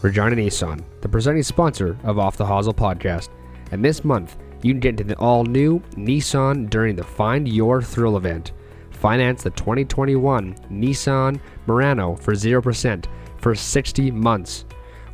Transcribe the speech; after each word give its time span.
Regina 0.00 0.36
Nissan, 0.36 0.84
the 1.00 1.08
presenting 1.08 1.42
sponsor 1.42 1.98
of 2.04 2.18
Off 2.20 2.36
the 2.36 2.44
Hosel 2.44 2.72
podcast. 2.72 3.30
And 3.72 3.84
this 3.84 4.04
month, 4.04 4.36
you 4.62 4.72
can 4.72 4.80
get 4.80 4.90
into 4.90 5.04
the 5.04 5.16
all 5.18 5.44
new 5.44 5.80
Nissan 5.96 6.70
during 6.70 6.94
the 6.94 7.02
Find 7.02 7.48
Your 7.48 7.82
Thrill 7.82 8.16
event. 8.16 8.52
Finance 8.90 9.42
the 9.42 9.50
2021 9.50 10.54
Nissan 10.70 11.40
Murano 11.66 12.14
for 12.14 12.34
0% 12.34 13.06
for 13.38 13.54
60 13.54 14.10
months. 14.12 14.64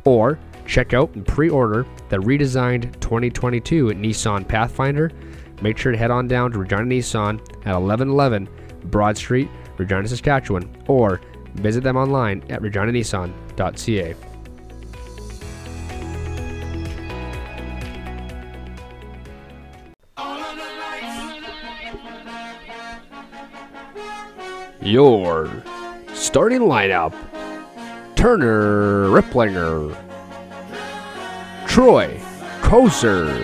Or 0.05 0.39
check 0.67 0.93
out 0.93 1.13
and 1.15 1.25
pre 1.25 1.49
order 1.49 1.85
the 2.09 2.17
redesigned 2.17 2.99
2022 2.99 3.87
Nissan 3.87 4.47
Pathfinder. 4.47 5.11
Make 5.63 5.79
sure 5.79 5.91
to 5.91 5.97
head 5.97 6.11
on 6.11 6.27
down 6.27 6.51
to 6.51 6.59
Regina 6.59 6.83
Nissan 6.83 7.39
at 7.65 7.73
1111 7.73 8.47
Broad 8.85 9.17
Street, 9.17 9.49
Regina, 9.77 10.07
Saskatchewan, 10.07 10.69
or 10.87 11.21
visit 11.55 11.83
them 11.83 11.97
online 11.97 12.43
at 12.49 12.61
reginanissan.ca. 12.61 14.15
Your 24.85 25.49
starting 26.13 26.59
lineup 26.59 27.11
Turner 28.15 29.07
Riplinger, 29.07 29.97
Troy 31.67 32.21
Koser, 32.61 33.43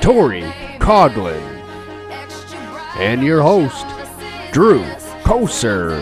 Tori 0.00 0.42
Coglin, 0.80 1.40
and 2.98 3.22
your 3.22 3.42
host, 3.42 3.86
Drew 4.52 4.82
Koser. 5.22 5.94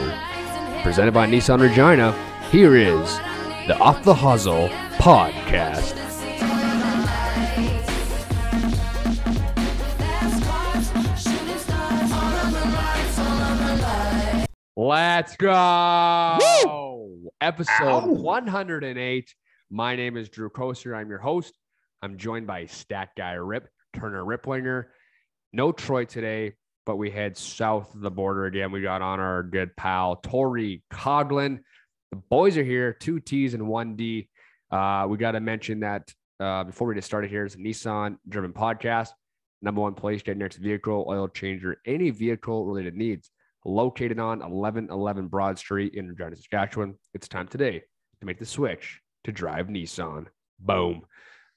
Presented 0.83 1.13
by 1.13 1.27
Nissan 1.27 1.61
Regina, 1.61 2.13
here 2.51 2.75
is 2.77 3.19
the 3.67 3.77
Off 3.81 4.03
the 4.03 4.15
Hustle 4.15 4.71
podcast. 4.97 6.04
Let's 14.77 15.37
go! 15.37 16.37
Episode 17.41 18.07
108. 18.07 19.35
My 19.71 19.95
name 19.95 20.17
is 20.17 20.29
Drew 20.29 20.51
Koser. 20.51 20.97
I'm 20.97 21.09
your 21.09 21.21
host. 21.21 21.57
I'm 22.03 22.19
joined 22.19 22.49
by 22.49 22.67
Stat 22.67 23.11
Guy 23.17 23.35
Rip, 23.35 23.69
Turner 23.95 24.25
Riplinger. 24.25 24.87
No 25.53 25.71
Troy 25.71 26.07
today, 26.07 26.55
but 26.87 26.97
we 26.97 27.09
head 27.09 27.37
south 27.37 27.95
of 27.95 28.01
the 28.01 28.11
border 28.11 28.47
again. 28.47 28.73
We 28.73 28.83
got 28.83 29.01
on 29.01 29.21
our 29.21 29.45
good 29.45 29.77
pal, 29.77 30.17
Tori 30.17 30.83
Coglin. 30.93 31.61
The 32.11 32.17
boys 32.17 32.59
are 32.59 32.65
here, 32.65 32.93
two 32.95 33.21
T's 33.21 33.55
and 33.55 33.69
one 33.69 33.95
D. 33.95 34.29
Uh, 34.73 35.07
we 35.09 35.19
got 35.19 35.33
to 35.33 35.41
mention 35.41 35.81
that 35.81 36.13
uh, 36.41 36.65
before 36.65 36.89
we 36.89 36.97
get 36.97 37.05
started 37.05 37.31
here 37.31 37.45
is 37.45 37.55
a 37.55 37.59
Nissan 37.59 38.17
driven 38.29 38.53
podcast. 38.53 39.11
Number 39.63 39.83
one 39.83 39.95
place, 39.95 40.21
get 40.23 40.37
next 40.37 40.57
vehicle, 40.57 41.07
oil 41.09 41.29
changer, 41.29 41.81
any 41.87 42.11
vehicle 42.11 42.67
related 42.67 42.97
needs 42.97 43.31
located 43.65 44.19
on 44.19 44.39
1111 44.41 45.29
Broad 45.29 45.59
Street 45.59 45.95
in 45.95 46.09
Regina, 46.09 46.37
Saskatchewan. 46.37 46.97
It's 47.15 47.29
time 47.29 47.49
today 47.49 47.83
to 48.21 48.27
make 48.27 48.39
the 48.39 48.47
switch 48.47 49.01
to 49.25 49.33
drive 49.33 49.69
Nissan. 49.69 50.27
Boom. 50.61 51.03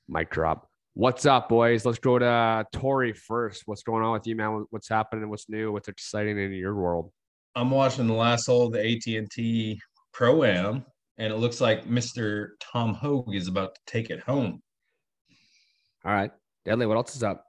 Mic 0.07 0.29
drop. 0.29 0.69
What's 0.93 1.25
up, 1.25 1.49
boys? 1.49 1.85
Let's 1.85 1.99
go 1.99 2.17
to 2.17 2.65
Tori 2.71 3.13
first. 3.13 3.63
What's 3.65 3.83
going 3.83 4.03
on 4.03 4.13
with 4.13 4.25
you, 4.25 4.35
man? 4.35 4.65
What's 4.69 4.89
happening? 4.89 5.29
What's 5.29 5.49
new? 5.49 5.71
What's 5.71 5.89
exciting 5.89 6.39
in 6.39 6.51
your 6.53 6.75
world? 6.75 7.11
I'm 7.55 7.69
watching 7.69 8.07
the 8.07 8.13
last 8.13 8.47
hole 8.47 8.67
of 8.67 8.73
the 8.73 8.79
AT&T 8.79 9.79
Pro 10.13 10.43
Am, 10.43 10.85
and 11.17 11.33
it 11.33 11.37
looks 11.37 11.61
like 11.61 11.85
Mr. 11.85 12.49
Tom 12.59 12.93
Hoge 12.93 13.35
is 13.35 13.47
about 13.47 13.75
to 13.75 13.81
take 13.85 14.09
it 14.09 14.21
home. 14.21 14.61
All 16.05 16.13
right. 16.13 16.31
Deadly, 16.65 16.85
what 16.85 16.97
else 16.97 17.15
is 17.15 17.23
up? 17.23 17.43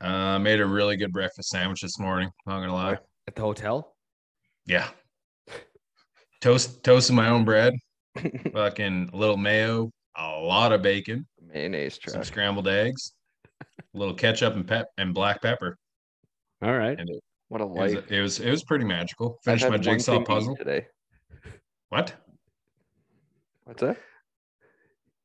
Uh, 0.00 0.38
made 0.38 0.60
a 0.60 0.66
really 0.66 0.96
good 0.96 1.12
breakfast 1.12 1.50
sandwich 1.50 1.82
this 1.82 1.98
morning. 1.98 2.30
I'm 2.46 2.54
not 2.54 2.60
gonna 2.60 2.74
lie. 2.74 2.98
At 3.26 3.34
the 3.34 3.42
hotel? 3.42 3.94
Yeah. 4.66 4.88
Toast 6.40 6.82
toasted 6.84 7.16
my 7.16 7.28
own 7.28 7.44
bread. 7.44 7.74
Fucking 8.52 9.10
a 9.12 9.16
little 9.16 9.36
mayo, 9.36 9.90
a 10.16 10.28
lot 10.38 10.72
of 10.72 10.82
bacon, 10.82 11.26
Mayonnaise 11.42 11.98
some 12.06 12.22
scrambled 12.22 12.68
eggs, 12.68 13.12
a 13.62 13.98
little 13.98 14.14
ketchup 14.14 14.54
and 14.54 14.66
pep 14.66 14.86
and 14.98 15.12
black 15.12 15.42
pepper. 15.42 15.76
All 16.62 16.76
right. 16.76 16.98
And 16.98 17.08
it, 17.10 17.20
What 17.48 17.60
a 17.60 17.64
it 17.64 17.70
was, 17.70 17.92
it 18.10 18.20
was 18.20 18.40
it 18.40 18.50
was 18.50 18.62
pretty 18.62 18.84
magical. 18.84 19.38
I've 19.46 19.58
Finished 19.58 19.68
my 19.68 19.78
jigsaw 19.78 20.12
thing 20.12 20.24
to 20.26 20.30
eat 20.30 20.34
puzzle. 20.34 20.56
today. 20.56 20.86
What? 21.88 22.14
What's 23.64 23.80
that? 23.80 23.96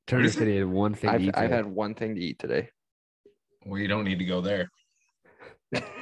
Turner 0.08 0.24
is 0.24 0.36
it? 0.36 0.40
said 0.40 0.48
he 0.48 0.56
had 0.56 0.66
one 0.66 0.96
thing 0.96 1.10
I've, 1.12 1.22
eat 1.22 1.36
I've 1.36 1.44
today. 1.44 1.56
had 1.56 1.66
one 1.68 1.94
thing 1.94 2.16
to 2.16 2.22
eat 2.22 2.40
today. 2.40 2.70
Well, 3.66 3.80
you 3.80 3.88
don't 3.88 4.06
need 4.06 4.18
to 4.20 4.26
go 4.26 4.42
there. 4.42 4.70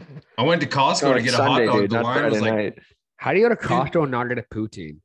I 0.38 0.42
went 0.42 0.60
to 0.62 0.66
Costco 0.66 1.04
Oh, 1.04 1.12
to 1.12 1.18
it's 1.18 1.30
get 1.30 1.38
a 1.40 1.42
hot 1.44 1.58
dog. 1.64 1.80
dude, 1.80 1.90
the 1.90 1.96
not 1.96 2.04
line 2.04 2.30
was 2.30 2.40
like 2.40 2.54
night. 2.54 2.78
How 3.16 3.32
do 3.32 3.38
you 3.38 3.48
go 3.48 3.54
to 3.54 3.60
Costco 3.60 4.02
and 4.02 4.10
not 4.10 4.28
get 4.28 4.38
a 4.38 4.42
poutine? 4.42 4.98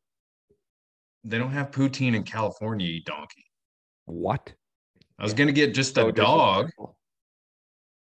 they 1.24 1.38
don't 1.38 1.52
have 1.52 1.72
poutine 1.72 2.16
in 2.16 2.24
California, 2.24 2.88
you 2.88 3.02
donkey. 3.04 3.44
What? 4.06 4.54
I 5.20 5.24
was 5.24 5.34
gonna 5.34 5.52
get 5.52 5.74
just 5.74 5.96
So 5.96 6.08
a 6.08 6.12
dog, 6.12 6.70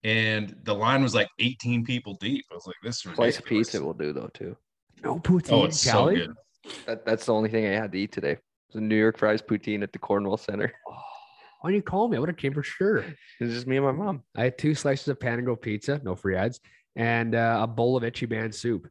and 0.05 0.57
the 0.63 0.75
line 0.75 1.03
was 1.03 1.15
like 1.15 1.29
18 1.39 1.85
people 1.85 2.15
deep. 2.21 2.45
I 2.51 2.55
was 2.55 2.67
like, 2.67 2.77
this 2.83 2.97
is 2.97 3.03
Slice 3.15 3.39
of 3.39 3.45
ridiculous. 3.45 3.69
pizza 3.69 3.85
will 3.85 3.93
do 3.95 4.13
though 4.13 4.31
too. 4.33 4.57
No 5.05 5.19
poutine. 5.19 5.53
Oh, 5.53 5.65
it's 5.65 5.81
so 5.81 5.91
Cali? 5.93 6.15
good. 6.17 6.31
That 6.87 7.05
that's 7.05 7.27
the 7.27 7.35
only 7.35 7.51
thing 7.51 7.67
I 7.67 7.71
had 7.73 7.93
to 7.93 7.99
eat 7.99 8.13
today. 8.13 8.33
It 8.33 8.41
was 8.75 8.77
a 8.77 8.81
New 8.81 8.97
York 8.97 9.19
fries 9.19 9.43
poutine 9.43 9.83
at 9.83 9.93
the 9.93 9.99
Cornwall 9.99 10.37
Center. 10.37 10.73
Oh, 10.89 10.97
Why 11.61 11.71
didn't 11.71 11.85
you 11.85 11.91
call 11.91 12.09
me? 12.09 12.17
I 12.17 12.21
would 12.21 12.29
have 12.29 12.39
came 12.39 12.55
for 12.55 12.63
sure. 12.63 13.05
It's 13.39 13.53
just 13.53 13.67
me 13.67 13.77
and 13.77 13.85
my 13.85 13.93
mom. 13.93 14.23
I 14.37 14.45
had 14.45 14.59
two 14.59 14.75
slices 14.75 15.09
of 15.09 15.19
Panago 15.19 15.61
pizza, 15.61 16.01
no 16.03 16.15
free 16.15 16.37
ads, 16.37 16.61
and 16.97 17.35
uh, 17.35 17.61
a 17.63 17.67
bowl 17.67 17.97
of 17.97 18.03
Ichiban 18.03 18.55
soup, 18.55 18.89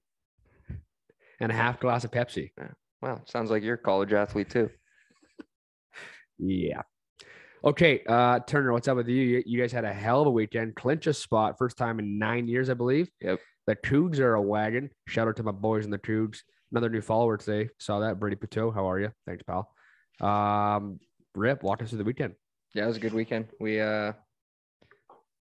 and 1.40 1.52
a 1.52 1.56
half 1.56 1.80
glass 1.80 2.04
of 2.04 2.12
Pepsi. 2.12 2.52
Wow, 3.02 3.22
sounds 3.26 3.50
like 3.50 3.64
you're 3.64 3.76
a 3.76 3.78
college 3.78 4.14
athlete 4.14 4.50
too. 4.50 4.70
Yeah. 6.38 6.82
Okay, 7.64 8.04
uh, 8.08 8.40
Turner, 8.40 8.72
what's 8.72 8.88
up 8.88 8.98
with 8.98 9.10
you? 9.10 9.22
you? 9.22 9.44
You 9.46 9.60
guys 9.60 9.72
had 9.72 9.84
a 9.84 9.92
hell 9.92 10.22
of 10.22 10.28
a 10.28 10.32
weekend. 10.32 10.76
Clinch 10.76 11.08
a 11.08 11.14
spot, 11.14 11.58
first 11.58 11.78
time 11.78 12.00
in 12.00 12.18
nine 12.18 12.48
years, 12.48 12.70
I 12.70 12.74
believe. 12.74 13.10
Yep. 13.22 13.40
The 13.68 13.76
Cougs 13.76 14.20
are 14.20 14.36
a 14.36 14.42
wagon. 14.42 14.90
Shout 15.08 15.28
out 15.28 15.36
to 15.38 15.44
my 15.44 15.52
boys 15.52 15.86
in 15.86 15.92
the 15.92 16.00
Cougs. 16.00 16.40
Another 16.72 16.90
new 16.90 17.02
follower 17.02 17.36
today. 17.36 17.70
Saw 17.80 18.00
that. 18.00 18.20
Brady 18.20 18.38
Pateau, 18.38 18.74
how 18.74 18.90
are 18.90 19.00
you? 19.00 19.12
Thanks, 19.26 19.44
pal. 19.44 19.74
Um, 20.22 21.00
Rip, 21.36 21.64
walk 21.64 21.82
us 21.82 21.90
through 21.90 21.98
the 21.98 22.04
weekend. 22.06 22.36
Yeah, 22.74 22.84
it 22.84 22.88
was 22.88 22.98
a 22.98 23.02
good 23.02 23.14
weekend. 23.14 23.48
We 23.60 23.80
uh 23.80 24.14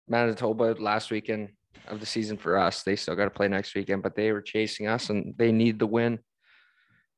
Manitoba 0.07 0.75
last 0.79 1.11
weekend 1.11 1.49
of 1.87 1.99
the 1.99 2.05
season 2.05 2.37
for 2.37 2.57
us. 2.57 2.83
They 2.83 2.95
still 2.95 3.15
got 3.15 3.25
to 3.25 3.29
play 3.29 3.47
next 3.47 3.75
weekend, 3.75 4.03
but 4.03 4.15
they 4.15 4.31
were 4.31 4.41
chasing 4.41 4.87
us 4.87 5.09
and 5.09 5.35
they 5.37 5.51
need 5.51 5.79
the 5.79 5.85
win, 5.85 6.19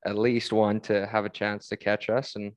at 0.05 0.17
least 0.17 0.51
one 0.51 0.81
to 0.81 1.07
have 1.07 1.25
a 1.25 1.29
chance 1.29 1.69
to 1.69 1.77
catch 1.77 2.09
us. 2.09 2.35
And 2.35 2.51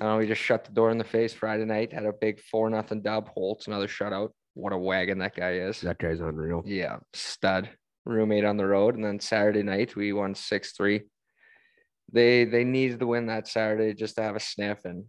I 0.00 0.04
don't 0.04 0.12
know, 0.12 0.18
we 0.18 0.26
just 0.26 0.40
shut 0.40 0.64
the 0.64 0.72
door 0.72 0.90
in 0.90 0.98
the 0.98 1.04
face 1.04 1.34
Friday 1.34 1.66
night, 1.66 1.92
had 1.92 2.06
a 2.06 2.12
big 2.12 2.40
four 2.40 2.70
nothing 2.70 3.02
dub. 3.02 3.28
Holtz, 3.28 3.66
another 3.66 3.88
shutout. 3.88 4.30
What 4.54 4.72
a 4.72 4.78
wagon 4.78 5.18
that 5.18 5.36
guy 5.36 5.52
is. 5.54 5.80
That 5.82 5.98
guy's 5.98 6.20
unreal. 6.20 6.62
Yeah, 6.64 6.96
stud 7.12 7.68
roommate 8.06 8.44
on 8.44 8.56
the 8.56 8.66
road. 8.66 8.94
And 8.94 9.04
then 9.04 9.20
Saturday 9.20 9.62
night 9.62 9.94
we 9.94 10.12
won 10.12 10.34
six 10.34 10.72
three. 10.72 11.02
They 12.12 12.44
they 12.44 12.64
needed 12.64 13.00
to 13.00 13.06
win 13.06 13.26
that 13.26 13.46
Saturday 13.46 13.94
just 13.94 14.16
to 14.16 14.22
have 14.22 14.36
a 14.36 14.40
sniff 14.40 14.84
and 14.84 15.04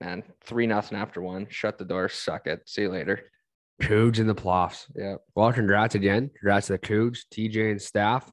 man, 0.00 0.22
three 0.44 0.66
nothing 0.66 0.98
after 0.98 1.20
one. 1.22 1.46
Shut 1.50 1.78
the 1.78 1.84
door, 1.84 2.08
suck 2.08 2.46
it. 2.46 2.60
See 2.66 2.82
you 2.82 2.88
later. 2.90 3.30
Cougs 3.82 4.18
in 4.18 4.26
the 4.26 4.34
playoffs. 4.34 4.86
Yeah. 4.94 5.14
Well, 5.34 5.52
congrats 5.52 5.94
again. 5.94 6.30
Congrats 6.38 6.66
to 6.68 6.74
the 6.74 6.78
Cougs, 6.78 7.20
TJ 7.32 7.70
and 7.70 7.80
staff. 7.80 8.30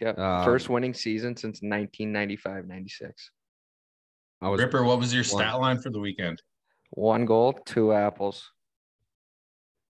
Yeah. 0.00 0.10
Um, 0.10 0.44
First 0.44 0.68
winning 0.68 0.94
season 0.94 1.36
since 1.36 1.60
1995 1.62 2.66
96. 2.66 3.30
I 4.40 4.48
was 4.48 4.60
Ripper, 4.60 4.84
what 4.84 4.98
was 5.00 5.12
your 5.12 5.24
One. 5.24 5.42
stat 5.42 5.58
line 5.60 5.78
for 5.80 5.90
the 5.90 5.98
weekend? 5.98 6.40
One 6.90 7.26
goal, 7.26 7.52
two 7.54 7.92
apples. 7.92 8.48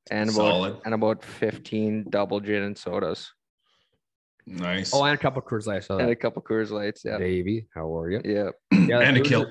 And 0.10 0.30
about 0.30 0.36
Solid. 0.36 0.78
and 0.86 0.94
about 0.94 1.24
15 1.26 2.06
double 2.10 2.40
gin 2.40 2.64
and 2.64 2.78
sodas. 2.78 3.32
Nice. 4.48 4.92
oh, 4.94 5.04
and 5.04 5.14
a 5.14 5.18
couple 5.18 5.42
Coors 5.44 5.68
Light. 5.68 5.76
I 5.78 5.80
saw 5.82 5.98
And 5.98 6.06
a 6.06 6.08
that. 6.12 6.16
couple 6.22 6.42
Coors 6.42 6.72
Lights. 6.72 7.04
Yeah. 7.06 7.18
Davey, 7.20 7.68
how 7.76 7.96
are 7.96 8.10
you? 8.10 8.22
Yeah. 8.24 8.50
Yeah, 8.72 9.00
and 9.02 9.18
a 9.18 9.22
kill. 9.22 9.46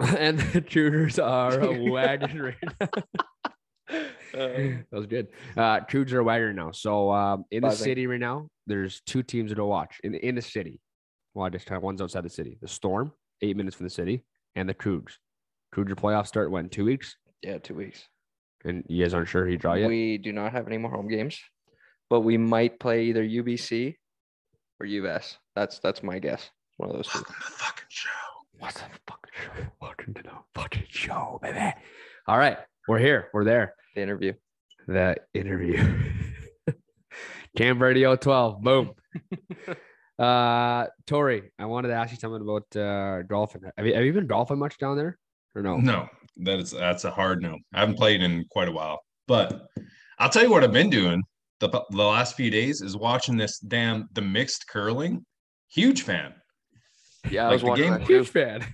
Are- 0.00 0.16
and 0.18 0.38
the 0.40 0.60
Cougars 0.60 1.18
are 1.18 1.60
a 1.60 1.90
wagon 1.90 2.40
right 2.42 2.54
now. 2.80 2.88
that 4.32 4.84
was 4.92 5.06
good. 5.06 5.28
Uh, 5.56 5.80
Cougs 5.80 6.12
are 6.12 6.20
a 6.20 6.24
wagon 6.24 6.56
now. 6.56 6.70
So 6.72 7.12
um, 7.12 7.44
in 7.50 7.62
the 7.62 7.68
Buzzing. 7.68 7.84
city 7.84 8.06
right 8.06 8.20
now, 8.20 8.48
there's 8.66 9.00
two 9.06 9.22
teams 9.22 9.52
to 9.54 9.64
watch 9.64 10.00
in 10.04 10.14
in 10.14 10.34
the 10.34 10.42
city. 10.42 10.80
Well, 11.34 11.46
I 11.46 11.50
just 11.50 11.66
kind 11.66 11.76
of 11.76 11.82
one's 11.82 12.00
outside 12.00 12.24
the 12.24 12.30
city. 12.30 12.58
The 12.60 12.68
Storm, 12.68 13.12
eight 13.42 13.56
minutes 13.56 13.76
from 13.76 13.84
the 13.84 13.90
city, 13.90 14.24
and 14.54 14.68
the 14.68 14.74
Cougs. 14.74 15.12
Cougar 15.72 15.96
playoffs 15.96 16.28
start 16.28 16.50
when 16.50 16.68
two 16.68 16.84
weeks, 16.84 17.16
Yeah, 17.42 17.58
two 17.58 17.74
weeks. 17.74 18.04
and 18.64 18.84
you 18.88 19.02
guys 19.04 19.12
aren't 19.14 19.28
sure 19.28 19.44
he 19.46 19.56
draw 19.56 19.74
yet. 19.74 19.88
We 19.88 20.18
do 20.18 20.32
not 20.32 20.52
have 20.52 20.68
any 20.68 20.78
more 20.78 20.90
home 20.92 21.08
games, 21.08 21.38
but 22.08 22.20
we 22.20 22.36
might 22.38 22.78
play 22.78 23.04
either 23.06 23.24
UBC 23.24 23.96
or 24.80 24.86
UVS. 24.86 25.36
That's 25.56 25.78
that's 25.80 26.02
my 26.02 26.18
guess. 26.20 26.48
One 26.76 26.90
of 26.90 26.96
those 26.96 27.08
two. 27.08 27.18
Welcome 27.18 27.34
to 27.34 27.40
the 27.48 27.54
fucking 27.56 27.83
show. 27.83 27.83
What's 28.64 28.80
the 28.80 28.86
fucking 29.06 29.32
show? 29.34 29.66
Welcome 29.82 30.14
to 30.14 30.22
the 30.22 30.30
fucking 30.54 30.86
show, 30.88 31.38
baby. 31.42 31.74
All 32.26 32.38
right, 32.38 32.56
we're 32.88 32.98
here. 32.98 33.28
We're 33.34 33.44
there. 33.44 33.74
The 33.94 34.00
interview. 34.00 34.32
The 34.88 35.16
interview. 35.34 36.00
Cam 37.58 37.82
Radio 37.82 38.16
12. 38.16 38.62
Boom. 38.62 38.92
uh, 40.18 40.86
Tori, 41.06 41.52
I 41.58 41.66
wanted 41.66 41.88
to 41.88 41.94
ask 41.94 42.12
you 42.12 42.16
something 42.16 42.40
about 42.40 42.74
uh, 42.74 43.20
golfing. 43.24 43.60
Have 43.76 43.86
you, 43.86 43.94
have 43.96 44.02
you 44.02 44.14
been 44.14 44.26
golfing 44.26 44.58
much 44.58 44.78
down 44.78 44.96
there 44.96 45.18
or 45.54 45.60
no? 45.60 45.76
No, 45.76 46.08
that 46.38 46.58
is 46.58 46.70
that's 46.70 47.04
a 47.04 47.10
hard 47.10 47.42
no. 47.42 47.58
I 47.74 47.80
haven't 47.80 47.98
played 47.98 48.22
in 48.22 48.46
quite 48.50 48.68
a 48.68 48.72
while, 48.72 49.02
but 49.28 49.66
I'll 50.18 50.30
tell 50.30 50.42
you 50.42 50.50
what 50.50 50.64
I've 50.64 50.72
been 50.72 50.88
doing 50.88 51.22
the 51.60 51.68
the 51.68 52.02
last 52.02 52.34
few 52.34 52.50
days 52.50 52.80
is 52.80 52.96
watching 52.96 53.36
this 53.36 53.58
damn 53.58 54.08
the 54.14 54.22
mixed 54.22 54.66
curling. 54.68 55.26
Huge 55.68 56.00
fan. 56.00 56.32
Yeah, 57.30 57.46
I 57.46 57.50
Like 57.52 57.62
was 57.62 57.78
the 57.78 57.82
game- 57.82 57.92
that 57.92 58.06
too. 58.06 58.14
Huge 58.18 58.28
fan. 58.28 58.66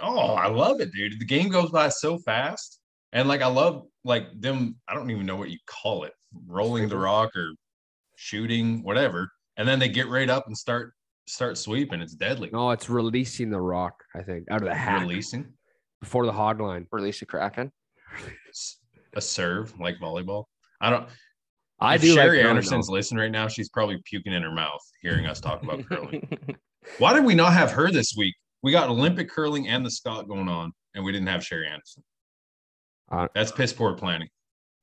Oh, 0.00 0.30
I 0.34 0.48
love 0.48 0.80
it, 0.80 0.92
dude. 0.92 1.18
The 1.20 1.24
game 1.26 1.48
goes 1.50 1.70
by 1.70 1.88
so 1.88 2.18
fast. 2.18 2.80
And 3.12 3.28
like 3.28 3.42
I 3.42 3.46
love 3.46 3.84
like 4.04 4.26
them, 4.40 4.76
I 4.88 4.94
don't 4.94 5.10
even 5.10 5.26
know 5.26 5.36
what 5.36 5.50
you 5.50 5.58
call 5.66 6.04
it, 6.04 6.12
rolling 6.46 6.88
the 6.88 6.96
rock 6.96 7.36
or 7.36 7.50
shooting, 8.16 8.82
whatever. 8.82 9.30
And 9.56 9.68
then 9.68 9.78
they 9.78 9.88
get 9.88 10.08
right 10.08 10.28
up 10.28 10.46
and 10.46 10.56
start 10.56 10.94
start 11.26 11.56
sweeping. 11.58 12.00
It's 12.00 12.14
deadly. 12.14 12.50
No, 12.52 12.70
it's 12.70 12.88
releasing 12.88 13.50
the 13.50 13.60
rock, 13.60 13.94
I 14.16 14.22
think, 14.22 14.50
out 14.50 14.62
of 14.62 14.68
the 14.68 14.74
hat 14.74 15.02
Releasing 15.02 15.52
before 16.00 16.26
the 16.26 16.32
hog 16.32 16.60
line. 16.60 16.86
Release 16.90 17.22
a 17.22 17.26
Kraken. 17.26 17.70
S- 18.48 18.78
a 19.14 19.20
serve 19.20 19.78
like 19.78 19.98
volleyball. 19.98 20.44
I 20.80 20.90
don't 20.90 21.06
I 21.78 21.94
if 21.96 22.00
do 22.00 22.14
Sherry 22.14 22.38
like 22.38 22.46
Anderson's 22.46 22.88
listening 22.88 23.20
right 23.20 23.30
now. 23.30 23.46
She's 23.48 23.68
probably 23.68 24.00
puking 24.04 24.32
in 24.32 24.42
her 24.42 24.50
mouth 24.50 24.80
hearing 25.02 25.26
us 25.26 25.40
talk 25.40 25.62
about 25.62 25.84
curling. 25.86 26.26
Why 26.98 27.12
did 27.12 27.24
we 27.24 27.34
not 27.34 27.52
have 27.52 27.70
her 27.72 27.90
this 27.90 28.14
week? 28.16 28.34
We 28.62 28.72
got 28.72 28.88
Olympic 28.88 29.28
curling 29.28 29.68
and 29.68 29.84
the 29.84 29.90
Scott 29.90 30.28
going 30.28 30.48
on, 30.48 30.72
and 30.94 31.04
we 31.04 31.12
didn't 31.12 31.28
have 31.28 31.44
Sherry 31.44 31.66
Anderson. 31.66 32.02
Uh, 33.10 33.28
That's 33.34 33.52
piss 33.52 33.72
poor 33.72 33.94
planning. 33.94 34.28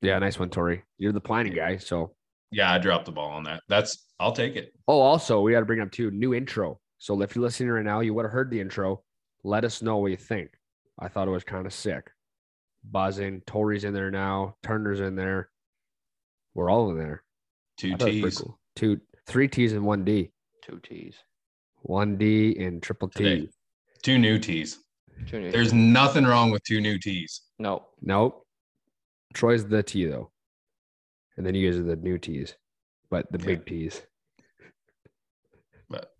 Yeah, 0.00 0.18
nice 0.18 0.38
one, 0.38 0.50
Tori. 0.50 0.82
You're 0.98 1.12
the 1.12 1.20
planning 1.20 1.54
guy. 1.54 1.76
So, 1.76 2.14
Yeah, 2.50 2.72
I 2.72 2.78
dropped 2.78 3.06
the 3.06 3.12
ball 3.12 3.30
on 3.30 3.44
that. 3.44 3.62
That's 3.68 4.06
I'll 4.20 4.32
take 4.32 4.56
it. 4.56 4.72
oh, 4.88 5.00
also, 5.00 5.40
we 5.40 5.52
got 5.52 5.60
to 5.60 5.66
bring 5.66 5.80
up 5.80 5.90
too 5.90 6.10
new 6.10 6.34
intro. 6.34 6.80
So, 6.98 7.20
if 7.22 7.34
you're 7.34 7.42
listening 7.42 7.70
right 7.70 7.84
now, 7.84 8.00
you 8.00 8.14
would 8.14 8.24
have 8.24 8.32
heard 8.32 8.50
the 8.50 8.60
intro. 8.60 9.02
Let 9.44 9.64
us 9.64 9.82
know 9.82 9.96
what 9.98 10.10
you 10.12 10.16
think. 10.16 10.50
I 10.98 11.08
thought 11.08 11.26
it 11.26 11.32
was 11.32 11.44
kind 11.44 11.66
of 11.66 11.72
sick. 11.72 12.10
Buzzing. 12.84 13.42
Tori's 13.46 13.84
in 13.84 13.94
there 13.94 14.10
now. 14.10 14.56
Turner's 14.62 15.00
in 15.00 15.16
there. 15.16 15.50
We're 16.54 16.70
all 16.70 16.90
in 16.90 16.98
there. 16.98 17.22
Two 17.78 17.94
I 17.94 17.96
thought 17.96 18.08
it 18.08 18.22
was 18.22 18.22
pretty 18.22 18.22
T's. 18.22 18.38
cool. 18.38 18.58
Two, 18.76 19.00
three 19.26 19.48
T's 19.48 19.72
and 19.72 19.84
one 19.84 20.04
D. 20.04 20.30
Two 20.64 20.80
T's. 20.80 21.16
One 21.82 22.16
D 22.16 22.56
and 22.58 22.82
triple 22.82 23.08
T. 23.08 23.24
Today. 23.24 23.48
Two 24.02 24.18
new 24.18 24.38
T's. 24.38 24.78
Two 25.26 25.40
new. 25.40 25.50
There's 25.52 25.72
nothing 25.72 26.24
wrong 26.24 26.50
with 26.50 26.62
two 26.64 26.80
new 26.80 26.98
T's. 26.98 27.42
no. 27.58 27.86
Nope. 28.00 28.44
Troy's 29.34 29.66
the 29.66 29.82
T 29.82 30.04
though. 30.06 30.30
And 31.36 31.46
then 31.46 31.54
you 31.54 31.70
guys 31.70 31.78
are 31.80 31.82
the 31.84 31.96
new 31.96 32.18
T's, 32.18 32.54
but 33.10 33.30
the 33.32 33.38
Yeah. 33.38 33.46
big 33.46 33.66
T's. 33.66 34.02
But 35.88 36.12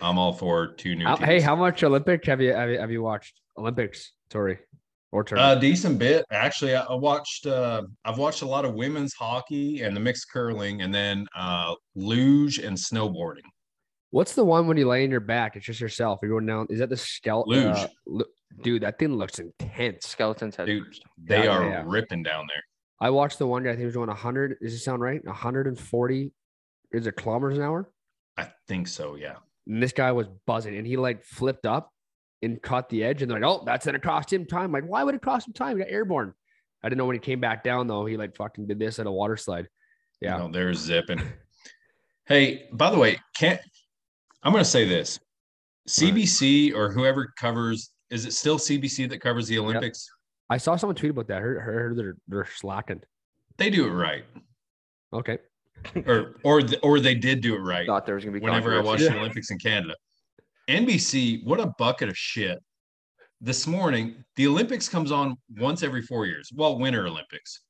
I'm 0.00 0.18
all 0.18 0.32
for 0.32 0.74
two 0.74 0.94
new 0.94 1.04
How- 1.06 1.16
T's. 1.16 1.24
hey, 1.26 1.40
how 1.40 1.56
much 1.56 1.82
Olympic 1.82 2.24
have 2.26 2.40
you 2.40 2.52
have 2.52 2.68
you, 2.70 2.78
have 2.78 2.90
you 2.90 3.02
watched? 3.02 3.40
Olympics, 3.56 4.12
Tori, 4.30 4.58
or 5.10 5.24
Turner? 5.24 5.56
A 5.56 5.60
decent 5.60 5.98
bit, 5.98 6.24
actually. 6.30 6.74
I 6.76 6.82
I 6.84 6.94
watched. 6.94 7.46
Uh, 7.46 7.82
I've 8.04 8.18
watched 8.18 8.42
a 8.42 8.46
lot 8.46 8.64
of 8.64 8.74
women's 8.74 9.14
hockey 9.14 9.82
and 9.82 9.96
the 9.96 10.00
mixed 10.00 10.30
curling, 10.32 10.82
and 10.82 10.94
then 10.94 11.26
uh, 11.34 11.74
luge 11.96 12.58
and 12.58 12.76
snowboarding. 12.76 13.46
What's 14.10 14.34
the 14.34 14.44
one 14.44 14.66
when 14.66 14.76
you 14.76 14.88
lay 14.88 15.04
in 15.04 15.10
your 15.10 15.20
back? 15.20 15.56
It's 15.56 15.66
just 15.66 15.80
yourself. 15.80 16.20
You're 16.22 16.30
going 16.30 16.46
down. 16.46 16.66
Is 16.70 16.78
that 16.78 16.88
the 16.88 16.96
skeleton? 16.96 17.68
Uh, 17.68 17.88
Luge. 18.06 18.26
dude, 18.62 18.82
that 18.82 18.98
thing 18.98 19.14
looks 19.14 19.38
intense. 19.38 20.06
Skeletons 20.06 20.56
head 20.56 20.66
Dude, 20.66 20.86
they 21.22 21.44
Yeah, 21.44 21.56
are 21.58 21.68
yeah. 21.68 21.82
ripping 21.84 22.22
down 22.22 22.46
there. 22.48 22.62
I 23.00 23.10
watched 23.10 23.38
the 23.38 23.46
one 23.46 23.62
guy. 23.62 23.70
I 23.70 23.72
think 23.72 23.80
he 23.80 23.84
was 23.86 23.94
doing 23.94 24.08
100. 24.08 24.56
Does 24.62 24.72
it 24.72 24.78
sound 24.78 25.02
right? 25.02 25.22
140. 25.24 26.32
Is 26.92 27.06
it 27.06 27.16
kilometers 27.16 27.58
an 27.58 27.64
hour? 27.64 27.90
I 28.38 28.48
think 28.66 28.88
so. 28.88 29.14
Yeah. 29.14 29.36
And 29.66 29.82
this 29.82 29.92
guy 29.92 30.10
was 30.12 30.26
buzzing, 30.46 30.74
and 30.76 30.86
he 30.86 30.96
like 30.96 31.22
flipped 31.24 31.66
up 31.66 31.92
and 32.40 32.60
caught 32.62 32.88
the 32.88 33.04
edge. 33.04 33.20
And 33.20 33.30
they're 33.30 33.38
like, 33.38 33.48
"Oh, 33.48 33.62
that's 33.66 33.84
gonna 33.84 33.98
cost 33.98 34.32
him 34.32 34.46
time." 34.46 34.72
like, 34.72 34.84
why 34.84 35.04
would 35.04 35.14
it 35.14 35.20
cost 35.20 35.46
him 35.46 35.52
time? 35.52 35.76
He 35.76 35.84
got 35.84 35.92
airborne. 35.92 36.32
I 36.82 36.88
didn't 36.88 36.98
know 36.98 37.04
when 37.06 37.16
he 37.16 37.20
came 37.20 37.40
back 37.40 37.62
down 37.62 37.86
though. 37.88 38.06
He 38.06 38.16
like 38.16 38.36
fucking 38.36 38.66
did 38.68 38.78
this 38.78 38.98
at 38.98 39.06
a 39.06 39.10
water 39.12 39.36
slide. 39.36 39.68
Yeah. 40.22 40.38
No, 40.38 40.50
they're 40.50 40.72
zipping. 40.72 41.20
hey, 42.26 42.68
by 42.72 42.90
the 42.90 42.98
way, 42.98 43.18
can't 43.36 43.60
I'm 44.42 44.52
going 44.52 44.64
to 44.64 44.70
say 44.70 44.84
this: 44.84 45.18
CBC 45.88 46.74
or 46.74 46.90
whoever 46.90 47.32
covers 47.38 47.90
is 48.10 48.24
it 48.24 48.32
still 48.32 48.58
CBC 48.58 49.08
that 49.10 49.20
covers 49.20 49.48
the 49.48 49.58
Olympics? 49.58 50.08
I 50.50 50.56
saw 50.56 50.76
someone 50.76 50.96
tweet 50.96 51.10
about 51.10 51.28
that. 51.28 51.38
I 51.38 51.40
heard, 51.40 51.60
heard 51.60 51.96
they're 51.96 52.16
they're 52.26 52.48
slacking. 52.56 53.02
They 53.58 53.70
do 53.70 53.86
it 53.86 53.90
right, 53.90 54.24
Okay. 55.12 55.38
or 56.06 56.36
or 56.44 56.62
th- 56.62 56.80
or 56.82 57.00
they 57.00 57.14
did 57.14 57.40
do 57.42 57.54
it 57.54 57.58
right. 57.60 57.86
Thought 57.86 58.06
there 58.06 58.14
was 58.14 58.24
gonna 58.24 58.38
be 58.38 58.40
whenever 58.42 58.74
I 58.74 58.80
watched 58.80 59.02
the 59.02 59.16
Olympics 59.18 59.50
in 59.50 59.58
Canada. 59.58 59.94
NBC, 60.68 61.44
what 61.44 61.60
a 61.60 61.72
bucket 61.78 62.08
of 62.08 62.16
shit. 62.16 62.58
This 63.40 63.66
morning, 63.66 64.24
the 64.36 64.46
Olympics 64.46 64.88
comes 64.88 65.12
on 65.12 65.36
once 65.56 65.82
every 65.82 66.02
four 66.02 66.26
years. 66.26 66.50
Well, 66.54 66.78
Winter 66.78 67.06
Olympics. 67.06 67.60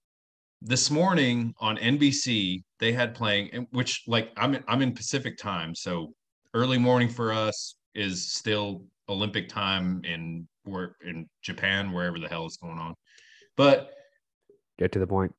This 0.63 0.91
morning 0.91 1.55
on 1.61 1.77
NBC, 1.77 2.65
they 2.81 2.93
had 2.93 3.15
playing, 3.15 3.51
and 3.53 3.67
which 3.71 4.03
like 4.07 4.31
I'm 4.37 4.55
in, 4.55 4.65
I'm 4.69 4.83
in 4.83 4.93
Pacific 4.93 5.37
time, 5.37 5.75
so 5.75 6.13
early 6.55 6.79
morning 6.79 7.09
for 7.09 7.33
us 7.33 7.77
is 7.95 8.31
still 8.33 8.85
Olympic 9.09 9.49
time 9.49 10.03
in 10.05 10.47
where 10.65 10.97
in 11.05 11.29
Japan, 11.43 11.93
wherever 11.93 12.19
the 12.19 12.29
hell 12.29 12.47
is 12.47 12.57
going 12.57 12.79
on. 12.79 12.95
But 13.57 13.91
Get 14.79 14.93
to 14.93 14.99
the 14.99 15.07
point. 15.07 15.35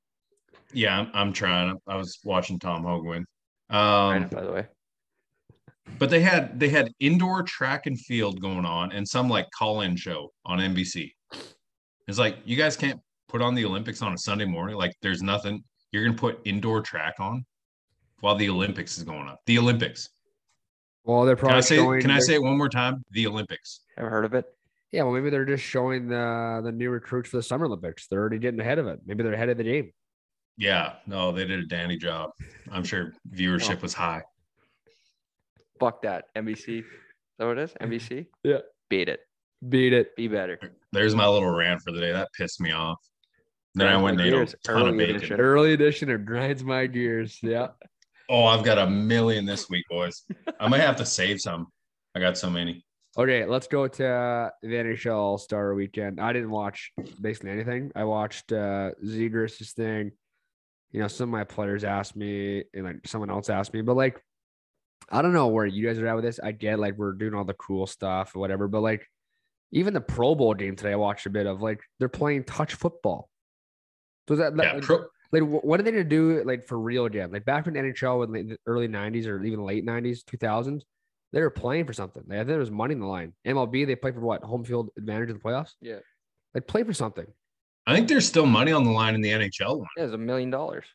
yeah, 0.74 1.00
I'm, 1.00 1.12
I'm 1.14 1.34
trying. 1.34 1.78
I 1.88 1.96
was 1.96 2.20
watching 2.24 2.60
Tom 2.60 2.84
Hoge. 2.84 3.24
Um, 3.70 4.28
by 4.28 4.42
the 4.44 4.52
way. 4.52 4.66
but 6.00 6.10
they 6.10 6.20
had 6.22 6.60
they 6.60 6.70
had 6.70 6.92
indoor 7.00 7.44
track 7.44 7.86
and 7.86 8.00
field 8.00 8.42
going 8.42 8.66
on 8.66 8.92
and 8.92 9.08
some 9.08 9.30
like 9.30 9.46
call-in 9.58 9.96
show 9.96 10.32
on 10.46 10.60
NBC. 10.60 11.12
It's 12.08 12.18
like 12.18 12.38
you 12.44 12.58
guys 12.58 12.76
can't 12.76 13.00
put 13.28 13.42
on 13.42 13.54
the 13.54 13.64
Olympics 13.66 14.02
on 14.02 14.14
a 14.14 14.18
Sunday 14.18 14.46
morning. 14.46 14.76
Like 14.76 14.92
there's 15.02 15.22
nothing 15.22 15.64
you're 15.92 16.04
gonna 16.04 16.18
put 16.18 16.40
indoor 16.46 16.82
track 16.82 17.16
on 17.20 17.46
while 18.22 18.36
the 18.36 18.50
Olympics 18.50 18.98
is 18.98 19.04
going 19.04 19.28
on. 19.28 19.38
The 19.46 19.60
Olympics. 19.60 20.10
Well, 21.06 21.26
they're 21.26 21.36
Can 21.36 21.46
I 21.46 21.50
probably 21.50 21.62
say 21.64 21.76
showing. 21.78 22.02
can 22.02 22.12
I 22.12 22.20
say 22.20 22.34
it 22.36 22.44
one 22.44 22.58
more 22.58 22.70
time? 22.70 23.04
The 23.12 23.26
Olympics. 23.28 23.82
Ever 23.98 24.10
heard 24.10 24.26
of 24.26 24.34
it? 24.34 24.46
Yeah, 24.92 25.04
well, 25.04 25.14
maybe 25.14 25.30
they're 25.30 25.46
just 25.46 25.64
showing 25.64 26.08
the 26.08 26.62
the 26.64 26.72
new 26.72 26.90
recruits 26.90 27.30
for 27.30 27.38
the 27.38 27.44
Summer 27.44 27.66
Olympics. 27.66 28.08
They're 28.08 28.20
already 28.20 28.40
getting 28.40 28.60
ahead 28.60 28.80
of 28.80 28.88
it. 28.88 29.00
Maybe 29.06 29.24
they're 29.24 29.34
ahead 29.34 29.50
of 29.50 29.58
the 29.58 29.64
game. 29.64 29.92
Yeah, 30.58 30.94
no, 31.08 31.32
they 31.32 31.46
did 31.46 31.60
a 31.60 31.66
dandy 31.66 31.98
job. 31.98 32.32
I'm 32.72 32.84
sure 32.84 33.14
viewership 33.34 33.78
Oh. 33.78 33.82
was 33.84 33.94
high. 33.94 34.24
Fuck 35.80 36.02
that. 36.02 36.26
NBC. 36.36 36.80
Is 36.80 36.86
that 37.38 37.46
what 37.46 37.58
it 37.58 37.64
is? 37.64 37.74
NBC? 37.82 38.26
Yeah. 38.44 38.58
Beat 38.90 39.08
it. 39.10 39.22
Beat 39.68 39.94
it. 39.94 40.16
Be 40.16 40.28
better. 40.28 40.60
There's 40.92 41.16
my 41.16 41.28
little 41.28 41.50
rant 41.50 41.82
for 41.82 41.92
the 41.92 42.00
day. 42.02 42.12
That 42.12 42.28
pissed 42.38 42.60
me 42.60 42.72
off. 42.72 42.98
Then 43.76 43.88
I 43.88 43.96
went 44.02 44.18
my 44.18 44.24
and 44.24 44.34
ate 44.34 44.36
gears. 44.36 44.54
a 44.54 44.58
ton 44.68 44.82
of 44.82 44.88
Early 44.88 44.98
bacon. 44.98 45.16
edition. 45.18 45.40
Early 45.40 45.74
edition 45.74 46.10
of 46.10 46.26
grinds 46.26 46.64
my 46.64 46.88
gears. 46.88 47.38
Yeah. 47.44 47.68
Oh, 48.30 48.46
I've 48.46 48.64
got 48.64 48.78
a 48.78 48.88
million 48.88 49.46
this 49.46 49.70
week, 49.70 49.86
boys. 49.90 50.24
I 50.60 50.68
might 50.68 50.82
have 50.82 50.96
to 50.98 51.06
save 51.06 51.42
some. 51.42 51.68
I 52.16 52.20
got 52.20 52.38
so 52.38 52.48
many. 52.50 52.86
Okay, 53.18 53.44
let's 53.46 53.68
go 53.68 53.88
to 53.88 54.08
uh, 54.08 54.50
the 54.62 54.68
NHL 54.68 55.16
All 55.16 55.38
Star 55.40 55.74
Weekend. 55.74 56.20
I 56.22 56.32
didn't 56.32 56.52
watch 56.52 56.92
basically 57.20 57.50
anything. 57.50 57.92
I 57.96 58.04
watched 58.04 58.52
uh, 58.52 58.92
Zegras' 59.04 59.74
thing. 59.74 60.12
You 60.92 61.02
know, 61.02 61.08
some 61.08 61.30
of 61.30 61.32
my 61.32 61.44
players 61.44 61.84
asked 61.84 62.16
me, 62.16 62.64
and 62.74 62.86
like 62.86 63.08
someone 63.08 63.32
else 63.32 63.50
asked 63.50 63.74
me, 63.74 63.82
but 63.82 63.96
like, 63.96 64.22
I 65.10 65.24
don't 65.24 65.34
know 65.34 65.48
where 65.48 65.66
you 65.66 65.86
guys 65.88 65.98
are 65.98 66.08
at 66.08 66.16
with 66.16 66.24
this. 66.24 66.40
I 66.40 66.52
get 66.52 66.80
like 66.80 66.98
we're 66.98 67.14
doing 67.14 67.34
all 67.34 67.46
the 67.46 67.54
cool 67.56 67.88
stuff 67.88 68.36
or 68.36 68.40
whatever, 68.40 68.68
but 68.68 68.82
like, 68.82 69.08
even 69.72 69.94
the 69.96 70.02
Pro 70.02 70.36
Bowl 70.36 70.54
game 70.54 70.76
today, 70.76 70.92
I 70.92 70.98
watched 70.98 71.26
a 71.26 71.32
bit 71.32 71.48
of 71.48 71.62
like 71.64 71.80
they're 71.98 72.10
playing 72.10 72.44
touch 72.44 72.76
football. 72.76 73.28
So 74.28 74.34
is 74.36 74.40
that 74.40 74.54
Yeah, 74.56 74.74
like, 74.74 74.84
pro, 74.84 75.06
like 75.32 75.44
what 75.44 75.80
are 75.80 75.84
they 75.84 75.92
to 75.92 76.04
do 76.04 76.44
like 76.44 76.66
for 76.66 76.80
real 76.80 77.06
again? 77.06 77.32
Like 77.32 77.46
back 77.46 77.66
when 77.66 77.76
NHL 77.76 78.26
in 78.26 78.50
the 78.50 78.58
early 78.66 78.88
'90s 78.88 79.28
or 79.28 79.44
even 79.44 79.64
late 79.64 79.86
'90s, 79.86 80.24
2000s, 80.24 80.82
they 81.32 81.42
were 81.42 81.50
playing 81.50 81.86
for 81.86 81.94
something. 81.94 82.24
Like, 82.28 82.38
I 82.38 82.40
think 82.40 82.48
there 82.50 82.60
was 82.60 82.72
money 82.72 82.94
in 82.94 83.00
the 83.00 83.06
line. 83.06 83.34
MLB, 83.46 83.86
they 83.86 83.96
play 83.96 84.12
for 84.12 84.22
what? 84.22 84.44
Home 84.44 84.64
field 84.64 84.90
advantage 84.98 85.30
in 85.30 85.36
the 85.36 85.42
playoffs. 85.42 85.74
Yeah. 85.82 86.00
Like 86.54 86.68
play 86.68 86.84
for 86.84 86.94
something. 86.94 87.28
I 87.86 87.96
think 87.96 88.08
there's 88.08 88.28
still 88.28 88.46
money 88.46 88.72
on 88.72 88.84
the 88.84 88.92
line 88.92 89.16
in 89.16 89.22
the 89.22 89.30
NHL 89.30 89.80
one. 89.80 89.88
Yeah, 89.98 90.06
it's 90.06 90.14
a 90.14 90.18
million 90.18 90.50
dollars. 90.50 90.86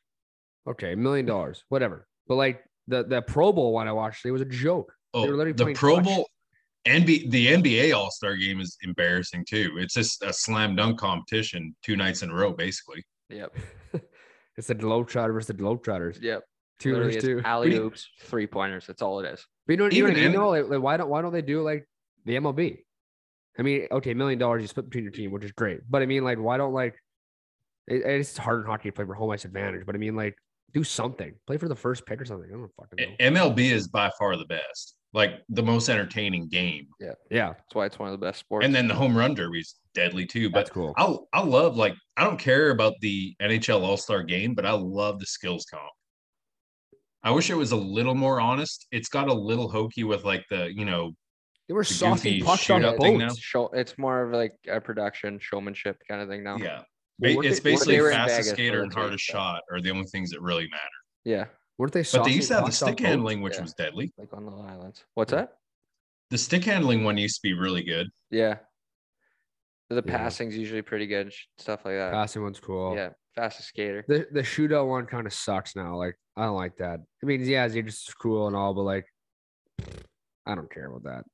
Okay, 0.69 0.93
a 0.93 0.97
million 0.97 1.27
dollars, 1.27 1.65
whatever. 1.69 2.07
But 2.27 2.37
like 2.37 2.65
the 2.89 3.05
the 3.05 3.23
Pro 3.23 3.53
Bowl 3.53 3.73
one 3.73 3.87
I 3.87 3.93
watched, 3.93 4.25
it 4.27 4.31
was 4.31 4.43
a 4.43 4.47
joke. 4.47 4.93
Oh, 5.13 5.27
were 5.27 5.37
literally 5.37 5.53
the 5.53 5.79
Pro 5.79 5.97
touch. 5.97 6.05
Bowl, 6.05 6.29
NBA, 6.87 7.31
the 7.31 7.47
NBA 7.49 7.95
All 7.95 8.11
Star 8.11 8.37
Game 8.37 8.61
is 8.61 8.77
embarrassing 8.83 9.45
too. 9.49 9.77
It's 9.79 9.95
just 9.95 10.23
a 10.23 10.33
slam 10.33 10.75
dunk 10.75 10.99
competition 10.99 11.75
two 11.83 11.97
nights 11.97 12.23
in 12.23 12.31
a 12.31 12.35
row, 12.35 12.53
basically. 12.53 13.05
Yep. 13.31 13.57
it's 14.57 14.69
the 14.69 14.75
Globetrotter 14.75 15.33
versus 15.33 15.49
the 15.49 15.55
Globetrotters. 15.55 16.21
Yep. 16.23 16.43
Two 16.81 16.93
Literally, 16.93 17.15
versus 17.15 17.29
two. 17.29 17.43
alley 17.45 17.75
oops, 17.75 18.09
three 18.21 18.47
pointers. 18.47 18.87
That's 18.87 19.01
all 19.01 19.21
it 19.21 19.33
is. 19.33 19.47
But 19.67 19.73
you 19.75 19.77
know, 19.79 19.91
you 19.91 20.03
know 20.03 20.09
what 20.09 20.19
I 20.19 20.23
mean? 20.23 20.33
though? 20.33 20.49
Like, 20.51 20.69
like, 20.69 20.83
why 20.83 20.97
don't 20.97 21.09
why 21.09 21.23
don't 21.23 21.33
they 21.33 21.43
do 21.43 21.63
like 21.63 21.87
the 22.25 22.35
MLB? 22.35 22.79
I 23.59 23.63
mean, 23.63 23.87
okay, 23.93 24.11
a 24.11 24.15
million 24.15 24.39
dollars 24.39 24.63
you 24.63 24.69
split 24.69 24.87
between 24.87 25.05
your 25.05 25.13
team, 25.13 25.31
which 25.31 25.45
is 25.45 25.53
great. 25.53 25.81
But 25.89 26.03
I 26.03 26.07
mean, 26.07 26.25
like, 26.25 26.39
why 26.39 26.57
don't 26.57 26.73
like 26.73 26.97
it, 27.87 28.03
it's 28.05 28.37
hard 28.37 28.61
in 28.63 28.67
hockey 28.67 28.89
to 28.89 28.93
play 28.93 29.05
for 29.05 29.15
home 29.15 29.31
ice 29.31 29.45
advantage, 29.45 29.87
but 29.87 29.95
I 29.95 29.99
mean, 29.99 30.17
like, 30.17 30.37
do 30.73 30.83
something. 30.83 31.35
Play 31.47 31.57
for 31.59 31.69
the 31.69 31.77
first 31.77 32.05
pick 32.07 32.21
or 32.21 32.25
something. 32.25 32.49
I 32.51 32.57
don't 32.57 32.71
fucking 32.77 33.17
know. 33.35 33.41
MLB 33.41 33.71
is 33.71 33.89
by 33.89 34.11
far 34.19 34.37
the 34.37 34.47
best, 34.47 34.97
like 35.15 35.43
the 35.49 35.63
most 35.63 35.89
entertaining 35.89 36.49
game. 36.49 36.89
Yeah, 37.01 37.13
yeah, 37.31 37.49
That's 37.51 37.75
why 37.75 37.87
it's 37.87 37.99
one 37.99 38.13
of 38.13 38.21
the 38.21 38.27
best 38.27 38.41
sports. 38.41 38.67
And 38.67 38.75
then 38.75 38.89
the 38.89 38.95
home 38.95 39.17
run 39.17 39.35
derby 39.35 39.61
is 39.61 39.77
deadly 39.95 40.27
too. 40.27 40.51
But 40.51 40.61
that's 40.61 40.71
cool. 40.71 40.93
I 40.97 41.17
I 41.33 41.43
love 41.43 41.77
like 41.77 41.95
I 42.17 42.25
don't 42.25 42.39
care 42.39 42.71
about 42.71 42.95
the 43.01 43.35
NHL 43.41 43.81
All 43.83 43.97
Star 43.97 44.23
game, 44.23 44.55
but 44.55 44.67
I 44.67 44.73
love 44.73 45.21
the 45.21 45.27
skills 45.27 45.65
comp. 45.73 45.85
I 47.23 47.31
wish 47.31 47.49
it 47.49 47.55
was 47.55 47.73
a 47.73 47.77
little 47.77 48.15
more 48.15 48.41
honest. 48.41 48.87
It's 48.91 49.09
got 49.09 49.29
a 49.29 49.33
little 49.33 49.71
hokey 49.71 50.05
with 50.05 50.25
like 50.25 50.45
the 50.51 50.71
you 50.75 50.85
know 50.85 51.13
They 51.69 51.75
were 51.75 51.85
the 51.85 51.95
saucing 51.95 52.45
pucks 52.45 52.69
on 52.69 52.83
boats. 52.83 53.39
show 53.39 53.69
it's 53.69 53.97
more 53.97 54.23
of 54.25 54.33
like 54.33 54.53
a 54.69 54.81
production 54.81 55.39
showmanship 55.39 55.97
kind 56.09 56.21
of 56.21 56.29
thing 56.29 56.43
now. 56.43 56.57
yeah. 56.57 56.83
Well, 57.21 57.41
it's 57.47 57.61
basically 57.61 57.95
they 57.95 58.03
were 58.03 58.11
fastest 58.11 58.51
skater 58.51 58.79
the 58.79 58.83
and 58.85 58.93
hardest 58.93 59.25
shot 59.25 59.63
are 59.71 59.81
the 59.81 59.93
only 59.93 60.07
things 60.07 60.31
that 60.31 60.41
really 60.41 60.65
matter. 60.65 60.83
Yeah. 61.25 61.45
Weren't 61.79 61.93
they? 61.93 62.05
But 62.13 62.25
they 62.25 62.31
used 62.33 62.49
to 62.49 62.55
have 62.55 62.63
the 62.65 62.67
pucks 62.67 62.83
on 62.83 62.89
stick 62.89 62.99
boats? 62.99 63.09
handling, 63.09 63.43
which 63.43 63.55
Yeah. 63.57 63.63
was 63.63 63.75
deadly. 63.75 64.13
Like 64.17 64.33
on 64.33 64.47
the 64.47 64.53
islands. 64.53 65.05
What's 65.15 65.33
Yeah. 65.33 65.41
that? 65.41 65.59
The 66.31 66.39
stick 66.39 66.65
handling 66.65 67.05
one 67.05 67.19
used 67.19 67.37
to 67.37 67.43
be 67.43 67.53
really 67.55 67.83
good. 67.83 68.09
Yeah. 68.31 68.59
The 69.91 69.97
Yeah. 69.97 70.17
passing's 70.19 70.57
usually 70.57 70.83
pretty 70.83 71.07
good, 71.07 71.33
stuff 71.59 71.85
like 71.85 71.95
that. 71.95 72.13
Passing 72.13 72.43
one's 72.43 72.59
cool. 72.59 72.95
Yeah, 72.97 73.11
fastest 73.35 73.69
skater. 73.69 74.05
The 74.09 74.27
the 74.33 74.41
shootout 74.41 74.89
one 74.89 75.07
kind 75.07 75.27
of 75.27 75.33
sucks 75.33 75.77
now. 75.77 75.97
Like 75.97 76.17
I 76.37 76.47
don't 76.47 76.57
like 76.57 76.77
that. 76.79 77.01
I 77.23 77.27
mean, 77.27 77.43
yeah, 77.45 77.65
it's 77.67 77.75
just 77.75 78.19
cool 78.19 78.47
and 78.47 78.57
all, 78.57 78.73
but 78.75 78.83
like, 78.83 79.07
I 80.47 80.55
don't 80.55 80.71
care 80.73 80.87
about 80.87 81.05
that. 81.05 81.25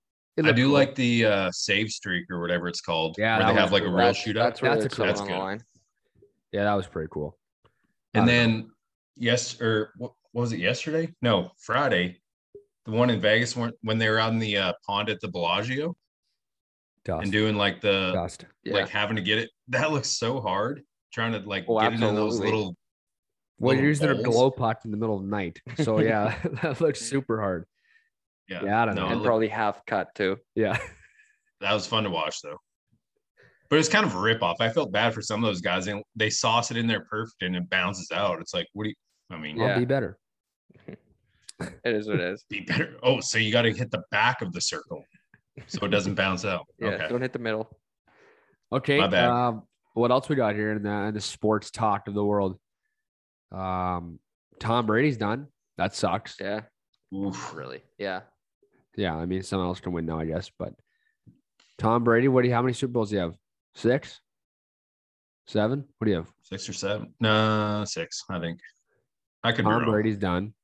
I 0.47 0.53
do 0.53 0.65
cool. 0.65 0.73
like 0.73 0.95
the 0.95 1.25
uh, 1.27 1.51
save 1.53 1.91
streak 1.91 2.31
or 2.31 2.41
whatever 2.41 2.67
it's 2.67 2.81
called. 2.81 3.17
Yeah, 3.19 3.39
where 3.39 3.47
they 3.49 3.61
have 3.61 3.71
was 3.71 3.81
like 3.81 3.83
a 3.83 3.89
real 3.89 3.97
That's, 3.99 4.19
shootout. 4.19 4.35
that's 4.35 4.63
where 4.63 4.75
That's 4.77 4.95
cool 4.95 5.05
on 5.05 5.09
one. 5.11 5.17
the 5.17 5.23
That's 5.23 5.61
good. 5.61 5.63
Yeah, 6.53 6.65
that 6.65 6.75
was 6.75 6.87
pretty 6.87 7.09
cool. 7.13 7.39
And 8.15 8.25
I 8.25 8.27
don't 8.27 8.27
know. 8.27 8.33
then 8.63 8.71
yes, 9.17 9.61
or 9.61 9.93
what, 9.97 10.13
what 10.33 10.43
was 10.43 10.53
it 10.53 10.61
yesterday? 10.61 11.13
No, 11.23 11.51
Friday. 11.59 12.21
The 12.87 12.93
one 12.93 13.11
in 13.11 13.21
Vegas 13.21 13.55
when 13.57 13.73
when 13.83 13.99
they 13.99 14.09
were 14.09 14.19
out 14.19 14.33
in 14.33 14.39
the 14.39 14.57
uh, 14.57 14.73
pond 14.87 15.09
at 15.11 15.21
the 15.21 15.29
Bellagio 15.29 15.95
dust, 17.05 17.23
and 17.25 17.33
doing 17.33 17.57
like 17.57 17.81
the 17.81 18.13
dust. 18.13 18.45
Yeah. 18.65 18.75
like 18.75 18.89
having 18.89 19.17
to 19.17 19.23
get 19.23 19.39
it. 19.39 19.51
That 19.69 19.91
looks 19.93 20.09
so 20.09 20.41
hard 20.41 20.83
trying 21.13 21.33
to 21.33 21.39
like 21.41 21.65
Oh, 21.69 21.79
get 21.81 21.93
in 21.93 22.01
those 22.01 22.35
absolutely. 22.37 22.47
little. 22.47 22.77
Well, 23.59 23.75
you're 23.77 23.91
little 23.93 24.09
using 24.09 24.21
a 24.21 24.23
glow 24.23 24.51
pot 24.51 24.79
in 24.87 24.91
the 24.91 24.97
middle 24.97 25.17
of 25.17 25.23
the 25.23 25.29
night, 25.29 25.61
so 25.83 26.01
yeah, 26.01 26.39
that 26.63 26.81
looks 26.81 27.01
super 27.01 27.39
hard. 27.41 27.67
Yeah, 28.49 28.65
Yeah, 28.65 28.83
I 28.83 28.87
don't 28.87 28.95
no, 28.95 29.03
know. 29.03 29.07
and 29.09 29.17
looked- 29.17 29.27
probably 29.27 29.49
half 29.49 29.85
cut 29.87 30.09
too. 30.15 30.39
Yeah, 30.55 30.79
that 31.61 31.73
was 31.75 31.87
fun 31.87 32.05
to 32.05 32.11
watch 32.11 32.41
though. 32.43 32.57
But 33.69 33.79
it's 33.79 33.89
kind 33.89 34.05
of 34.07 34.15
a 34.15 34.19
rip 34.21 34.43
off. 34.43 34.57
I 34.61 34.71
felt 34.71 34.91
bad 34.91 35.13
for 35.15 35.23
some 35.23 35.45
of 35.45 35.49
those 35.49 35.61
guys. 35.61 35.87
and 35.87 36.03
They 36.17 36.29
sauce 36.31 36.73
it 36.73 36.77
in 36.77 36.89
there 36.89 37.05
perfect 37.09 37.43
and 37.43 37.55
it 37.55 37.71
bounces 37.71 38.11
out. 38.11 38.41
It's 38.41 38.53
like, 38.53 38.67
what 38.73 38.83
do 38.85 38.89
you? 38.89 38.95
I 39.31 39.37
mean, 39.39 39.57
Yeah. 39.57 39.67
I'll 39.75 39.79
be 39.79 39.85
better. 39.85 40.19
It 41.85 41.95
is 41.95 42.09
what 42.09 42.21
it 42.21 42.33
is. 42.33 42.43
be 42.49 42.61
better. 42.61 42.97
Oh, 43.03 43.21
so 43.21 43.37
you 43.37 43.53
got 43.53 43.63
to 43.63 43.73
hit 43.73 43.91
the 43.91 44.03
back 44.11 44.41
of 44.41 44.51
the 44.55 44.63
circle 44.63 45.05
so 45.67 45.85
it 45.85 45.89
doesn't 45.91 46.15
bounce 46.15 46.47
out. 46.47 46.67
Yeah, 46.79 46.89
Okay. 46.89 47.09
don't 47.11 47.21
hit 47.21 47.35
the 47.35 47.39
middle. 47.39 47.69
Okay. 48.73 48.97
My 48.99 49.09
bad. 49.09 49.29
Um, 49.29 49.63
what 49.93 50.11
else 50.11 50.27
we 50.31 50.37
got 50.37 50.55
here 50.55 50.73
in 50.73 50.83
the, 50.83 50.91
in 50.91 51.13
the 51.15 51.21
sports 51.21 51.71
talk 51.71 52.09
of 52.09 52.15
the 52.15 52.25
world? 52.25 52.59
Um, 53.53 54.21
Tom 54.59 54.87
Brady's 54.87 55.19
done. 55.19 55.49
That 55.77 55.95
sucks. 55.95 56.37
Yeah, 56.41 56.63
Oof. 57.15 57.53
really. 57.55 57.83
Yeah. 57.99 58.21
Yeah, 58.97 59.15
I 59.17 59.27
mean, 59.27 59.43
someone 59.43 59.69
else 59.69 59.81
can 59.81 59.93
win 59.93 60.07
now, 60.07 60.19
I 60.19 60.25
guess. 60.25 60.51
But 60.59 60.73
Tom 61.77 62.05
Brady, 62.05 62.29
what 62.29 62.41
do 62.43 62.49
you? 62.49 62.55
How 62.55 62.63
many 62.63 62.73
Super 62.73 62.93
Bowls 62.93 63.11
do 63.11 63.17
you 63.17 63.21
have? 63.23 63.37
Six, 63.75 64.21
seven? 65.47 65.85
What 65.99 66.05
do 66.07 66.11
you 66.11 66.17
have? 66.19 66.33
Six 66.43 66.69
or 66.71 66.73
seven? 66.73 67.13
No, 67.21 67.85
six. 67.87 68.23
I 68.31 68.39
think. 68.41 68.61
I 69.43 69.53
could 69.53 69.65
be 69.65 69.71
Tom 69.71 69.83
wrong. 69.83 69.91
Brady's 69.91 70.19
done. 70.19 70.55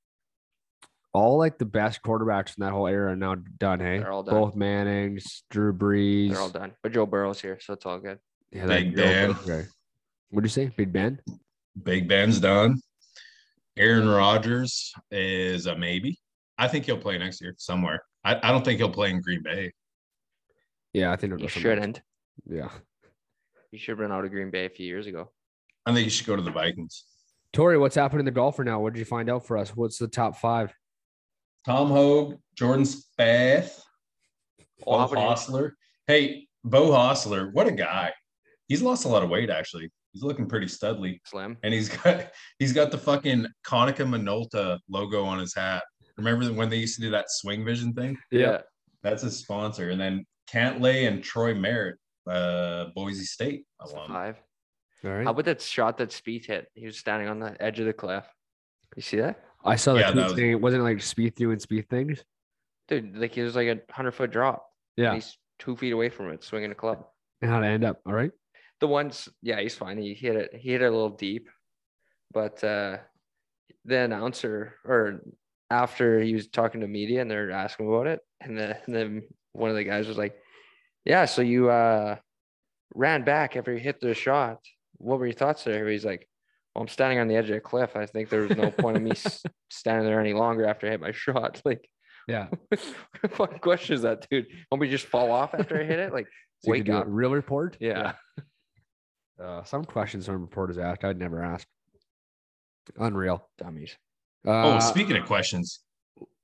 All 1.12 1.38
like 1.38 1.58
the 1.58 1.64
best 1.64 2.02
quarterbacks 2.02 2.58
in 2.58 2.64
that 2.64 2.72
whole 2.72 2.86
era 2.86 3.12
are 3.12 3.16
now 3.16 3.36
done. 3.36 3.80
Hey, 3.80 3.98
They're 3.98 4.12
all 4.12 4.22
done. 4.22 4.34
both 4.34 4.54
Manning's, 4.54 5.44
Drew 5.50 5.72
Brees. 5.72 6.30
They're 6.30 6.40
all 6.40 6.50
done. 6.50 6.72
But 6.82 6.92
Joe 6.92 7.06
Burrow's 7.06 7.40
here, 7.40 7.58
so 7.60 7.72
it's 7.72 7.86
all 7.86 7.98
good. 7.98 8.18
Yeah, 8.52 8.66
Big 8.66 8.94
that- 8.96 9.02
Ben. 9.02 9.30
Okay. 9.30 9.68
What'd 10.30 10.44
you 10.44 10.52
say? 10.52 10.70
Big 10.76 10.92
Ben? 10.92 11.20
Big 11.82 12.06
Ben's 12.08 12.38
done. 12.40 12.80
Aaron 13.78 14.08
Rodgers 14.08 14.92
is 15.10 15.66
a 15.66 15.76
maybe. 15.76 16.18
I 16.58 16.68
think 16.68 16.84
he'll 16.84 16.98
play 16.98 17.16
next 17.18 17.40
year 17.40 17.54
somewhere. 17.58 18.02
I, 18.24 18.36
I 18.42 18.50
don't 18.52 18.64
think 18.64 18.78
he'll 18.78 18.90
play 18.90 19.10
in 19.10 19.20
Green 19.20 19.42
Bay. 19.42 19.72
Yeah, 20.92 21.12
I 21.12 21.16
think 21.16 21.32
it'll 21.32 21.42
You 21.42 21.48
go 21.48 21.52
somewhere 21.52 21.72
else. 21.72 21.78
shouldn't. 21.78 22.02
Yeah. 22.48 22.70
You 23.70 23.78
should 23.78 23.92
have 23.92 23.98
been 23.98 24.12
out 24.12 24.24
of 24.24 24.30
Green 24.30 24.50
Bay 24.50 24.64
a 24.66 24.70
few 24.70 24.86
years 24.86 25.06
ago. 25.06 25.30
I 25.84 25.92
think 25.92 26.04
he 26.04 26.10
should 26.10 26.26
go 26.26 26.36
to 26.36 26.42
the 26.42 26.50
Vikings. 26.50 27.04
Tori, 27.52 27.78
what's 27.78 27.96
happening 27.96 28.20
in 28.20 28.24
the 28.26 28.30
golfer 28.30 28.64
now? 28.64 28.80
What 28.80 28.92
did 28.92 28.98
you 28.98 29.04
find 29.04 29.30
out 29.30 29.46
for 29.46 29.56
us? 29.56 29.74
What's 29.74 29.98
the 29.98 30.08
top 30.08 30.36
five? 30.36 30.72
Tom 31.64 31.88
Hoge, 31.88 32.36
Jordan 32.54 32.84
Spieth, 32.84 33.80
Bo 34.84 34.92
Oh, 34.92 34.98
how? 34.98 35.06
Hossler. 35.08 35.72
Hey, 36.06 36.46
Beau 36.64 36.90
Hossler, 36.90 37.52
what 37.52 37.66
a 37.66 37.72
guy. 37.72 38.12
He's 38.68 38.82
lost 38.82 39.04
a 39.04 39.08
lot 39.08 39.22
of 39.22 39.30
weight 39.30 39.50
actually. 39.50 39.90
He's 40.12 40.22
looking 40.22 40.46
pretty 40.46 40.66
studly. 40.66 41.20
Slim. 41.26 41.56
And 41.62 41.72
he's 41.74 41.88
got 41.88 42.30
he's 42.58 42.72
got 42.72 42.90
the 42.90 42.98
fucking 42.98 43.46
Konica 43.66 44.06
Minolta 44.06 44.78
logo 44.88 45.24
on 45.24 45.38
his 45.38 45.54
hat. 45.54 45.82
Remember 46.16 46.46
when 46.52 46.68
they 46.68 46.76
used 46.76 46.94
to 46.96 47.00
do 47.02 47.10
that 47.10 47.26
swing 47.28 47.64
vision 47.64 47.92
thing? 47.92 48.16
Yeah. 48.30 48.62
That's 49.02 49.22
his 49.22 49.38
sponsor. 49.38 49.90
And 49.90 50.00
then 50.00 50.24
Cantlay 50.50 51.06
and 51.08 51.22
Troy 51.22 51.54
Merritt, 51.54 51.96
uh, 52.28 52.86
Boise 52.94 53.24
State 53.24 53.64
alum. 53.80 54.08
Five. 54.08 54.36
All 55.04 55.10
How 55.24 55.30
about 55.30 55.44
that 55.44 55.60
shot 55.60 55.98
that 55.98 56.10
Spieth 56.10 56.46
hit? 56.46 56.68
He 56.74 56.86
was 56.86 56.98
standing 56.98 57.28
on 57.28 57.38
the 57.38 57.60
edge 57.62 57.78
of 57.80 57.86
the 57.86 57.92
cliff. 57.92 58.24
You 58.96 59.02
see 59.02 59.18
that? 59.18 59.42
I 59.64 59.76
saw 59.76 59.94
that 59.94 60.00
Yeah, 60.00 60.10
tweet 60.12 60.16
that 60.16 60.30
was... 60.30 60.38
It 60.38 60.60
wasn't 60.60 60.82
like 60.84 60.98
Spieth 60.98 61.34
doing 61.34 61.58
Spieth 61.58 61.88
things. 61.88 62.24
Dude, 62.88 63.16
like 63.16 63.32
he 63.32 63.42
was 63.42 63.56
like 63.56 63.68
a 63.68 63.92
hundred 63.92 64.12
foot 64.12 64.30
drop. 64.30 64.66
and 64.96 65.04
Yeah. 65.04 65.14
He's 65.14 65.36
two 65.58 65.76
feet 65.76 65.92
away 65.92 66.08
from 66.08 66.30
it, 66.30 66.44
swinging 66.44 66.70
a 66.70 66.74
club. 66.74 67.04
And 67.42 67.50
how 67.50 67.60
to 67.60 67.66
end 67.66 67.84
up. 67.84 68.00
All 68.06 68.12
right. 68.12 68.30
The 68.80 68.86
ones, 68.86 69.28
yeah, 69.42 69.60
he's 69.60 69.74
fine. 69.74 69.98
He 69.98 70.14
hit 70.14 70.36
it. 70.36 70.54
He 70.54 70.70
hit 70.70 70.82
it 70.82 70.86
a 70.86 70.90
little 70.90 71.10
deep, 71.10 71.48
but 72.32 72.62
uh, 72.62 72.98
the 73.84 73.98
announcer, 73.98 74.74
or 74.84 75.22
after 75.70 76.20
he 76.20 76.34
was 76.34 76.48
talking 76.48 76.82
to 76.82 76.86
media, 76.86 77.22
and 77.22 77.30
they're 77.30 77.50
asking 77.50 77.88
about 77.88 78.06
it, 78.06 78.20
and, 78.40 78.58
the, 78.58 78.76
and 78.84 78.94
then 78.94 79.22
one 79.52 79.70
of 79.70 79.76
the 79.76 79.84
guys 79.84 80.06
was 80.06 80.18
like, 80.18 80.36
"Yeah, 81.06 81.24
so 81.24 81.40
you 81.40 81.70
uh, 81.70 82.16
ran 82.94 83.24
back 83.24 83.56
after 83.56 83.72
you 83.72 83.80
hit 83.80 83.98
the 84.00 84.14
shot. 84.14 84.60
What 84.98 85.18
were 85.18 85.26
your 85.26 85.34
thoughts 85.34 85.64
there?" 85.64 85.88
He's 85.88 86.04
like, 86.04 86.28
well, 86.74 86.82
"I'm 86.82 86.88
standing 86.88 87.18
on 87.18 87.28
the 87.28 87.36
edge 87.36 87.50
of 87.50 87.56
a 87.56 87.60
cliff. 87.60 87.96
I 87.96 88.06
think 88.06 88.28
there 88.28 88.42
was 88.42 88.56
no 88.56 88.70
point 88.70 88.96
of 88.96 89.02
me 89.02 89.12
standing 89.70 90.06
there 90.06 90.20
any 90.20 90.32
longer 90.32 90.66
after 90.66 90.86
I 90.86 90.90
hit 90.90 91.00
my 91.00 91.12
shot. 91.12 91.60
Like, 91.64 91.88
Yeah. 92.28 92.48
what 93.36 93.60
question 93.60 93.94
is 93.94 94.02
that, 94.02 94.26
dude? 94.30 94.46
Want 94.70 94.82
me 94.82 94.88
to 94.88 94.90
just 94.92 95.06
fall 95.06 95.30
off 95.30 95.54
after 95.54 95.80
I 95.80 95.84
hit 95.84 95.98
it? 95.98 96.12
Like, 96.12 96.26
So 96.60 96.68
you 96.68 96.72
wake 96.72 96.86
could 96.86 96.94
up." 96.94 97.04
Real 97.08 97.30
report? 97.32 97.76
Yeah. 97.80 98.12
Uh, 99.42 99.62
some 99.64 99.84
questions 99.84 100.26
some 100.26 100.40
reporters 100.40 100.78
ask. 100.78 101.04
I'd 101.04 101.18
never 101.18 101.42
ask. 101.42 101.66
Unreal. 102.98 103.48
Dummies. 103.58 103.96
Uh, 104.46 104.76
oh, 104.76 104.78
speaking 104.80 105.16
of 105.16 105.26
questions, 105.26 105.80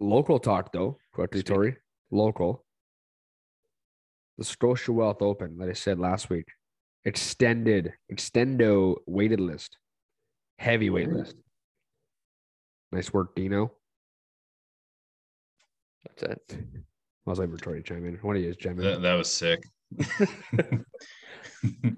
local 0.00 0.38
talk 0.38 0.72
though, 0.72 0.98
quickly, 1.14 1.40
Speak. 1.40 1.54
Tori. 1.54 1.76
Local. 2.10 2.64
The 4.38 4.44
Scotia 4.44 4.92
Wealth 4.92 5.22
Open 5.22 5.56
that 5.58 5.68
I 5.68 5.72
said 5.72 5.98
last 5.98 6.28
week. 6.28 6.46
Extended, 7.04 7.92
extendo 8.12 8.96
weighted 9.06 9.40
list. 9.40 9.76
Heavy 10.58 10.90
weight 10.90 11.10
list. 11.10 11.34
Nice 12.92 13.12
work, 13.12 13.34
Dino. 13.34 13.72
That's 16.06 16.22
it. 16.22 16.58
I 17.26 17.30
was 17.30 17.38
like 17.38 17.50
for 17.50 17.56
Tori 17.56 17.82
to 17.82 17.88
chime 17.94 18.06
in. 18.06 18.14
What 18.16 18.34
do 18.34 18.40
you 18.40 18.46
use, 18.48 18.56
chime 18.56 18.78
in? 18.78 18.84
that, 18.84 19.02
that 19.02 19.14
was 19.14 19.32
sick. 19.32 19.62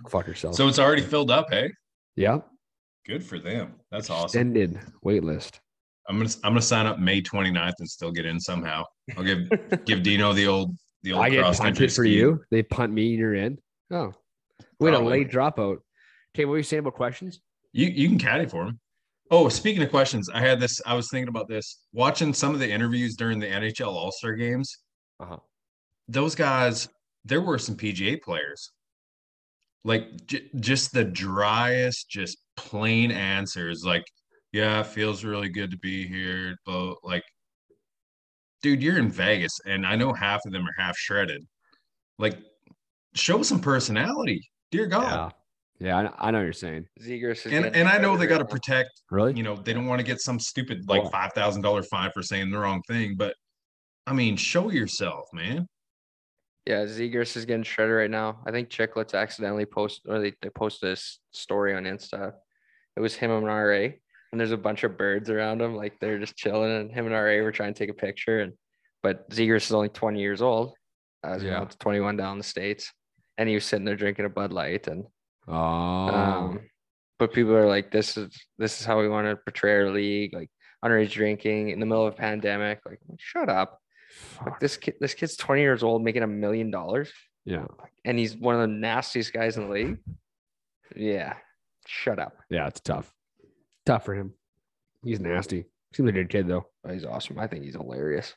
Fuck 0.08 0.26
yourself. 0.26 0.54
so 0.54 0.68
it's 0.68 0.78
already 0.78 1.02
filled 1.02 1.30
up, 1.30 1.46
hey? 1.50 1.70
yeah. 2.16 2.38
Good 3.06 3.22
for 3.22 3.38
them. 3.38 3.74
That's 3.90 4.08
awesome. 4.08 4.24
Extended 4.24 4.80
wait 5.02 5.22
list. 5.22 5.60
I'm 6.08 6.16
gonna 6.16 6.30
I'm 6.42 6.52
gonna 6.52 6.62
sign 6.62 6.86
up 6.86 6.98
May 6.98 7.20
29th 7.20 7.74
and 7.78 7.86
still 7.88 8.10
get 8.10 8.24
in 8.24 8.40
somehow. 8.40 8.82
I'll 9.16 9.22
give 9.24 9.46
give 9.84 10.02
Dino 10.02 10.32
the 10.32 10.46
old 10.46 10.74
the 11.02 11.12
old 11.12 11.22
I 11.22 11.28
get 11.28 11.40
cross 11.40 11.58
country 11.58 11.84
punted 11.86 11.94
for 11.94 12.04
ski. 12.04 12.14
you. 12.14 12.40
They 12.50 12.62
punt 12.62 12.94
me 12.94 13.10
and 13.10 13.18
you're 13.18 13.34
in. 13.34 13.58
Oh. 13.90 14.12
We 14.84 14.90
had 14.90 15.00
a 15.00 15.04
late 15.04 15.30
dropout. 15.30 15.78
Okay, 16.34 16.44
what 16.44 16.52
were 16.52 16.56
you 16.58 16.62
saying 16.62 16.80
about 16.80 16.94
questions? 16.94 17.40
You 17.72 17.86
you 17.88 18.08
can 18.08 18.18
caddy 18.18 18.46
for 18.46 18.64
him. 18.66 18.78
Oh, 19.30 19.48
speaking 19.48 19.82
of 19.82 19.90
questions, 19.90 20.28
I 20.28 20.40
had 20.40 20.60
this. 20.60 20.80
I 20.86 20.94
was 20.94 21.08
thinking 21.10 21.28
about 21.28 21.48
this. 21.48 21.80
Watching 21.92 22.32
some 22.34 22.52
of 22.54 22.60
the 22.60 22.70
interviews 22.70 23.16
during 23.16 23.38
the 23.38 23.46
NHL 23.46 23.88
All 23.88 24.12
Star 24.12 24.34
games, 24.34 24.70
Uh-huh. 25.20 25.38
those 26.08 26.34
guys, 26.34 26.88
there 27.24 27.40
were 27.40 27.58
some 27.58 27.76
PGA 27.76 28.20
players. 28.20 28.70
Like 29.84 30.26
j- 30.26 30.48
just 30.60 30.92
the 30.92 31.04
driest, 31.04 32.08
just 32.10 32.38
plain 32.56 33.10
answers. 33.10 33.82
Like, 33.84 34.04
yeah, 34.52 34.80
it 34.80 34.86
feels 34.86 35.24
really 35.24 35.48
good 35.48 35.70
to 35.72 35.78
be 35.78 36.06
here. 36.06 36.56
But 36.66 36.96
like, 37.02 37.22
dude, 38.62 38.82
you're 38.82 38.98
in 38.98 39.10
Vegas, 39.10 39.52
and 39.66 39.86
I 39.86 39.96
know 39.96 40.12
half 40.12 40.40
of 40.46 40.52
them 40.52 40.66
are 40.66 40.82
half 40.82 40.96
shredded. 40.96 41.42
Like, 42.18 42.38
show 43.14 43.42
some 43.42 43.60
personality. 43.60 44.48
Dear 44.74 44.86
God. 44.86 45.32
Yeah. 45.80 45.86
Yeah, 45.86 46.10
I, 46.18 46.28
I 46.28 46.30
know 46.32 46.38
what 46.38 46.44
you're 46.44 46.52
saying. 46.52 46.86
Zegras 47.00 47.46
And 47.46 47.66
and 47.76 47.88
I 47.88 47.98
know 47.98 48.16
they 48.16 48.26
got 48.26 48.38
to 48.38 48.44
protect, 48.44 48.90
Really? 49.10 49.34
you 49.34 49.42
know, 49.44 49.54
they 49.54 49.72
don't 49.72 49.86
want 49.86 50.00
to 50.00 50.04
get 50.06 50.20
some 50.20 50.40
stupid 50.40 50.88
like 50.88 51.08
five 51.12 51.32
thousand 51.32 51.62
dollar 51.62 51.82
fine 51.84 52.10
for 52.12 52.22
saying 52.22 52.50
the 52.50 52.58
wrong 52.58 52.82
thing. 52.88 53.14
But 53.16 53.34
I 54.06 54.12
mean, 54.14 54.36
show 54.36 54.70
yourself, 54.70 55.26
man. 55.32 55.66
Yeah, 56.66 56.84
Zegras 56.86 57.36
is 57.36 57.44
getting 57.44 57.62
shredded 57.62 57.94
right 57.94 58.10
now. 58.10 58.40
I 58.46 58.50
think 58.50 58.68
Chiclets 58.68 59.14
accidentally 59.14 59.66
posted 59.66 60.10
or 60.10 60.18
they, 60.20 60.32
they 60.42 60.48
posted 60.50 60.88
a 60.88 60.92
s- 60.92 61.18
story 61.32 61.74
on 61.74 61.84
Insta. 61.84 62.32
It 62.96 63.00
was 63.00 63.14
him 63.14 63.30
and 63.30 63.46
RA, 63.46 63.90
and 64.32 64.40
there's 64.40 64.52
a 64.52 64.56
bunch 64.56 64.82
of 64.82 64.96
birds 64.96 65.28
around 65.30 65.60
him, 65.60 65.76
like 65.76 66.00
they're 66.00 66.18
just 66.18 66.36
chilling, 66.36 66.70
and 66.72 66.90
him 66.90 67.06
and 67.06 67.14
RA 67.14 67.42
were 67.44 67.52
trying 67.52 67.74
to 67.74 67.78
take 67.78 67.90
a 67.90 67.94
picture. 67.94 68.40
And 68.40 68.54
but 69.02 69.28
Zegras 69.30 69.66
is 69.66 69.72
only 69.72 69.88
20 69.90 70.20
years 70.20 70.40
old, 70.42 70.74
as 71.22 71.42
you 71.42 71.50
Yeah. 71.50 71.58
know, 71.58 71.62
it's 71.64 71.76
21 71.76 72.16
down 72.16 72.32
in 72.32 72.38
the 72.38 72.44
states, 72.44 72.92
and 73.38 73.48
he 73.48 73.54
was 73.54 73.64
sitting 73.64 73.84
there 73.84 73.96
drinking 73.96 74.24
a 74.24 74.28
Bud 74.30 74.52
Light, 74.52 74.86
and 74.86 75.04
Oh, 75.46 75.54
um, 75.54 76.60
but 77.18 77.32
people 77.32 77.54
are 77.54 77.66
like, 77.68 77.90
this 77.90 78.16
is 78.16 78.34
this 78.58 78.80
is 78.80 78.86
how 78.86 79.00
we 79.00 79.08
want 79.08 79.26
to 79.28 79.36
portray 79.36 79.74
our 79.76 79.90
league, 79.90 80.32
like 80.34 80.50
underage 80.84 81.10
drinking 81.12 81.70
in 81.70 81.80
the 81.80 81.86
middle 81.86 82.06
of 82.06 82.14
a 82.14 82.16
pandemic. 82.16 82.80
Like, 82.86 83.00
shut 83.18 83.48
up! 83.48 83.78
Like 84.44 84.58
this 84.60 84.76
kid, 84.76 84.94
this 85.00 85.14
kid's 85.14 85.36
20 85.36 85.60
years 85.60 85.82
old, 85.82 86.02
making 86.02 86.22
a 86.22 86.26
million 86.26 86.70
dollars 86.70 87.12
yeah, 87.44 87.66
and 88.04 88.18
he's 88.18 88.36
one 88.36 88.54
of 88.54 88.62
the 88.62 88.68
nastiest 88.68 89.32
guys 89.32 89.56
in 89.56 89.66
the 89.68 89.72
league. 89.72 89.98
Yeah, 90.96 91.34
shut 91.86 92.18
up. 92.18 92.36
yeah, 92.50 92.66
it's 92.66 92.80
tough. 92.80 93.12
Tough 93.84 94.04
for 94.04 94.14
him. 94.14 94.32
He's 95.04 95.20
nasty. 95.20 95.66
Seems 95.92 96.06
like 96.06 96.14
a 96.16 96.18
good 96.20 96.30
kid 96.30 96.48
though. 96.48 96.66
Oh, 96.86 96.92
he's 96.92 97.04
awesome. 97.04 97.38
I 97.38 97.46
think 97.46 97.64
he's 97.64 97.74
hilarious. 97.74 98.34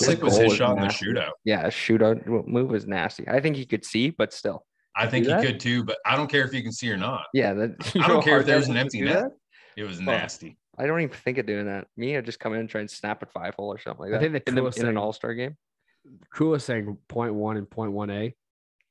How 0.00 0.06
His 0.06 0.06
sick 0.06 0.22
was 0.22 0.34
goal 0.38 0.44
his 0.50 0.54
shot 0.56 0.76
in 0.78 0.82
the 0.82 0.88
shootout? 0.88 1.30
Yeah, 1.44 1.66
shootout 1.68 2.26
move 2.46 2.70
was 2.70 2.86
nasty. 2.86 3.26
I 3.28 3.40
think 3.40 3.56
he 3.56 3.64
could 3.66 3.84
see, 3.84 4.10
but 4.10 4.32
still, 4.32 4.64
I 4.96 5.06
think 5.06 5.26
he 5.26 5.32
that? 5.32 5.44
could 5.44 5.60
too, 5.60 5.84
but 5.84 5.98
I 6.06 6.16
don't 6.16 6.30
care 6.30 6.44
if 6.44 6.52
you 6.54 6.62
can 6.62 6.72
see 6.72 6.90
or 6.90 6.96
not. 6.96 7.24
yeah. 7.34 7.52
That, 7.54 7.70
I 8.02 8.08
don't 8.08 8.22
care 8.22 8.40
if 8.40 8.44
hard 8.44 8.46
there's 8.46 8.66
that 8.66 8.72
an 8.72 8.76
empty 8.78 9.00
net. 9.02 9.14
that? 9.24 9.30
It 9.76 9.84
was 9.84 9.98
Oh. 10.00 10.04
nasty. 10.04 10.56
I 10.78 10.86
don't 10.86 11.00
even 11.00 11.14
think 11.14 11.38
of 11.38 11.46
doing 11.46 11.66
that. 11.66 11.86
Me, 11.96 12.16
I 12.16 12.20
just 12.20 12.38
come 12.40 12.52
in 12.54 12.60
and 12.60 12.68
try 12.68 12.80
and 12.82 12.90
snap 12.90 13.22
at 13.22 13.32
five 13.32 13.54
hole 13.54 13.72
or 13.72 13.78
something 13.78 14.10
like 14.10 14.14
I 14.14 14.18
think 14.18 14.32
the 14.32 14.42
in, 14.50 14.54
the, 14.54 14.60
coolest 14.60 14.78
in 14.78 14.86
an 14.88 14.96
all 14.98 15.12
star 15.12 15.34
game. 15.34 15.56
Coolest 16.34 16.66
thing, 16.66 16.98
point 17.08 17.34
one 17.34 17.56
and 17.56 17.68
point 17.68 17.92
one 17.92 18.10
A, 18.10 18.34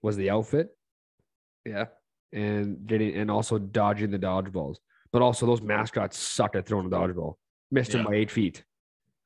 was 0.02 0.18
the 0.18 0.30
outfit 0.32 0.70
Yeah, 1.66 1.86
and 2.34 2.86
getting 2.88 3.16
and 3.16 3.30
also 3.32 3.58
dodging 3.58 4.12
the 4.12 4.20
dodgeballs. 4.20 4.78
But 5.12 5.22
also 5.22 5.46
those 5.46 5.62
mascots 5.62 6.18
suck 6.18 6.56
at 6.56 6.66
throwing 6.66 6.88
a 6.88 6.90
dodgeball. 6.90 7.36
Missed 7.72 7.94
him 7.96 8.04
by 8.06 8.16
eight 8.16 8.32
feet. 8.32 8.64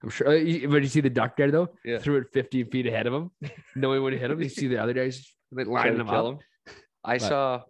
I'm 0.04 0.10
sure. 0.10 0.28
uh, 0.30 0.32
you- 0.34 0.70
But 0.70 0.82
you 0.84 0.88
see 0.88 1.02
the 1.02 1.10
duck 1.10 1.36
guy 1.38 1.48
though, 1.50 1.70
Yeah. 1.84 2.00
threw 2.00 2.18
it 2.18 2.28
15 2.34 2.70
feet 2.70 2.88
ahead 2.88 3.08
of 3.08 3.14
him, 3.14 3.32
knowing 3.76 4.02
when 4.04 4.14
to 4.14 4.20
hit 4.20 4.32
him. 4.32 4.42
You 4.42 4.50
see 4.50 4.68
the 4.68 4.78
other 4.82 4.94
guys 4.94 5.34
like 5.52 5.66
Try 5.66 5.74
lining 5.74 5.92
to 5.94 5.98
them 6.00 6.10
up. 6.10 6.26
him. 6.34 6.40
I 7.04 7.18
But- 7.18 7.28
saw. 7.28 7.62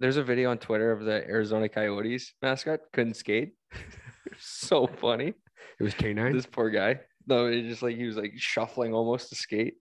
There's 0.00 0.16
a 0.16 0.22
video 0.22 0.50
on 0.52 0.58
Twitter 0.58 0.92
of 0.92 1.04
the 1.04 1.26
Arizona 1.28 1.68
Coyotes 1.68 2.32
mascot 2.40 2.80
couldn't 2.92 3.14
skate. 3.14 3.54
so 4.38 4.86
funny. 4.86 5.34
It 5.80 5.82
was 5.82 5.92
K9. 5.94 6.32
This 6.34 6.46
poor 6.46 6.70
guy. 6.70 7.00
No, 7.26 7.46
it 7.46 7.62
just 7.62 7.82
like 7.82 7.96
he 7.96 8.04
was 8.06 8.16
like 8.16 8.32
shuffling 8.36 8.94
almost 8.94 9.30
to 9.30 9.34
skate. 9.34 9.74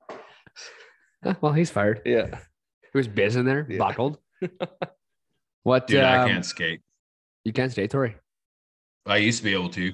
Huh, 1.23 1.35
well, 1.41 1.53
he's 1.53 1.69
fired. 1.69 2.01
Yeah. 2.03 2.25
It 2.33 2.95
was 2.95 3.07
Biz 3.07 3.35
in 3.35 3.45
there, 3.45 3.67
Yeah. 3.69 3.77
buckled. 3.77 4.17
what? 5.63 5.85
Dude, 5.87 6.01
I 6.03 6.23
um, 6.23 6.29
can't 6.29 6.45
skate. 6.45 6.81
You 7.43 7.53
can't 7.53 7.71
skate, 7.71 7.91
Tori. 7.91 8.15
I 9.05 9.17
used 9.17 9.37
to 9.39 9.43
be 9.43 9.53
able 9.53 9.69
to. 9.69 9.93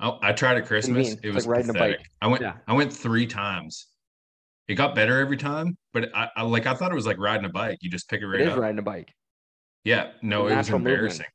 I, 0.00 0.18
I 0.22 0.32
tried 0.32 0.56
at 0.56 0.66
Christmas. 0.66 1.14
It 1.22 1.30
was 1.32 1.46
like 1.46 1.56
riding 1.56 1.70
a 1.70 1.72
pathetic. 1.72 1.98
bike. 1.98 2.06
I 2.20 2.26
went. 2.26 2.42
Yeah. 2.42 2.54
I 2.66 2.72
went 2.72 2.92
three 2.92 3.26
times. 3.26 3.86
It 4.66 4.74
got 4.74 4.94
better 4.94 5.20
every 5.20 5.36
time, 5.36 5.76
but 5.92 6.10
I, 6.14 6.28
I 6.36 6.42
like. 6.42 6.66
I 6.66 6.74
thought 6.74 6.90
it 6.90 6.94
was 6.94 7.06
like 7.06 7.18
riding 7.18 7.44
a 7.44 7.50
bike. 7.50 7.78
You 7.80 7.90
just 7.90 8.08
pick 8.08 8.20
it 8.22 8.26
right 8.26 8.40
It 8.40 8.48
is 8.48 8.52
up. 8.54 8.58
riding 8.58 8.78
a 8.78 8.82
bike. 8.82 9.12
Yeah. 9.84 10.12
No, 10.22 10.40
it 10.42 10.44
was 10.44 10.52
natural 10.52 10.78
movement. 10.78 10.94
embarrassing. 10.94 11.26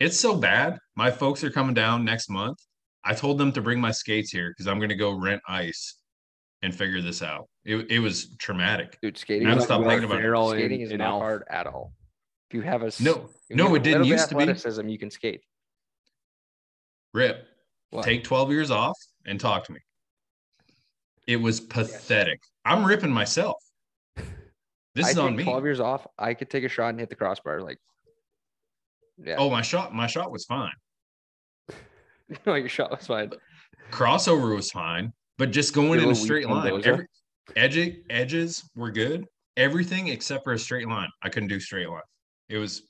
It's 0.00 0.18
so 0.20 0.36
bad. 0.36 0.78
My 0.96 1.10
folks 1.10 1.42
are 1.44 1.50
coming 1.50 1.74
down 1.74 2.04
next 2.04 2.28
month. 2.28 2.58
I 3.04 3.14
told 3.14 3.38
them 3.38 3.52
to 3.52 3.60
bring 3.60 3.80
my 3.80 3.90
skates 3.90 4.30
here 4.30 4.50
because 4.50 4.66
I'm 4.66 4.78
going 4.78 4.88
to 4.90 4.94
go 4.96 5.12
rent 5.18 5.40
ice 5.48 5.96
and 6.62 6.74
figure 6.74 7.00
this 7.00 7.22
out. 7.22 7.48
It, 7.64 7.90
it 7.90 7.98
was 8.00 8.34
traumatic. 8.38 8.98
Dude, 9.02 9.16
skating 9.18 9.48
Now 9.48 9.56
is 9.56 9.64
stop 9.64 9.82
thinking 9.84 10.04
about 10.04 10.18
it. 10.18 10.22
Ferrell 10.22 10.52
in- 10.52 10.58
Skating 10.58 10.80
is 10.80 10.90
in 10.90 10.98
not 10.98 11.08
Elf. 11.10 11.20
hard 11.22 11.44
at 11.50 11.66
all. 11.66 11.92
If 12.50 12.54
you 12.54 12.62
have 12.62 12.82
a 12.82 12.90
No, 13.00 13.28
no, 13.50 13.74
it 13.74 13.78
a 13.80 13.82
didn't 13.82 14.04
used 14.04 14.28
to 14.30 14.34
be. 14.36 14.42
athleticism, 14.42 14.88
you 14.88 14.98
can 14.98 15.10
skate. 15.10 15.40
Rip. 17.12 17.46
Take 18.02 18.24
12 18.24 18.50
years 18.50 18.70
off 18.70 18.96
and 19.26 19.38
talk 19.38 19.64
to 19.64 19.72
me. 19.72 19.80
It 21.26 21.36
was 21.36 21.60
pathetic. 21.60 22.40
I'm 22.64 22.84
ripping 22.84 23.12
myself. 23.12 23.56
This 24.94 25.06
I 25.06 25.10
is 25.10 25.18
on 25.18 25.34
me. 25.34 25.42
12 25.42 25.64
years 25.64 25.80
off. 25.80 26.06
I 26.16 26.34
could 26.34 26.48
take 26.48 26.62
a 26.62 26.68
shot 26.68 26.90
and 26.90 27.00
hit 27.00 27.08
the 27.08 27.16
crossbar. 27.16 27.60
Like, 27.60 27.78
yeah. 29.18 29.34
Oh, 29.38 29.50
my 29.50 29.60
shot, 29.60 29.92
my 29.92 30.06
shot 30.06 30.30
was 30.30 30.44
fine. 30.44 30.70
no, 32.46 32.54
your 32.54 32.68
shot 32.68 32.92
was 32.92 33.08
fine. 33.08 33.32
Crossover 33.90 34.54
was 34.54 34.70
fine, 34.70 35.12
but 35.36 35.50
just 35.50 35.74
going 35.74 36.00
in 36.00 36.10
a 36.10 36.14
straight 36.14 36.48
line. 36.48 36.80
Every, 36.84 37.06
edge, 37.56 37.96
edges 38.08 38.62
were 38.76 38.92
good. 38.92 39.26
Everything 39.56 40.06
except 40.06 40.44
for 40.44 40.52
a 40.52 40.58
straight 40.60 40.88
line. 40.88 41.08
I 41.22 41.28
couldn't 41.28 41.48
do 41.48 41.58
straight 41.58 41.88
line. 41.88 42.00
It 42.48 42.58
was 42.58 42.82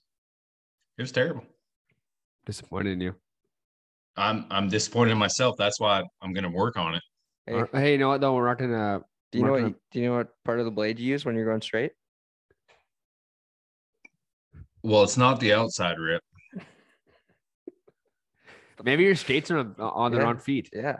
it 0.98 1.02
was 1.02 1.12
terrible. 1.12 1.44
Disappointed 2.46 2.92
in 2.92 3.00
you. 3.00 3.14
I'm 4.16 4.46
I'm 4.50 4.68
disappointed 4.68 5.12
in 5.12 5.18
myself. 5.18 5.56
That's 5.58 5.80
why 5.80 6.02
I'm 6.22 6.32
gonna 6.32 6.50
work 6.50 6.76
on 6.76 6.94
it. 6.94 7.02
Hey, 7.46 7.52
Or- 7.54 7.68
Hey, 7.72 7.92
you 7.92 7.98
know 7.98 8.08
what 8.08 8.20
though? 8.20 8.34
We're 8.34 8.46
not 8.48 8.58
gonna. 8.58 9.00
do 9.32 9.38
you 9.38 9.44
know 9.44 9.52
what? 9.52 9.62
not 9.62 9.68
you- 9.70 9.76
Do 9.92 10.00
you 10.00 10.06
know 10.08 10.16
what 10.16 10.28
part 10.44 10.58
of 10.60 10.64
the 10.64 10.70
blade 10.70 10.98
you 10.98 11.06
use 11.10 11.24
when 11.24 11.34
you're 11.34 11.46
going 11.46 11.62
straight? 11.62 11.92
Well, 14.82 15.02
it's 15.02 15.16
not 15.16 15.40
the 15.40 15.52
outside 15.54 15.98
rip. 15.98 16.22
Maybe 18.84 19.04
your 19.04 19.14
skates 19.14 19.50
are 19.50 19.58
on, 19.58 19.74
on 19.78 20.10
the 20.12 20.18
Yeah. 20.18 20.24
wrong 20.24 20.38
feet. 20.38 20.68
Yeah. 20.72 20.96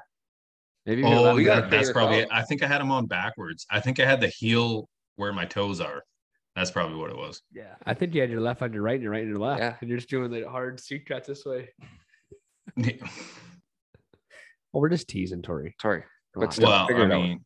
Maybe 0.86 1.04
Oh, 1.04 1.22
left- 1.22 1.38
you 1.38 1.44
gotta 1.44 1.60
that- 1.62 1.70
figure 1.70 1.78
that's 1.78 1.92
probably 1.92 2.18
it. 2.18 2.28
I 2.30 2.42
think 2.42 2.62
I 2.62 2.66
had 2.66 2.80
them 2.80 2.90
on 2.90 3.06
backwards. 3.06 3.66
I 3.70 3.80
think 3.80 4.00
I 4.00 4.06
had 4.06 4.20
the 4.20 4.28
heel 4.28 4.88
where 5.16 5.32
my 5.32 5.44
toes 5.44 5.80
are. 5.80 6.02
That's 6.56 6.70
probably 6.70 6.96
what 6.96 7.10
it 7.10 7.16
was. 7.16 7.42
Yeah, 7.52 7.74
I 7.84 7.94
think 7.94 8.14
you 8.14 8.20
had 8.20 8.30
your 8.30 8.40
left 8.40 8.62
on 8.62 8.72
your 8.72 8.82
right 8.82 8.94
and 8.94 9.02
your 9.02 9.10
right 9.12 9.22
on 9.22 9.28
your 9.28 9.38
left. 9.38 9.60
Yeah. 9.60 9.76
And 9.80 9.88
you're 9.90 9.98
just 9.98 10.08
doing 10.10 10.30
the 10.30 10.48
hard 10.48 10.78
seat 10.80 11.04
cuts 11.06 11.26
this 11.28 11.44
way. 11.44 11.68
Well, 12.76 12.86
Well, 14.72 14.80
we're 14.80 14.88
just 14.88 15.08
teasing 15.08 15.42
Tori. 15.42 15.74
Sorry. 15.80 16.00
Come 16.34 16.40
But 16.40 16.46
on. 16.46 16.52
still- 16.52 16.68
I 16.68 16.86
figure 16.86 17.04
out. 17.04 17.22
mean, 17.22 17.44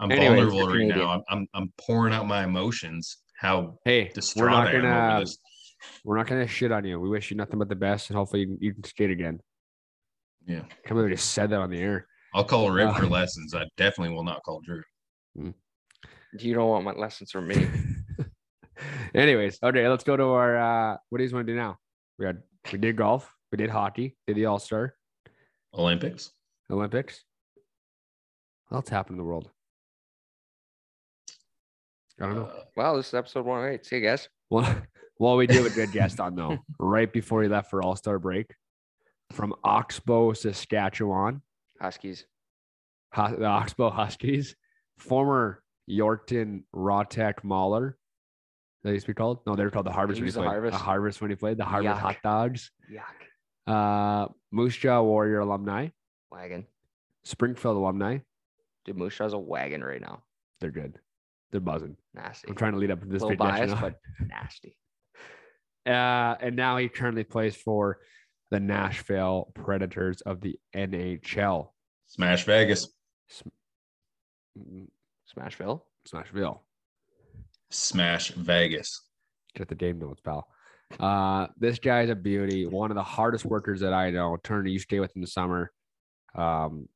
I'm 0.00 0.10
Anyways, 0.10 0.28
vulnerable 0.52 0.66
right 0.66 0.72
Canadian. 0.72 0.98
now. 0.98 1.10
I'm, 1.10 1.22
I'm 1.28 1.46
I'm 1.54 1.72
pouring 1.78 2.14
out 2.14 2.26
my 2.26 2.42
emotions. 2.44 3.18
How 3.38 3.78
hey, 3.84 4.10
we're 4.36 4.48
not 4.50 4.66
I 4.68 4.70
am 4.72 4.76
over 4.76 4.82
gonna 5.18 5.24
we're 6.04 6.16
not 6.16 6.26
gonna 6.26 6.46
shit 6.46 6.72
on 6.72 6.84
you. 6.84 6.98
We 6.98 7.08
wish 7.08 7.30
you 7.30 7.36
nothing 7.36 7.58
but 7.58 7.68
the 7.68 7.76
best, 7.76 8.10
and 8.10 8.16
hopefully 8.16 8.42
you, 8.42 8.58
you 8.60 8.74
can 8.74 8.82
skate 8.84 9.10
again. 9.10 9.40
Yeah, 10.46 10.62
Come 10.86 10.96
on, 10.98 11.04
we 11.04 11.10
just 11.10 11.30
said 11.32 11.50
that 11.50 11.60
on 11.60 11.70
the 11.70 11.80
air. 11.80 12.06
I'll 12.34 12.44
call 12.44 12.70
Rip 12.70 12.94
for 12.96 13.04
Uh, 13.04 13.08
lessons. 13.08 13.54
I 13.54 13.64
definitely 13.76 14.14
will 14.14 14.24
not 14.24 14.42
call 14.42 14.60
Drew. 14.62 14.82
You 15.36 16.54
don't 16.54 16.68
want 16.68 16.84
my 16.84 16.92
lessons 16.92 17.30
from 17.30 17.46
me. 17.48 17.68
Anyways, 19.14 19.58
okay, 19.62 19.86
let's 19.88 20.04
go 20.04 20.16
to 20.16 20.24
our. 20.24 20.56
uh 20.58 20.96
What 21.10 21.18
do 21.18 21.24
you 21.24 21.30
want 21.34 21.46
to 21.46 21.52
do 21.52 21.56
now? 21.58 21.76
We 22.18 22.26
had 22.26 22.38
we 22.72 22.78
did 22.78 22.96
golf, 22.96 23.30
we 23.50 23.56
did 23.58 23.70
hockey, 23.70 24.16
did 24.26 24.36
the 24.36 24.46
All 24.46 24.58
Star, 24.58 24.94
Olympics. 25.74 26.30
Olympics. 26.70 27.24
What 28.68 28.78
else 28.78 28.88
happened 28.88 29.14
in 29.14 29.18
the 29.18 29.28
world? 29.28 29.50
I 32.20 32.26
don't 32.26 32.36
know. 32.36 32.42
Uh, 32.44 32.64
Wow, 32.76 32.96
this 32.96 33.08
is 33.08 33.14
episode 33.14 33.44
108. 33.44 33.84
See 33.84 33.96
you 33.96 34.02
guys. 34.02 34.28
Well, 34.50 34.76
well, 35.18 35.36
we 35.36 35.46
do 35.46 35.62
have 35.62 35.66
a 35.72 35.74
good 35.74 35.90
guest 35.92 36.20
on 36.20 36.34
though. 36.36 36.58
right 36.78 37.12
before 37.12 37.42
he 37.42 37.48
left 37.48 37.70
for 37.70 37.82
All 37.82 37.96
Star 37.96 38.18
break, 38.18 38.54
from 39.32 39.54
Oxbow, 39.64 40.32
Saskatchewan, 40.36 41.42
Huskies. 41.80 42.24
Hus- 43.12 43.36
the 43.38 43.44
Oxbow 43.46 43.90
Huskies, 43.90 44.54
former 44.98 45.62
Yorkton 45.90 46.62
Rawtech 46.74 47.42
Mauler. 47.42 47.96
They 48.84 48.92
used 48.92 49.04
to 49.06 49.10
be 49.10 49.14
called. 49.16 49.40
No, 49.46 49.56
they 49.56 49.64
were 49.64 49.70
called 49.70 49.86
the 49.86 49.92
Harvest 49.92 50.18
He 50.18 50.22
when 50.22 50.28
he 50.28 50.32
the 50.32 50.38
played. 50.38 50.48
Harvest. 50.48 50.72
The 50.72 50.78
Harvest 50.78 51.20
when 51.20 51.30
he 51.30 51.36
played. 51.36 51.56
The 51.58 51.64
Harvest 51.64 51.96
Yuck. 51.96 52.00
Hot 52.00 52.16
Dogs. 52.22 52.70
Yuck. 52.90 53.02
Uh, 53.70 54.26
Moose 54.50 54.76
Jaw 54.76 55.02
Warrior 55.02 55.40
alumni, 55.40 55.88
Wagon. 56.32 56.66
Springfield 57.22 57.76
alumni. 57.76 58.18
Dude, 58.84 58.96
Moose 58.96 59.16
Jaw's 59.16 59.32
a 59.32 59.38
wagon 59.38 59.84
right 59.84 60.00
now. 60.00 60.22
They're 60.60 60.70
good. 60.72 60.98
They're 61.52 61.60
buzzing. 61.60 61.96
Nasty. 62.14 62.48
I'm 62.48 62.56
trying 62.56 62.72
to 62.72 62.78
lead 62.78 62.90
up 62.90 63.00
to 63.00 63.06
this 63.06 63.22
little 63.22 63.36
biased, 63.36 63.80
but 63.80 64.00
nasty. 64.28 64.76
Uh, 65.86 66.34
and 66.40 66.56
now 66.56 66.76
he 66.78 66.88
currently 66.88 67.24
plays 67.24 67.54
for 67.54 67.98
the 68.50 68.58
Nashville 68.58 69.52
Predators 69.54 70.20
of 70.22 70.40
the 70.40 70.58
NHL. 70.74 71.68
Smash 72.06 72.44
Vegas. 72.44 72.88
Mm, 74.58 74.88
Smashville. 75.32 75.82
Smashville. 76.08 76.58
Smash 77.70 78.30
Vegas. 78.32 79.00
Get 79.54 79.68
the 79.68 79.76
game 79.76 80.00
notes, 80.00 80.20
pal. 80.20 80.48
Uh, 80.98 81.46
this 81.58 81.78
guy's 81.78 82.08
a 82.08 82.14
beauty. 82.14 82.66
One 82.66 82.90
of 82.90 82.96
the 82.96 83.02
hardest 83.02 83.44
workers 83.44 83.80
that 83.80 83.92
I 83.92 84.10
know. 84.10 84.36
Turner, 84.42 84.68
you 84.68 84.78
stay 84.78 85.00
with 85.00 85.14
him 85.14 85.22
the 85.22 85.28
summer. 85.28 85.70
Um, 86.34 86.88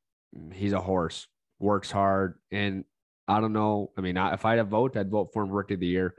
he's 0.53 0.73
a 0.73 0.81
horse. 0.81 1.27
Works 1.59 1.89
hard, 1.89 2.37
and 2.51 2.83
I 3.27 3.39
don't 3.39 3.53
know. 3.53 3.91
I 3.97 4.01
mean, 4.01 4.17
I, 4.17 4.33
if 4.33 4.45
I 4.45 4.51
had 4.51 4.59
a 4.59 4.65
vote, 4.65 4.97
I'd 4.97 5.09
vote 5.09 5.29
for 5.33 5.43
him 5.43 5.49
rookie 5.49 5.75
of 5.75 5.79
the 5.79 5.87
year. 5.87 6.15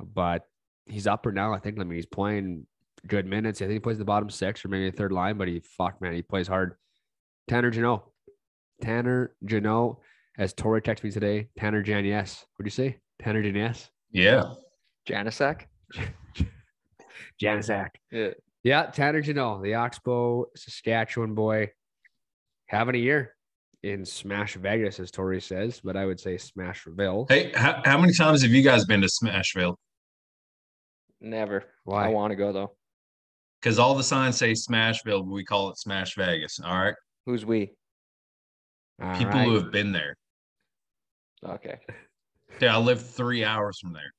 But 0.00 0.42
he's 0.86 1.06
up 1.06 1.24
or 1.24 1.32
now. 1.32 1.54
I 1.54 1.58
think. 1.58 1.78
I 1.78 1.84
mean, 1.84 1.96
he's 1.96 2.06
playing 2.06 2.66
good 3.06 3.26
minutes. 3.26 3.62
I 3.62 3.66
think 3.66 3.74
he 3.74 3.80
plays 3.80 3.98
the 3.98 4.04
bottom 4.04 4.28
six 4.28 4.64
or 4.64 4.68
maybe 4.68 4.90
the 4.90 4.96
third 4.96 5.12
line. 5.12 5.38
But 5.38 5.48
he 5.48 5.60
fuck 5.60 6.00
man, 6.00 6.14
he 6.14 6.22
plays 6.22 6.48
hard. 6.48 6.74
Tanner 7.48 7.70
Jeannot. 7.70 8.04
Tanner 8.82 9.34
Jeannot, 9.44 9.98
as 10.36 10.52
Tori 10.52 10.82
texted 10.82 11.04
me 11.04 11.10
today. 11.12 11.48
Tanner 11.56 11.82
Jan 11.82 12.04
yes. 12.04 12.44
What'd 12.56 12.66
you 12.66 12.74
say? 12.74 12.98
Tanner 13.22 13.42
Jan 13.42 13.54
yes. 13.54 13.90
Yeah. 14.10 14.54
Janisak. 15.08 15.62
Janisak. 17.42 17.90
Yeah. 18.10 18.30
Yeah, 18.64 18.86
Tanner 18.86 19.20
Jeannot, 19.20 19.62
the 19.62 19.74
Oxbow, 19.74 20.46
Saskatchewan 20.56 21.34
boy, 21.34 21.70
having 22.66 22.96
a 22.96 22.98
year 22.98 23.36
in 23.84 24.04
Smash 24.04 24.54
Vegas, 24.56 24.98
as 24.98 25.12
Tori 25.12 25.40
says, 25.40 25.80
but 25.84 25.96
I 25.96 26.04
would 26.04 26.18
say 26.18 26.34
Smashville. 26.34 27.30
Hey, 27.30 27.52
how, 27.54 27.80
how 27.84 27.96
many 27.96 28.12
times 28.12 28.42
have 28.42 28.50
you 28.50 28.62
guys 28.62 28.84
been 28.84 29.00
to 29.02 29.06
Smashville? 29.06 29.76
Never. 31.20 31.64
Why? 31.84 32.06
I 32.06 32.08
want 32.08 32.32
to 32.32 32.36
go 32.36 32.52
though. 32.52 32.72
Because 33.60 33.78
all 33.78 33.94
the 33.94 34.02
signs 34.02 34.36
say 34.36 34.52
Smashville, 34.52 35.24
but 35.24 35.32
we 35.32 35.44
call 35.44 35.70
it 35.70 35.78
Smash 35.78 36.16
Vegas. 36.16 36.58
All 36.58 36.76
right. 36.76 36.94
Who's 37.24 37.46
we? 37.46 37.72
All 39.00 39.16
People 39.16 39.34
right. 39.34 39.46
who 39.46 39.54
have 39.54 39.70
been 39.70 39.92
there. 39.92 40.16
Okay. 41.46 41.78
Yeah, 42.60 42.76
I 42.76 42.78
live 42.78 43.00
three 43.04 43.44
hours 43.44 43.78
from 43.80 43.92
there. 43.92 44.12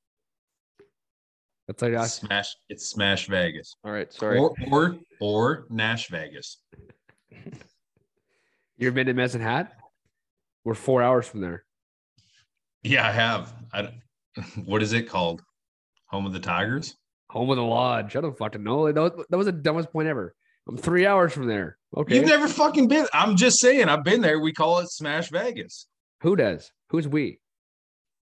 That's 1.68 1.82
like 1.82 1.94
us. 1.94 2.20
Smash. 2.20 2.56
It's 2.70 2.88
Smash 2.88 3.28
Vegas. 3.28 3.76
All 3.84 3.92
right. 3.92 4.12
Sorry. 4.12 4.40
Or 4.40 4.54
or 4.72 4.98
or 5.20 5.66
Nash 5.70 6.10
Vegas. 6.10 6.62
You've 8.78 8.94
been 8.94 9.08
to 9.08 9.14
Medicine 9.14 9.42
Hat? 9.42 9.74
We're 10.64 10.76
four 10.76 11.02
hours 11.02 11.28
from 11.28 11.42
there. 11.42 11.64
Yeah, 12.84 13.08
I 13.08 13.12
have. 13.12 13.54
I, 13.74 13.90
what 14.66 14.82
is 14.82 14.94
it 14.94 15.10
called? 15.10 15.42
Home 16.08 16.26
of 16.26 16.32
the 16.32 16.40
Tigers. 16.40 16.96
Home 17.32 17.50
of 17.50 17.58
the 17.58 17.64
Lodge. 17.64 18.16
I 18.16 18.22
don't 18.22 18.38
fucking 18.38 18.64
know. 18.64 18.90
That 18.92 19.02
was, 19.02 19.26
that 19.30 19.38
was 19.38 19.48
the 19.48 19.52
dumbest 19.52 19.92
point 19.92 20.08
ever. 20.08 20.34
I'm 20.70 20.78
three 20.78 21.06
hours 21.06 21.34
from 21.34 21.48
there. 21.48 21.78
Okay. 21.96 22.16
You've 22.16 22.26
never 22.26 22.48
fucking 22.48 22.88
been. 22.88 23.08
I'm 23.14 23.36
just 23.36 23.60
saying. 23.60 23.90
I've 23.90 24.04
been 24.04 24.22
there. 24.22 24.40
We 24.40 24.54
call 24.54 24.80
it 24.80 24.90
Smash 24.90 25.30
Vegas. 25.30 25.88
Who 26.22 26.36
does? 26.36 26.72
Who's 26.90 27.08
we? 27.08 27.40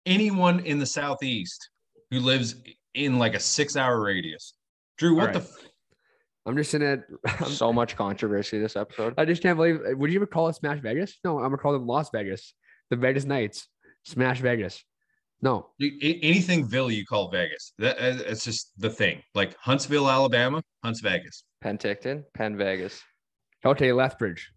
Anyone 0.05 0.61
in 0.61 0.79
the 0.79 0.85
southeast 0.85 1.69
who 2.11 2.19
lives 2.19 2.55
in 2.93 3.19
like 3.19 3.35
a 3.35 3.39
six-hour 3.39 4.01
radius. 4.01 4.53
Drew, 4.97 5.15
what 5.15 5.27
All 5.27 5.33
the? 5.33 5.39
right. 5.39 5.47
F- 5.47 5.65
I'm 6.45 6.55
just 6.57 6.73
in 6.73 6.81
it. 6.81 7.01
I'm- 7.27 7.45
so 7.49 7.71
much 7.71 7.95
controversy 7.95 8.59
this 8.59 8.75
episode. 8.75 9.13
I 9.17 9.25
just 9.25 9.41
can't 9.41 9.57
believe. 9.57 9.79
Would 9.97 10.11
you 10.11 10.17
ever 10.19 10.25
call 10.25 10.47
it 10.49 10.55
Smash 10.55 10.79
Vegas? 10.81 11.19
No, 11.23 11.37
I'm 11.37 11.45
gonna 11.45 11.57
call 11.57 11.73
them 11.73 11.85
Las 11.87 12.09
Vegas, 12.11 12.53
the 12.89 12.95
Vegas 12.95 13.25
Knights, 13.25 13.67
Smash 14.05 14.39
Vegas. 14.41 14.83
No, 15.41 15.69
anything 15.79 16.67
Ville 16.67 16.91
you 16.91 17.05
call 17.05 17.29
Vegas. 17.31 17.71
That 17.77 17.95
it's 18.01 18.43
just 18.43 18.71
the 18.77 18.89
thing. 18.89 19.21
Like 19.35 19.55
Huntsville, 19.57 20.09
Alabama, 20.09 20.61
Hunts 20.83 20.99
Vegas, 20.99 21.43
Penticton, 21.63 22.23
Penn 22.33 22.57
Vegas, 22.57 23.01
okay, 23.63 23.93
Lethbridge. 23.93 24.51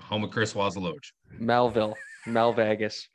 home 0.00 0.24
of 0.24 0.30
Chris 0.30 0.54
Wazaloge. 0.54 1.12
Melville, 1.38 1.94
Mel 2.26 2.52
Vegas. 2.52 3.06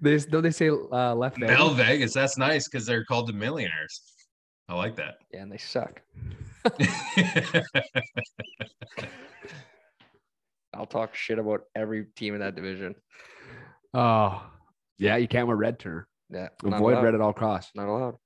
They 0.00 0.18
don't 0.18 0.42
they 0.42 0.50
say 0.50 0.68
uh, 0.70 1.14
left 1.14 1.38
Vegas? 1.38 1.56
Bell 1.56 1.70
Vegas. 1.74 2.12
That's 2.12 2.36
nice 2.38 2.68
because 2.68 2.86
they're 2.86 3.04
called 3.04 3.28
the 3.28 3.32
millionaires. 3.32 4.02
I 4.68 4.74
like 4.74 4.96
that. 4.96 5.16
Yeah, 5.32 5.42
and 5.42 5.52
they 5.52 5.58
suck. 5.58 6.00
I'll 10.74 10.86
talk 10.86 11.14
shit 11.14 11.38
about 11.38 11.62
every 11.76 12.06
team 12.16 12.34
in 12.34 12.40
that 12.40 12.54
division. 12.54 12.94
Oh, 13.92 14.42
yeah, 14.98 15.16
you 15.16 15.28
can't 15.28 15.46
wear 15.46 15.56
red 15.56 15.78
turner. 15.78 16.08
Yeah. 16.30 16.48
Avoid 16.64 16.94
allowed. 16.94 17.04
red 17.04 17.14
at 17.14 17.20
all 17.20 17.34
costs. 17.34 17.72
Not 17.74 17.88
allowed. 17.88 18.16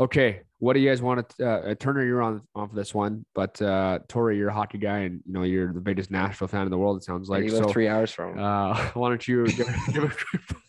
Okay, 0.00 0.42
what 0.58 0.74
do 0.74 0.80
you 0.80 0.88
guys 0.88 1.02
want 1.02 1.28
to? 1.30 1.48
Uh, 1.48 1.74
Turner, 1.74 2.04
you're 2.04 2.22
on 2.22 2.42
on 2.54 2.68
for 2.68 2.74
this 2.76 2.94
one, 2.94 3.24
but 3.34 3.60
uh, 3.60 3.98
Tori, 4.06 4.36
you're 4.36 4.50
a 4.50 4.54
hockey 4.54 4.78
guy, 4.78 4.98
and 4.98 5.20
you 5.26 5.32
know 5.32 5.42
you're 5.42 5.72
the 5.72 5.80
biggest 5.80 6.10
Nashville 6.10 6.46
fan 6.46 6.62
in 6.62 6.70
the 6.70 6.78
world. 6.78 6.98
It 6.98 7.04
sounds 7.04 7.28
Like 7.28 7.42
like 7.42 7.50
you 7.50 7.56
live 7.56 7.64
so. 7.64 7.72
three 7.72 7.88
hours 7.88 8.12
from. 8.12 8.38
Uh, 8.38 8.76
why 8.94 9.08
don't 9.08 9.26
you 9.26 9.46
give, 9.48 9.66
give 9.92 10.04
a 10.04 10.10
You're 10.10 10.10
such 10.10 10.67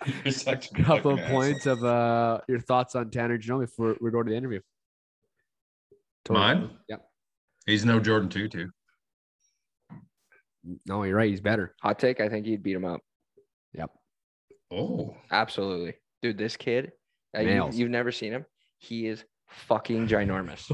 a 0.24 0.56
couple 0.84 1.12
of 1.12 1.18
fucking 1.18 1.32
points 1.34 1.66
of 1.66 1.84
uh, 1.84 2.40
your 2.48 2.60
thoughts 2.60 2.94
on 2.94 3.10
Tanner 3.10 3.38
Jeannot 3.38 3.60
before 3.60 3.96
we 4.00 4.10
go 4.10 4.22
to 4.22 4.30
the 4.30 4.36
interview? 4.36 4.60
Tori. 6.24 6.38
Mine? 6.38 6.70
Yep. 6.88 7.04
He's 7.66 7.84
no 7.84 8.00
Jordan 8.00 8.28
Tootoo. 8.28 8.70
No, 10.86 11.02
you're 11.02 11.16
right. 11.16 11.30
He's 11.30 11.40
better. 11.40 11.74
Hot 11.82 11.98
take. 11.98 12.20
I 12.20 12.28
think 12.28 12.46
he'd 12.46 12.62
beat 12.62 12.76
him 12.76 12.84
up. 12.84 13.00
Yep. 13.74 13.90
Oh, 14.70 15.16
Absolutely, 15.30 15.94
dude. 16.22 16.36
This 16.36 16.56
kid, 16.56 16.92
uh, 17.36 17.40
you, 17.40 17.70
you've 17.72 17.90
never 17.90 18.12
seen 18.12 18.32
him. 18.32 18.44
He 18.78 19.06
is 19.06 19.24
fucking 19.48 20.08
ginormous. 20.08 20.70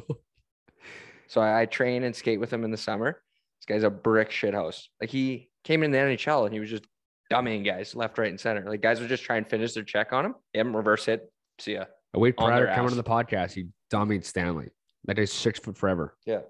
so 1.29 1.41
I, 1.41 1.63
I 1.63 1.67
train 1.67 2.03
and 2.03 2.15
skate 2.15 2.41
with 2.41 2.53
him 2.53 2.65
in 2.65 2.71
the 2.71 2.77
summer. 2.77 3.23
This 3.61 3.67
guy's 3.67 3.85
a 3.85 3.91
brick 3.91 4.31
shit 4.31 4.53
house. 4.53 4.89
Like 5.01 5.11
he 5.11 5.49
came 5.63 5.83
in 5.83 5.93
the 5.93 5.99
NHL 5.99 6.45
and 6.45 6.53
he 6.53 6.61
was 6.61 6.71
just 6.71 6.85
dummying 7.33 7.65
guys 7.65 7.95
left, 7.95 8.19
right, 8.19 8.31
and 8.31 8.41
center. 8.41 8.69
Like 8.69 8.81
guys 8.83 9.01
would 9.01 9.09
just 9.09 9.25
try 9.25 9.37
and 9.37 9.49
finish 9.49 9.75
their 9.75 9.83
check 9.83 10.13
on 10.13 10.27
him. 10.27 10.35
Him 10.53 10.77
reverse 10.77 11.07
hit. 11.07 11.31
See 11.59 11.75
ya. 11.75 11.85
A 12.15 12.19
week 12.19 12.35
On 12.39 12.49
prior 12.49 12.67
their 12.67 12.75
coming 12.75 12.87
ass. 12.87 12.93
to 12.93 12.97
the 12.97 13.03
podcast, 13.05 13.53
he 13.53 13.67
dominated 13.91 14.27
Stanley. 14.27 14.69
That 15.07 15.17
guy's 15.17 15.33
six 15.33 15.59
foot 15.59 15.77
forever. 15.77 16.17
Yeah. 16.27 16.41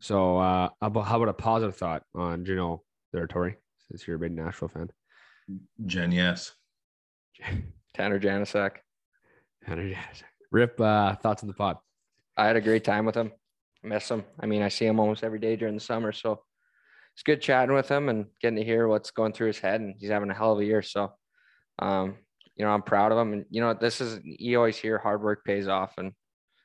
So, 0.00 0.38
uh, 0.38 0.68
how 0.80 0.86
about, 0.86 1.06
how 1.06 1.16
about 1.16 1.28
a 1.28 1.34
positive 1.34 1.76
thought 1.76 2.02
on 2.14 2.44
Jeannot 2.44 2.80
there, 3.12 3.26
Tori? 3.26 3.56
Since 3.88 4.06
you're 4.06 4.16
a 4.16 4.18
big 4.18 4.32
Nashville 4.32 4.68
fan. 4.68 4.90
Jen, 5.86 6.12
yes. 6.12 6.52
Tanner 7.94 8.20
Janasak. 8.20 8.76
Rip, 10.50 10.80
uh, 10.80 11.14
thoughts 11.16 11.42
on 11.42 11.48
the 11.48 11.54
pod. 11.54 11.76
I 12.36 12.46
had 12.46 12.56
a 12.56 12.60
great 12.60 12.84
time 12.84 13.04
with 13.04 13.14
him. 13.14 13.32
Miss 13.82 14.08
him. 14.10 14.24
I 14.40 14.46
mean, 14.46 14.62
I 14.62 14.68
see 14.68 14.86
him 14.86 14.98
almost 15.00 15.24
every 15.24 15.38
day 15.38 15.56
during 15.56 15.74
the 15.74 15.80
summer. 15.80 16.12
So 16.12 16.42
it's 17.18 17.24
good 17.24 17.42
chatting 17.42 17.74
with 17.74 17.88
him 17.88 18.08
and 18.08 18.26
getting 18.40 18.58
to 18.58 18.64
hear 18.64 18.86
what's 18.86 19.10
going 19.10 19.32
through 19.32 19.48
his 19.48 19.58
head. 19.58 19.80
And 19.80 19.96
he's 19.98 20.08
having 20.08 20.30
a 20.30 20.34
hell 20.34 20.52
of 20.52 20.60
a 20.60 20.64
year. 20.64 20.82
So, 20.82 21.12
um, 21.80 22.14
you 22.54 22.64
know, 22.64 22.70
I'm 22.70 22.82
proud 22.82 23.10
of 23.10 23.18
him. 23.18 23.32
And, 23.32 23.44
you 23.50 23.60
know, 23.60 23.74
this 23.74 24.00
is, 24.00 24.20
you 24.22 24.56
always 24.56 24.76
hear 24.76 24.98
hard 24.98 25.20
work 25.20 25.44
pays 25.44 25.66
off. 25.66 25.94
And 25.98 26.12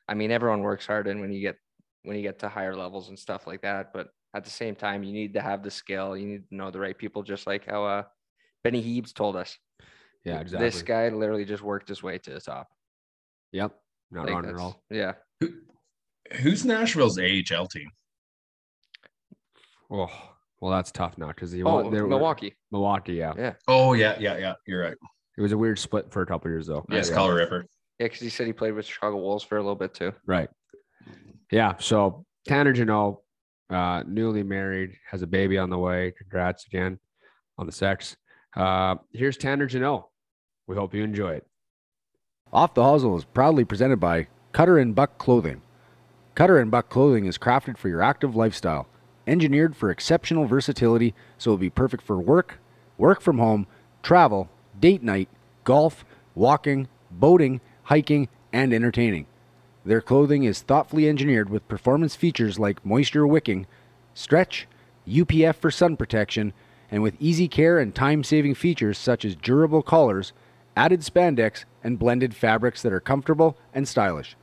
I 0.06 0.14
mean, 0.14 0.30
everyone 0.30 0.60
works 0.60 0.86
hard. 0.86 1.08
And 1.08 1.20
when 1.20 1.32
you 1.32 1.40
get, 1.40 1.56
when 2.04 2.16
you 2.16 2.22
get 2.22 2.38
to 2.38 2.48
higher 2.48 2.76
levels 2.76 3.08
and 3.08 3.18
stuff 3.18 3.48
like 3.48 3.62
that, 3.62 3.92
but 3.92 4.10
at 4.32 4.44
the 4.44 4.50
same 4.50 4.76
time, 4.76 5.02
you 5.02 5.12
need 5.12 5.34
to 5.34 5.40
have 5.40 5.64
the 5.64 5.72
skill. 5.72 6.16
You 6.16 6.28
need 6.28 6.48
to 6.48 6.54
know 6.54 6.70
the 6.70 6.78
right 6.78 6.96
people, 6.96 7.24
just 7.24 7.48
like 7.48 7.68
how, 7.68 7.84
uh, 7.84 8.02
Benny 8.62 8.80
Heebs 8.80 9.12
told 9.12 9.34
us. 9.34 9.58
Yeah, 10.24 10.38
exactly. 10.38 10.68
This 10.68 10.82
guy 10.82 11.08
literally 11.08 11.44
just 11.44 11.64
worked 11.64 11.88
his 11.88 12.00
way 12.00 12.18
to 12.18 12.30
the 12.30 12.40
top. 12.40 12.68
Yep. 13.50 13.72
Not 14.12 14.26
Like, 14.26 14.34
wrong 14.34 14.46
at 14.46 14.54
all. 14.54 14.84
Yeah. 14.88 15.14
Who, 15.40 15.48
who's 16.34 16.64
Nashville's 16.64 17.18
AHL 17.18 17.66
team? 17.66 17.90
Oh, 19.90 20.33
well, 20.64 20.72
that's 20.72 20.90
tough 20.90 21.18
now 21.18 21.28
because 21.28 21.52
Oh, 21.62 21.90
they 21.90 22.00
were- 22.00 22.08
Milwaukee. 22.08 22.56
Milwaukee, 22.72 23.12
yeah. 23.14 23.34
Yeah. 23.36 23.52
Oh 23.68 23.92
yeah, 23.92 24.16
yeah, 24.18 24.38
yeah. 24.38 24.54
You're 24.66 24.80
right. 24.82 24.96
It 25.36 25.42
was 25.42 25.52
a 25.52 25.58
weird 25.58 25.78
split 25.78 26.10
for 26.10 26.22
a 26.22 26.26
couple 26.26 26.50
years 26.50 26.66
though. 26.66 26.86
Nice 26.88 27.10
Yeah. 27.10 27.16
color 27.16 27.34
ripper. 27.34 27.66
Yeah, 27.98 28.06
because 28.06 28.20
he 28.20 28.30
said 28.30 28.46
he 28.46 28.54
played 28.54 28.72
with 28.72 28.86
Chicago 28.86 29.18
Wolves 29.18 29.44
for 29.44 29.58
a 29.58 29.60
little 29.60 29.74
bit 29.76 29.92
too. 29.92 30.12
Right. 30.26 30.48
Yeah. 31.52 31.74
So 31.80 32.24
Tanner 32.48 32.72
Jeannot, 32.72 33.18
uh, 33.68 34.04
newly 34.06 34.42
married, 34.42 34.96
has 35.10 35.20
a 35.20 35.26
baby 35.26 35.58
on 35.58 35.68
the 35.68 35.78
way. 35.78 36.12
Congrats 36.16 36.66
again 36.66 36.98
on 37.58 37.66
the 37.66 37.72
sex. 37.72 38.16
Uh, 38.56 38.94
here's 39.12 39.36
Tanner 39.36 39.66
Jeannot. 39.66 40.08
We 40.66 40.76
hope 40.76 40.94
you 40.94 41.02
enjoy 41.04 41.34
it. 41.34 41.46
Off 42.52 42.72
the 42.72 42.82
Hustle 42.84 43.16
is 43.18 43.24
proudly 43.26 43.64
presented 43.66 44.00
by 44.00 44.28
Cutter 44.52 44.78
and 44.78 44.94
Buck 44.94 45.18
Clothing. 45.18 45.60
Cutter 46.34 46.58
and 46.58 46.70
Buck 46.70 46.88
Clothing 46.88 47.26
is 47.26 47.36
crafted 47.36 47.76
for 47.76 47.88
your 47.88 48.00
active 48.02 48.34
lifestyle, 48.34 48.88
engineered 49.26 49.76
for 49.76 49.90
exceptional 49.90 50.46
versatility 50.46 51.14
so 51.38 51.50
it'll 51.50 51.58
be 51.58 51.70
perfect 51.70 52.02
for 52.02 52.18
work, 52.18 52.58
work 52.98 53.20
from 53.20 53.38
home, 53.38 53.66
travel, 54.02 54.48
date 54.78 55.02
night, 55.02 55.28
golf, 55.64 56.04
walking, 56.34 56.88
boating, 57.10 57.60
hiking, 57.84 58.28
and 58.52 58.72
entertaining. 58.72 59.26
Their 59.84 60.00
clothing 60.00 60.44
is 60.44 60.62
thoughtfully 60.62 61.08
engineered 61.08 61.50
with 61.50 61.68
performance 61.68 62.16
features 62.16 62.58
like 62.58 62.84
moisture 62.84 63.26
wicking, 63.26 63.66
stretch, 64.14 64.66
UPF 65.06 65.56
for 65.56 65.70
sun 65.70 65.96
protection, 65.96 66.52
and 66.90 67.02
with 67.02 67.16
easy 67.20 67.48
care 67.48 67.78
and 67.78 67.94
time 67.94 68.24
saving 68.24 68.54
features 68.54 68.96
such 68.96 69.24
as 69.24 69.36
durable 69.36 69.82
collars, 69.82 70.32
added 70.76 71.00
spandex, 71.00 71.64
and 71.82 71.98
blended 71.98 72.34
fabrics 72.34 72.82
that 72.82 72.92
are 72.92 73.00
comfortable 73.00 73.58
and 73.74 73.86
stylish. 73.86 74.36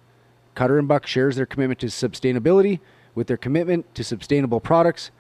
Cutter 0.54 0.78
and 0.78 0.88
Buck 0.88 1.08
shares 1.08 1.36
their 1.36 1.46
commitment 1.46 1.80
to 1.80 1.88
sustainability 1.88 2.80
with 3.16 3.28
their 3.28 3.38
commitment 3.38 3.94
to 3.96 4.04
sustainable 4.04 4.60
products, 4.60 5.12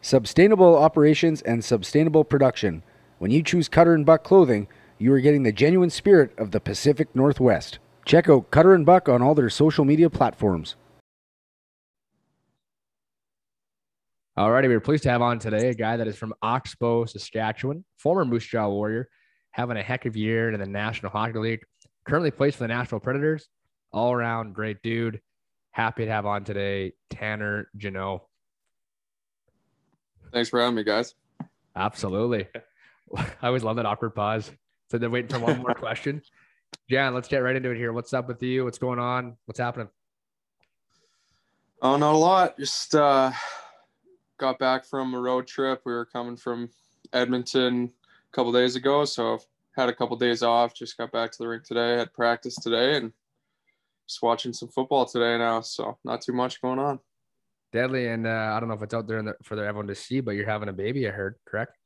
sustainable 0.00 0.76
operations, 0.76 1.42
and 1.42 1.64
sustainable 1.64 2.24
production. 2.24 2.82
When 3.18 3.30
you 3.30 3.42
choose 3.42 3.68
Cutter 3.68 3.94
and 3.94 4.04
Buck 4.04 4.24
clothing, 4.24 4.68
you 4.98 5.12
are 5.12 5.20
getting 5.20 5.42
the 5.42 5.52
genuine 5.52 5.90
spirit 5.90 6.32
of 6.38 6.50
the 6.50 6.60
Pacific 6.60 7.08
Northwest. 7.14 7.78
Check 8.04 8.28
out 8.28 8.50
Cutter 8.50 8.74
and 8.74 8.84
Buck 8.84 9.08
on 9.08 9.22
all 9.22 9.34
their 9.34 9.50
social 9.50 9.84
media 9.84 10.10
platforms. 10.10 10.76
Alrighty, 14.36 14.68
we 14.68 14.74
are 14.74 14.80
pleased 14.80 15.04
to 15.04 15.10
have 15.10 15.22
on 15.22 15.38
today 15.38 15.68
a 15.68 15.74
guy 15.74 15.96
that 15.96 16.08
is 16.08 16.16
from 16.16 16.34
Oxbow, 16.42 17.04
Saskatchewan, 17.04 17.84
former 17.98 18.24
Moose 18.24 18.44
Jaw 18.44 18.68
Warrior, 18.68 19.08
having 19.52 19.76
a 19.76 19.82
heck 19.82 20.06
of 20.06 20.16
a 20.16 20.18
year 20.18 20.50
in 20.50 20.58
the 20.58 20.66
National 20.66 21.12
Hockey 21.12 21.38
League. 21.38 21.64
Currently 22.04 22.32
plays 22.32 22.56
for 22.56 22.64
the 22.64 22.68
Nashville 22.68 22.98
Predators. 22.98 23.48
All 23.92 24.12
around 24.12 24.52
great 24.52 24.82
dude. 24.82 25.20
Happy 25.74 26.04
to 26.04 26.10
have 26.12 26.24
on 26.24 26.44
today 26.44 26.92
Tanner 27.10 27.66
Jeannot. 27.76 28.22
Thanks 30.32 30.48
for 30.48 30.60
having 30.60 30.76
me, 30.76 30.84
guys. 30.84 31.16
Absolutely. 31.74 32.46
I 33.16 33.26
always 33.42 33.64
love 33.64 33.74
that 33.74 33.84
awkward 33.84 34.14
pause. 34.14 34.52
So 34.88 34.98
they're 34.98 35.10
waiting 35.10 35.30
for 35.30 35.40
one 35.40 35.58
more 35.58 35.74
question. 35.74 36.22
Jan, 36.88 37.12
let's 37.12 37.26
get 37.26 37.38
right 37.38 37.56
into 37.56 37.72
it 37.72 37.76
here. 37.76 37.92
What's 37.92 38.12
up 38.12 38.28
with 38.28 38.40
you? 38.40 38.62
What's 38.64 38.78
going 38.78 39.00
on? 39.00 39.36
What's 39.46 39.58
happening? 39.58 39.88
Oh, 41.82 41.96
not 41.96 42.14
a 42.14 42.18
lot. 42.18 42.56
Just 42.56 42.94
uh, 42.94 43.32
got 44.38 44.60
back 44.60 44.84
from 44.84 45.12
a 45.14 45.20
road 45.20 45.48
trip. 45.48 45.82
We 45.84 45.92
were 45.92 46.06
coming 46.06 46.36
from 46.36 46.70
Edmonton 47.12 47.92
a 48.32 48.36
couple 48.36 48.52
days 48.52 48.76
ago, 48.76 49.04
so 49.04 49.40
had 49.76 49.88
a 49.88 49.94
couple 49.94 50.16
days 50.16 50.44
off. 50.44 50.72
Just 50.72 50.96
got 50.96 51.10
back 51.10 51.32
to 51.32 51.38
the 51.38 51.48
rink 51.48 51.64
today. 51.64 51.96
Had 51.96 52.12
practice 52.12 52.54
today, 52.54 52.96
and 52.96 53.12
just 54.08 54.22
watching 54.22 54.52
some 54.52 54.68
football 54.68 55.06
today 55.06 55.38
now. 55.38 55.60
So 55.60 55.98
not 56.04 56.20
too 56.20 56.32
much 56.32 56.60
going 56.60 56.78
on. 56.78 56.98
Deadly, 57.72 58.06
and 58.06 58.26
uh, 58.26 58.52
I 58.54 58.60
don't 58.60 58.68
know 58.68 58.76
if 58.76 58.82
it's 58.82 58.94
out 58.94 59.08
there 59.08 59.20
the, 59.22 59.34
for 59.42 59.58
everyone 59.58 59.88
to 59.88 59.94
see, 59.96 60.20
but 60.20 60.32
you're 60.32 60.46
having 60.46 60.68
a 60.68 60.72
baby. 60.72 61.08
I 61.08 61.10
heard, 61.10 61.36
correct? 61.44 61.76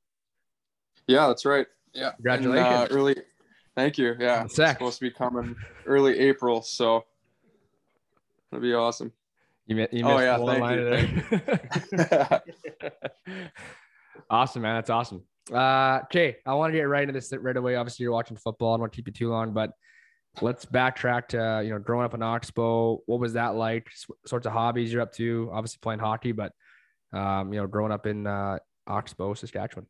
Yeah, 1.06 1.28
that's 1.28 1.46
right. 1.46 1.66
Yeah, 1.94 2.12
congratulations. 2.12 2.66
uh, 2.66 2.88
early, 2.90 3.16
thank 3.74 3.96
you. 3.96 4.14
Yeah, 4.18 4.44
it's 4.44 4.56
supposed 4.56 4.98
to 4.98 5.04
be 5.04 5.10
coming 5.10 5.56
early 5.86 6.18
April, 6.18 6.60
so 6.60 7.04
that'd 8.50 8.62
be 8.62 8.74
awesome. 8.74 9.12
You, 9.66 9.76
you 9.90 10.04
missed 10.04 10.04
oh, 10.04 10.18
yeah, 10.18 10.36
thank 10.44 11.32
you. 11.92 13.34
awesome, 14.30 14.62
man. 14.62 14.74
That's 14.76 14.90
awesome. 14.90 15.22
Uh, 15.50 16.00
okay, 16.04 16.36
I 16.44 16.52
want 16.52 16.72
to 16.72 16.78
get 16.78 16.82
right 16.82 17.02
into 17.02 17.14
this 17.14 17.32
right 17.32 17.56
away. 17.56 17.76
Obviously, 17.76 18.02
you're 18.02 18.12
watching 18.12 18.36
football. 18.36 18.72
I 18.72 18.74
don't 18.74 18.80
want 18.80 18.92
to 18.92 18.96
keep 18.96 19.06
you 19.06 19.12
too 19.14 19.30
long, 19.30 19.54
but 19.54 19.70
let's 20.42 20.64
backtrack 20.64 21.28
to 21.28 21.62
you 21.64 21.70
know 21.70 21.78
growing 21.78 22.04
up 22.04 22.14
in 22.14 22.22
Oxbow. 22.22 23.02
What 23.06 23.20
was 23.20 23.34
that 23.34 23.54
like? 23.54 23.88
Sorts 24.26 24.46
of 24.46 24.52
hobbies 24.52 24.92
you're 24.92 25.02
up 25.02 25.12
to? 25.14 25.50
Obviously, 25.52 25.78
playing 25.82 26.00
hockey, 26.00 26.32
but 26.32 26.52
um, 27.12 27.52
you 27.52 27.60
know, 27.60 27.66
growing 27.66 27.92
up 27.92 28.06
in 28.06 28.26
uh, 28.26 28.58
Oxbow, 28.86 29.34
Saskatchewan. 29.34 29.86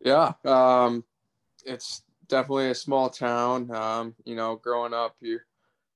Yeah, 0.00 0.32
um, 0.44 1.04
it's 1.64 2.02
definitely 2.28 2.70
a 2.70 2.74
small 2.74 3.08
town. 3.08 3.70
Um, 3.74 4.14
you 4.24 4.36
know, 4.36 4.56
growing 4.56 4.92
up, 4.92 5.16
you 5.20 5.40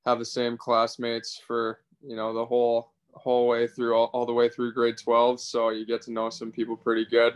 have 0.05 0.19
the 0.19 0.25
same 0.25 0.57
classmates 0.57 1.39
for 1.45 1.79
you 2.01 2.15
know 2.15 2.33
the 2.33 2.45
whole 2.45 2.91
whole 3.13 3.47
way 3.47 3.67
through 3.67 3.95
all, 3.95 4.05
all 4.13 4.25
the 4.25 4.33
way 4.33 4.47
through 4.47 4.73
grade 4.73 4.97
12 4.97 5.41
so 5.41 5.69
you 5.69 5.85
get 5.85 6.01
to 6.01 6.11
know 6.11 6.29
some 6.29 6.51
people 6.51 6.77
pretty 6.77 7.05
good 7.05 7.33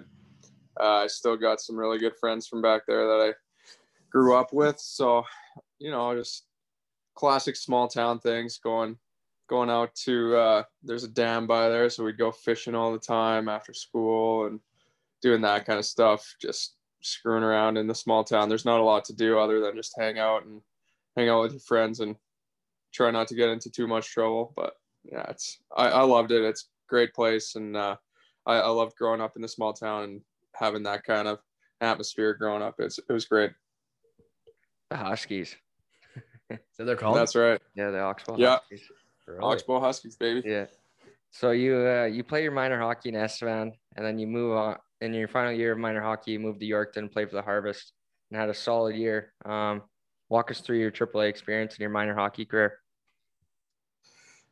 uh, 0.80 1.04
i 1.04 1.08
still 1.08 1.36
got 1.36 1.60
some 1.60 1.76
really 1.76 1.98
good 1.98 2.16
friends 2.20 2.48
from 2.48 2.62
back 2.62 2.84
there 2.88 3.06
that 3.06 3.30
i 3.30 3.70
grew 4.12 4.36
up 4.36 4.54
with 4.54 4.80
so 4.80 5.24
you 5.84 5.92
know 5.92 6.16
just 6.16 6.46
classic 7.16 7.56
small 7.56 7.88
town 7.88 8.20
things 8.20 8.58
going 8.58 8.98
going 9.50 9.70
out 9.70 9.94
to 9.94 10.36
uh, 10.36 10.64
there's 10.82 11.04
a 11.04 11.08
dam 11.10 11.46
by 11.46 11.70
there 11.70 11.90
so 11.90 12.04
we'd 12.04 12.18
go 12.18 12.32
fishing 12.32 12.74
all 12.74 12.92
the 12.92 12.98
time 12.98 13.48
after 13.48 13.74
school 13.74 14.48
and 14.48 14.60
doing 15.22 15.42
that 15.42 15.66
kind 15.66 15.78
of 15.78 15.86
stuff 15.86 16.36
just 16.42 16.76
screwing 17.02 17.44
around 17.44 17.78
in 17.78 17.86
the 17.86 17.94
small 17.94 18.24
town 18.24 18.50
there's 18.50 18.66
not 18.66 18.80
a 18.80 18.84
lot 18.84 19.06
to 19.06 19.14
do 19.14 19.38
other 19.38 19.60
than 19.60 19.76
just 19.76 19.94
hang 20.00 20.18
out 20.18 20.46
and 20.46 20.62
hang 21.16 21.30
out 21.30 21.42
with 21.42 21.52
your 21.52 21.60
friends 21.60 22.00
and 22.00 22.16
try 22.94 23.12
not 23.12 23.28
to 23.28 23.36
get 23.36 23.50
into 23.50 23.70
too 23.70 23.88
much 23.88 24.12
trouble. 24.12 24.54
But 24.56 24.76
yeah, 25.04 25.26
it's 25.30 25.60
I, 25.76 25.90
I 25.90 26.02
loved 26.04 26.32
it. 26.32 26.44
It's 26.44 26.64
a 26.64 26.90
great 26.90 27.14
place, 27.14 27.56
and 27.56 27.76
uh, 27.76 27.98
I, 28.46 28.56
I 28.56 28.70
loved 28.70 28.96
growing 28.96 29.22
up 29.22 29.36
in 29.36 29.42
the 29.42 29.48
small 29.48 29.74
town 29.74 30.04
and 30.04 30.22
having 30.56 30.84
that 30.84 31.04
kind 31.04 31.28
of 31.28 31.40
atmosphere 31.82 32.34
growing 32.34 32.62
up. 32.62 32.76
It's 32.80 33.00
it 33.00 33.12
was 33.12 33.26
great. 33.26 33.52
The 34.90 34.98
Huskies. 34.98 35.56
So 36.72 36.86
they're 36.86 36.96
called. 36.96 37.18
That's 37.18 37.36
right. 37.36 37.60
Yeah, 37.76 37.92
the 37.92 38.00
Oxbow. 38.00 38.38
Yeah. 38.38 38.58
Huskies. 38.58 38.82
Really? 39.28 39.40
Oxbow 39.42 39.80
Huskies, 39.80 40.16
baby. 40.16 40.42
Yeah. 40.46 40.66
So 41.32 41.52
you 41.52 41.78
uh, 41.78 42.06
you 42.06 42.24
play 42.24 42.44
your 42.44 42.52
minor 42.52 42.80
hockey 42.80 43.10
in 43.10 43.16
Estevan, 43.16 43.74
and 43.96 44.06
then 44.06 44.20
you 44.20 44.28
move 44.28 44.56
on. 44.56 44.78
In 45.02 45.14
your 45.14 45.28
final 45.28 45.52
year 45.52 45.74
of 45.74 45.80
minor 45.80 46.02
hockey, 46.02 46.32
you 46.32 46.40
moved 46.40 46.62
to 46.62 46.66
Yorkton, 46.66 47.12
played 47.12 47.30
for 47.30 47.36
the 47.36 47.42
Harvest, 47.42 47.92
and 48.32 48.40
had 48.40 48.50
a 48.50 48.54
solid 48.54 48.96
year. 48.96 49.34
Um, 49.44 49.82
walk 50.30 50.50
us 50.50 50.62
through 50.62 50.80
your 50.80 50.92
AAA 50.92 51.28
experience 51.28 51.74
and 51.74 51.82
your 51.82 51.90
minor 51.90 52.16
hockey 52.16 52.46
career. 52.46 52.80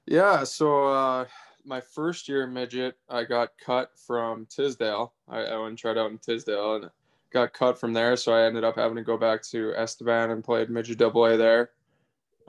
Yeah, 0.06 0.44
so 0.44 0.88
uh, 0.88 1.26
my 1.66 1.82
first 1.82 2.28
year 2.28 2.48
midget, 2.48 2.96
I 3.10 3.24
got 3.24 3.50
cut 3.64 3.92
from 4.06 4.46
Tisdale. 4.50 5.14
I, 5.30 5.40
I 5.40 5.58
went 5.58 5.70
and 5.70 5.78
tried 5.78 5.98
out 5.98 6.12
in 6.12 6.18
Tisdale 6.18 6.76
and 6.76 6.90
got 7.32 7.54
cut 7.54 7.80
from 7.80 7.94
there. 7.94 8.16
So 8.18 8.34
I 8.34 8.44
ended 8.46 8.64
up 8.64 8.76
having 8.76 8.98
to 8.98 9.04
go 9.04 9.18
back 9.18 9.42
to 9.50 9.74
Estevan 9.78 10.32
and 10.32 10.44
played 10.44 10.70
midget 10.70 10.98
double 10.98 11.26
A 11.26 11.38
there. 11.38 11.70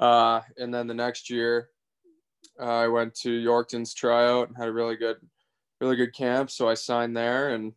Uh, 0.03 0.41
and 0.59 0.75
then 0.75 0.89
the 0.89 0.95
next 0.95 1.31
year, 1.31 1.69
uh, 2.61 2.65
I 2.65 2.89
went 2.89 3.15
to 3.21 3.31
Yorkton's 3.31 3.95
tryout 3.95 4.49
and 4.49 4.57
had 4.57 4.67
a 4.67 4.73
really 4.73 4.97
good, 4.97 5.19
really 5.81 5.95
good 5.95 6.13
camp. 6.13 6.51
So 6.51 6.69
I 6.69 6.75
signed 6.75 7.17
there 7.17 7.51
and 7.51 7.73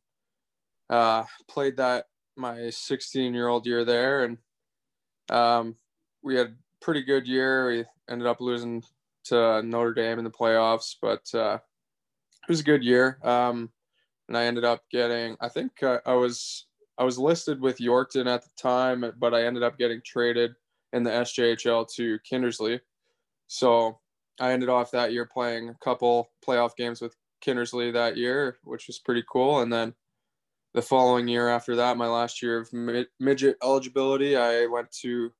uh, 0.89 1.25
played 1.47 1.77
that 1.77 2.05
my 2.35 2.71
16 2.71 3.31
year 3.31 3.47
old 3.47 3.67
year 3.67 3.85
there. 3.85 4.23
And 4.23 4.37
um, 5.29 5.75
we 6.23 6.35
had 6.35 6.47
a 6.47 6.55
pretty 6.81 7.03
good 7.03 7.27
year. 7.27 7.67
We 7.67 7.85
ended 8.09 8.27
up 8.27 8.41
losing 8.41 8.83
to 9.25 9.61
Notre 9.61 9.93
Dame 9.93 10.17
in 10.17 10.25
the 10.25 10.31
playoffs, 10.31 10.95
but 10.99 11.29
uh, 11.35 11.59
it 12.41 12.49
was 12.49 12.61
a 12.61 12.63
good 12.63 12.83
year. 12.83 13.19
Um, 13.23 13.69
and 14.27 14.35
I 14.35 14.45
ended 14.45 14.65
up 14.65 14.81
getting, 14.91 15.37
I 15.41 15.49
think 15.49 15.83
uh, 15.83 15.99
I 16.07 16.13
was 16.13 16.65
I 16.97 17.03
was 17.03 17.19
listed 17.19 17.61
with 17.61 17.77
Yorkton 17.77 18.25
at 18.25 18.41
the 18.41 18.49
time, 18.57 19.13
but 19.19 19.35
I 19.35 19.45
ended 19.45 19.61
up 19.61 19.77
getting 19.77 20.01
traded 20.03 20.55
in 20.95 21.03
the 21.03 21.11
SJHL 21.11 21.93
to 21.95 22.17
Kindersley. 22.29 22.79
So 23.47 23.99
I 24.39 24.53
ended 24.53 24.69
off 24.69 24.91
that 24.91 25.11
year 25.11 25.25
playing 25.25 25.69
a 25.69 25.75
couple 25.83 26.31
playoff 26.45 26.75
games 26.75 27.01
with 27.01 27.15
Kindersley 27.45 27.93
that 27.93 28.17
year, 28.17 28.57
which 28.63 28.87
was 28.87 28.99
pretty 28.99 29.23
cool. 29.29 29.59
And 29.59 29.71
then 29.71 29.93
the 30.73 30.81
following 30.81 31.27
year 31.27 31.49
after 31.49 31.75
that, 31.75 31.97
my 31.97 32.07
last 32.07 32.41
year 32.41 32.59
of 32.59 32.71
mid- 32.71 33.07
midget 33.19 33.57
eligibility, 33.61 34.37
I 34.37 34.65
went 34.67 34.89
to 35.01 35.31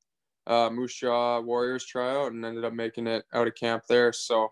uh, 0.45 0.69
Moose 0.69 0.95
Jaw 0.95 1.39
Warriors 1.39 1.85
tryout 1.85 2.33
and 2.33 2.45
ended 2.45 2.65
up 2.65 2.73
making 2.73 3.07
it 3.07 3.23
out 3.33 3.47
of 3.47 3.55
camp 3.55 3.83
there. 3.87 4.11
So 4.13 4.51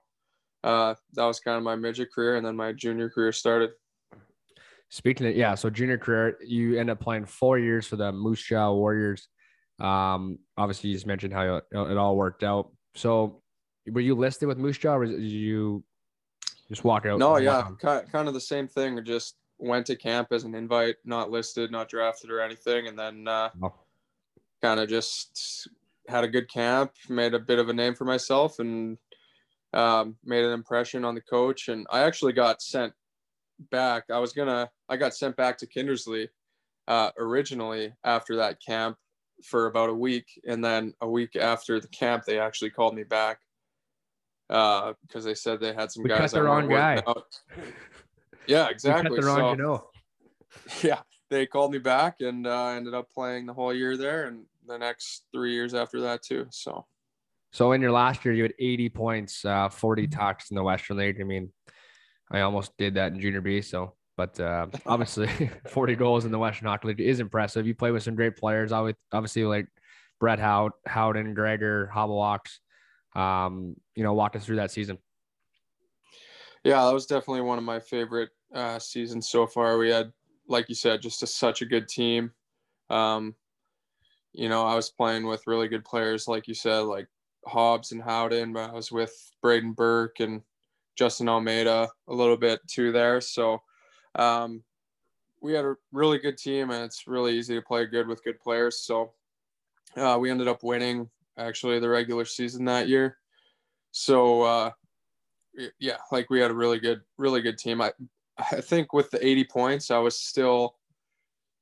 uh, 0.63 0.95
that 1.13 1.25
was 1.25 1.41
kind 1.41 1.57
of 1.57 1.63
my 1.63 1.75
midget 1.75 2.11
career, 2.13 2.37
and 2.37 2.45
then 2.45 2.55
my 2.55 2.71
junior 2.71 3.09
career 3.09 3.33
started. 3.33 3.71
Speaking 4.89 5.27
of 5.27 5.35
yeah, 5.35 5.55
so 5.55 5.69
junior 5.69 5.97
career, 5.97 6.37
you 6.45 6.79
end 6.79 6.89
up 6.89 6.99
playing 6.99 7.25
four 7.25 7.59
years 7.59 7.87
for 7.87 7.97
the 7.97 8.11
Moose 8.11 8.43
Jaw 8.43 8.71
Warriors. 8.71 9.27
Um, 9.83 10.39
obviously, 10.57 10.89
you 10.89 10.95
just 10.95 11.05
mentioned 11.05 11.33
how 11.33 11.57
it, 11.57 11.65
it 11.71 11.97
all 11.97 12.15
worked 12.15 12.43
out. 12.43 12.71
So, 12.95 13.41
were 13.91 14.01
you 14.01 14.15
listed 14.15 14.47
with 14.47 14.57
Moose 14.57 14.77
Jaw, 14.77 14.95
or 14.95 15.05
did 15.05 15.21
you 15.21 15.83
just 16.69 16.85
walk 16.85 17.05
out? 17.05 17.19
No, 17.19 17.37
yeah, 17.37 17.67
kind 17.81 18.09
kind 18.09 18.27
of 18.27 18.33
the 18.33 18.39
same 18.39 18.67
thing. 18.67 19.03
Just 19.03 19.35
went 19.59 19.85
to 19.87 19.95
camp 19.97 20.29
as 20.31 20.45
an 20.45 20.55
invite, 20.55 20.95
not 21.03 21.29
listed, 21.29 21.69
not 21.69 21.89
drafted 21.89 22.31
or 22.31 22.39
anything, 22.39 22.87
and 22.87 22.97
then 22.97 23.27
uh, 23.27 23.49
oh. 23.61 23.73
kind 24.61 24.79
of 24.79 24.87
just 24.87 25.67
had 26.07 26.23
a 26.23 26.29
good 26.29 26.49
camp, 26.49 26.91
made 27.09 27.33
a 27.33 27.39
bit 27.39 27.59
of 27.59 27.67
a 27.67 27.73
name 27.73 27.93
for 27.93 28.05
myself, 28.05 28.59
and 28.59 28.97
um, 29.73 30.15
made 30.23 30.45
an 30.45 30.53
impression 30.53 31.03
on 31.03 31.13
the 31.13 31.21
coach. 31.21 31.67
And 31.67 31.85
I 31.91 32.03
actually 32.03 32.33
got 32.33 32.61
sent 32.61 32.93
back. 33.69 34.05
I 34.09 34.19
was 34.19 34.31
gonna, 34.31 34.69
I 34.87 34.95
got 34.95 35.13
sent 35.13 35.35
back 35.35 35.57
to 35.57 35.67
Kindersley 35.67 36.29
uh, 36.87 37.11
originally 37.17 37.91
after 38.05 38.37
that 38.37 38.61
camp 38.65 38.97
for 39.43 39.67
about 39.67 39.89
a 39.89 39.93
week, 39.93 40.27
and 40.47 40.63
then 40.63 40.93
a 41.01 41.09
week 41.09 41.35
after 41.35 41.79
the 41.79 41.87
camp, 41.87 42.23
they 42.25 42.39
actually 42.39 42.69
called 42.69 42.95
me 42.95 43.03
back 43.03 43.39
because 44.47 44.95
uh, 45.15 45.21
they 45.21 45.33
said 45.33 45.59
they 45.59 45.73
had 45.73 45.91
some 45.91 46.03
we 46.03 46.09
guys. 46.09 46.19
Cut 46.19 46.31
the 46.31 46.43
wrong 46.43 46.69
guy. 46.69 47.01
Yeah, 48.45 48.67
exactly. 48.67 49.09
Cut 49.09 49.21
the 49.21 49.25
wrong, 49.25 49.57
so. 49.57 49.89
Yeah, 50.83 50.99
they 51.29 51.45
called 51.45 51.71
me 51.71 51.77
back, 51.77 52.17
and 52.19 52.45
uh, 52.45 52.63
I 52.63 52.75
ended 52.75 52.93
up 52.93 53.07
playing 53.09 53.45
the 53.45 53.53
whole 53.53 53.73
year 53.73 53.95
there, 53.95 54.25
and 54.25 54.43
the 54.67 54.77
next 54.77 55.23
three 55.33 55.53
years 55.53 55.73
after 55.73 56.01
that 56.01 56.23
too. 56.23 56.47
So, 56.51 56.85
so 57.53 57.71
in 57.71 57.81
your 57.81 57.93
last 57.93 58.25
year, 58.25 58.33
you 58.33 58.43
had 58.43 58.53
80 58.59 58.89
points, 58.89 59.45
uh, 59.45 59.69
40 59.69 60.07
talks 60.07 60.51
in 60.51 60.55
the 60.55 60.63
Western 60.63 60.97
League. 60.97 61.21
I 61.21 61.23
mean, 61.23 61.53
I 62.31 62.41
almost 62.41 62.75
did 62.77 62.95
that 62.95 63.13
in 63.13 63.19
junior 63.21 63.41
B. 63.41 63.61
So, 63.61 63.95
but 64.17 64.39
uh, 64.39 64.67
obviously, 64.85 65.29
40 65.69 65.95
goals 65.95 66.25
in 66.25 66.31
the 66.31 66.39
Western 66.39 66.67
Hockey 66.67 66.89
League 66.89 67.01
is 67.01 67.19
impressive. 67.19 67.67
You 67.67 67.75
play 67.75 67.91
with 67.91 68.03
some 68.03 68.15
great 68.15 68.37
players, 68.37 68.71
obviously 68.71 69.45
like 69.45 69.67
Brett 70.19 70.39
Howe, 70.39 70.71
Howden, 70.85 71.33
Gregor, 71.33 71.91
Halbgewachs. 71.93 72.59
Um, 73.15 73.75
you 73.95 74.03
know, 74.03 74.13
walk 74.13 74.35
us 74.35 74.45
through 74.45 74.55
that 74.55 74.71
season. 74.71 74.97
Yeah, 76.63 76.85
that 76.85 76.93
was 76.93 77.05
definitely 77.05 77.41
one 77.41 77.57
of 77.57 77.63
my 77.63 77.79
favorite 77.79 78.29
uh, 78.55 78.79
seasons 78.79 79.29
so 79.29 79.45
far. 79.45 79.77
We 79.77 79.89
had, 79.89 80.11
like 80.47 80.69
you 80.69 80.75
said, 80.75 81.01
just 81.01 81.21
a, 81.21 81.27
such 81.27 81.61
a 81.61 81.65
good 81.65 81.87
team. 81.87 82.31
Um, 82.89 83.35
you 84.31 84.49
know, 84.49 84.65
I 84.65 84.75
was 84.75 84.89
playing 84.89 85.27
with 85.27 85.45
really 85.45 85.67
good 85.67 85.85
players, 85.85 86.27
like 86.27 86.47
you 86.47 86.53
said, 86.53 86.79
like 86.79 87.07
Hobbs 87.45 87.91
and 87.91 88.01
Howden, 88.01 88.53
but 88.53 88.69
I 88.69 88.73
was 88.73 88.91
with 88.91 89.13
Brayden 89.43 89.75
Burke 89.75 90.19
and 90.21 90.41
Justin 90.97 91.29
Almeida 91.29 91.89
a 92.07 92.13
little 92.13 92.37
bit 92.37 92.61
too 92.67 92.91
there. 92.91 93.21
So 93.21 93.61
um, 94.15 94.63
we 95.41 95.53
had 95.53 95.65
a 95.65 95.75
really 95.91 96.19
good 96.19 96.37
team, 96.37 96.69
and 96.71 96.83
it's 96.83 97.07
really 97.07 97.37
easy 97.37 97.55
to 97.55 97.61
play 97.61 97.85
good 97.85 98.07
with 98.07 98.23
good 98.23 98.39
players. 98.39 98.85
So 98.85 99.13
uh, 99.97 100.17
we 100.19 100.29
ended 100.31 100.47
up 100.47 100.63
winning 100.63 101.09
actually 101.37 101.79
the 101.79 101.89
regular 101.89 102.25
season 102.25 102.65
that 102.65 102.87
year. 102.87 103.17
So 103.91 104.41
uh, 104.43 104.71
yeah, 105.79 105.97
like 106.11 106.29
we 106.29 106.39
had 106.39 106.51
a 106.51 106.55
really 106.55 106.79
good, 106.79 107.01
really 107.17 107.41
good 107.41 107.57
team. 107.57 107.81
I 107.81 107.91
I 108.37 108.61
think 108.61 108.93
with 108.93 109.11
the 109.11 109.25
80 109.25 109.43
points, 109.45 109.91
I 109.91 109.99
was 109.99 110.17
still, 110.17 110.77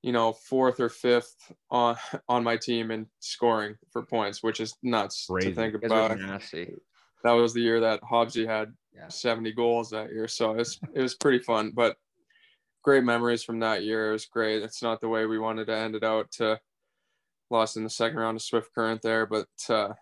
you 0.01 0.11
know, 0.13 0.31
fourth 0.31 0.79
or 0.79 0.89
fifth 0.89 1.35
on 1.69 1.97
on 2.29 2.43
my 2.43 2.57
team 2.57 2.91
in 2.91 3.07
scoring 3.19 3.75
for 3.91 4.05
points, 4.05 4.41
which 4.43 4.59
is 4.59 4.75
nuts 4.83 5.25
Crazy. 5.29 5.49
to 5.49 5.55
think 5.55 5.73
You 5.73 5.79
guys 5.79 5.91
are 5.91 6.05
about. 6.13 6.19
nasty. 6.19 6.75
That 7.23 7.33
was 7.33 7.53
the 7.53 7.61
year 7.61 7.79
that 7.81 8.01
Hobbsy 8.01 8.47
had 8.47 8.73
Yeah. 8.93 9.07
70 9.09 9.51
goals 9.53 9.89
that 9.91 10.11
year, 10.11 10.27
so 10.27 10.53
it's 10.53 10.79
it 10.93 11.01
was 11.01 11.15
pretty 11.15 11.39
fun. 11.39 11.71
But 11.71 11.97
great 12.81 13.03
memories 13.03 13.43
from 13.43 13.59
that 13.59 13.83
year. 13.83 14.09
It 14.09 14.13
was 14.13 14.25
great. 14.25 14.63
It's 14.63 14.81
not 14.81 15.01
the 15.01 15.09
way 15.09 15.25
we 15.25 15.39
wanted 15.39 15.67
to 15.67 15.75
end 15.75 15.95
it 15.95 16.03
out. 16.03 16.31
To 16.33 16.59
lost 17.49 17.77
in 17.77 17.83
the 17.83 17.89
second 17.89 18.17
round 18.17 18.37
of 18.37 18.41
Swift 18.41 18.73
Current 18.73 19.01
there, 19.01 19.25
but 19.25 19.47
uh, 19.69 19.93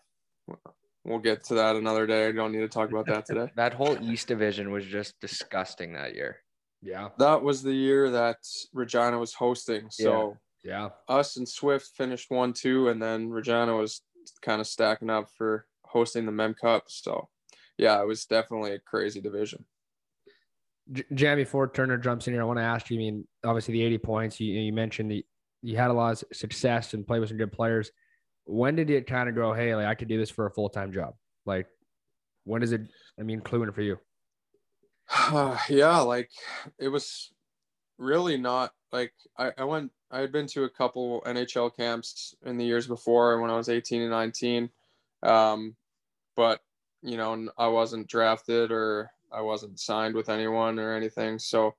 we'll 1.03 1.19
get 1.19 1.43
to 1.45 1.55
that 1.55 1.75
another 1.75 2.05
day. 2.05 2.27
I 2.27 2.31
don't 2.31 2.51
need 2.51 2.59
to 2.59 2.67
talk 2.67 2.89
about 2.91 3.07
that 3.07 3.25
today. 3.25 3.51
That 3.55 3.73
whole 3.73 3.97
East 4.01 4.27
Division 4.27 4.71
was 4.71 4.85
just 4.85 5.19
disgusting 5.19 5.93
that 5.93 6.15
year. 6.15 6.37
Yeah. 6.81 7.09
That 7.17 7.41
was 7.41 7.61
the 7.63 7.73
year 7.73 8.11
that 8.11 8.37
Regina 8.73 9.17
was 9.17 9.33
hosting. 9.33 9.89
So 9.89 10.37
Yeah. 10.63 10.89
us 11.07 11.37
and 11.37 11.47
Swift 11.49 11.89
finished 11.97 12.29
one 12.29 12.53
two, 12.53 12.89
and 12.89 13.01
then 13.01 13.29
Regina 13.29 13.75
was 13.75 14.01
kind 14.41 14.61
of 14.61 14.67
stacking 14.67 15.09
up 15.09 15.29
for 15.37 15.65
hosting 15.83 16.25
the 16.25 16.31
Mem 16.31 16.53
Cup. 16.53 16.83
So 16.87 17.29
yeah, 17.77 17.99
it 18.01 18.05
was 18.05 18.25
definitely 18.25 18.73
a 18.73 18.79
crazy 18.79 19.21
division. 19.21 19.65
J- 20.91 21.03
Jam, 21.13 21.37
before 21.37 21.69
Turner 21.69 21.97
jumps 21.97 22.27
in 22.27 22.33
here, 22.33 22.41
I 22.41 22.45
want 22.45 22.59
to 22.59 22.63
ask 22.63 22.89
you. 22.89 22.97
I 22.97 22.99
mean, 22.99 23.27
obviously 23.43 23.73
the 23.73 23.83
80 23.83 23.97
points 23.99 24.39
you, 24.39 24.53
you 24.53 24.73
mentioned 24.73 25.23
you 25.61 25.77
had 25.77 25.91
a 25.91 25.93
lot 25.93 26.11
of 26.11 26.23
success 26.35 26.93
and 26.93 27.05
played 27.05 27.19
with 27.19 27.29
some 27.29 27.37
good 27.37 27.51
players. 27.51 27.91
When 28.45 28.75
did 28.75 28.89
it 28.89 29.07
kind 29.07 29.29
of 29.29 29.35
go, 29.35 29.53
hey, 29.53 29.75
like 29.75 29.85
I 29.85 29.95
could 29.95 30.07
do 30.07 30.17
this 30.17 30.29
for 30.29 30.45
a 30.45 30.51
full 30.51 30.69
time 30.69 30.91
job? 30.91 31.13
Like, 31.45 31.67
when 32.45 32.61
does 32.61 32.71
it? 32.71 32.81
I 33.19 33.23
mean, 33.23 33.41
cluing 33.41 33.73
for 33.73 33.81
you. 33.81 33.99
yeah, 35.69 35.99
like 35.99 36.29
it 36.79 36.87
was 36.87 37.31
really 37.97 38.37
not 38.37 38.71
like 38.91 39.13
I, 39.37 39.51
I 39.57 39.63
went 39.65 39.91
I 40.11 40.19
had 40.21 40.31
been 40.31 40.47
to 40.47 40.63
a 40.63 40.69
couple 40.69 41.21
NHL 41.25 41.75
camps 41.75 42.33
in 42.45 42.57
the 42.57 42.65
years 42.65 42.87
before 42.87 43.39
when 43.41 43.51
I 43.51 43.55
was 43.55 43.69
18 43.69 44.01
and 44.01 44.11
19. 44.11 44.69
Um, 45.21 45.75
but 46.35 46.61
you 47.01 47.17
know, 47.17 47.49
I 47.57 47.67
wasn't 47.67 48.07
drafted 48.07 48.71
or 48.71 49.11
I 49.31 49.41
wasn't 49.41 49.79
signed 49.79 50.15
with 50.15 50.29
anyone 50.29 50.79
or 50.79 50.93
anything. 50.93 51.39
So 51.39 51.75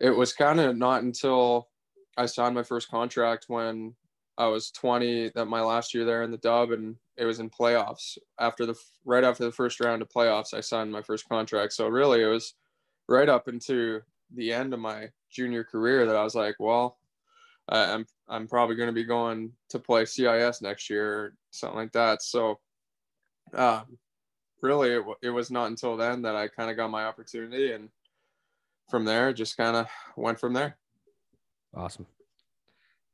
it 0.00 0.10
was 0.10 0.32
kind 0.32 0.60
of 0.60 0.76
not 0.76 1.02
until 1.02 1.68
I 2.16 2.26
signed 2.26 2.54
my 2.54 2.62
first 2.62 2.90
contract 2.90 3.46
when 3.48 3.94
I 4.38 4.46
was 4.48 4.70
20 4.70 5.30
that 5.34 5.46
my 5.46 5.62
last 5.62 5.94
year 5.94 6.04
there 6.04 6.22
in 6.22 6.30
the 6.30 6.38
dub 6.38 6.70
and 6.70 6.96
it 7.16 7.24
was 7.24 7.40
in 7.40 7.48
playoffs 7.48 8.18
after 8.38 8.66
the 8.66 8.74
right 9.04 9.24
after 9.24 9.44
the 9.44 9.52
first 9.52 9.80
round 9.80 10.02
of 10.02 10.08
playoffs 10.08 10.52
I 10.52 10.60
signed 10.60 10.92
my 10.92 11.02
first 11.02 11.28
contract. 11.28 11.72
So 11.72 11.88
really 11.88 12.22
it 12.22 12.26
was 12.26 12.54
right 13.08 13.28
up 13.28 13.48
into 13.48 14.02
the 14.34 14.52
end 14.52 14.74
of 14.74 14.80
my 14.80 15.08
junior 15.30 15.64
career 15.64 16.06
that 16.06 16.16
I 16.16 16.22
was 16.22 16.34
like, 16.34 16.56
well, 16.58 16.98
I'm 17.68 18.06
I'm 18.28 18.46
probably 18.46 18.76
going 18.76 18.88
to 18.88 18.92
be 18.92 19.04
going 19.04 19.52
to 19.70 19.78
play 19.78 20.04
CIS 20.04 20.60
next 20.60 20.90
year 20.90 21.14
or 21.14 21.34
something 21.50 21.78
like 21.78 21.92
that. 21.92 22.22
So 22.22 22.58
um 23.54 23.98
really 24.62 24.90
it, 24.90 25.04
it 25.22 25.30
was 25.30 25.50
not 25.50 25.68
until 25.68 25.96
then 25.96 26.22
that 26.22 26.36
I 26.36 26.48
kind 26.48 26.70
of 26.70 26.76
got 26.76 26.90
my 26.90 27.04
opportunity 27.04 27.72
and 27.72 27.88
from 28.90 29.04
there 29.04 29.32
just 29.32 29.56
kind 29.56 29.76
of 29.76 29.88
went 30.16 30.38
from 30.38 30.52
there. 30.52 30.76
Awesome. 31.74 32.06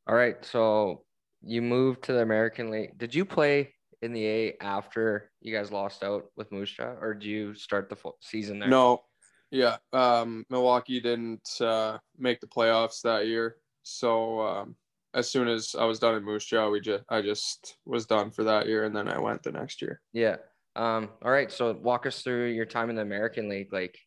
All 0.06 0.14
right. 0.14 0.44
So 0.44 1.04
you 1.42 1.62
moved 1.62 2.04
to 2.04 2.12
the 2.12 2.22
American 2.22 2.70
League. 2.70 2.96
Did 2.98 3.14
you 3.14 3.24
play 3.24 3.74
in 4.02 4.12
the 4.12 4.26
A 4.26 4.56
after 4.60 5.30
you 5.40 5.54
guys 5.54 5.72
lost 5.72 6.02
out 6.02 6.24
with 6.36 6.50
Moose 6.52 6.72
Jaw, 6.72 6.94
or 7.00 7.14
did 7.14 7.24
you 7.24 7.54
start 7.54 7.88
the 7.88 7.96
full 7.96 8.16
season 8.20 8.58
there? 8.58 8.68
No, 8.68 9.02
yeah. 9.50 9.76
Um, 9.92 10.44
Milwaukee 10.50 11.00
didn't 11.00 11.48
uh, 11.60 11.98
make 12.18 12.40
the 12.40 12.46
playoffs 12.46 13.00
that 13.02 13.26
year, 13.26 13.56
so 13.82 14.40
um, 14.40 14.76
as 15.14 15.30
soon 15.30 15.48
as 15.48 15.74
I 15.78 15.84
was 15.84 15.98
done 15.98 16.16
in 16.16 16.24
Moose 16.24 16.46
Jaw, 16.46 16.68
we 16.68 16.80
just 16.80 17.04
I 17.08 17.22
just 17.22 17.76
was 17.86 18.06
done 18.06 18.30
for 18.30 18.44
that 18.44 18.66
year, 18.66 18.84
and 18.84 18.94
then 18.94 19.08
I 19.08 19.18
went 19.20 19.42
the 19.42 19.52
next 19.52 19.80
year. 19.80 20.00
Yeah. 20.12 20.36
Um, 20.74 21.10
all 21.22 21.30
right. 21.30 21.50
So 21.50 21.72
walk 21.72 22.06
us 22.06 22.22
through 22.22 22.46
your 22.46 22.64
time 22.64 22.90
in 22.90 22.96
the 22.96 23.02
American 23.02 23.48
League. 23.48 23.72
Like, 23.72 23.98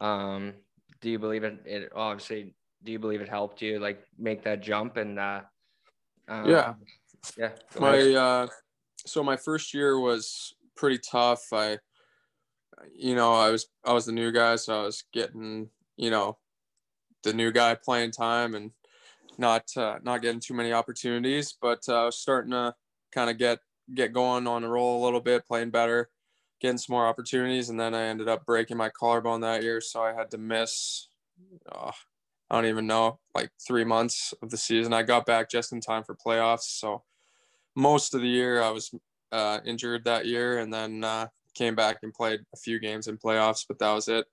um, 0.00 0.54
do 1.00 1.10
you 1.10 1.18
believe 1.18 1.44
it, 1.44 1.58
it 1.64 1.92
obviously 1.94 2.54
do 2.82 2.92
you 2.92 2.98
believe 2.98 3.20
it 3.20 3.28
helped 3.28 3.60
you 3.62 3.78
like 3.78 4.02
make 4.18 4.42
that 4.44 4.62
jump 4.62 4.96
and 4.96 5.18
uh 5.18 5.40
um, 6.28 6.48
Yeah. 6.48 6.74
Yeah. 7.36 7.50
My 7.78 7.96
ahead. 7.96 8.14
uh, 8.16 8.46
so 9.06 9.22
my 9.22 9.36
first 9.36 9.74
year 9.74 9.98
was 9.98 10.54
pretty 10.76 10.98
tough. 10.98 11.44
I, 11.52 11.78
you 12.94 13.14
know, 13.14 13.32
I 13.32 13.50
was 13.50 13.66
I 13.84 13.92
was 13.92 14.06
the 14.06 14.12
new 14.12 14.32
guy, 14.32 14.56
so 14.56 14.80
I 14.80 14.84
was 14.84 15.04
getting 15.12 15.68
you 16.00 16.10
know, 16.10 16.38
the 17.24 17.34
new 17.34 17.52
guy 17.52 17.74
playing 17.74 18.10
time 18.10 18.54
and 18.54 18.70
not 19.36 19.64
uh, 19.76 19.98
not 20.02 20.22
getting 20.22 20.40
too 20.40 20.54
many 20.54 20.72
opportunities. 20.72 21.54
But 21.60 21.80
uh, 21.88 22.02
I 22.02 22.04
was 22.06 22.18
starting 22.18 22.52
to 22.52 22.74
kind 23.12 23.28
of 23.28 23.36
get 23.36 23.58
get 23.94 24.12
going 24.12 24.46
on 24.46 24.64
a 24.64 24.68
roll 24.68 25.02
a 25.02 25.04
little 25.04 25.20
bit, 25.20 25.46
playing 25.46 25.70
better, 25.70 26.10
getting 26.60 26.78
some 26.78 26.94
more 26.94 27.06
opportunities, 27.06 27.70
and 27.70 27.78
then 27.78 27.94
I 27.94 28.04
ended 28.04 28.28
up 28.28 28.46
breaking 28.46 28.76
my 28.76 28.90
collarbone 28.90 29.40
that 29.42 29.62
year, 29.62 29.80
so 29.80 30.02
I 30.02 30.12
had 30.12 30.30
to 30.32 30.38
miss. 30.38 31.08
Uh, 31.70 31.92
I 32.50 32.56
don't 32.56 32.66
even 32.66 32.86
know, 32.86 33.18
like 33.34 33.50
three 33.66 33.84
months 33.84 34.34
of 34.42 34.50
the 34.50 34.56
season. 34.56 34.92
I 34.92 35.02
got 35.02 35.24
back 35.24 35.48
just 35.48 35.72
in 35.72 35.80
time 35.80 36.02
for 36.04 36.16
playoffs, 36.16 36.78
so 36.78 37.02
most 37.76 38.14
of 38.14 38.20
the 38.20 38.28
year 38.28 38.62
I 38.62 38.70
was 38.70 38.92
uh, 39.32 39.60
injured 39.64 40.04
that 40.04 40.26
year, 40.26 40.58
and 40.58 40.72
then 40.72 41.04
uh, 41.04 41.28
came 41.54 41.74
back 41.74 41.98
and 42.02 42.12
played 42.12 42.40
a 42.52 42.56
few 42.56 42.78
games 42.78 43.06
in 43.08 43.18
playoffs, 43.18 43.64
but 43.66 43.78
that 43.78 43.92
was 43.92 44.08
it. 44.08 44.26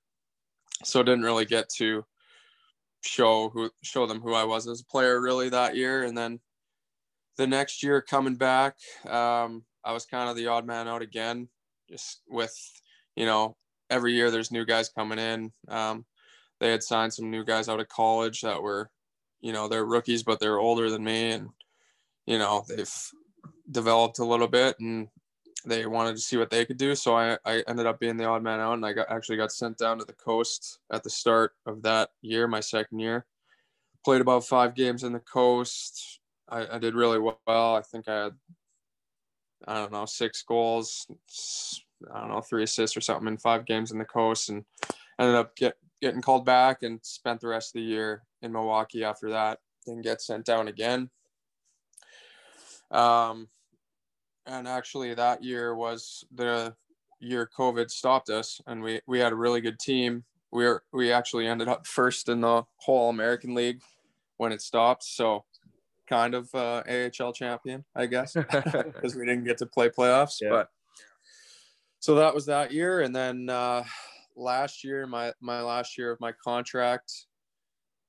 So 0.83 1.01
didn't 1.03 1.23
really 1.23 1.45
get 1.45 1.69
to 1.77 2.05
show 3.03 3.49
who 3.49 3.69
show 3.83 4.05
them 4.05 4.19
who 4.21 4.33
I 4.33 4.43
was 4.43 4.67
as 4.67 4.81
a 4.81 4.85
player 4.85 5.21
really 5.21 5.49
that 5.49 5.75
year, 5.75 6.03
and 6.03 6.17
then 6.17 6.39
the 7.38 7.47
next 7.47 7.84
year 7.84 8.02
coming 8.02 8.36
back, 8.36 8.76
um, 9.08 9.63
I 9.84 9.93
was 9.93 10.06
kind 10.06 10.30
of 10.30 10.36
the 10.36 10.47
odd 10.47 10.65
man 10.65 10.88
out 10.88 11.02
again, 11.02 11.47
just 11.89 12.21
with 12.28 12.56
you 13.15 13.26
know 13.26 13.56
every 13.89 14.13
year 14.13 14.30
there's 14.30 14.52
new 14.52 14.65
guys 14.65 14.89
coming 14.89 15.19
in. 15.19 15.52
Um, 15.69 16.06
they 16.60 16.71
had 16.71 16.84
signed 16.84 17.13
some 17.13 17.30
new 17.30 17.45
guys 17.45 17.69
out 17.69 17.80
of 17.80 17.88
college 17.88 18.41
that 18.41 18.62
were, 18.62 18.89
you 19.41 19.54
know, 19.54 19.67
they're 19.67 19.86
rookies, 19.86 20.23
but 20.23 20.39
they're 20.39 20.60
older 20.60 20.89
than 20.89 21.04
me, 21.04 21.32
and 21.32 21.50
you 22.26 22.38
know 22.38 22.65
they've 22.67 23.12
developed 23.69 24.19
a 24.19 24.26
little 24.26 24.47
bit 24.47 24.80
and 24.80 25.10
they 25.65 25.86
wanted 25.86 26.15
to 26.15 26.21
see 26.21 26.38
what 26.38 26.50
they 26.50 26.65
could 26.65 26.78
do. 26.78 26.95
So 26.95 27.15
I, 27.15 27.38
I 27.45 27.63
ended 27.67 27.86
up 27.86 28.00
being 28.00 28.17
the 28.17 28.26
odd 28.26 28.43
man 28.43 28.60
out 28.60 28.73
and 28.73 28.86
I 28.86 28.93
got 28.93 29.12
actually 29.12 29.38
got 29.38 29.52
sent 29.52 29.78
down 29.78 30.00
to 30.00 30.06
the 30.06 30.13
coast 30.13 30.80
at 30.91 31.04
the 31.04 31.10
start 31.10 31.54
of 31.65 31.82
that 31.84 32.10
year, 32.21 32.47
my 32.47 32.60
second 32.60 33.00
year. 33.00 33.26
Played 34.06 34.21
about 34.21 34.45
five 34.45 34.76
games 34.76 35.04
in 35.04 35.12
the 35.12 35.19
coast. 35.19 36.19
I, 36.49 36.75
I 36.75 36.79
did 36.79 36.95
really 36.95 37.19
well. 37.19 37.75
I 37.75 37.81
think 37.81 38.07
I 38.07 38.23
had, 38.23 38.33
I 39.67 39.75
don't 39.75 39.91
know, 39.91 40.05
six 40.05 40.43
goals, 40.43 41.07
I 42.13 42.19
don't 42.21 42.29
know, 42.29 42.41
three 42.41 42.63
assists 42.63 42.95
or 42.95 43.01
something 43.01 43.27
in 43.27 43.38
five 43.38 43.65
games 43.65 43.91
in 43.91 43.97
the 43.97 44.05
coast 44.05 44.49
and 44.49 44.63
ended 45.19 45.36
up 45.36 45.55
get, 45.55 45.77
getting 46.01 46.21
called 46.21 46.45
back 46.45 46.83
and 46.83 46.99
spent 47.03 47.41
the 47.41 47.47
rest 47.47 47.75
of 47.75 47.81
the 47.81 47.88
year 47.88 48.23
in 48.41 48.51
Milwaukee 48.51 49.03
after 49.03 49.31
that. 49.31 49.60
Then 49.86 50.01
get 50.01 50.21
sent 50.21 50.45
down 50.45 50.67
again. 50.67 51.10
Um, 52.91 53.49
and 54.45 54.67
actually 54.67 55.13
that 55.13 55.43
year 55.43 55.75
was 55.75 56.23
the 56.33 56.75
year 57.19 57.49
COVID 57.57 57.89
stopped 57.89 58.29
us, 58.29 58.62
and 58.67 58.81
we 58.81 59.01
we 59.07 59.19
had 59.19 59.31
a 59.31 59.36
really 59.36 59.62
good 59.62 59.79
team. 59.79 60.23
We 60.52 60.65
were 60.65 60.83
we 60.93 61.12
actually 61.12 61.48
ended 61.48 61.67
up 61.67 61.85
first 61.87 62.29
in 62.29 62.41
the 62.41 62.63
whole 62.77 63.10
American 63.10 63.54
League 63.54 63.81
when 64.37 64.52
it 64.52 64.62
stopped, 64.62 65.04
so 65.04 65.45
kind 66.08 66.33
of 66.33 66.49
uh, 66.53 66.83
AHL 66.87 67.33
champion, 67.33 67.85
I 67.95 68.05
guess, 68.05 68.33
because 68.51 69.15
we 69.15 69.25
didn't 69.25 69.45
get 69.45 69.58
to 69.60 69.65
play 69.65 69.89
playoffs. 69.89 70.41
Yeah. 70.41 70.49
But 70.49 70.69
so 71.99 72.15
that 72.15 72.33
was 72.33 72.45
that 72.45 72.71
year, 72.71 73.01
and 73.01 73.15
then 73.15 73.49
uh, 73.49 73.83
last 74.35 74.83
year, 74.83 75.05
my 75.08 75.33
my 75.41 75.62
last 75.62 75.97
year 75.97 76.12
of 76.12 76.19
my 76.19 76.31
contract, 76.31 77.12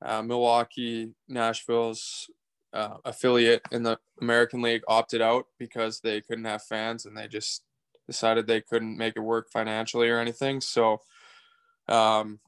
uh, 0.05 0.22
Milwaukee, 0.22 1.14
Nashville's 1.28 2.30
uh, 2.72 2.96
affiliate 3.05 3.62
in 3.72 3.82
the 3.82 3.99
American 4.20 4.62
League 4.62 4.82
opted 4.88 5.22
out 5.22 5.46
because 5.59 6.01
they 6.01 6.20
couldn't 6.20 6.44
have 6.44 6.62
fans 6.62 7.07
and 7.07 7.16
they 7.16 7.28
just 7.28 7.62
decided 8.07 8.46
they 8.46 8.61
couldn't 8.61 8.96
make 8.96 9.14
it 9.16 9.20
work 9.20 9.49
financially 9.53 10.09
or 10.09 10.18
anything. 10.18 10.61
So, 10.61 11.01
um, 11.88 12.40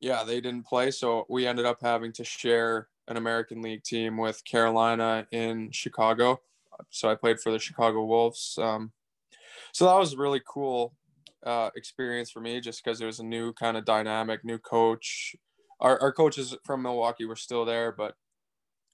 yeah, 0.00 0.24
they 0.24 0.40
didn't 0.40 0.66
play. 0.66 0.90
So 0.90 1.26
we 1.28 1.46
ended 1.46 1.66
up 1.66 1.78
having 1.82 2.12
to 2.14 2.24
share 2.24 2.88
an 3.08 3.16
American 3.16 3.62
League 3.62 3.82
team 3.82 4.16
with 4.16 4.44
Carolina 4.44 5.26
in 5.32 5.70
Chicago. 5.72 6.40
So 6.90 7.10
I 7.10 7.14
played 7.14 7.40
for 7.40 7.50
the 7.50 7.58
Chicago 7.58 8.04
Wolves. 8.04 8.56
Um, 8.60 8.92
so 9.72 9.86
that 9.86 9.98
was 9.98 10.16
really 10.16 10.40
cool 10.46 10.94
uh, 11.44 11.70
experience 11.74 12.30
for 12.30 12.40
me 12.40 12.60
just 12.60 12.84
because 12.84 13.00
it 13.00 13.06
was 13.06 13.18
a 13.18 13.24
new 13.24 13.52
kind 13.52 13.76
of 13.76 13.84
dynamic, 13.84 14.44
new 14.44 14.58
coach. 14.58 15.34
Our, 15.80 16.00
our 16.00 16.12
coaches 16.12 16.56
from 16.64 16.82
Milwaukee 16.82 17.24
were 17.24 17.36
still 17.36 17.64
there, 17.64 17.92
but 17.92 18.14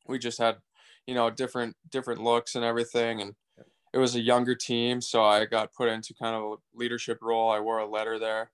we 0.06 0.18
just 0.18 0.38
had, 0.38 0.56
you 1.06 1.14
know, 1.14 1.30
different 1.30 1.76
different 1.90 2.22
looks 2.22 2.54
and 2.54 2.64
everything. 2.64 3.20
And 3.20 3.34
it 3.92 3.98
was 3.98 4.14
a 4.14 4.20
younger 4.20 4.54
team, 4.54 5.00
so 5.00 5.24
I 5.24 5.44
got 5.44 5.72
put 5.72 5.88
into 5.88 6.14
kind 6.14 6.34
of 6.34 6.42
a 6.42 6.56
leadership 6.74 7.18
role. 7.22 7.50
I 7.50 7.60
wore 7.60 7.78
a 7.78 7.86
letter 7.88 8.18
there, 8.18 8.50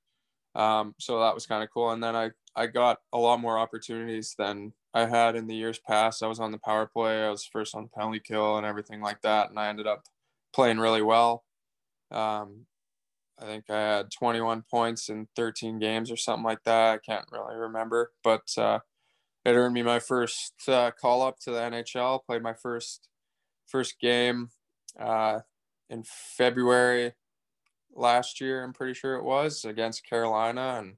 um, 0.54 0.94
so 0.98 1.20
that 1.20 1.34
was 1.34 1.46
kind 1.46 1.64
of 1.64 1.70
cool. 1.70 1.90
And 1.90 2.02
then 2.02 2.14
I 2.14 2.30
I 2.54 2.66
got 2.66 2.98
a 3.12 3.18
lot 3.18 3.40
more 3.40 3.58
opportunities 3.58 4.34
than 4.38 4.72
I 4.93 5.07
had 5.07 5.36
in 5.36 5.47
the 5.47 5.55
years 5.55 5.78
past. 5.78 6.22
I 6.22 6.26
was 6.26 6.41
on 6.41 6.53
the 6.53 6.59
power 6.59 6.86
play. 6.86 7.22
I 7.24 7.30
was 7.30 7.45
first 7.45 7.74
on 7.74 7.88
penalty 7.95 8.20
kill 8.20 8.57
and 8.57 8.66
everything 8.66 9.01
like 9.01 9.22
that, 9.22 9.51
and 9.51 9.59
I 9.59 9.68
ended 9.68 9.86
up 9.86 10.05
playing 10.53 10.78
really 10.78 11.03
well. 11.03 11.45
Um, 12.11 12.66
I 13.41 13.45
think 13.45 13.70
I 13.70 13.80
had 13.80 14.11
21 14.11 14.64
points 14.70 15.09
in 15.09 15.28
13 15.36 15.78
games 15.78 16.11
or 16.11 16.16
something 16.16 16.45
like 16.45 16.64
that. 16.64 16.95
I 16.95 16.99
can't 16.99 17.24
really 17.30 17.57
remember, 17.57 18.12
but 18.22 18.43
uh, 18.59 18.80
it 19.45 19.53
earned 19.53 19.74
me 19.74 19.82
my 19.82 20.01
first 20.01 20.55
uh, 20.68 20.91
call 20.91 21.22
up 21.22 21.38
to 21.41 21.51
the 21.51 21.61
NHL. 21.61 22.24
Played 22.26 22.43
my 22.43 22.53
first 22.53 23.09
first 23.66 23.99
game 24.01 24.51
uh, 24.99 25.41
in 25.88 26.03
February 26.05 27.12
last 27.95 28.41
year. 28.41 28.62
I'm 28.62 28.72
pretty 28.72 28.95
sure 28.95 29.14
it 29.14 29.24
was 29.24 29.64
against 29.64 30.07
Carolina, 30.07 30.76
and 30.78 30.97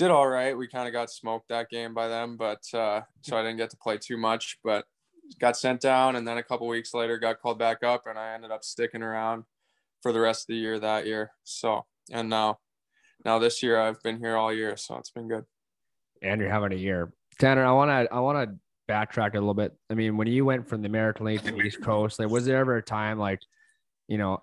did 0.00 0.10
all 0.10 0.26
right. 0.26 0.56
We 0.56 0.66
kind 0.66 0.88
of 0.88 0.94
got 0.94 1.10
smoked 1.10 1.48
that 1.50 1.68
game 1.68 1.92
by 1.92 2.08
them, 2.08 2.38
but 2.38 2.62
uh, 2.72 3.02
so 3.20 3.36
I 3.36 3.42
didn't 3.42 3.58
get 3.58 3.68
to 3.70 3.76
play 3.76 3.98
too 3.98 4.16
much. 4.16 4.56
But 4.64 4.86
got 5.38 5.58
sent 5.58 5.82
down, 5.82 6.16
and 6.16 6.26
then 6.26 6.38
a 6.38 6.42
couple 6.42 6.66
weeks 6.66 6.94
later 6.94 7.18
got 7.18 7.40
called 7.40 7.58
back 7.58 7.82
up, 7.82 8.06
and 8.06 8.18
I 8.18 8.32
ended 8.32 8.50
up 8.50 8.64
sticking 8.64 9.02
around 9.02 9.44
for 10.02 10.12
the 10.12 10.20
rest 10.20 10.44
of 10.44 10.46
the 10.48 10.56
year 10.56 10.78
that 10.80 11.06
year. 11.06 11.32
So 11.44 11.84
and 12.10 12.30
now, 12.30 12.60
now 13.26 13.38
this 13.38 13.62
year 13.62 13.78
I've 13.78 14.02
been 14.02 14.18
here 14.18 14.36
all 14.36 14.50
year, 14.52 14.74
so 14.78 14.96
it's 14.96 15.10
been 15.10 15.28
good. 15.28 15.44
And 16.22 16.40
you're 16.40 16.50
having 16.50 16.72
a 16.72 16.76
year, 16.76 17.12
Tanner. 17.38 17.66
I 17.66 17.72
want 17.72 17.90
to 17.90 18.14
I 18.14 18.20
want 18.20 18.48
to 18.48 18.56
backtrack 18.90 19.34
a 19.34 19.38
little 19.38 19.52
bit. 19.52 19.76
I 19.90 19.94
mean, 19.94 20.16
when 20.16 20.28
you 20.28 20.46
went 20.46 20.66
from 20.66 20.80
the 20.80 20.88
American 20.88 21.26
League 21.26 21.42
to 21.42 21.52
the 21.52 21.60
East 21.60 21.82
Coast, 21.82 22.18
like 22.18 22.30
was 22.30 22.46
there 22.46 22.56
ever 22.56 22.78
a 22.78 22.82
time 22.82 23.18
like, 23.18 23.40
you 24.08 24.16
know, 24.16 24.42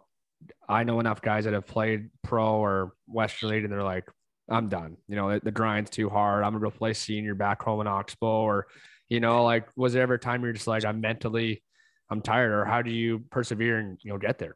I 0.69 0.83
know 0.83 0.99
enough 0.99 1.19
guys 1.19 1.45
that 1.45 1.53
have 1.53 1.65
played 1.65 2.11
pro 2.23 2.57
or 2.57 2.93
Western 3.07 3.49
League, 3.49 3.63
and 3.63 3.73
they're 3.73 3.81
like, 3.81 4.05
I'm 4.49 4.69
done. 4.69 4.97
You 5.07 5.15
know, 5.15 5.39
the, 5.39 5.51
grind's 5.51 5.89
too 5.89 6.09
hard. 6.09 6.43
I'm 6.43 6.53
gonna 6.53 6.63
go 6.63 6.71
play 6.71 6.93
senior 6.93 7.35
back 7.35 7.61
home 7.61 7.81
in 7.81 7.87
Oxbow, 7.87 8.41
or 8.41 8.67
you 9.09 9.19
know, 9.19 9.43
like 9.43 9.67
was 9.75 9.93
there 9.93 10.03
ever 10.03 10.15
a 10.15 10.19
time 10.19 10.43
you're 10.43 10.53
just 10.53 10.67
like, 10.67 10.85
I'm 10.85 11.01
mentally, 11.01 11.63
I'm 12.09 12.21
tired, 12.21 12.51
or 12.51 12.65
how 12.65 12.81
do 12.81 12.91
you 12.91 13.19
persevere 13.29 13.79
and 13.79 13.97
you 14.01 14.11
know 14.11 14.17
get 14.17 14.37
there? 14.37 14.55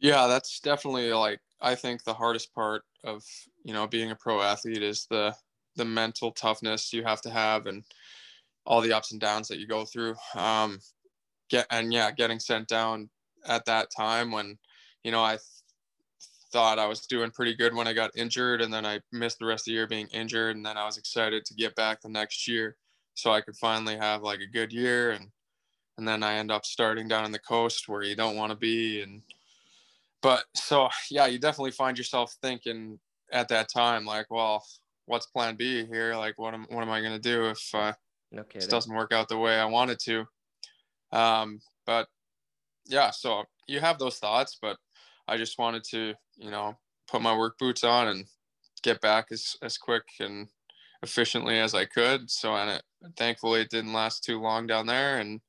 Yeah, 0.00 0.26
that's 0.26 0.60
definitely 0.60 1.12
like 1.12 1.40
I 1.60 1.74
think 1.74 2.04
the 2.04 2.14
hardest 2.14 2.54
part 2.54 2.82
of 3.04 3.22
you 3.64 3.72
know 3.72 3.86
being 3.86 4.10
a 4.10 4.16
pro 4.16 4.42
athlete 4.42 4.82
is 4.82 5.06
the 5.10 5.34
the 5.76 5.84
mental 5.84 6.32
toughness 6.32 6.92
you 6.92 7.04
have 7.04 7.22
to 7.22 7.30
have 7.30 7.66
and 7.66 7.84
all 8.66 8.80
the 8.80 8.92
ups 8.92 9.12
and 9.12 9.20
downs 9.20 9.48
that 9.48 9.58
you 9.58 9.66
go 9.66 9.84
through. 9.84 10.14
Um, 10.34 10.78
get 11.48 11.66
and 11.70 11.92
yeah, 11.92 12.10
getting 12.10 12.38
sent 12.38 12.68
down 12.68 13.08
at 13.46 13.64
that 13.64 13.88
time 13.96 14.30
when 14.30 14.58
you 15.04 15.10
know 15.10 15.22
I 15.22 15.38
thought 16.52 16.78
I 16.78 16.86
was 16.86 17.06
doing 17.06 17.30
pretty 17.30 17.54
good 17.54 17.74
when 17.74 17.86
I 17.86 17.92
got 17.92 18.16
injured, 18.16 18.60
and 18.62 18.72
then 18.72 18.84
I 18.84 19.00
missed 19.12 19.38
the 19.38 19.46
rest 19.46 19.62
of 19.62 19.66
the 19.66 19.72
year 19.72 19.86
being 19.86 20.08
injured, 20.08 20.56
and 20.56 20.64
then 20.64 20.76
I 20.76 20.84
was 20.84 20.98
excited 20.98 21.44
to 21.44 21.54
get 21.54 21.74
back 21.74 22.00
the 22.00 22.08
next 22.08 22.48
year 22.48 22.76
so 23.14 23.32
I 23.32 23.40
could 23.40 23.56
finally 23.56 23.96
have 23.96 24.22
like 24.22 24.40
a 24.40 24.46
good 24.46 24.72
year, 24.72 25.12
and 25.12 25.28
and 25.98 26.08
then 26.08 26.22
I 26.22 26.34
end 26.34 26.50
up 26.50 26.64
starting 26.64 27.08
down 27.08 27.24
in 27.24 27.32
the 27.32 27.38
coast 27.38 27.88
where 27.88 28.02
you 28.02 28.16
don't 28.16 28.36
want 28.36 28.50
to 28.50 28.56
be, 28.56 29.02
and 29.02 29.22
but 30.22 30.44
so 30.54 30.88
yeah, 31.10 31.26
you 31.26 31.38
definitely 31.38 31.72
find 31.72 31.96
yourself 31.98 32.34
thinking 32.42 32.98
at 33.32 33.48
that 33.48 33.68
time 33.72 34.04
like, 34.04 34.26
well, 34.30 34.64
what's 35.06 35.26
Plan 35.26 35.56
B 35.56 35.84
here? 35.86 36.14
Like, 36.14 36.38
what 36.38 36.54
am 36.54 36.66
what 36.70 36.82
am 36.82 36.90
I 36.90 37.02
gonna 37.02 37.18
do 37.18 37.46
if 37.50 37.74
uh, 37.74 37.92
No 38.32 38.44
this 38.54 38.66
doesn't 38.66 38.94
work 38.94 39.12
out 39.12 39.28
the 39.28 39.38
way 39.38 39.58
I 39.58 39.64
wanted 39.64 39.98
to. 40.00 40.24
Um, 41.12 41.60
but 41.86 42.08
yeah, 42.86 43.10
so 43.10 43.44
you 43.66 43.80
have 43.80 43.98
those 43.98 44.18
thoughts, 44.18 44.58
but 44.60 44.76
I 45.30 45.36
just 45.36 45.58
wanted 45.58 45.84
to, 45.84 46.14
you 46.36 46.50
know, 46.50 46.76
put 47.08 47.22
my 47.22 47.36
work 47.36 47.58
boots 47.58 47.84
on 47.84 48.08
and 48.08 48.26
get 48.82 49.00
back 49.00 49.26
as, 49.30 49.56
as 49.62 49.78
quick 49.78 50.04
and 50.20 50.48
efficiently 51.02 51.58
as 51.58 51.74
I 51.74 51.84
could. 51.84 52.30
So, 52.30 52.54
and 52.54 52.70
it, 52.70 52.82
thankfully 53.16 53.60
it 53.62 53.70
didn't 53.70 53.92
last 53.92 54.24
too 54.24 54.40
long 54.40 54.66
down 54.66 54.86
there 54.86 55.18
and 55.18 55.40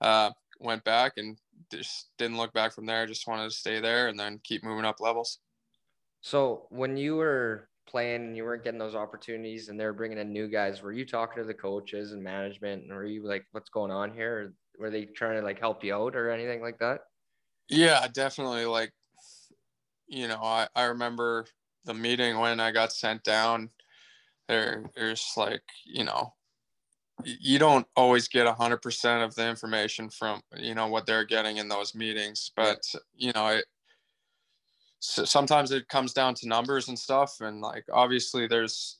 uh, 0.00 0.30
went 0.58 0.82
back 0.84 1.12
and 1.16 1.38
just 1.70 2.08
didn't 2.18 2.38
look 2.38 2.52
back 2.52 2.72
from 2.74 2.86
there. 2.86 3.06
Just 3.06 3.28
wanted 3.28 3.44
to 3.44 3.56
stay 3.56 3.80
there 3.80 4.08
and 4.08 4.18
then 4.18 4.40
keep 4.42 4.64
moving 4.64 4.84
up 4.84 5.00
levels. 5.00 5.38
So 6.22 6.66
when 6.70 6.96
you 6.96 7.16
were 7.16 7.68
playing, 7.86 8.26
and 8.26 8.36
you 8.36 8.44
weren't 8.44 8.64
getting 8.64 8.78
those 8.78 8.94
opportunities, 8.94 9.68
and 9.68 9.78
they 9.78 9.84
were 9.84 9.92
bringing 9.92 10.18
in 10.18 10.32
new 10.32 10.48
guys. 10.48 10.82
Were 10.82 10.92
you 10.92 11.06
talking 11.06 11.42
to 11.42 11.46
the 11.46 11.54
coaches 11.54 12.12
and 12.12 12.22
management, 12.22 12.82
and 12.82 12.92
were 12.92 13.06
you 13.06 13.26
like, 13.26 13.46
"What's 13.52 13.70
going 13.70 13.90
on 13.90 14.12
here?" 14.12 14.38
Or 14.38 14.82
were 14.82 14.90
they 14.90 15.04
trying 15.04 15.40
to 15.40 15.46
like 15.46 15.58
help 15.58 15.84
you 15.84 15.94
out 15.94 16.16
or 16.16 16.30
anything 16.30 16.60
like 16.60 16.78
that? 16.80 17.02
Yeah, 17.68 18.06
definitely. 18.12 18.66
Like, 18.66 18.92
you 20.06 20.28
know, 20.28 20.40
I, 20.42 20.68
I 20.74 20.84
remember 20.84 21.46
the 21.84 21.94
meeting 21.94 22.38
when 22.38 22.60
I 22.60 22.70
got 22.72 22.92
sent 22.92 23.24
down. 23.24 23.70
There, 24.48 24.84
there's 24.94 25.32
like, 25.36 25.62
you 25.84 26.04
know, 26.04 26.34
you 27.24 27.58
don't 27.58 27.86
always 27.96 28.28
get 28.28 28.46
a 28.46 28.52
hundred 28.52 28.82
percent 28.82 29.22
of 29.22 29.34
the 29.34 29.48
information 29.48 30.08
from, 30.10 30.40
you 30.56 30.74
know, 30.74 30.86
what 30.86 31.06
they're 31.06 31.24
getting 31.24 31.56
in 31.56 31.68
those 31.68 31.94
meetings, 31.94 32.52
but 32.56 32.78
you 33.14 33.32
know, 33.34 33.48
it, 33.48 33.64
so 35.00 35.24
sometimes 35.24 35.72
it 35.72 35.88
comes 35.88 36.12
down 36.12 36.34
to 36.34 36.48
numbers 36.48 36.88
and 36.88 36.98
stuff, 36.98 37.40
and 37.40 37.60
like 37.60 37.84
obviously 37.92 38.46
there's 38.46 38.98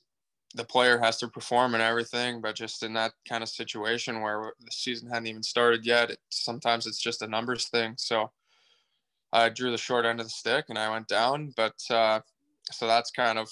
the 0.55 0.63
player 0.63 0.97
has 0.97 1.17
to 1.17 1.27
perform 1.27 1.73
and 1.73 1.83
everything, 1.83 2.41
but 2.41 2.55
just 2.55 2.81
in 2.83 2.93
that 2.93 3.11
kind 3.27 3.43
of 3.43 3.49
situation 3.49 4.21
where 4.21 4.53
the 4.59 4.71
season 4.71 5.09
hadn't 5.09 5.27
even 5.27 5.43
started 5.43 5.85
yet, 5.85 6.09
it, 6.09 6.19
sometimes 6.29 6.87
it's 6.87 7.01
just 7.01 7.21
a 7.21 7.27
numbers 7.27 7.67
thing. 7.67 7.93
So 7.97 8.31
I 9.33 9.49
drew 9.49 9.71
the 9.71 9.77
short 9.77 10.05
end 10.05 10.19
of 10.19 10.25
the 10.25 10.31
stick 10.31 10.65
and 10.69 10.77
I 10.77 10.89
went 10.89 11.07
down. 11.07 11.53
But 11.55 11.75
uh, 11.89 12.21
so 12.71 12.87
that's 12.87 13.11
kind 13.11 13.37
of 13.37 13.49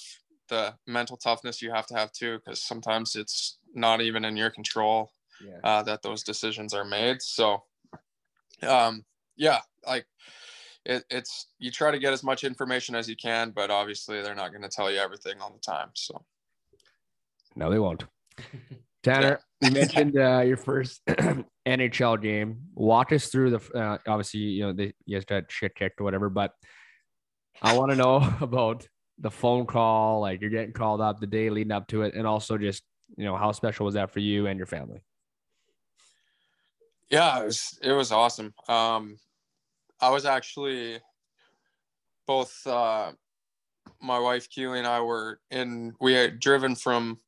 the 0.50 0.76
mental 0.88 1.18
toughness 1.18 1.62
you 1.62 1.72
have 1.72 1.88
to 1.88 1.96
have 1.96 2.12
too, 2.12 2.38
because 2.38 2.62
sometimes 2.64 3.16
it's 3.16 3.58
not 3.74 4.02
even 4.02 4.24
in 4.26 4.38
your 4.38 4.50
control 4.50 5.12
Yeah. 5.42 5.60
uh, 5.64 5.84
that 5.84 6.02
those 6.02 6.24
decisions 6.24 6.74
are 6.74 6.86
made. 6.86 7.22
So, 7.22 7.64
um, 8.62 9.04
yeah, 9.36 9.60
like 9.86 10.06
it, 10.86 11.04
it's 11.10 11.48
you 11.60 11.72
try 11.72 11.92
to 11.92 12.00
get 12.00 12.14
as 12.14 12.24
much 12.24 12.44
information 12.44 12.96
as 12.96 13.10
you 13.10 13.16
can, 13.16 13.52
but 13.52 13.72
obviously 13.72 14.22
they're 14.22 14.36
not 14.36 14.52
going 14.52 14.62
to 14.62 14.70
tell 14.70 14.92
you 14.92 15.00
everything 15.00 15.42
all 15.42 15.52
the 15.52 15.60
time. 15.60 15.90
So, 15.94 16.24
No, 17.56 17.70
they 17.70 17.80
won't. 17.80 18.04
Tanner, 19.06 19.40
you 19.62 19.72
mentioned 19.72 20.18
uh, 20.18 20.42
your 20.42 20.58
first 20.58 21.02
NHL 21.66 22.22
game. 22.22 22.58
Walk 22.74 23.12
us 23.12 23.28
through 23.28 23.52
the. 23.52 23.80
Uh, 23.80 23.98
obviously, 24.08 24.42
you 24.42 24.64
know 24.64 24.74
they 24.74 24.94
you 25.06 25.18
guys 25.18 25.26
got 25.26 25.52
shit 25.52 25.76
kicked 25.76 26.02
or 26.02 26.04
whatever, 26.04 26.30
but 26.30 26.52
I 27.62 27.78
want 27.78 27.92
to 27.92 27.98
know 27.98 28.16
about 28.42 28.88
the 29.20 29.32
phone 29.32 29.66
call. 29.66 30.22
Like 30.22 30.42
you're 30.42 30.50
getting 30.50 30.74
called 30.74 31.02
up 31.02 31.20
the 31.20 31.28
day 31.28 31.50
leading 31.50 31.72
up 31.72 31.88
to 31.90 32.02
it, 32.02 32.16
and 32.16 32.28
also 32.28 32.58
just 32.58 32.84
you 33.16 33.26
know 33.26 33.36
how 33.38 33.52
special 33.52 33.86
was 33.86 33.96
that 33.96 34.12
for 34.12 34.20
you 34.20 34.48
and 34.48 34.58
your 34.58 34.68
family? 34.68 35.02
yeah, 37.10 37.42
it 37.42 37.46
was 37.46 37.80
it 37.82 37.92
was 37.92 38.12
awesome. 38.12 38.54
Um, 38.68 39.18
I 40.00 40.10
was 40.10 40.26
actually 40.26 41.00
both 42.28 42.56
uh, 42.66 43.12
my 44.02 44.20
wife 44.20 44.50
Keely 44.50 44.80
and 44.80 44.88
I 44.88 45.02
were 45.02 45.40
in. 45.52 45.94
We 46.02 46.14
had 46.14 46.40
driven 46.40 46.76
from 46.76 47.20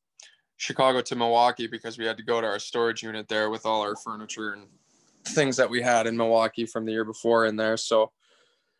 Chicago 0.58 1.00
to 1.00 1.16
Milwaukee 1.16 1.68
because 1.68 1.96
we 1.96 2.04
had 2.04 2.16
to 2.16 2.22
go 2.22 2.40
to 2.40 2.46
our 2.46 2.58
storage 2.58 3.02
unit 3.02 3.28
there 3.28 3.48
with 3.48 3.64
all 3.64 3.80
our 3.80 3.96
furniture 3.96 4.52
and 4.52 4.66
things 5.24 5.56
that 5.56 5.70
we 5.70 5.80
had 5.80 6.06
in 6.06 6.16
Milwaukee 6.16 6.66
from 6.66 6.84
the 6.84 6.92
year 6.92 7.04
before 7.04 7.46
in 7.46 7.56
there. 7.56 7.76
So 7.76 8.10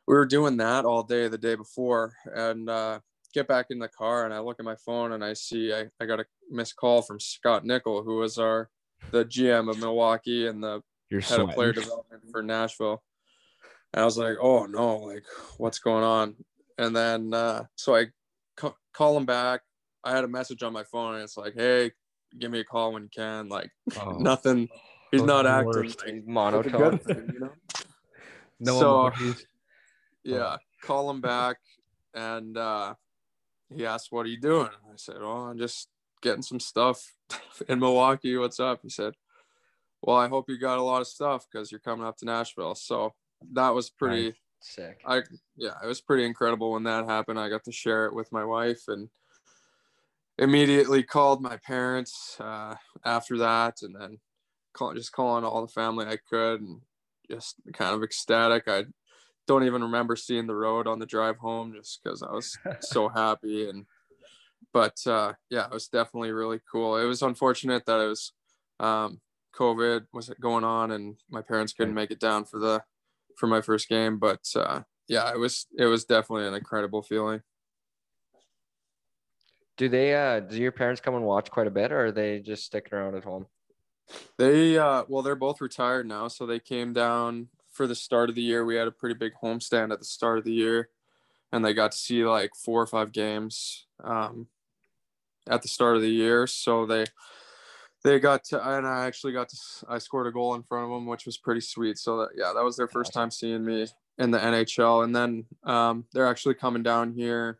we 0.06 0.14
were 0.14 0.26
doing 0.26 0.56
that 0.56 0.84
all 0.84 1.04
day 1.04 1.28
the 1.28 1.38
day 1.38 1.54
before 1.54 2.14
and 2.34 2.68
uh, 2.68 2.98
get 3.32 3.46
back 3.46 3.66
in 3.70 3.78
the 3.78 3.88
car 3.88 4.24
and 4.24 4.34
I 4.34 4.40
look 4.40 4.58
at 4.58 4.64
my 4.64 4.74
phone 4.74 5.12
and 5.12 5.24
I 5.24 5.34
see 5.34 5.72
I, 5.72 5.86
I 6.00 6.06
got 6.06 6.20
a 6.20 6.26
missed 6.50 6.74
call 6.74 7.00
from 7.00 7.20
Scott 7.20 7.64
Nichol, 7.64 8.02
who 8.02 8.16
was 8.16 8.38
our 8.38 8.70
the 9.12 9.24
GM 9.24 9.70
of 9.70 9.78
Milwaukee 9.78 10.48
and 10.48 10.62
the 10.62 10.82
You're 11.10 11.20
head 11.20 11.40
of 11.40 11.50
player 11.50 11.72
development 11.72 12.24
for 12.32 12.42
Nashville. 12.42 13.02
And 13.92 14.02
I 14.02 14.04
was 14.04 14.18
like, 14.18 14.36
oh 14.40 14.66
no, 14.66 14.96
like 14.96 15.24
what's 15.58 15.78
going 15.78 16.04
on? 16.04 16.34
And 16.76 16.94
then 16.94 17.32
uh, 17.32 17.64
so 17.76 17.94
I 17.94 18.06
ca- 18.56 18.74
call 18.92 19.16
him 19.16 19.26
back. 19.26 19.60
I 20.04 20.14
had 20.14 20.24
a 20.24 20.28
message 20.28 20.62
on 20.62 20.72
my 20.72 20.84
phone 20.84 21.14
and 21.14 21.24
it's 21.24 21.36
like, 21.36 21.54
hey, 21.54 21.92
give 22.38 22.50
me 22.50 22.60
a 22.60 22.64
call 22.64 22.92
when 22.92 23.02
you 23.04 23.08
can. 23.14 23.48
Like 23.48 23.70
Oh, 24.00 24.10
nothing. 24.18 24.68
He's 25.10 25.20
those 25.20 25.26
not 25.28 25.46
are 25.46 25.60
acting. 25.60 25.82
like, 25.88 26.04
like 26.06 26.26
Monotone. 26.26 26.98
thing, 26.98 27.30
you 27.32 27.40
know? 27.40 27.52
no 28.60 28.78
so- 28.78 29.10
emojis. 29.10 29.40
yeah 30.24 30.56
call 30.82 31.08
him 31.10 31.20
back 31.20 31.56
and 32.14 32.56
uh 32.56 32.94
he 33.74 33.84
asked 33.86 34.08
what 34.10 34.24
are 34.26 34.28
you 34.28 34.40
doing 34.40 34.68
i 34.90 34.96
said 34.96 35.16
oh 35.20 35.46
i'm 35.46 35.58
just 35.58 35.88
getting 36.22 36.42
some 36.42 36.58
stuff 36.60 37.14
in 37.68 37.78
milwaukee 37.80 38.36
what's 38.36 38.58
up 38.60 38.80
he 38.82 38.88
said 38.88 39.14
well 40.02 40.16
i 40.16 40.28
hope 40.28 40.48
you 40.48 40.56
got 40.58 40.78
a 40.78 40.82
lot 40.82 41.00
of 41.00 41.06
stuff 41.08 41.46
because 41.50 41.70
you're 41.72 41.80
coming 41.80 42.06
up 42.06 42.16
to 42.16 42.24
nashville 42.24 42.74
so 42.74 43.12
that 43.52 43.70
was 43.74 43.90
pretty 43.90 44.34
Sick. 44.60 45.00
I 45.06 45.22
yeah, 45.56 45.74
it 45.82 45.86
was 45.86 46.00
pretty 46.00 46.24
incredible 46.24 46.72
when 46.72 46.82
that 46.82 47.04
happened. 47.06 47.38
I 47.38 47.48
got 47.48 47.62
to 47.64 47.72
share 47.72 48.06
it 48.06 48.12
with 48.14 48.32
my 48.32 48.44
wife 48.44 48.82
and 48.88 49.08
immediately 50.38 51.02
called 51.02 51.42
my 51.42 51.56
parents 51.58 52.36
uh, 52.40 52.76
after 53.04 53.38
that, 53.38 53.82
and 53.82 53.94
then 53.98 54.18
call, 54.72 54.94
just 54.94 55.12
calling 55.12 55.44
all 55.44 55.62
the 55.62 55.72
family 55.72 56.06
I 56.06 56.16
could, 56.16 56.60
and 56.60 56.80
just 57.30 57.56
kind 57.72 57.94
of 57.94 58.02
ecstatic. 58.02 58.64
I 58.66 58.84
don't 59.46 59.64
even 59.64 59.82
remember 59.82 60.16
seeing 60.16 60.46
the 60.46 60.54
road 60.54 60.86
on 60.86 60.98
the 60.98 61.06
drive 61.06 61.38
home 61.38 61.74
just 61.74 62.00
because 62.02 62.22
I 62.22 62.32
was 62.32 62.56
so 62.80 63.08
happy 63.08 63.68
and. 63.68 63.86
But 64.72 64.98
uh, 65.06 65.32
yeah, 65.50 65.64
it 65.66 65.72
was 65.72 65.88
definitely 65.88 66.30
really 66.32 66.60
cool. 66.70 66.98
It 66.98 67.06
was 67.06 67.22
unfortunate 67.22 67.86
that 67.86 68.00
it 68.00 68.08
was 68.08 68.32
um, 68.80 69.20
COVID 69.58 70.06
was 70.12 70.30
going 70.40 70.64
on, 70.64 70.90
and 70.90 71.16
my 71.30 71.42
parents 71.42 71.72
couldn't 71.72 71.94
make 71.94 72.10
it 72.10 72.20
down 72.20 72.44
for 72.44 72.58
the 72.58 72.82
for 73.36 73.46
my 73.46 73.60
first 73.60 73.88
game. 73.88 74.18
But 74.18 74.40
uh, 74.54 74.82
yeah, 75.08 75.32
it 75.32 75.38
was 75.38 75.66
it 75.76 75.86
was 75.86 76.04
definitely 76.04 76.46
an 76.46 76.54
incredible 76.54 77.02
feeling. 77.02 77.40
Do 79.78 79.88
they? 79.88 80.14
uh 80.14 80.40
Do 80.40 80.56
your 80.56 80.72
parents 80.72 81.00
come 81.00 81.14
and 81.14 81.24
watch 81.24 81.50
quite 81.50 81.68
a 81.68 81.70
bit, 81.70 81.92
or 81.92 82.06
are 82.06 82.12
they 82.12 82.40
just 82.40 82.64
sticking 82.64 82.98
around 82.98 83.14
at 83.14 83.24
home? 83.24 83.46
They 84.36 84.76
uh, 84.76 85.04
well, 85.08 85.22
they're 85.22 85.36
both 85.36 85.60
retired 85.60 86.06
now, 86.06 86.28
so 86.28 86.44
they 86.44 86.58
came 86.58 86.92
down 86.92 87.48
for 87.70 87.86
the 87.86 87.94
start 87.94 88.28
of 88.28 88.34
the 88.34 88.42
year. 88.42 88.64
We 88.64 88.74
had 88.74 88.88
a 88.88 88.92
pretty 88.92 89.14
big 89.14 89.32
homestand 89.42 89.92
at 89.92 90.00
the 90.00 90.04
start 90.04 90.38
of 90.38 90.44
the 90.44 90.52
year, 90.52 90.88
and 91.52 91.64
they 91.64 91.74
got 91.74 91.92
to 91.92 91.98
see 91.98 92.24
like 92.24 92.50
four 92.56 92.82
or 92.82 92.86
five 92.86 93.12
games 93.12 93.86
um, 94.02 94.48
at 95.48 95.62
the 95.62 95.68
start 95.68 95.94
of 95.94 96.02
the 96.02 96.10
year. 96.10 96.48
So 96.48 96.84
they 96.84 97.04
they 98.02 98.18
got 98.18 98.44
to, 98.44 98.68
and 98.76 98.86
I 98.86 99.06
actually 99.06 99.32
got 99.32 99.48
to, 99.50 99.56
I 99.88 99.98
scored 99.98 100.26
a 100.26 100.32
goal 100.32 100.54
in 100.54 100.64
front 100.64 100.84
of 100.84 100.90
them, 100.90 101.06
which 101.06 101.24
was 101.24 101.36
pretty 101.36 101.60
sweet. 101.60 101.98
So 101.98 102.18
that, 102.18 102.30
yeah, 102.36 102.52
that 102.52 102.64
was 102.64 102.76
their 102.76 102.88
first 102.88 103.12
time 103.12 103.30
seeing 103.30 103.64
me 103.64 103.86
in 104.18 104.32
the 104.32 104.38
NHL. 104.38 105.04
And 105.04 105.14
then 105.14 105.46
um, 105.64 106.04
they're 106.12 106.26
actually 106.26 106.54
coming 106.54 106.82
down 106.82 107.12
here 107.12 107.58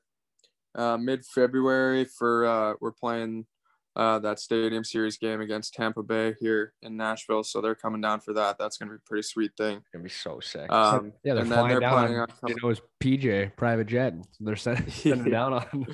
uh, 0.79 0.97
mid 0.97 1.27
February 1.27 2.05
for, 2.07 2.47
uh, 2.47 2.75
we're 2.81 2.93
playing 2.93 3.45
uh, 3.97 4.19
that 4.21 4.39
stadium 4.39 4.85
series 4.85 5.19
game 5.19 5.41
against 5.41 5.75
Tampa 5.75 6.03
Bay 6.05 6.35
here 6.39 6.73
in 6.83 6.97
Nashville. 6.97 7.43
So 7.43 7.61
they're 7.61 7.75
coming 7.75 8.01
down 8.01 8.21
for 8.21 8.33
that. 8.35 8.57
That's 8.57 8.77
going 8.79 8.89
to 8.91 8.93
be 8.95 9.01
a 9.05 9.09
pretty 9.09 9.23
sweet 9.23 9.51
thing. 9.57 9.79
It's 9.79 9.89
gonna 9.93 10.05
be 10.05 10.09
so 10.11 10.39
sick. 10.39 10.71
Um, 10.71 11.13
Yeah, 11.25 11.35
they're 11.35 11.43
and 11.43 11.51
then 11.51 11.59
flying 11.59 11.69
they're 11.73 11.81
down. 11.81 11.93
planning 11.93 12.17
On, 12.21 12.29
on 12.31 12.49
you 12.49 12.55
know, 12.63 12.69
it 12.69 12.69
was 12.69 12.81
PJ 13.01 13.57
private 13.57 13.89
jet. 13.89 14.15
They're 14.39 14.55
sending, 14.55 14.89
sending 14.91 15.33
down 15.33 15.53
on. 15.55 15.87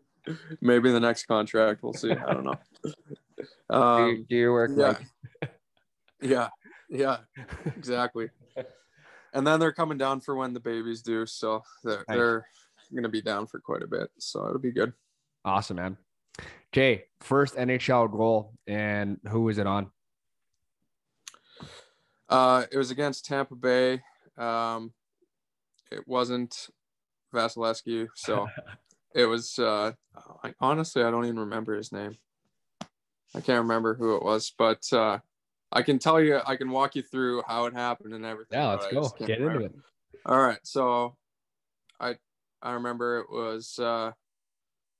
maybe 0.62 0.90
the 0.92 1.00
next 1.00 1.26
contract. 1.26 1.82
We'll 1.82 1.92
see. 1.92 2.12
I 2.12 2.32
don't 2.32 2.44
know. 2.44 2.54
do, 2.84 3.44
Um, 3.76 4.08
you, 4.08 4.24
do 4.30 4.36
your 4.36 4.52
work, 4.52 4.70
yeah. 4.74 4.96
Mike. 5.42 5.50
Yeah, 6.22 6.48
yeah, 6.88 7.16
exactly. 7.76 8.30
and 9.34 9.46
then 9.46 9.58
they're 9.60 9.72
coming 9.72 9.98
down 9.98 10.20
for 10.20 10.36
when 10.36 10.54
the 10.54 10.60
babies 10.60 11.02
do, 11.02 11.26
so 11.26 11.62
they're, 11.82 12.04
Nice. 12.08 12.16
they're 12.16 12.46
gonna 12.94 13.08
be 13.08 13.22
down 13.22 13.46
for 13.46 13.58
quite 13.60 13.82
a 13.82 13.86
bit. 13.86 14.10
So 14.18 14.46
it'll 14.46 14.58
be 14.58 14.72
good. 14.72 14.92
Awesome, 15.44 15.76
man. 15.76 15.96
Jay, 16.72 17.04
first 17.20 17.56
NHL 17.56 18.10
goal, 18.10 18.54
and 18.66 19.18
who 19.28 19.42
was 19.42 19.58
it 19.58 19.66
on? 19.66 19.90
Uh, 22.28 22.64
it 22.70 22.78
was 22.78 22.90
against 22.90 23.26
Tampa 23.26 23.54
Bay. 23.54 24.00
Um, 24.38 24.92
it 25.90 26.06
wasn't 26.06 26.68
Vasilevskiy, 27.34 28.08
so 28.14 28.48
it 29.14 29.26
was. 29.26 29.58
Uh, 29.58 29.92
I, 30.42 30.54
honestly, 30.60 31.02
I 31.02 31.10
don't 31.10 31.26
even 31.26 31.40
remember 31.40 31.76
his 31.76 31.92
name. 31.92 32.16
I 33.34 33.40
can't 33.40 33.62
remember 33.62 33.94
who 33.94 34.16
it 34.16 34.22
was, 34.22 34.52
but 34.56 34.82
uh, 34.92 35.18
I 35.70 35.82
can 35.82 35.98
tell 35.98 36.20
you. 36.20 36.40
I 36.46 36.56
can 36.56 36.70
walk 36.70 36.96
you 36.96 37.02
through 37.02 37.42
how 37.46 37.66
it 37.66 37.74
happened 37.74 38.14
and 38.14 38.24
everything. 38.24 38.58
Yeah, 38.58 38.68
let's 38.70 38.86
go. 38.88 39.10
Get 39.26 39.40
into 39.40 39.64
it. 39.64 39.74
All 40.24 40.38
right, 40.38 40.60
so 40.62 41.16
I 42.00 42.16
I 42.62 42.72
remember 42.72 43.18
it 43.18 43.30
was 43.30 43.78
uh, 43.78 44.12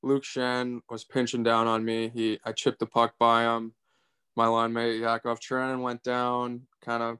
Luke 0.03 0.25
Schenn 0.25 0.81
was 0.91 1.05
pinching 1.05 1.43
down 1.43 1.67
on 1.67 1.85
me. 1.85 2.11
He 2.13 2.39
I 2.45 2.53
chipped 2.53 2.81
the 2.81 2.87
puck 2.87 3.15
by 3.19 3.45
him. 3.45 3.75
My 4.37 4.47
line 4.47 4.73
mate 4.73 5.01
Yakov 5.01 5.41
Trenin 5.41 5.81
went 5.81 6.03
down, 6.03 6.63
kind 6.85 7.03
of 7.03 7.19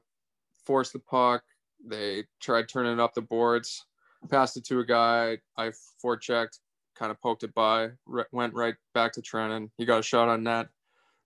forced 0.65 0.93
the 0.93 0.99
puck. 0.99 1.43
They 1.85 2.25
tried 2.41 2.67
turning 2.67 2.93
it 2.93 2.99
up 2.99 3.13
the 3.13 3.21
boards, 3.21 3.85
passed 4.29 4.57
it 4.57 4.65
to 4.65 4.79
a 4.79 4.85
guy. 4.85 5.37
I 5.57 5.71
forechecked, 6.03 6.59
kind 6.95 7.11
of 7.11 7.21
poked 7.21 7.43
it 7.43 7.53
by, 7.53 7.89
re- 8.05 8.23
went 8.31 8.53
right 8.53 8.75
back 8.93 9.13
to 9.13 9.21
Trenin. 9.21 9.69
He 9.77 9.85
got 9.85 9.99
a 9.99 10.03
shot 10.03 10.29
on 10.29 10.43
net, 10.43 10.67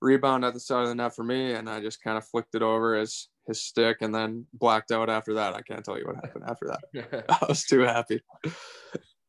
rebound 0.01 0.45
at 0.45 0.53
the 0.53 0.59
side 0.59 0.83
of 0.83 0.89
the 0.89 0.95
net 0.95 1.15
for 1.15 1.23
me, 1.23 1.53
and 1.53 1.69
I 1.69 1.79
just 1.79 2.03
kind 2.03 2.17
of 2.17 2.27
flicked 2.27 2.55
it 2.55 2.61
over 2.61 2.95
his 2.95 3.29
his 3.47 3.61
stick, 3.61 3.97
and 4.01 4.13
then 4.13 4.45
blacked 4.53 4.91
out 4.91 5.09
after 5.09 5.35
that. 5.35 5.53
I 5.53 5.61
can't 5.61 5.83
tell 5.83 5.97
you 5.97 6.05
what 6.05 6.15
happened 6.15 6.43
after 6.47 6.67
that. 6.67 7.25
I 7.41 7.45
was 7.47 7.63
too 7.63 7.79
happy. 7.79 8.21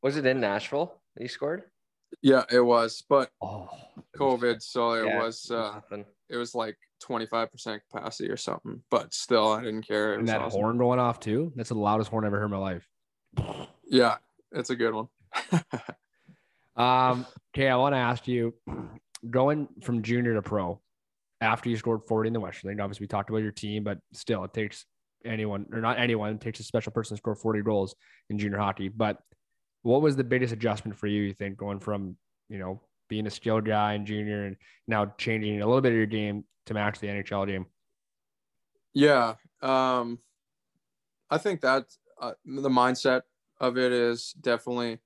Was 0.03 0.17
it 0.17 0.27
in 0.27 0.41
Nashville 0.41 0.95
that 1.17 1.23
you 1.23 1.29
scored? 1.29 1.65
Yeah, 2.23 2.45
it 2.51 2.61
was, 2.61 3.03
but 3.09 3.31
Oh, 3.43 3.69
COVID, 4.17 4.63
so 4.63 4.93
it 4.93 5.07
Yeah, 5.07 5.19
was 5.19 5.51
uh, 5.51 5.73
nothing. 5.75 6.05
it 6.29 6.37
was 6.37 6.55
like 6.55 6.77
25% 7.03 7.81
capacity 7.91 8.31
or 8.31 8.37
something. 8.37 8.83
But 8.91 9.13
still, 9.13 9.53
I 9.53 9.63
didn't 9.63 9.87
care. 9.87 10.15
It 10.15 10.21
and 10.21 10.29
that 10.29 10.41
awesome. 10.41 10.61
horn 10.61 10.79
going 10.79 10.99
off 10.99 11.21
too. 11.21 11.53
That's 11.55 11.69
the 11.69 11.75
loudest 11.77 12.11
horn 12.11 12.25
I've 12.25 12.29
ever 12.29 12.39
heard 12.39 12.47
in 12.47 12.51
my 12.51 12.59
life. 12.59 12.89
Yeah, 13.87 14.17
it's 14.53 14.71
a 14.71 14.77
good 14.77 14.95
one. 14.95 15.09
Um, 16.77 17.27
okay, 17.53 17.69
I 17.69 17.75
want 17.75 17.95
to 17.95 17.99
ask 17.99 18.29
you, 18.29 18.55
going 19.29 19.67
from 19.83 20.03
junior 20.03 20.35
to 20.35 20.43
pro, 20.43 20.81
after 21.41 21.69
you 21.69 21.77
scored 21.77 22.03
40 22.07 22.29
in 22.29 22.33
the 22.33 22.39
Western 22.39 22.71
League, 22.71 22.79
obviously 22.81 23.03
we 23.03 23.09
talked 23.09 23.31
about 23.31 23.43
your 23.43 23.51
team, 23.51 23.83
but 23.83 23.99
still, 24.13 24.45
it 24.45 24.53
takes 24.55 24.85
anyone 25.25 25.67
or 25.73 25.81
not 25.81 25.99
anyone, 25.99 26.35
it 26.35 26.41
takes 26.41 26.61
a 26.61 26.63
special 26.63 26.93
person 26.93 27.17
to 27.17 27.19
score 27.19 27.35
40 27.35 27.63
goals 27.63 27.97
in 28.31 28.39
junior 28.39 28.59
hockey. 28.59 28.89
But 28.89 29.19
what 29.83 30.03
was 30.03 30.17
the 30.17 30.25
biggest 30.25 30.53
adjustment 30.53 30.99
for 30.99 31.07
you? 31.07 31.23
You 31.23 31.35
think 31.35 31.57
going 31.57 31.81
from 31.81 32.17
you 32.49 32.59
know 32.59 32.81
being 33.09 33.27
a 33.27 33.31
skilled 33.31 33.65
guy 33.65 33.95
in 33.95 34.05
junior 34.07 34.45
and 34.45 34.57
now 34.87 35.13
changing 35.19 35.63
a 35.63 35.67
little 35.67 35.81
bit 35.81 35.93
of 35.93 35.97
your 35.97 36.07
game 36.07 36.45
to 36.67 36.75
match 36.75 36.99
the 36.99 37.07
NHL 37.07 37.47
game? 37.47 37.67
Yeah, 38.93 39.35
um, 39.63 40.19
I 41.31 41.39
think 41.39 41.61
that 41.63 41.87
uh, 42.21 42.33
the 42.45 42.69
mindset 42.69 43.23
of 43.61 43.77
it 43.77 43.93
is 43.93 44.35
definitely 44.41 44.99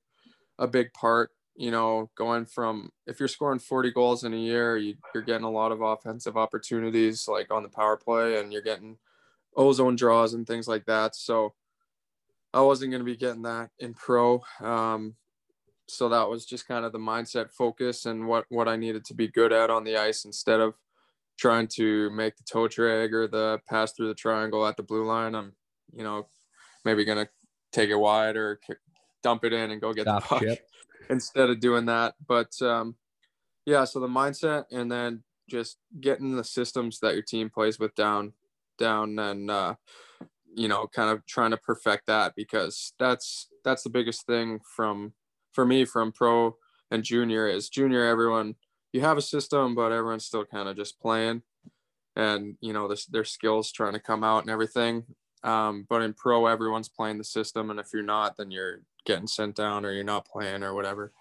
a 0.59 0.67
big 0.67 0.93
part. 0.93 1.31
You 1.55 1.69
know, 1.69 2.09
going 2.15 2.45
from 2.45 2.89
if 3.05 3.19
you're 3.19 3.27
scoring 3.27 3.59
40 3.59 3.91
goals 3.91 4.23
in 4.23 4.33
a 4.33 4.37
year, 4.37 4.75
you, 4.75 4.95
you're 5.13 5.23
getting 5.23 5.45
a 5.45 5.51
lot 5.51 5.71
of 5.71 5.81
offensive 5.81 6.35
opportunities 6.35 7.27
like 7.27 7.53
on 7.53 7.61
the 7.61 7.69
power 7.69 7.95
play, 7.95 8.39
and 8.39 8.51
you're 8.51 8.63
getting 8.63 8.97
ozone 9.55 9.95
draws 9.95 10.33
and 10.33 10.47
things 10.47 10.67
like 10.67 10.85
that. 10.85 11.15
So 11.15 11.53
I 12.53 12.61
wasn't 12.61 12.91
going 12.91 13.01
to 13.01 13.05
be 13.05 13.17
getting 13.17 13.43
that 13.43 13.69
in 13.79 13.93
pro. 13.93 14.41
Um, 14.61 15.15
so 15.87 16.09
that 16.09 16.29
was 16.29 16.45
just 16.45 16.67
kind 16.67 16.85
of 16.85 16.91
the 16.91 16.99
mindset 16.99 17.51
focus 17.51 18.05
and 18.05 18.27
what 18.27 18.45
what 18.49 18.67
I 18.67 18.75
needed 18.75 19.05
to 19.05 19.13
be 19.13 19.27
good 19.27 19.51
at 19.51 19.69
on 19.69 19.83
the 19.83 19.97
ice 19.97 20.25
instead 20.25 20.59
of 20.59 20.75
trying 21.37 21.67
to 21.67 22.09
make 22.11 22.37
the 22.37 22.43
toe 22.43 22.67
drag 22.67 23.13
or 23.13 23.27
the 23.27 23.59
pass 23.67 23.91
through 23.91 24.07
the 24.07 24.13
triangle 24.13 24.65
at 24.65 24.77
the 24.77 24.83
blue 24.83 25.05
line. 25.05 25.35
I'm, 25.35 25.53
you 25.93 26.03
know, 26.03 26.27
maybe 26.85 27.05
gonna 27.05 27.27
take 27.71 27.89
it 27.89 27.95
wide 27.95 28.37
or 28.37 28.59
dump 29.23 29.43
it 29.43 29.53
in 29.53 29.71
and 29.71 29.81
go 29.81 29.93
get 29.93 30.03
Stop 30.03 30.23
the 30.23 30.27
puck 30.27 30.41
chip. 30.41 30.67
instead 31.09 31.49
of 31.49 31.59
doing 31.59 31.85
that. 31.85 32.15
But 32.25 32.59
um, 32.61 32.95
yeah, 33.65 33.83
so 33.85 33.99
the 33.99 34.07
mindset 34.07 34.65
and 34.71 34.91
then 34.91 35.23
just 35.49 35.77
getting 35.99 36.35
the 36.35 36.43
systems 36.43 36.99
that 36.99 37.13
your 37.13 37.23
team 37.23 37.49
plays 37.49 37.79
with 37.79 37.95
down, 37.95 38.33
down, 38.77 39.17
and 39.19 39.49
uh, 39.49 39.75
you 40.55 40.67
know, 40.67 40.87
kind 40.87 41.09
of 41.09 41.25
trying 41.25 41.51
to 41.51 41.57
perfect 41.57 42.07
that 42.07 42.33
because 42.35 42.93
that's 42.99 43.49
that's 43.63 43.83
the 43.83 43.89
biggest 43.89 44.25
thing 44.25 44.59
from 44.75 45.13
for 45.51 45.65
me 45.65 45.85
from 45.85 46.11
pro 46.11 46.55
and 46.91 47.03
junior 47.03 47.47
is 47.47 47.69
junior 47.69 48.05
everyone 48.05 48.55
you 48.91 49.01
have 49.01 49.17
a 49.17 49.21
system 49.21 49.75
but 49.75 49.91
everyone's 49.91 50.25
still 50.25 50.45
kind 50.45 50.67
of 50.67 50.75
just 50.75 50.99
playing 50.99 51.41
and 52.15 52.55
you 52.61 52.73
know 52.73 52.87
this, 52.87 53.05
their 53.05 53.23
skills 53.23 53.71
trying 53.71 53.93
to 53.93 53.99
come 53.99 54.23
out 54.23 54.43
and 54.43 54.49
everything. 54.49 55.03
Um, 55.43 55.85
but 55.89 56.01
in 56.01 56.13
pro 56.13 56.45
everyone's 56.45 56.89
playing 56.89 57.17
the 57.17 57.23
system 57.23 57.69
and 57.69 57.79
if 57.79 57.87
you're 57.93 58.03
not 58.03 58.37
then 58.37 58.49
you're 58.51 58.81
getting 59.05 59.27
sent 59.27 59.55
down 59.55 59.85
or 59.85 59.91
you're 59.91 60.03
not 60.03 60.27
playing 60.27 60.63
or 60.63 60.73
whatever. 60.73 61.11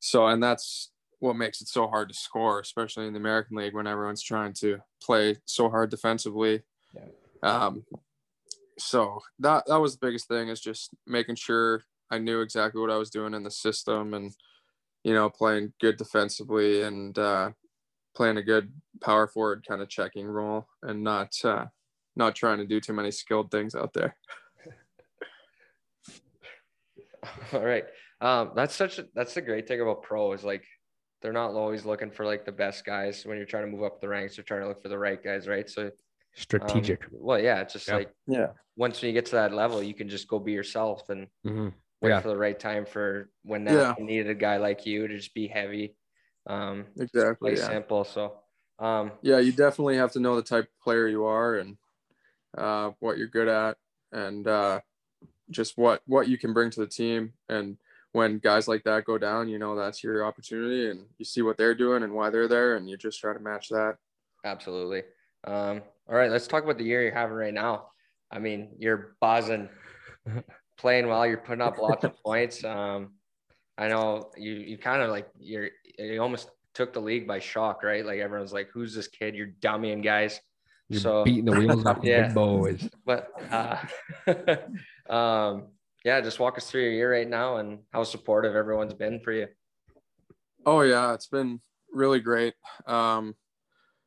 So 0.00 0.26
and 0.26 0.42
that's 0.42 0.90
what 1.18 1.36
makes 1.36 1.60
it 1.60 1.68
so 1.68 1.86
hard 1.86 2.08
to 2.08 2.14
score 2.14 2.60
especially 2.60 3.06
in 3.06 3.14
the 3.14 3.18
american 3.18 3.56
league 3.56 3.72
when 3.72 3.86
everyone's 3.86 4.22
trying 4.22 4.52
to 4.52 4.78
play 5.02 5.36
so 5.44 5.68
hard 5.68 5.90
defensively. 5.90 6.62
Um, 7.42 7.84
so 8.78 9.20
that 9.38 9.64
that 9.66 9.80
was 9.80 9.92
the 9.96 10.06
biggest 10.06 10.28
thing 10.28 10.48
is 10.48 10.60
just 10.60 10.94
making 11.06 11.36
sure 11.36 11.82
I 12.10 12.18
knew 12.18 12.40
exactly 12.40 12.80
what 12.80 12.90
I 12.90 12.98
was 12.98 13.10
doing 13.10 13.34
in 13.34 13.42
the 13.42 13.50
system 13.50 14.14
and 14.14 14.32
you 15.04 15.14
know 15.14 15.30
playing 15.30 15.72
good 15.80 15.96
defensively 15.96 16.82
and 16.82 17.18
uh, 17.18 17.50
playing 18.14 18.36
a 18.36 18.42
good 18.42 18.72
power 19.00 19.26
forward 19.26 19.64
kind 19.66 19.82
of 19.82 19.88
checking 19.88 20.26
role 20.26 20.66
and 20.82 21.02
not 21.02 21.32
uh, 21.44 21.66
not 22.16 22.34
trying 22.34 22.58
to 22.58 22.66
do 22.66 22.80
too 22.80 22.92
many 22.92 23.10
skilled 23.10 23.50
things 23.50 23.74
out 23.74 23.92
there. 23.92 24.16
All 27.52 27.64
right. 27.64 27.84
Um, 28.20 28.52
that's 28.54 28.74
such 28.74 28.98
a, 28.98 29.06
that's 29.14 29.34
the 29.34 29.42
great 29.42 29.68
thing 29.68 29.80
about 29.80 30.02
pro 30.02 30.32
is 30.32 30.42
like 30.42 30.64
they're 31.20 31.32
not 31.32 31.52
always 31.52 31.84
looking 31.84 32.10
for 32.10 32.24
like 32.24 32.44
the 32.44 32.52
best 32.52 32.84
guys 32.84 33.24
when 33.26 33.36
you're 33.36 33.46
trying 33.46 33.64
to 33.64 33.70
move 33.70 33.82
up 33.82 34.00
the 34.00 34.08
ranks. 34.08 34.36
They're 34.36 34.44
trying 34.44 34.62
to 34.62 34.68
look 34.68 34.82
for 34.82 34.88
the 34.88 34.98
right 34.98 35.22
guys, 35.22 35.46
right? 35.48 35.68
So 35.68 35.90
Strategic. 36.36 37.04
Um, 37.04 37.10
well, 37.12 37.40
yeah, 37.40 37.60
it's 37.60 37.72
just 37.72 37.88
Yeah. 37.88 37.96
like 37.96 38.14
Yeah. 38.26 38.52
once 38.76 39.02
you 39.02 39.12
get 39.12 39.26
to 39.26 39.32
that 39.32 39.52
level, 39.52 39.82
you 39.82 39.94
can 39.94 40.08
just 40.08 40.28
go 40.28 40.38
be 40.38 40.52
yourself 40.52 41.08
and 41.08 41.28
Mhm. 41.44 41.72
wait 42.02 42.10
Yeah. 42.10 42.20
for 42.20 42.28
the 42.28 42.36
right 42.36 42.58
time 42.58 42.84
for 42.84 43.30
when 43.42 43.64
that 43.64 43.98
Yeah. 43.98 44.04
needed 44.04 44.28
a 44.30 44.34
guy 44.34 44.58
like 44.58 44.84
you 44.86 45.08
to 45.08 45.16
just 45.16 45.34
be 45.34 45.48
heavy. 45.48 45.96
Um, 46.46 46.86
Exactly. 46.98 47.52
play 47.52 47.58
Yeah. 47.58 47.68
simple. 47.68 48.04
So, 48.04 48.38
um, 48.78 49.12
yeah, 49.22 49.38
you 49.38 49.52
definitely 49.52 49.96
have 49.96 50.12
to 50.12 50.20
know 50.20 50.36
the 50.36 50.42
type 50.42 50.64
of 50.64 50.80
player 50.80 51.08
you 51.08 51.24
are 51.24 51.56
and 51.56 51.78
uh, 52.56 52.92
what 53.00 53.18
you're 53.18 53.26
good 53.26 53.48
at, 53.48 53.78
and 54.12 54.46
uh, 54.46 54.80
just 55.50 55.76
what 55.76 56.02
what 56.06 56.28
you 56.28 56.38
can 56.38 56.52
bring 56.52 56.70
to 56.70 56.80
the 56.80 56.86
team. 56.86 57.32
And 57.48 57.78
when 58.12 58.38
guys 58.38 58.68
like 58.68 58.84
that 58.84 59.04
go 59.04 59.18
down, 59.18 59.48
you 59.48 59.58
know 59.58 59.74
that's 59.74 60.04
your 60.04 60.24
opportunity, 60.24 60.90
and 60.90 61.06
you 61.18 61.24
see 61.24 61.42
what 61.42 61.56
they're 61.56 61.74
doing 61.74 62.02
and 62.02 62.14
why 62.14 62.30
they're 62.30 62.48
there, 62.48 62.76
and 62.76 62.88
you 62.88 62.96
just 62.96 63.20
try 63.20 63.32
to 63.32 63.40
match 63.40 63.68
that. 63.70 63.96
absolutely. 64.44 65.02
Um, 65.44 65.82
all 66.08 66.14
right, 66.14 66.30
let's 66.30 66.46
talk 66.46 66.62
about 66.64 66.78
the 66.78 66.84
year 66.84 67.02
you're 67.02 67.14
having 67.14 67.36
right 67.36 67.54
now. 67.54 67.88
I 68.30 68.38
mean, 68.38 68.76
you're 68.78 69.16
buzzing, 69.20 69.68
playing 70.78 71.08
well. 71.08 71.26
You're 71.26 71.38
putting 71.38 71.62
up 71.62 71.78
lots 71.78 72.04
of 72.04 72.14
points. 72.24 72.64
Um, 72.64 73.14
I 73.78 73.88
know 73.88 74.30
you. 74.36 74.52
You 74.52 74.78
kind 74.78 75.02
of 75.02 75.10
like 75.10 75.28
you're. 75.38 75.70
You 75.98 76.20
almost 76.20 76.50
took 76.74 76.92
the 76.92 77.00
league 77.00 77.26
by 77.26 77.38
shock, 77.38 77.82
right? 77.82 78.04
Like 78.04 78.18
everyone's 78.20 78.52
like, 78.52 78.68
"Who's 78.72 78.94
this 78.94 79.08
kid? 79.08 79.34
You're 79.34 79.52
dummying 79.60 80.02
guys." 80.02 80.40
You're 80.88 81.00
so 81.00 81.24
beating 81.24 81.44
the 81.46 81.52
wheels 81.52 81.84
off 81.84 82.00
the 82.02 82.08
Yeah. 82.08 82.26
big 82.26 82.34
boys. 82.34 82.88
But 83.04 83.30
uh, 83.50 83.76
um, 85.12 85.68
yeah, 86.04 86.20
just 86.20 86.38
walk 86.38 86.56
us 86.58 86.70
through 86.70 86.82
your 86.82 86.92
year 86.92 87.12
right 87.12 87.28
now 87.28 87.56
and 87.56 87.80
how 87.92 88.04
supportive 88.04 88.54
everyone's 88.54 88.94
been 88.94 89.20
for 89.20 89.32
you. 89.32 89.48
Oh 90.64 90.82
yeah, 90.82 91.12
it's 91.14 91.26
been 91.26 91.60
really 91.92 92.20
great. 92.20 92.54
Um, 92.86 93.34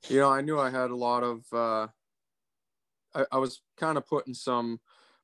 you 0.07 0.19
know, 0.19 0.29
I 0.29 0.41
knew 0.41 0.59
I 0.59 0.69
had 0.69 0.91
a 0.91 0.95
lot 0.95 1.23
of. 1.23 1.45
Uh, 1.51 1.87
I, 3.13 3.25
I 3.31 3.37
was 3.37 3.61
kind 3.77 3.97
of 3.97 4.07
putting 4.07 4.33
some 4.33 4.79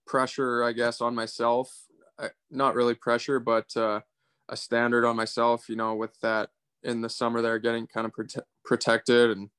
pressure, 0.05 0.63
I 0.63 0.73
guess, 0.73 1.01
on 1.01 1.15
myself. 1.15 1.71
I, 2.19 2.29
not 2.49 2.75
really 2.75 2.95
pressure, 2.95 3.39
but 3.39 3.75
uh, 3.77 4.01
a 4.49 4.57
standard 4.57 5.05
on 5.05 5.15
myself. 5.15 5.69
You 5.69 5.75
know, 5.75 5.95
with 5.95 6.19
that 6.21 6.49
in 6.83 7.01
the 7.01 7.09
summer, 7.09 7.41
there 7.41 7.59
getting 7.59 7.87
kind 7.87 8.05
of 8.05 8.13
prote- 8.13 8.43
protected, 8.63 9.31
and 9.31 9.49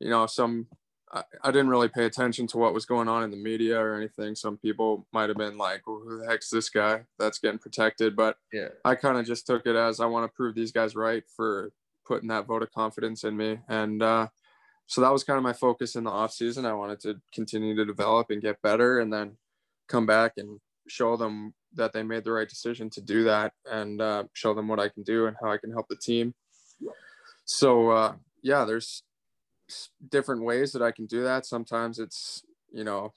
you 0.00 0.10
know, 0.10 0.26
some. 0.26 0.68
I, 1.12 1.22
I 1.44 1.52
didn't 1.52 1.68
really 1.68 1.88
pay 1.88 2.04
attention 2.04 2.48
to 2.48 2.58
what 2.58 2.74
was 2.74 2.84
going 2.84 3.06
on 3.06 3.22
in 3.22 3.30
the 3.30 3.36
media 3.36 3.78
or 3.78 3.94
anything. 3.94 4.34
Some 4.34 4.56
people 4.56 5.06
might 5.12 5.28
have 5.28 5.38
been 5.38 5.56
like, 5.56 5.86
well, 5.86 6.00
"Who 6.04 6.18
the 6.18 6.26
heck's 6.26 6.50
this 6.50 6.68
guy 6.68 7.04
that's 7.18 7.38
getting 7.38 7.60
protected?" 7.60 8.16
But 8.16 8.38
Yeah. 8.52 8.68
I 8.84 8.96
kind 8.96 9.16
of 9.16 9.24
just 9.24 9.46
took 9.46 9.66
it 9.66 9.76
as 9.76 10.00
I 10.00 10.06
want 10.06 10.24
to 10.24 10.34
prove 10.34 10.56
these 10.56 10.72
guys 10.72 10.96
right 10.96 11.22
for 11.36 11.70
putting 12.06 12.28
that 12.28 12.46
vote 12.46 12.62
of 12.62 12.72
confidence 12.72 13.22
in 13.24 13.36
me. 13.36 13.60
And 13.68 14.02
uh, 14.02 14.28
so 14.86 15.00
that 15.00 15.12
was 15.12 15.24
kind 15.24 15.36
of 15.36 15.42
my 15.42 15.52
focus 15.52 15.96
in 15.96 16.04
the 16.04 16.10
off 16.10 16.32
season. 16.32 16.64
I 16.64 16.72
wanted 16.72 17.00
to 17.00 17.20
continue 17.32 17.74
to 17.76 17.84
develop 17.84 18.30
and 18.30 18.42
get 18.42 18.62
better 18.62 19.00
and 19.00 19.12
then 19.12 19.36
come 19.88 20.06
back 20.06 20.34
and 20.36 20.60
show 20.88 21.16
them 21.16 21.54
that 21.74 21.92
they 21.92 22.02
made 22.02 22.24
the 22.24 22.32
right 22.32 22.48
decision 22.48 22.88
to 22.90 23.00
do 23.00 23.24
that 23.24 23.52
and 23.70 24.00
uh, 24.00 24.24
show 24.32 24.54
them 24.54 24.68
what 24.68 24.80
I 24.80 24.88
can 24.88 25.02
do 25.02 25.26
and 25.26 25.36
how 25.42 25.50
I 25.50 25.58
can 25.58 25.72
help 25.72 25.88
the 25.88 25.96
team. 25.96 26.34
So 27.44 27.90
uh, 27.90 28.14
yeah, 28.42 28.64
there's 28.64 29.02
different 30.08 30.42
ways 30.42 30.72
that 30.72 30.82
I 30.82 30.92
can 30.92 31.06
do 31.06 31.22
that. 31.24 31.46
Sometimes 31.46 31.98
it's, 31.98 32.44
you 32.72 32.84
know, 32.84 33.12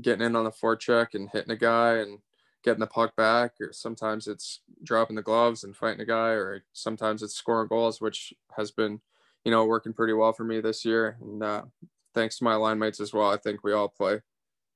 getting 0.00 0.24
in 0.24 0.36
on 0.36 0.44
the 0.44 0.50
forecheck 0.50 1.14
and 1.14 1.28
hitting 1.30 1.50
a 1.50 1.56
guy 1.56 1.96
and 1.96 2.18
getting 2.62 2.80
the 2.80 2.86
puck 2.86 3.16
back, 3.16 3.52
or 3.60 3.72
sometimes 3.72 4.26
it's 4.26 4.60
dropping 4.82 5.16
the 5.16 5.22
gloves 5.22 5.64
and 5.64 5.76
fighting 5.76 6.00
a 6.00 6.06
guy, 6.06 6.30
or 6.30 6.62
sometimes 6.72 7.22
it's 7.22 7.34
scoring 7.34 7.68
goals, 7.68 8.00
which 8.00 8.34
has 8.56 8.70
been, 8.70 9.00
you 9.44 9.50
know, 9.50 9.64
working 9.64 9.92
pretty 9.92 10.12
well 10.12 10.32
for 10.32 10.44
me 10.44 10.60
this 10.60 10.84
year. 10.84 11.16
And 11.20 11.42
uh, 11.42 11.62
thanks 12.14 12.38
to 12.38 12.44
my 12.44 12.54
line 12.54 12.78
mates 12.78 13.00
as 13.00 13.12
well, 13.12 13.30
I 13.30 13.36
think 13.36 13.62
we 13.62 13.72
all 13.72 13.88
play 13.88 14.20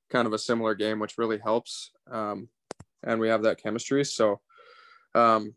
kind 0.09 0.27
of 0.27 0.33
a 0.33 0.39
similar 0.39 0.75
game, 0.75 0.99
which 0.99 1.17
really 1.17 1.39
helps. 1.39 1.91
Um, 2.09 2.49
and 3.03 3.19
we 3.19 3.29
have 3.29 3.43
that 3.43 3.61
chemistry. 3.61 4.03
So, 4.03 4.39
um, 5.13 5.53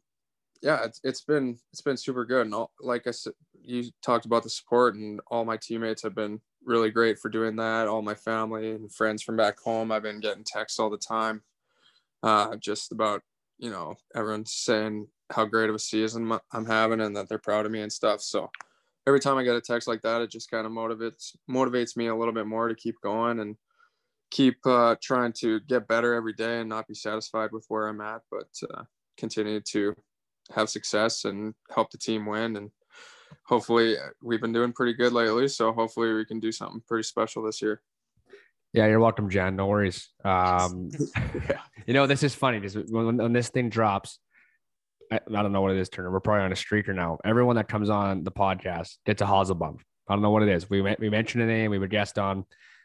yeah, 0.62 0.84
it's, 0.84 1.00
it's 1.04 1.20
been 1.22 1.58
it's 1.72 1.82
been 1.82 1.96
super 1.96 2.24
good. 2.24 2.46
And 2.46 2.54
all, 2.54 2.72
like 2.80 3.06
I 3.06 3.12
said, 3.12 3.32
you 3.62 3.84
talked 4.02 4.26
about 4.26 4.42
the 4.42 4.50
support, 4.50 4.96
and 4.96 5.20
all 5.28 5.44
my 5.44 5.56
teammates 5.56 6.02
have 6.02 6.14
been 6.14 6.40
really 6.64 6.90
great 6.90 7.18
for 7.18 7.28
doing 7.28 7.56
that. 7.56 7.86
All 7.86 8.02
my 8.02 8.14
family 8.14 8.72
and 8.72 8.92
friends 8.92 9.22
from 9.22 9.36
back 9.36 9.58
home, 9.60 9.92
I've 9.92 10.02
been 10.02 10.20
getting 10.20 10.44
texts 10.44 10.78
all 10.78 10.90
the 10.90 10.98
time 10.98 11.42
uh, 12.22 12.56
just 12.56 12.92
about 12.92 13.22
you 13.58 13.70
know 13.70 13.96
everyone's 14.14 14.52
saying 14.52 15.06
how 15.30 15.44
great 15.44 15.68
of 15.68 15.74
a 15.74 15.78
season 15.78 16.38
I'm 16.52 16.66
having 16.66 17.00
and 17.00 17.16
that 17.16 17.28
they're 17.28 17.38
proud 17.38 17.66
of 17.66 17.72
me 17.72 17.82
and 17.82 17.92
stuff. 17.92 18.20
So 18.22 18.50
every 19.08 19.20
time 19.20 19.38
I 19.38 19.42
get 19.42 19.56
a 19.56 19.60
text 19.60 19.88
like 19.88 20.02
that, 20.02 20.20
it 20.20 20.30
just 20.30 20.50
kind 20.50 20.66
of 20.66 20.72
motivates 20.72 21.34
motivates 21.50 21.96
me 21.96 22.08
a 22.08 22.14
little 22.14 22.34
bit 22.34 22.46
more 22.46 22.68
to 22.68 22.74
keep 22.74 22.96
going 23.02 23.40
and 23.40 23.56
keep 24.30 24.58
uh, 24.66 24.96
trying 25.02 25.32
to 25.40 25.60
get 25.60 25.88
better 25.88 26.12
every 26.12 26.34
day 26.34 26.60
and 26.60 26.68
not 26.68 26.86
be 26.86 26.94
satisfied 26.94 27.50
with 27.50 27.64
where 27.68 27.88
I'm 27.88 28.02
at, 28.02 28.20
but 28.30 28.48
uh, 28.70 28.82
continue 29.16 29.60
to 29.72 29.94
have 30.54 30.68
success 30.68 31.24
and 31.24 31.54
help 31.74 31.90
the 31.90 31.96
team 31.96 32.26
win. 32.26 32.56
And 32.56 32.70
hopefully, 33.46 33.96
uh, 33.96 34.10
we've 34.22 34.42
been 34.42 34.52
doing 34.52 34.72
pretty 34.74 34.92
good 34.92 35.14
lately. 35.14 35.48
So 35.48 35.72
hopefully, 35.72 36.12
we 36.12 36.26
can 36.26 36.38
do 36.38 36.52
something 36.52 36.82
pretty 36.86 37.04
special 37.04 37.42
this 37.42 37.62
year. 37.62 37.80
Yeah, 38.74 38.86
you're 38.86 39.00
welcome, 39.00 39.30
Jan. 39.30 39.56
No 39.56 39.66
worries. 39.66 40.08
Um, 40.24 40.90
Yeah. 41.48 41.60
you 41.86 41.94
know, 41.94 42.06
this 42.06 42.22
is 42.22 42.34
funny 42.34 42.58
because 42.58 42.76
when, 42.76 43.16
when 43.16 43.32
this 43.32 43.48
thing 43.48 43.70
drops, 43.70 44.18
I, 45.10 45.16
I 45.16 45.42
don't 45.42 45.52
know 45.52 45.60
what 45.60 45.72
it 45.72 45.78
is, 45.78 45.88
Turner. 45.88 46.10
We're 46.10 46.20
probably 46.20 46.44
on 46.44 46.52
a 46.52 46.56
streaker 46.56 46.94
now. 46.94 47.18
Everyone 47.24 47.56
that 47.56 47.68
comes 47.68 47.90
on 47.90 48.24
the 48.24 48.32
podcast 48.32 48.96
gets 49.06 49.22
a 49.22 49.24
Hazelbump. 49.24 49.78
I 50.08 50.14
don't 50.14 50.22
know 50.22 50.30
what 50.30 50.42
it 50.42 50.48
is. 50.48 50.68
We 50.70 50.80
we 50.82 51.10
mentioned 51.10 51.42
a 51.42 51.46
name. 51.46 51.70
We 51.70 51.78
were 51.78 51.86
guest 51.86 52.18
on. 52.18 52.44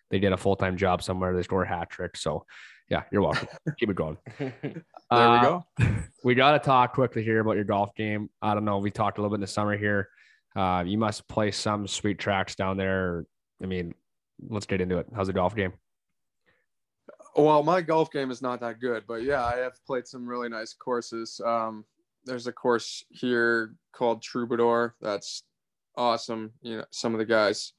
They 0.10 0.20
did 0.20 0.32
a 0.34 0.38
full 0.38 0.56
time 0.56 0.78
job 0.78 1.02
somewhere. 1.02 1.36
They 1.36 1.44
score 1.44 1.64
a 1.64 1.68
hat 1.68 1.90
trick. 1.90 2.18
So, 2.18 2.46
yeah, 2.90 3.04
you're 3.12 3.22
welcome. 3.22 3.48
Keep 3.80 3.90
it 3.92 3.96
going. 3.96 4.18
There 4.40 5.30
we 5.30 5.38
Uh, 5.38 5.42
go. 5.42 5.64
we 6.24 6.34
got 6.36 6.54
to 6.54 6.60
talk 6.60 6.94
quickly 6.94 7.24
here 7.24 7.40
about 7.40 7.56
your 7.56 7.66
golf 7.66 7.94
game. 7.96 8.30
I 8.42 8.54
don't 8.56 8.66
know. 8.66 8.80
We 8.80 8.90
talked 8.90 9.18
a 9.18 9.22
little 9.22 9.30
bit 9.32 9.38
in 9.38 9.42
the 9.42 9.48
summer 9.48 9.78
here. 9.78 10.10
Uh, 10.56 10.84
you 10.86 10.98
must 10.98 11.28
play 11.28 11.52
some 11.52 11.88
sweet 11.88 12.18
tracks 12.20 12.56
down 12.56 12.78
there. 12.78 13.26
I 13.62 13.68
mean, 13.68 13.94
let's 14.50 14.66
get 14.66 14.82
into 14.82 14.98
it. 14.98 15.08
How's 15.16 15.28
the 15.28 15.34
golf 15.34 15.56
game? 15.56 15.74
Well, 17.36 17.64
my 17.64 17.82
golf 17.82 18.12
game 18.12 18.30
is 18.32 18.42
not 18.42 18.60
that 18.62 18.80
good, 18.80 19.04
but 19.08 19.24
yeah, 19.24 19.44
I 19.44 19.58
have 19.58 19.74
played 19.86 20.08
some 20.08 20.28
really 20.28 20.50
nice 20.50 20.74
courses. 20.74 21.40
Um, 21.44 21.86
there's 22.26 22.48
a 22.48 22.52
course 22.52 23.06
here 23.10 23.76
called 23.94 24.22
Troubadour. 24.22 24.96
That's 25.02 25.44
awesome. 25.96 26.52
You 26.62 26.78
know, 26.78 26.86
some 26.92 27.14
of 27.14 27.20
the 27.20 27.26
guys 27.26 27.74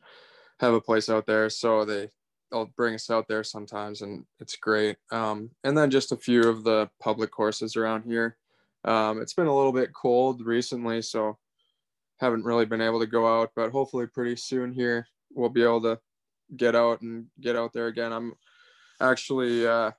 have 0.61 0.75
a 0.75 0.81
place 0.81 1.09
out 1.09 1.27
there, 1.27 1.51
so 1.51 1.85
they 1.85 2.11
they'll 2.51 2.71
bring 2.77 2.95
us 2.95 3.11
out 3.11 3.27
there 3.29 3.43
sometimes, 3.43 4.03
and 4.03 4.25
it's 4.41 4.57
great. 4.57 4.97
Um, 5.11 5.51
and 5.65 5.77
then 5.77 5.91
just 5.91 6.13
a 6.13 6.17
few 6.17 6.43
of 6.43 6.63
the 6.65 6.89
public 7.01 7.31
courses 7.31 7.77
around 7.77 8.05
here. 8.05 8.37
Um, 8.85 9.21
it's 9.21 9.35
been 9.35 9.47
a 9.47 9.57
little 9.57 9.73
bit 9.73 9.93
cold 9.93 10.45
recently, 10.45 11.03
so 11.03 11.39
haven't 12.19 12.45
really 12.45 12.67
been 12.67 12.81
able 12.81 13.01
to 13.01 13.07
go 13.07 13.41
out, 13.41 13.51
but 13.57 13.71
hopefully 13.71 14.07
pretty 14.07 14.37
soon 14.37 14.73
here 14.73 15.09
we'll 15.35 15.49
be 15.49 15.63
able 15.63 15.83
to 15.83 15.99
get 16.57 16.77
out 16.77 17.03
and 17.03 17.27
get 17.41 17.57
out 17.57 17.73
there 17.73 17.89
again. 17.89 18.13
I'm 18.13 18.35
actually 19.01 19.67
uh, 19.67 19.91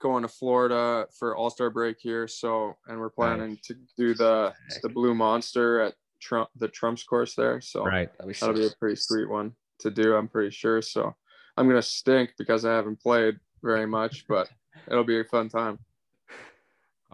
going 0.00 0.22
to 0.22 0.28
Florida 0.28 1.06
for 1.18 1.36
All 1.36 1.50
Star 1.50 1.70
break 1.70 1.96
here, 1.98 2.28
so 2.28 2.74
and 2.86 2.98
we're 2.98 3.10
planning 3.10 3.58
to 3.64 3.74
do 3.96 4.14
the 4.14 4.52
the 4.82 4.88
Blue 4.88 5.14
Monster 5.14 5.80
at 5.80 5.94
Trump 6.20 6.48
the 6.56 6.68
Trump's 6.68 7.04
course 7.04 7.34
there. 7.34 7.60
So 7.60 7.84
Right. 7.84 8.10
That'd 8.18 8.32
be 8.32 8.38
that'll 8.38 8.54
be 8.54 8.66
a 8.66 8.76
pretty 8.78 8.96
sweet 8.96 9.28
one 9.28 9.52
to 9.80 9.90
do. 9.90 10.14
I'm 10.14 10.28
pretty 10.28 10.50
sure. 10.50 10.82
So 10.82 11.14
I'm 11.56 11.68
gonna 11.68 11.82
stink 11.82 12.30
because 12.38 12.64
I 12.64 12.74
haven't 12.74 13.00
played 13.00 13.38
very 13.62 13.86
much, 13.86 14.26
but 14.28 14.48
it'll 14.88 15.04
be 15.04 15.20
a 15.20 15.24
fun 15.24 15.48
time. 15.48 15.78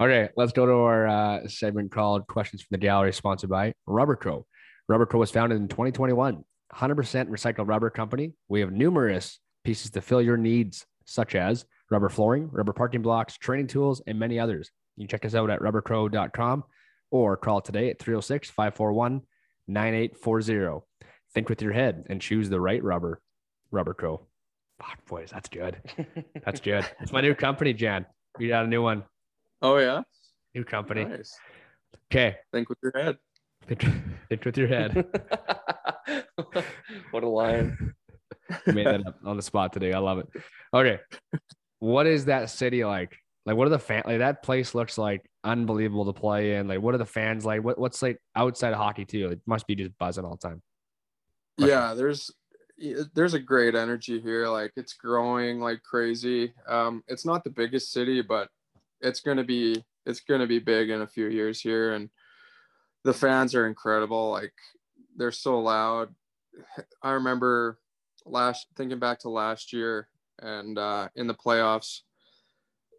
Okay, 0.01 0.30
let's 0.37 0.53
go 0.53 0.64
to 0.64 0.72
our 0.72 1.07
uh, 1.07 1.49
segment 1.49 1.93
called 1.93 2.26
Questions 2.26 2.62
from 2.62 2.68
the 2.70 2.78
Gallery, 2.78 3.12
sponsored 3.12 3.51
by 3.51 3.74
Rubber 3.87 4.16
Co. 4.16 4.47
Rubber 4.89 5.07
Co 5.07 5.18
was 5.18 5.30
founded 5.30 5.61
in 5.61 5.68
2021, 5.68 6.43
100% 6.74 7.28
recycled 7.28 7.68
rubber 7.68 7.91
company. 7.91 8.33
We 8.49 8.61
have 8.61 8.72
numerous 8.72 9.39
pieces 9.64 9.91
to 9.91 10.01
fill 10.01 10.22
your 10.22 10.39
needs, 10.39 10.87
such 11.05 11.35
as 11.35 11.66
rubber 11.93 12.09
flooring, 12.09 12.49
rubber 12.51 12.72
parking 12.72 13.03
blocks, 13.03 13.36
training 13.36 13.66
tools, 13.66 14.01
and 14.07 14.18
many 14.18 14.40
others. 14.40 14.70
You 14.97 15.03
can 15.03 15.09
check 15.09 15.24
us 15.26 15.34
out 15.34 15.51
at 15.51 15.61
rubbercrow.com 15.61 16.64
or 17.11 17.36
call 17.36 17.61
today 17.61 17.90
at 17.90 17.99
306 17.99 18.49
541 18.51 19.20
9840. 19.68 20.84
Think 21.34 21.49
with 21.51 21.61
your 21.61 21.72
head 21.72 22.07
and 22.09 22.20
choose 22.20 22.49
the 22.49 22.61
right 22.61 22.82
rubber. 22.82 23.20
Rubber 23.70 23.95
Co. 23.95 24.26
Fuck, 24.78 25.05
boys, 25.07 25.30
that's 25.30 25.49
good. 25.49 25.76
That's 26.45 26.61
good. 26.61 26.84
It's 27.01 27.12
my 27.12 27.20
new 27.20 27.34
company, 27.34 27.72
Jan. 27.72 28.05
We 28.38 28.49
got 28.49 28.64
a 28.64 28.68
new 28.68 28.82
one. 28.82 29.05
Oh 29.61 29.76
yeah, 29.78 30.03
New 30.55 30.64
company. 30.64 31.05
nice. 31.05 31.38
Okay. 32.11 32.36
Think 32.53 32.68
with 32.68 32.78
your 32.82 32.93
head. 32.97 33.16
Think, 33.66 33.86
think 34.28 34.45
with 34.45 34.57
your 34.59 34.66
head. 34.66 34.93
what 37.12 37.22
a 37.22 37.28
line. 37.28 37.95
Made 38.66 38.86
that 38.86 39.07
up 39.07 39.18
on 39.24 39.36
the 39.36 39.43
spot 39.43 39.72
today. 39.72 39.93
I 39.93 39.99
love 39.99 40.18
it. 40.18 40.26
Okay. 40.74 40.99
What 41.83 42.07
is 42.07 42.26
that 42.26 42.49
city 42.49 42.85
like? 42.85 43.16
Like, 43.45 43.57
what 43.57 43.66
are 43.66 43.70
the 43.70 43.78
fan 43.80 44.05
like 44.07 44.18
that 44.18 44.45
place 44.45 44.72
looks 44.72 44.97
like 44.97 45.28
unbelievable 45.43 46.05
to 46.05 46.12
play 46.12 46.55
in? 46.55 46.68
Like, 46.68 46.80
what 46.80 46.95
are 46.95 46.99
the 46.99 47.05
fans 47.05 47.45
like? 47.45 47.64
What 47.64 47.76
what's 47.76 48.01
like 48.01 48.18
outside 48.37 48.72
of 48.72 48.78
hockey 48.78 49.05
too? 49.05 49.30
It 49.30 49.41
must 49.47 49.66
be 49.66 49.74
just 49.74 49.91
buzzing 49.99 50.24
all 50.24 50.39
the 50.41 50.49
time. 50.49 50.62
Yeah, 51.59 51.95
there's 51.95 52.30
there's 53.14 53.35
a 53.35 53.41
great 53.41 53.74
energy 53.74 54.20
here. 54.20 54.47
Like 54.47 54.70
it's 54.76 54.93
growing 54.93 55.59
like 55.59 55.83
crazy. 55.83 56.55
Um, 56.68 57.03
it's 57.09 57.26
not 57.26 57.43
the 57.43 57.51
biggest 57.51 57.91
city, 57.91 58.22
but 58.22 58.49
it's 59.01 59.18
gonna 59.18 59.43
be 59.43 59.85
it's 60.07 60.20
gonna 60.20 60.47
be 60.47 60.61
big 60.61 60.89
in 60.89 61.03
a 61.03 61.07
few 61.09 61.26
years 61.26 61.61
here, 61.61 61.95
and 61.95 62.11
the 63.03 63.12
fans 63.12 63.57
are 63.57 63.66
incredible. 63.66 64.30
Like 64.30 64.55
they're 65.16 65.33
so 65.33 65.59
loud. 65.59 66.14
I 67.03 67.11
remember 67.11 67.80
last 68.24 68.68
thinking 68.76 69.01
back 69.01 69.18
to 69.18 69.30
last 69.30 69.72
year 69.72 70.07
and 70.41 70.78
uh, 70.78 71.09
in 71.16 71.26
the 71.26 71.35
playoffs 71.35 72.01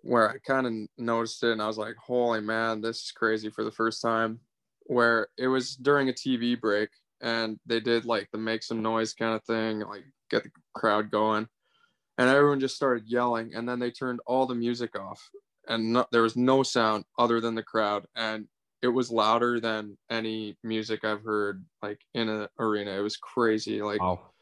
where 0.01 0.29
I 0.29 0.37
kind 0.39 0.67
of 0.67 0.73
noticed 0.97 1.43
it 1.43 1.51
and 1.53 1.61
I 1.61 1.67
was 1.67 1.77
like, 1.77 1.95
holy 1.95 2.41
man, 2.41 2.81
this 2.81 2.97
is 3.03 3.11
crazy 3.11 3.49
for 3.49 3.63
the 3.63 3.71
first 3.71 4.01
time. 4.01 4.39
Where 4.87 5.29
it 5.37 5.47
was 5.47 5.75
during 5.75 6.09
a 6.09 6.13
TV 6.13 6.59
break 6.59 6.89
and 7.21 7.57
they 7.65 7.79
did 7.79 8.03
like 8.03 8.29
the 8.31 8.37
make 8.37 8.63
some 8.63 8.81
noise 8.81 9.13
kind 9.13 9.33
of 9.33 9.43
thing, 9.45 9.79
like 9.79 10.03
get 10.29 10.43
the 10.43 10.51
crowd 10.73 11.09
going. 11.09 11.47
And 12.17 12.29
everyone 12.29 12.59
just 12.59 12.75
started 12.75 13.07
yelling 13.07 13.55
and 13.55 13.67
then 13.67 13.79
they 13.79 13.91
turned 13.91 14.19
all 14.27 14.45
the 14.45 14.55
music 14.55 14.99
off 14.99 15.29
and 15.67 15.93
no, 15.93 16.05
there 16.11 16.21
was 16.21 16.35
no 16.35 16.63
sound 16.63 17.05
other 17.17 17.39
than 17.39 17.55
the 17.55 17.63
crowd 17.63 18.05
and 18.15 18.47
it 18.81 18.89
was 18.89 19.09
louder 19.09 19.61
than 19.61 19.97
any 20.09 20.57
music 20.63 21.05
I've 21.05 21.23
heard 21.23 21.65
like 21.81 22.01
in 22.13 22.27
an 22.27 22.49
arena. 22.59 22.91
It 22.91 23.01
was 23.01 23.15
crazy. 23.15 23.81
Like 23.81 24.01
Wow. 24.01 24.33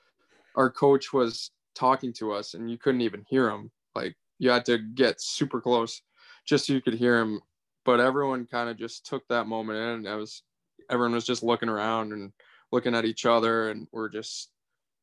our 0.56 0.72
coach 0.72 1.14
was 1.14 1.52
talking 1.76 2.14
to 2.14 2.32
us 2.34 2.54
and 2.54 2.70
you 2.70 2.78
couldn't 2.78 3.02
even 3.02 3.24
hear 3.28 3.50
him. 3.50 3.72
Like 3.96 4.16
you 4.40 4.50
had 4.50 4.66
to 4.66 4.78
get 4.78 5.22
super 5.22 5.62
close 5.62 6.02
just 6.46 6.66
so 6.68 6.74
you 6.74 6.82
could 6.82 6.94
hear 6.96 7.20
him. 7.20 7.42
But 7.86 8.00
everyone 8.00 8.46
kind 8.46 8.70
of 8.70 8.78
just 8.78 9.06
took 9.06 9.24
that 9.30 9.48
moment 9.48 9.80
in 9.80 9.86
and 9.86 10.10
I 10.10 10.16
was 10.16 10.44
everyone 10.90 11.14
was 11.14 11.26
just 11.26 11.44
looking 11.44 11.70
around 11.70 12.12
and 12.14 12.32
looking 12.72 12.96
at 12.96 13.06
each 13.06 13.26
other 13.26 13.70
and 13.70 13.88
we're 13.92 14.10
just 14.10 14.50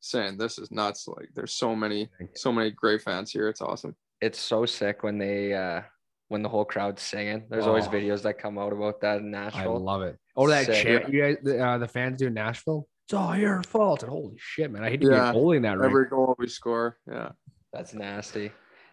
saying 0.01 0.37
this 0.37 0.57
is 0.57 0.71
nuts. 0.71 1.07
Like 1.07 1.29
there's 1.35 1.53
so 1.53 1.75
many 1.75 2.09
so 2.35 2.51
many 2.51 2.71
great 2.71 3.01
fans 3.01 3.31
here. 3.31 3.47
It's 3.49 3.61
awesome. 3.61 3.95
It's 4.21 4.39
so 4.39 4.65
sick 4.65 5.03
when 5.03 5.17
they 5.17 5.53
uh 5.53 5.81
when 6.29 6.41
the 6.43 6.49
whole 6.49 6.65
crowd's 6.65 7.01
singing. 7.01 7.45
There's 7.49 7.65
always 7.67 7.87
Oh. 7.87 7.91
videos 7.91 8.21
that 8.23 8.37
come 8.37 8.57
out 8.59 8.71
about 8.71 9.01
that 9.01 9.17
in 9.19 9.31
Nashville. 9.31 9.75
I 9.75 9.79
love 9.79 10.01
it. 10.03 10.17
Oh, 10.35 10.47
that 10.47 10.67
Sick. 10.67 10.83
chant 10.83 11.11
you 11.13 11.21
guys, 11.21 11.59
uh, 11.59 11.77
the 11.79 11.87
fans 11.87 12.19
do 12.19 12.27
in 12.27 12.33
Nashville. 12.35 12.87
It's 13.09 13.15
all 13.15 13.35
your 13.35 13.63
fault. 13.63 14.03
And 14.03 14.11
holy 14.11 14.35
shit, 14.37 14.69
man! 14.69 14.83
I 14.83 14.91
hate 14.91 15.01
to 15.01 15.07
Yeah. 15.09 15.31
be 15.31 15.39
holding 15.39 15.63
that 15.63 15.79
right. 15.79 15.85
Every 15.87 16.05
goal 16.07 16.35
we 16.37 16.47
score. 16.47 16.99
Yeah. 17.11 17.31
That's 17.73 17.95
nasty. 17.95 18.51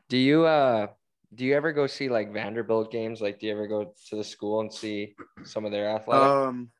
Do 0.08 0.16
you 0.16 0.46
uh 0.46 0.86
do 1.34 1.44
you 1.44 1.54
ever 1.54 1.70
go 1.70 1.86
see 1.86 2.08
like 2.08 2.32
Vanderbilt 2.32 2.90
games? 2.90 3.20
Like 3.20 3.38
do 3.38 3.44
you 3.46 3.52
ever 3.52 3.66
go 3.66 3.92
to 4.08 4.16
the 4.16 4.24
school 4.24 4.60
and 4.62 4.72
see 4.72 5.14
some 5.44 5.66
of 5.66 5.70
their 5.70 5.90
athletic? 5.90 6.22
Um, 6.26 6.70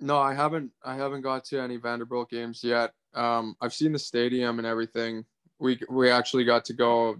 no, 0.00 0.16
I 0.16 0.32
haven't. 0.32 0.70
I 0.82 0.94
haven't 0.96 1.20
got 1.20 1.44
to 1.46 1.60
any 1.60 1.76
Vanderbilt 1.76 2.30
games 2.30 2.64
yet. 2.64 2.92
Um, 3.12 3.56
I've 3.60 3.74
seen 3.74 3.92
the 3.92 3.98
stadium 3.98 4.56
and 4.58 4.66
everything. 4.66 5.26
We 5.58 5.78
we 5.90 6.08
actually 6.08 6.44
got 6.44 6.64
to 6.64 6.72
go 6.72 7.16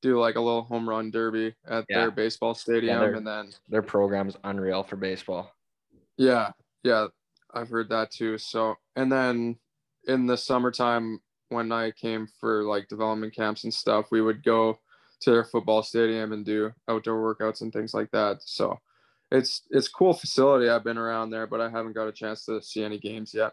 do 0.00 0.20
like 0.20 0.36
a 0.36 0.40
little 0.40 0.62
home 0.62 0.88
run 0.88 1.10
derby 1.10 1.56
at 1.66 1.86
Yeah. 1.88 2.02
their 2.02 2.12
baseball 2.12 2.54
stadium, 2.54 3.00
they're- 3.00 3.14
and 3.16 3.26
then 3.26 3.50
their 3.68 3.82
program's 3.82 4.36
unreal 4.44 4.84
for 4.84 4.94
baseball. 4.94 5.50
yeah, 6.16 6.52
yeah, 6.84 7.08
I've 7.52 7.68
heard 7.68 7.88
that 7.88 8.12
too. 8.12 8.38
So 8.38 8.76
and 8.96 9.10
then 9.10 9.56
in 10.06 10.26
the 10.26 10.36
summertime 10.36 11.20
when 11.48 11.70
I 11.70 11.90
came 11.90 12.26
for 12.40 12.64
like 12.64 12.88
development 12.88 13.34
camps 13.34 13.64
and 13.64 13.72
stuff, 13.72 14.06
we 14.10 14.20
would 14.20 14.42
go 14.42 14.78
to 15.20 15.30
their 15.30 15.44
football 15.44 15.82
stadium 15.82 16.32
and 16.32 16.44
do 16.44 16.72
outdoor 16.88 17.34
workouts 17.34 17.60
and 17.60 17.72
things 17.72 17.94
like 17.94 18.10
that. 18.10 18.38
So 18.40 18.78
it's 19.30 19.62
it's 19.70 19.88
cool 19.88 20.14
facility. 20.14 20.68
I've 20.68 20.84
been 20.84 20.98
around 20.98 21.30
there, 21.30 21.46
but 21.46 21.60
I 21.60 21.70
haven't 21.70 21.94
got 21.94 22.08
a 22.08 22.12
chance 22.12 22.44
to 22.46 22.60
see 22.62 22.82
any 22.82 22.98
games 22.98 23.32
yet. 23.34 23.52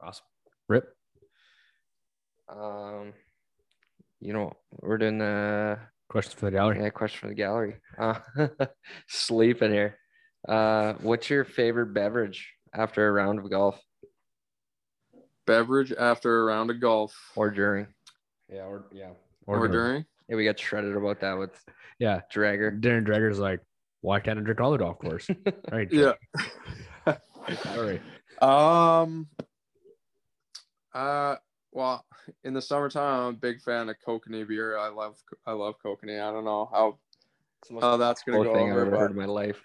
Awesome. 0.00 0.24
Rip. 0.68 0.94
Um 2.48 3.12
you 4.20 4.32
know, 4.32 4.52
we're 4.80 4.98
doing 4.98 5.18
the 5.18 5.78
question 6.08 6.38
for 6.38 6.46
the 6.46 6.52
gallery. 6.52 6.80
yeah, 6.80 6.90
question 6.90 7.20
for 7.20 7.28
the 7.28 7.34
gallery. 7.34 7.76
Uh, 7.98 8.18
sleeping 9.08 9.72
here. 9.72 9.98
Uh 10.48 10.94
what's 11.00 11.28
your 11.28 11.44
favorite 11.44 11.92
beverage 11.92 12.54
after 12.74 13.08
a 13.08 13.12
round 13.12 13.38
of 13.38 13.50
golf 13.50 13.80
Beverage 15.48 15.92
after 15.98 16.42
a 16.42 16.44
round 16.44 16.70
of 16.70 16.78
golf 16.78 17.16
or 17.34 17.50
during? 17.50 17.86
Yeah. 18.52 18.66
Or 18.66 18.84
yeah. 18.92 19.10
or, 19.46 19.66
during. 19.66 20.04
Yeah, 20.28 20.36
we 20.36 20.44
got 20.44 20.58
shredded 20.60 20.94
about 20.94 21.20
that 21.20 21.38
with 21.38 21.58
Yeah. 21.98 22.20
Dragger. 22.32 22.78
Darren 22.80 23.06
Drager's 23.06 23.38
like, 23.38 23.60
why 24.02 24.20
can't 24.20 24.38
I 24.38 24.42
drink 24.42 24.60
on 24.60 24.72
the 24.72 24.78
golf 24.78 24.98
course? 24.98 25.26
Right. 25.72 25.90
Yeah. 25.90 26.12
All 27.06 27.82
right. 27.82 28.00
Um. 28.42 29.26
Uh. 30.94 31.36
Well, 31.72 32.04
in 32.44 32.52
the 32.54 32.62
summertime, 32.62 33.20
I'm 33.20 33.34
a 33.34 33.38
big 33.38 33.60
fan 33.62 33.88
of 33.88 33.96
Kokanee 34.06 34.46
beer. 34.46 34.76
I 34.76 34.88
love 34.88 35.16
I 35.46 35.52
love 35.52 35.76
Kokanee. 35.84 36.20
I 36.20 36.30
don't 36.30 36.44
know 36.44 36.68
how 36.70 36.98
It's 37.62 37.68
the 37.68 37.74
most 37.74 37.84
how 37.84 37.96
that's 37.96 38.22
gonna 38.22 38.38
cool 38.38 38.44
go 38.44 38.54
thing 38.54 38.70
I've 38.70 38.76
over, 38.76 38.86
ever 38.86 38.98
heard 38.98 39.10
in 39.12 39.16
my 39.16 39.24
life. 39.24 39.62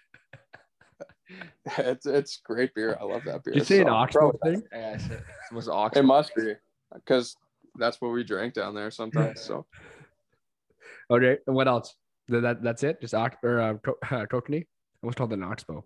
It's 1.77 2.05
it's 2.05 2.37
great 2.37 2.73
beer. 2.75 2.97
I 2.99 3.03
love 3.03 3.23
that 3.25 3.43
beer. 3.43 3.53
Did 3.53 3.59
you 3.59 3.65
say 3.65 3.81
an 3.81 3.87
So, 3.87 3.93
Oxbow 3.93 4.31
bro, 4.31 4.51
thing? 4.51 4.63
Yeah, 4.71 4.93
it's 4.93 5.07
the 5.07 5.21
most 5.51 5.69
It 5.95 6.03
must 6.03 6.35
be 6.35 6.53
because 6.93 7.35
that's 7.75 7.99
what 8.01 8.09
we 8.09 8.23
drink 8.23 8.53
down 8.53 8.75
there 8.75 8.91
sometimes. 8.91 9.41
So 9.41 9.65
Okay. 11.09 11.37
And 11.47 11.55
what 11.55 11.67
else? 11.67 11.95
That, 12.29 12.63
that's 12.63 12.83
it? 12.83 13.01
Just 13.01 13.13
Ox 13.13 13.35
or 13.43 13.59
uh, 13.59 13.73
Co- 13.75 13.97
uh, 14.03 14.25
Kokanee? 14.25 14.65
I 15.03 15.05
was 15.05 15.15
called 15.15 15.33
an 15.33 15.43
Oxbow. 15.43 15.83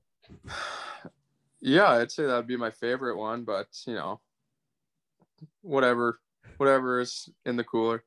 yeah, 1.62 1.90
I'd 1.90 2.12
say 2.12 2.26
that'd 2.26 2.48
be 2.48 2.58
my 2.58 2.72
favorite 2.72 3.18
one. 3.18 3.44
But 3.44 3.68
you 3.86 3.96
know, 3.96 4.20
whatever 5.62 6.20
whatever 6.58 7.00
is 7.00 7.30
in 7.46 7.56
the 7.56 7.64
cooler. 7.64 8.04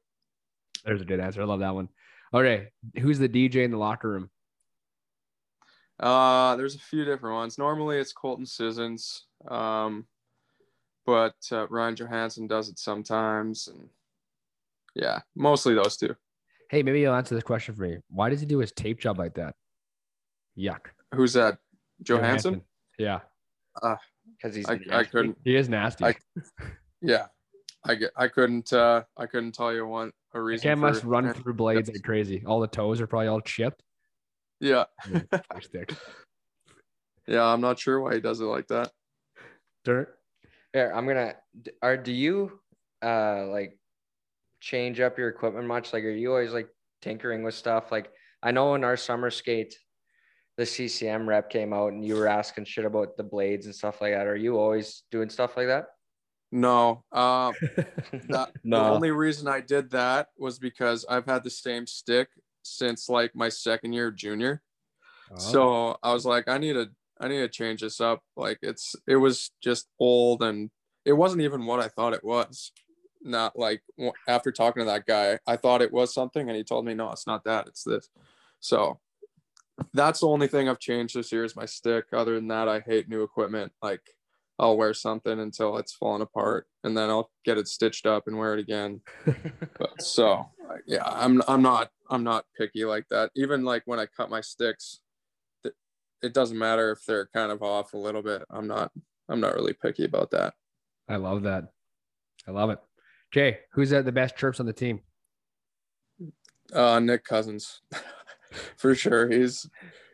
There's 0.84 1.02
a 1.02 1.04
good 1.04 1.20
answer. 1.20 1.42
I 1.42 1.44
love 1.44 1.60
that 1.60 1.74
one. 1.74 1.88
Okay. 2.32 2.68
Who's 2.98 3.18
the 3.18 3.28
DJ 3.28 3.56
in 3.64 3.70
the 3.70 3.76
locker 3.76 4.08
room? 4.08 4.30
Uh, 6.00 6.56
there's 6.56 6.74
a 6.74 6.78
few 6.78 7.04
different 7.04 7.34
ones. 7.36 7.58
Normally 7.58 7.98
it's 7.98 8.12
Colton 8.12 8.46
Sissons, 8.46 9.26
um, 9.48 10.06
but 11.04 11.34
uh, 11.52 11.66
Ryan 11.68 11.94
Johansen 11.96 12.48
does 12.48 12.68
it 12.70 12.78
sometimes, 12.78 13.68
and 13.68 13.88
yeah, 14.94 15.20
mostly 15.36 15.74
those 15.74 15.96
two. 15.98 16.14
Hey, 16.70 16.82
maybe 16.82 17.00
you'll 17.00 17.14
answer 17.14 17.34
this 17.34 17.44
question 17.44 17.74
for 17.74 17.82
me. 17.82 17.98
Why 18.08 18.30
does 18.30 18.40
he 18.40 18.46
do 18.46 18.58
his 18.58 18.72
tape 18.72 18.98
job 19.00 19.18
like 19.18 19.34
that? 19.34 19.54
Yuck. 20.56 20.86
Who's 21.14 21.32
that? 21.34 21.58
Johansen? 22.02 22.62
Yeah. 22.98 23.20
Because 23.74 24.54
he's 24.54 24.68
I, 24.68 24.78
I 24.90 25.04
couldn't. 25.04 25.36
He 25.44 25.56
is 25.56 25.68
nasty. 25.68 26.04
I- 26.04 26.14
Yeah, 27.02 27.26
I 27.84 27.94
get. 27.94 28.10
I 28.16 28.28
couldn't. 28.28 28.72
Uh, 28.72 29.02
I 29.16 29.26
couldn't 29.26 29.52
tell 29.52 29.72
you 29.74 29.86
one 29.86 30.12
a 30.34 30.40
reason. 30.40 30.62
Cam 30.68 30.80
must 30.80 31.02
for- 31.02 31.08
run 31.08 31.32
through 31.34 31.54
blades 31.54 31.88
like 31.90 32.02
crazy. 32.02 32.42
All 32.46 32.60
the 32.60 32.66
toes 32.68 33.00
are 33.00 33.06
probably 33.06 33.28
all 33.28 33.40
chipped. 33.40 33.82
Yeah, 34.60 34.84
Five 35.30 35.62
sticks. 35.62 35.96
yeah. 37.26 37.44
I'm 37.44 37.60
not 37.60 37.78
sure 37.78 38.00
why 38.00 38.14
he 38.14 38.20
does 38.20 38.40
it 38.40 38.44
like 38.44 38.68
that. 38.68 38.90
Dirt. 39.84 40.16
Here, 40.72 40.92
I'm 40.94 41.06
gonna. 41.06 41.34
Are 41.82 41.96
do 41.96 42.12
you 42.12 42.60
uh 43.02 43.46
like 43.46 43.78
change 44.60 45.00
up 45.00 45.18
your 45.18 45.28
equipment 45.28 45.66
much? 45.66 45.92
Like, 45.92 46.04
are 46.04 46.10
you 46.10 46.30
always 46.30 46.52
like 46.52 46.68
tinkering 47.00 47.42
with 47.42 47.54
stuff? 47.54 47.90
Like, 47.90 48.10
I 48.42 48.50
know 48.50 48.74
in 48.74 48.84
our 48.84 48.96
summer 48.96 49.30
skate, 49.30 49.76
the 50.58 50.66
CCM 50.66 51.26
rep 51.28 51.48
came 51.48 51.72
out 51.72 51.92
and 51.92 52.04
you 52.04 52.16
were 52.16 52.28
asking 52.28 52.66
shit 52.66 52.84
about 52.84 53.16
the 53.16 53.24
blades 53.24 53.64
and 53.66 53.74
stuff 53.74 54.00
like 54.00 54.12
that. 54.12 54.26
Are 54.26 54.36
you 54.36 54.58
always 54.58 55.04
doing 55.10 55.30
stuff 55.30 55.56
like 55.56 55.68
that? 55.68 55.86
No. 56.52 57.04
Uh, 57.10 57.52
that, 58.28 58.50
No. 58.62 58.84
The 58.84 58.90
only 58.90 59.10
reason 59.10 59.48
I 59.48 59.60
did 59.60 59.90
that 59.92 60.28
was 60.36 60.58
because 60.58 61.06
I've 61.08 61.26
had 61.26 61.44
the 61.44 61.50
same 61.50 61.86
stick 61.86 62.28
since 62.62 63.08
like 63.08 63.34
my 63.34 63.48
second 63.48 63.92
year 63.92 64.10
junior. 64.10 64.62
Oh. 65.32 65.38
So 65.38 65.96
I 66.02 66.12
was 66.12 66.24
like, 66.24 66.48
I 66.48 66.58
need 66.58 66.74
to, 66.74 66.90
I 67.20 67.28
need 67.28 67.38
to 67.38 67.48
change 67.48 67.80
this 67.82 68.00
up. 68.00 68.22
Like 68.36 68.58
it's, 68.62 68.94
it 69.06 69.16
was 69.16 69.50
just 69.62 69.88
old 69.98 70.42
and 70.42 70.70
it 71.04 71.12
wasn't 71.12 71.42
even 71.42 71.66
what 71.66 71.80
I 71.80 71.88
thought 71.88 72.14
it 72.14 72.24
was. 72.24 72.72
Not 73.22 73.58
like 73.58 73.82
after 74.26 74.50
talking 74.50 74.80
to 74.80 74.86
that 74.86 75.06
guy, 75.06 75.38
I 75.46 75.56
thought 75.56 75.82
it 75.82 75.92
was 75.92 76.14
something 76.14 76.48
and 76.48 76.56
he 76.56 76.64
told 76.64 76.86
me, 76.86 76.94
no, 76.94 77.10
it's 77.12 77.26
not 77.26 77.44
that, 77.44 77.66
it's 77.66 77.84
this. 77.84 78.08
So 78.60 78.98
that's 79.92 80.20
the 80.20 80.28
only 80.28 80.46
thing 80.46 80.68
I've 80.68 80.78
changed 80.78 81.16
this 81.16 81.32
year 81.32 81.44
is 81.44 81.56
my 81.56 81.66
stick. 81.66 82.06
Other 82.12 82.34
than 82.34 82.48
that, 82.48 82.68
I 82.68 82.80
hate 82.80 83.08
new 83.08 83.22
equipment. 83.22 83.72
Like 83.82 84.02
I'll 84.58 84.76
wear 84.76 84.92
something 84.92 85.40
until 85.40 85.78
it's 85.78 85.94
falling 85.94 86.20
apart 86.22 86.66
and 86.84 86.96
then 86.96 87.08
I'll 87.08 87.30
get 87.44 87.56
it 87.56 87.66
stitched 87.66 88.06
up 88.06 88.26
and 88.26 88.38
wear 88.38 88.54
it 88.54 88.60
again. 88.60 89.00
But 89.78 90.02
so 90.02 90.46
yeah, 90.86 91.04
I'm 91.04 91.42
I'm 91.48 91.62
not 91.62 91.90
I'm 92.08 92.24
not 92.24 92.46
picky 92.56 92.84
like 92.84 93.06
that. 93.10 93.30
Even 93.34 93.64
like 93.64 93.82
when 93.86 93.98
I 93.98 94.06
cut 94.06 94.30
my 94.30 94.40
sticks, 94.40 95.00
it 96.22 96.34
doesn't 96.34 96.58
matter 96.58 96.90
if 96.90 97.04
they're 97.04 97.28
kind 97.34 97.52
of 97.52 97.62
off 97.62 97.94
a 97.94 97.98
little 97.98 98.22
bit. 98.22 98.42
I'm 98.50 98.66
not 98.66 98.92
I'm 99.28 99.40
not 99.40 99.54
really 99.54 99.72
picky 99.72 100.04
about 100.04 100.30
that. 100.32 100.54
I 101.08 101.16
love 101.16 101.42
that. 101.42 101.72
I 102.46 102.50
love 102.50 102.70
it. 102.70 102.78
Jay, 103.32 103.58
who's 103.72 103.92
at 103.92 104.04
the 104.04 104.12
best 104.12 104.36
chirps 104.36 104.60
on 104.60 104.66
the 104.66 104.72
team? 104.72 105.00
Uh, 106.72 107.00
Nick 107.00 107.24
Cousins, 107.24 107.80
for 108.76 108.94
sure. 108.94 109.28
He's 109.28 109.68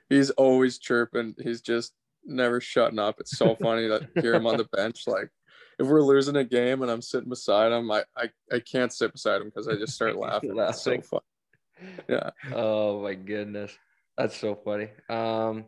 he's 0.08 0.30
always 0.30 0.78
chirping. 0.78 1.34
He's 1.42 1.60
just 1.60 1.92
never 2.24 2.60
shutting 2.60 2.98
up. 2.98 3.16
It's 3.20 3.36
so 3.36 3.56
funny 3.56 3.88
to 3.88 4.08
hear 4.20 4.34
him 4.34 4.46
on 4.46 4.56
the 4.56 4.68
bench. 4.72 5.04
Like 5.06 5.30
if 5.78 5.86
we're 5.86 6.02
losing 6.02 6.36
a 6.36 6.44
game 6.44 6.82
and 6.82 6.90
I'm 6.90 7.02
sitting 7.02 7.28
beside 7.28 7.72
him, 7.72 7.90
I 7.90 8.04
I, 8.16 8.30
I 8.52 8.60
can't 8.60 8.92
sit 8.92 9.12
beside 9.12 9.40
him 9.40 9.48
because 9.48 9.68
I 9.68 9.74
just 9.74 9.94
start 9.94 10.16
laughing. 10.18 10.58
It's 10.58 10.82
so 10.82 10.90
Laughing. 10.90 11.02
fun. 11.02 11.20
Yeah. 12.08 12.30
Oh 12.52 13.02
my 13.02 13.14
goodness. 13.14 13.76
That's 14.16 14.36
so 14.36 14.54
funny. 14.54 14.88
Um, 15.10 15.66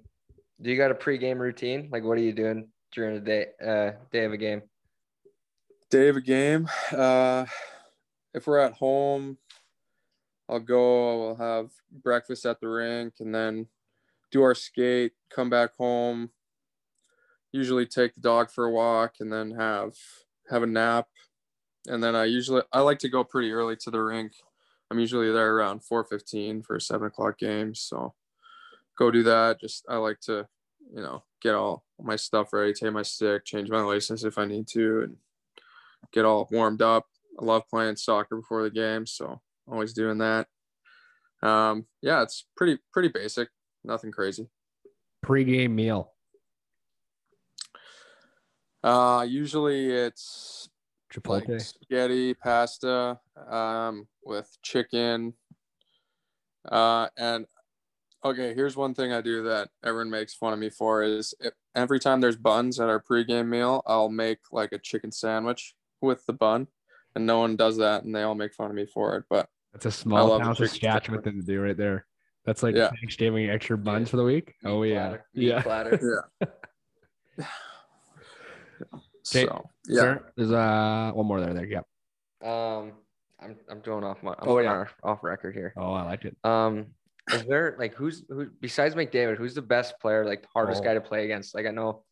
do 0.61 0.71
you 0.71 0.77
got 0.77 0.91
a 0.91 0.95
pregame 0.95 1.39
routine? 1.39 1.89
Like 1.93 2.05
what 2.05 2.17
are 2.19 2.23
you 2.23 2.33
doing 2.33 2.69
during 2.93 3.15
the 3.15 3.21
day 3.21 3.47
uh 3.65 3.93
day 4.11 4.25
of 4.25 4.33
a 4.33 4.39
game? 4.39 4.63
Day 5.91 6.09
of 6.09 6.17
a 6.17 6.21
game. 6.21 6.69
Uh, 6.93 7.47
if 8.35 8.47
we're 8.47 8.59
at 8.59 8.75
home, 8.75 9.39
I'll 10.49 10.61
go. 10.61 11.19
We'll 11.19 11.37
have 11.37 11.71
breakfast 11.91 12.47
at 12.47 12.61
the 12.61 12.69
rink, 12.69 13.15
and 13.21 13.35
then 13.35 13.67
do 14.31 14.43
our 14.43 14.55
skate. 14.55 15.13
Come 15.31 15.51
back 15.51 15.75
home. 15.77 16.31
Usually 17.53 17.87
take 17.87 18.15
the 18.15 18.21
dog 18.21 18.51
for 18.51 18.65
a 18.65 18.71
walk, 18.71 19.17
and 19.21 19.33
then 19.33 19.53
have 19.53 19.95
have 20.51 20.63
a 20.63 20.67
nap. 20.67 21.09
And 21.87 22.03
then 22.03 22.15
I 22.15 22.25
usually 22.25 22.63
I 22.73 22.81
like 22.81 22.99
to 23.01 23.09
go 23.09 23.25
pretty 23.25 23.53
early 23.53 23.77
to 23.77 23.91
the 23.91 24.03
rink. 24.03 24.33
I'm 24.91 24.99
usually 24.99 25.33
there 25.33 25.57
around 25.57 25.85
four 25.85 26.05
fifteen 26.05 26.63
for 26.63 26.77
a 26.77 26.81
seven 26.81 27.07
o'clock 27.07 27.39
game. 27.39 27.75
So 27.75 28.15
go 28.99 29.11
do 29.11 29.23
that. 29.23 29.61
Just 29.61 29.85
I 29.89 29.97
like 29.97 30.21
to, 30.21 30.47
you 30.95 31.03
know, 31.03 31.25
get 31.41 31.55
all 31.55 31.85
my 32.01 32.17
stuff 32.17 32.53
ready, 32.53 32.73
take 32.73 32.93
my 32.93 33.03
stick, 33.03 33.45
change 33.45 33.71
my 33.71 33.83
laces 33.83 34.25
if 34.25 34.39
I 34.39 34.45
need 34.45 34.67
to, 34.69 35.03
and 35.03 35.17
get 36.13 36.25
all 36.25 36.49
warmed 36.51 36.83
up. 36.83 37.07
I 37.41 37.45
love 37.45 37.69
playing 37.69 37.97
soccer 37.97 38.37
before 38.37 38.63
the 38.63 38.71
game, 38.71 39.07
so 39.07 39.41
always 39.71 39.93
doing 39.93 40.19
that. 40.19 40.49
Um, 41.43 41.87
yeah, 42.03 42.23
it's 42.23 42.47
pretty 42.57 42.79
pretty 42.93 43.09
basic, 43.09 43.49
nothing 43.85 44.11
crazy. 44.11 44.49
Pre-game 45.23 45.75
meal. 45.75 46.13
Uh, 48.83 49.27
usually 49.29 49.91
it's 49.91 50.69
Chipotle. 51.13 51.49
like 51.49 51.61
spaghetti, 51.61 52.35
pasta, 52.35 53.19
um, 53.51 54.07
with 54.25 54.57
chicken. 54.63 55.35
Uh, 56.71 57.09
and 57.17 57.47
okay, 58.25 58.55
here's 58.55 58.77
one 58.77 58.95
thing 58.95 59.13
I 59.13 59.21
do 59.21 59.43
that 59.45 59.71
everyone 59.85 60.11
makes 60.11 60.35
fun 60.35 60.53
of 60.53 60.59
me 60.59 60.71
for 60.71 61.03
is 61.03 61.35
if, 61.41 61.55
every 61.75 61.99
time 61.99 62.21
there's 62.21 62.37
buns 62.37 62.79
at 62.79 62.89
our 62.89 63.03
pregame 63.03 63.49
meal, 63.49 63.83
I'll 63.87 64.11
make 64.11 64.39
like 64.53 64.73
a 64.73 64.79
chicken 64.79 65.11
sandwich 65.11 65.75
with 66.01 66.25
the 66.27 66.33
bun, 66.33 66.69
and 67.15 67.27
no 67.27 67.41
one 67.41 67.57
does 67.57 67.79
that, 67.79 68.05
and 68.05 68.15
they 68.15 68.23
all 68.23 68.35
make 68.35 68.55
fun 68.55 68.71
of 68.71 68.77
me 68.77 68.87
for 68.87 69.17
it. 69.17 69.25
But 69.29 69.49
That's 69.73 69.87
a 69.87 69.93
small 69.93 70.39
town 70.39 70.55
Saskatchewan 70.55 71.23
thing 71.23 71.41
to 71.41 71.47
do 71.47 71.61
right 71.61 71.77
there. 71.77 72.07
That's 72.45 72.63
like 72.63 72.77
Yeah. 72.77 72.91
Thanksgiving 72.91 73.51
extra 73.51 73.77
buns 73.77 74.11
for 74.11 74.17
the 74.17 74.25
week. 74.25 74.55
Oh 74.65 74.83
yeah, 74.83 75.09
platter. 75.09 75.27
Yeah. 75.35 75.63
platter. 75.63 76.31
Okay, 78.81 79.03
so 79.23 79.69
yeah, 79.87 80.01
Sir, 80.01 80.33
there's 80.37 80.53
uh 80.53 81.11
one 81.15 81.27
more 81.27 81.41
there. 81.41 81.55
There, 81.55 81.67
yeah. 81.67 81.81
Um, 82.43 82.93
I'm 83.41 83.57
I'm 83.71 83.81
going 83.81 84.05
off 84.05 84.23
my 84.23 84.33
I'm 84.39 84.49
Oh, 84.49 84.59
yeah. 84.59 84.73
off- 84.81 84.95
off 85.03 85.23
record 85.23 85.55
here. 85.55 85.73
Oh, 85.77 85.93
I 85.93 86.03
liked 86.05 86.25
it. 86.25 86.37
Um, 86.45 86.87
is 87.33 87.45
there 87.45 87.77
like 87.79 87.95
who's 87.95 88.25
who 88.29 88.47
besides 88.61 88.95
McDavid? 88.95 89.37
Who's 89.37 89.55
the 89.55 89.63
best 89.63 89.99
player? 90.01 90.25
Like 90.25 90.43
the 90.43 90.49
hardest 90.53 90.81
Oh. 90.83 90.85
guy 90.85 90.95
to 90.95 91.01
play 91.01 91.25
against? 91.25 91.55
Like 91.55 91.67
I 91.67 91.71
know 91.71 92.05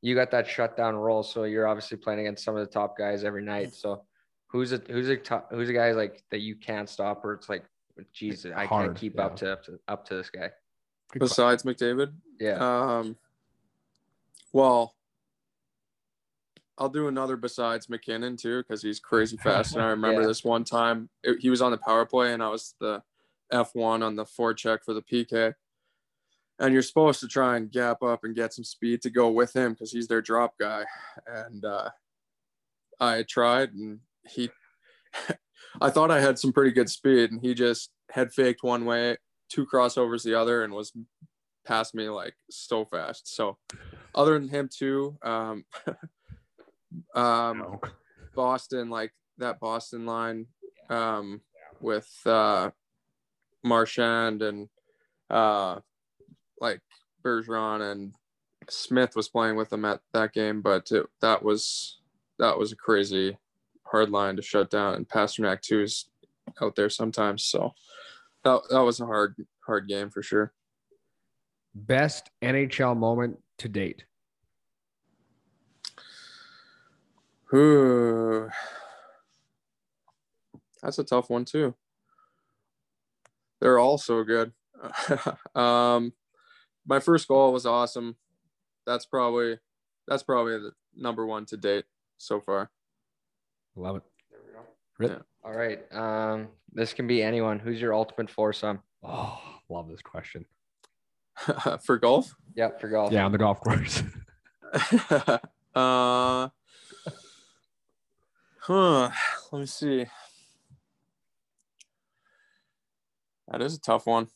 you 0.00 0.14
got 0.14 0.30
that 0.32 0.46
shutdown 0.46 0.96
role, 0.96 1.22
so 1.22 1.44
you're 1.44 1.66
obviously 1.66 1.96
playing 1.96 2.20
against 2.20 2.44
some 2.44 2.56
of 2.56 2.66
the 2.66 2.72
top 2.72 2.96
guys 2.96 3.24
every 3.24 3.42
night. 3.42 3.72
So 3.74 4.04
who's 4.48 4.72
a 4.72 4.80
who's 4.88 5.08
a 5.08 5.16
top 5.16 5.48
who's 5.50 5.68
a 5.68 5.72
guy 5.72 5.92
like 5.92 6.22
that 6.30 6.40
you 6.40 6.56
can't 6.56 6.88
stop? 6.88 7.24
Or 7.24 7.32
it's 7.34 7.48
like, 7.48 7.64
Jesus, 8.12 8.52
I 8.54 8.66
Hard, 8.66 8.86
can't 8.88 8.96
keep 8.98 9.14
yeah. 9.16 9.26
up 9.26 9.36
to 9.36 9.52
up 9.52 9.64
to 9.64 9.78
up 9.88 10.04
to 10.06 10.14
this 10.16 10.30
guy. 10.30 10.50
Besides 11.18 11.62
McDavid, 11.62 12.12
Yeah. 12.40 12.56
Um, 12.58 13.16
well, 14.52 14.94
I'll 16.78 16.88
do 16.88 17.08
another 17.08 17.36
besides 17.36 17.88
MacKinnon 17.88 18.36
too 18.36 18.58
because 18.62 18.82
he's 18.82 18.98
crazy 19.00 19.36
fast. 19.42 19.74
And 19.74 19.82
I 19.82 19.88
remember 19.88 20.22
Yeah. 20.22 20.28
this 20.28 20.44
one 20.44 20.64
time 20.64 21.08
it- 21.22 21.40
he 21.40 21.50
was 21.50 21.62
on 21.62 21.70
the 21.70 21.78
power 21.78 22.04
play 22.06 22.32
and 22.32 22.42
I 22.42 22.48
was 22.48 22.74
the 22.80 23.02
F1 23.52 24.02
on 24.02 24.16
the 24.16 24.24
forecheck 24.24 24.84
for 24.84 24.94
the 24.94 25.02
PK. 25.02 25.54
And 26.58 26.72
you're 26.72 26.82
supposed 26.82 27.20
to 27.20 27.28
try 27.28 27.56
and 27.56 27.70
gap 27.70 28.02
up 28.02 28.22
and 28.24 28.34
get 28.34 28.52
some 28.54 28.64
speed 28.64 29.02
to 29.02 29.10
go 29.10 29.28
with 29.30 29.54
him 29.54 29.72
because 29.72 29.90
he's 29.92 30.06
their 30.08 30.22
drop 30.22 30.56
guy. 30.58 30.84
And 31.26 31.64
uh, 31.64 31.90
I 33.00 33.24
tried 33.24 33.72
and 33.72 34.00
he, 34.24 34.50
I 35.80 35.90
thought 35.90 36.10
I 36.12 36.20
had 36.20 36.38
some 36.38 36.52
pretty 36.52 36.70
good 36.70 36.88
speed 36.88 37.32
and 37.32 37.40
he 37.40 37.54
just 37.54 37.90
head 38.10 38.32
faked 38.32 38.62
one 38.62 38.84
way, 38.84 39.16
two 39.48 39.66
crossovers 39.66 40.22
the 40.22 40.34
other, 40.34 40.62
and 40.62 40.72
was 40.72 40.92
past 41.64 41.92
me 41.94 42.08
like 42.08 42.34
so 42.50 42.84
fast. 42.84 43.34
So 43.34 43.58
other 44.14 44.38
than 44.38 44.48
him 44.48 44.68
too, 44.72 45.18
um, 45.24 45.64
um, 47.14 47.58
No. 47.58 47.80
Boston, 48.34 48.90
like 48.90 49.12
that 49.38 49.60
Boston 49.60 50.06
line, 50.06 50.46
um, 50.90 51.40
with 51.80 52.10
uh, 52.26 52.70
Marchand 53.62 54.42
and 54.42 54.68
uh, 55.30 55.80
like 56.60 56.80
Bergeron 57.24 57.92
and 57.92 58.14
Smith 58.68 59.16
was 59.16 59.28
playing 59.28 59.56
with 59.56 59.70
them 59.70 59.84
at 59.84 60.00
that 60.12 60.32
game, 60.32 60.62
but 60.62 60.90
it, 60.90 61.06
that 61.20 61.42
was 61.42 62.00
that 62.38 62.58
was 62.58 62.72
a 62.72 62.76
crazy 62.76 63.36
hard 63.84 64.10
line 64.10 64.36
to 64.36 64.42
shut 64.42 64.70
down. 64.70 64.94
And 64.94 65.08
Pastrnak 65.08 65.60
too 65.60 65.82
is 65.82 66.06
out 66.62 66.74
there 66.76 66.90
sometimes, 66.90 67.44
so 67.44 67.72
that 68.44 68.62
that 68.70 68.82
was 68.82 69.00
a 69.00 69.06
hard 69.06 69.34
hard 69.66 69.88
game 69.88 70.10
for 70.10 70.22
sure. 70.22 70.52
Best 71.74 72.30
NHL 72.42 72.96
moment 72.96 73.38
to 73.58 73.68
date. 73.68 74.04
Ooh. 77.54 78.48
That's 80.82 80.98
a 80.98 81.04
tough 81.04 81.30
one 81.30 81.44
too. 81.44 81.74
They're 83.60 83.78
all 83.78 83.96
so 83.96 84.24
good. 84.24 84.52
um, 85.54 86.12
my 86.86 87.00
first 87.00 87.28
goal 87.28 87.52
was 87.52 87.64
awesome. 87.64 88.16
That's 88.86 89.06
probably 89.06 89.58
that's 90.06 90.22
probably 90.22 90.58
the 90.58 90.72
number 90.94 91.24
one 91.24 91.46
to 91.46 91.56
date 91.56 91.84
so 92.18 92.40
far. 92.40 92.70
Love 93.76 93.96
it. 93.96 94.02
There 94.30 94.40
we 94.46 94.52
go. 94.52 94.60
Rip. 94.98 95.10
Yeah. 95.10 95.48
All 95.48 95.56
right. 95.56 95.80
Um, 95.92 96.48
this 96.72 96.92
can 96.92 97.06
be 97.06 97.22
anyone. 97.22 97.58
Who's 97.58 97.80
your 97.80 97.94
ultimate 97.94 98.30
foursome? 98.30 98.80
Oh, 99.02 99.40
love 99.68 99.88
this 99.88 100.02
question. 100.02 100.44
for 101.84 101.98
golf. 101.98 102.34
Yep, 102.56 102.80
for 102.80 102.88
golf. 102.88 103.12
Yeah, 103.12 103.24
on 103.24 103.32
the 103.32 103.38
golf 103.38 103.60
course. 103.60 104.02
uh, 105.74 106.48
huh. 108.66 109.10
Let 109.52 109.60
me 109.60 109.66
see. 109.66 110.06
That 113.48 113.60
is 113.62 113.74
a 113.74 113.80
tough 113.80 114.06
one. 114.06 114.28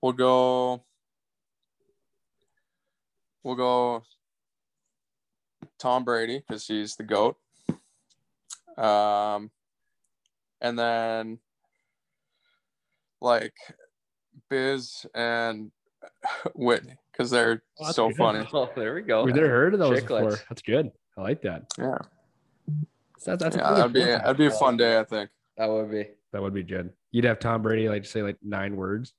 We'll 0.00 0.12
go. 0.12 0.84
We'll 3.42 3.56
go. 3.56 4.02
Tom 5.78 6.04
Brady 6.04 6.38
because 6.46 6.66
he's 6.66 6.96
the 6.96 7.02
goat. 7.02 7.36
Um, 8.78 9.50
and 10.60 10.78
then 10.78 11.38
like 13.20 13.54
Biz 14.48 15.06
and 15.14 15.70
Whitney 16.54 16.96
because 17.12 17.30
they're 17.30 17.62
Oh, 17.80 17.92
so 17.92 18.08
good. 18.08 18.16
funny. 18.16 18.48
Oh, 18.52 18.70
there 18.74 18.94
we 18.94 19.02
go. 19.02 19.24
We've 19.24 19.34
never 19.34 19.48
heard 19.48 19.74
of 19.74 19.80
those 19.80 20.00
before. 20.00 20.36
That's 20.48 20.62
good. 20.62 20.90
I 21.18 21.22
like 21.22 21.42
that. 21.42 21.64
Yeah. 21.78 21.98
That's, 23.24 23.42
that's 23.42 23.56
yeah, 23.56 23.68
good 23.68 23.76
that'd 23.78 23.92
be 23.92 24.00
one. 24.00 24.08
that'd 24.10 24.36
be 24.36 24.46
a 24.46 24.50
fun 24.50 24.76
day, 24.76 24.98
I 24.98 25.04
think. 25.04 25.30
That 25.56 25.68
would 25.70 25.90
be. 25.90 26.08
That 26.32 26.42
would 26.42 26.54
be 26.54 26.62
good. 26.64 26.90
You'd 27.12 27.24
have 27.24 27.38
Tom 27.38 27.62
Brady 27.62 27.88
like 27.88 28.04
say 28.04 28.22
like 28.22 28.36
nine 28.42 28.76
words, 28.76 29.12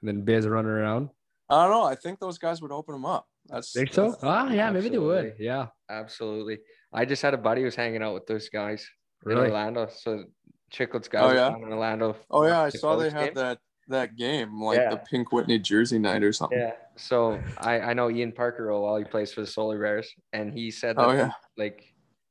and 0.00 0.08
then 0.08 0.22
Biz 0.24 0.46
running 0.46 0.70
around. 0.70 1.10
I 1.48 1.62
don't 1.64 1.72
know. 1.72 1.82
I 1.84 1.96
think 1.96 2.20
those 2.20 2.38
guys 2.38 2.62
would 2.62 2.70
open 2.72 2.94
them 2.94 3.04
up. 3.04 3.26
That's 3.46 3.72
Think 3.72 3.92
so? 3.92 4.10
that's- 4.12 4.20
Ah, 4.22 4.50
yeah, 4.52 4.70
maybe 4.70 4.88
they 4.88 4.98
would. 4.98 5.34
Yeah, 5.38 5.66
Absolutely. 5.88 6.58
I 6.92 7.04
just 7.04 7.22
had 7.22 7.34
a 7.34 7.38
buddy 7.38 7.62
who 7.62 7.64
was 7.66 7.74
hanging 7.74 8.02
out 8.02 8.14
with 8.14 8.26
those 8.26 8.48
guys 8.48 8.86
in. 9.26 9.32
Orlando. 9.32 9.88
So 9.92 10.24
Chiclets 10.72 11.10
guys 11.10 11.32
Oh, 11.32 11.34
yeah? 11.34 11.48
in 11.56 11.64
Orlando. 11.64 12.16
Oh 12.30 12.44
yeah, 12.46 12.60
I 12.62 12.68
saw 12.68 12.94
they 12.96 13.10
Colts 13.10 13.14
had 13.14 13.24
game? 13.26 13.34
that 13.34 13.58
that 13.88 14.16
game, 14.16 14.62
like 14.62 14.78
Yeah. 14.78 14.90
the 14.90 14.98
Pink 14.98 15.32
Whitney 15.32 15.58
jersey 15.58 15.98
night 15.98 16.22
or 16.22 16.32
something. 16.32 16.56
Yeah. 16.58 16.72
So 16.96 17.40
I, 17.58 17.80
I 17.80 17.92
know 17.94 18.08
Ian 18.10 18.30
Parker 18.30 18.68
real 18.68 18.82
well. 18.82 18.96
He 18.96 19.04
plays 19.04 19.32
for 19.32 19.40
the 19.40 19.46
Solar 19.48 19.80
Bears. 19.80 20.08
And 20.32 20.52
he 20.52 20.70
said 20.70 20.96
that 20.96 21.04
Oh 21.08 21.12
yeah. 21.12 21.32
like 21.56 21.89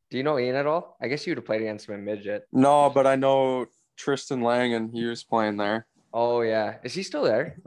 do 0.10 0.18
you 0.18 0.24
know 0.24 0.40
Ian 0.40 0.56
at 0.56 0.66
all? 0.66 0.98
I 1.02 1.08
guess 1.08 1.26
you 1.28 1.32
would 1.32 1.38
have 1.38 1.46
played 1.46 1.62
against 1.62 1.88
him 1.88 1.96
in 1.96 2.04
midget. 2.06 2.48
No, 2.52 2.90
but 2.90 3.06
I 3.06 3.16
know 3.16 3.68
Tristan 3.98 4.42
Lang 4.42 4.74
and 4.74 4.92
he 4.94 5.06
was 5.06 5.24
playing 5.24 5.58
there. 5.58 5.86
Oh 6.14 6.42
yeah. 6.42 6.78
Is 6.84 6.94
he 6.94 7.04
still 7.04 7.24
there? 7.24 7.58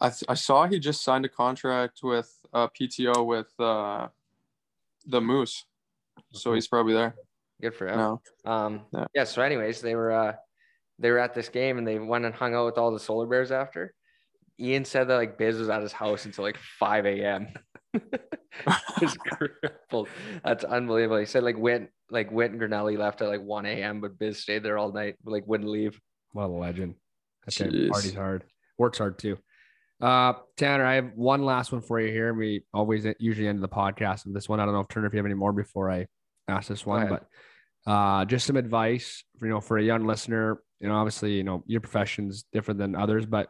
I 0.00 0.10
th- 0.10 0.24
I 0.28 0.34
saw 0.34 0.66
he 0.66 0.78
just 0.78 1.02
signed 1.02 1.24
a 1.24 1.28
contract 1.28 2.00
with 2.02 2.32
uh, 2.52 2.68
PTO 2.68 3.26
with 3.26 3.48
uh, 3.60 4.08
the 5.06 5.20
Moose, 5.20 5.64
so 6.32 6.52
he's 6.54 6.68
probably 6.68 6.94
there 6.94 7.14
Good 7.60 7.74
for 7.74 7.88
him. 7.88 7.96
now. 7.98 8.22
Um, 8.44 8.82
Yeah. 8.92 9.04
yeah. 9.14 9.24
So, 9.24 9.42
anyways, 9.42 9.80
they 9.80 9.94
were 9.96 10.12
uh, 10.12 10.32
they 11.00 11.10
were 11.10 11.18
at 11.18 11.34
this 11.34 11.48
game 11.48 11.78
and 11.78 11.86
they 11.86 11.98
went 11.98 12.24
and 12.24 12.34
hung 12.34 12.54
out 12.54 12.66
with 12.66 12.78
all 12.78 12.92
the 12.92 13.00
Solar 13.00 13.26
Bears 13.26 13.50
after. 13.50 13.92
Ian 14.60 14.84
said 14.84 15.08
that 15.08 15.16
like 15.16 15.36
Biz 15.38 15.58
was 15.58 15.68
at 15.68 15.82
his 15.82 15.92
house 15.92 16.24
until 16.26 16.42
like 16.44 16.58
5 16.78 17.06
a.m. 17.06 17.48
Just 19.00 19.18
crippled. 19.18 20.08
That's 20.44 20.64
unbelievable. 20.64 21.18
He 21.18 21.26
said 21.26 21.42
like 21.42 21.58
Went 21.58 21.90
like 22.10 22.30
Went 22.32 22.52
and 22.52 22.60
Grinnelli 22.60 22.96
left 22.96 23.22
at 23.22 23.28
like 23.28 23.42
1 23.42 23.66
a.m., 23.66 24.00
but 24.00 24.18
Biz 24.18 24.38
stayed 24.38 24.62
there 24.62 24.78
all 24.78 24.92
night, 24.92 25.16
like 25.24 25.46
wouldn't 25.46 25.68
leave. 25.68 26.00
What 26.32 26.44
a 26.44 26.46
legend. 26.48 26.94
That 27.46 27.90
parties 27.90 28.14
hard, 28.14 28.44
works 28.78 28.98
hard 28.98 29.18
too. 29.18 29.38
Uh, 30.00 30.34
Tanner, 30.56 30.84
I 30.84 30.94
have 30.94 31.12
one 31.14 31.44
last 31.44 31.72
one 31.72 31.80
for 31.80 32.00
you 32.00 32.12
here. 32.12 32.32
We 32.32 32.64
always 32.72 33.06
usually 33.18 33.48
end 33.48 33.62
the 33.62 33.68
podcast 33.68 34.24
with 34.24 34.34
this 34.34 34.48
one. 34.48 34.60
I 34.60 34.64
don't 34.64 34.74
know 34.74 34.80
if 34.80 34.88
Turner, 34.88 35.06
if 35.06 35.12
you 35.12 35.18
have 35.18 35.26
any 35.26 35.34
more 35.34 35.52
before 35.52 35.90
I 35.90 36.06
ask 36.46 36.68
this 36.68 36.86
one, 36.86 37.08
but 37.08 37.26
uh, 37.90 38.24
just 38.24 38.46
some 38.46 38.56
advice, 38.56 39.24
for, 39.38 39.46
you 39.46 39.52
know, 39.52 39.60
for 39.60 39.78
a 39.78 39.82
young 39.82 40.06
listener. 40.06 40.62
You 40.80 40.88
know, 40.88 40.94
obviously, 40.94 41.32
you 41.32 41.42
know, 41.42 41.64
your 41.66 41.80
profession's 41.80 42.44
different 42.52 42.78
than 42.78 42.94
others, 42.94 43.26
but 43.26 43.48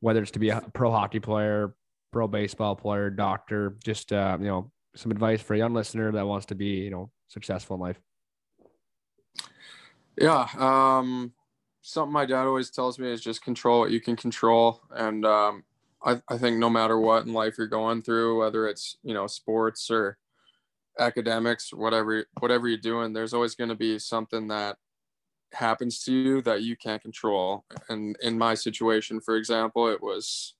whether 0.00 0.22
it's 0.22 0.30
to 0.32 0.38
be 0.38 0.48
a 0.50 0.62
pro 0.72 0.90
hockey 0.90 1.20
player, 1.20 1.74
pro 2.14 2.28
baseball 2.28 2.76
player, 2.76 3.10
doctor, 3.10 3.76
just 3.82 4.12
uh, 4.12 4.38
you 4.38 4.46
know, 4.46 4.70
some 4.94 5.10
advice 5.10 5.42
for 5.42 5.54
a 5.54 5.58
young 5.58 5.74
listener 5.74 6.12
that 6.12 6.24
wants 6.24 6.46
to 6.46 6.54
be, 6.54 6.66
you 6.66 6.90
know, 6.90 7.10
successful 7.26 7.74
in 7.74 7.80
life. 7.80 8.00
Yeah. 10.16 10.46
Um, 10.56 11.32
something 11.82 12.12
my 12.12 12.24
dad 12.24 12.44
always 12.46 12.70
tells 12.70 13.00
me 13.00 13.10
is 13.10 13.20
just 13.20 13.42
control 13.42 13.80
what 13.80 13.90
you 13.90 14.00
can 14.00 14.14
control. 14.14 14.80
And 14.92 15.26
um, 15.26 15.64
I, 16.04 16.22
I 16.28 16.38
think 16.38 16.58
no 16.58 16.70
matter 16.70 17.00
what 17.00 17.26
in 17.26 17.32
life 17.32 17.58
you're 17.58 17.66
going 17.66 18.02
through, 18.02 18.38
whether 18.38 18.68
it's, 18.68 18.96
you 19.02 19.12
know, 19.12 19.26
sports 19.26 19.90
or 19.90 20.16
academics, 21.00 21.74
whatever, 21.74 22.26
whatever 22.38 22.68
you're 22.68 22.78
doing, 22.78 23.12
there's 23.12 23.34
always 23.34 23.56
going 23.56 23.70
to 23.70 23.74
be 23.74 23.98
something 23.98 24.46
that 24.48 24.76
happens 25.52 26.04
to 26.04 26.12
you 26.12 26.42
that 26.42 26.62
you 26.62 26.76
can't 26.76 27.02
control. 27.02 27.64
And 27.88 28.16
in 28.22 28.38
my 28.38 28.54
situation, 28.54 29.20
for 29.20 29.34
example, 29.34 29.88
it 29.88 30.00
was, 30.00 30.54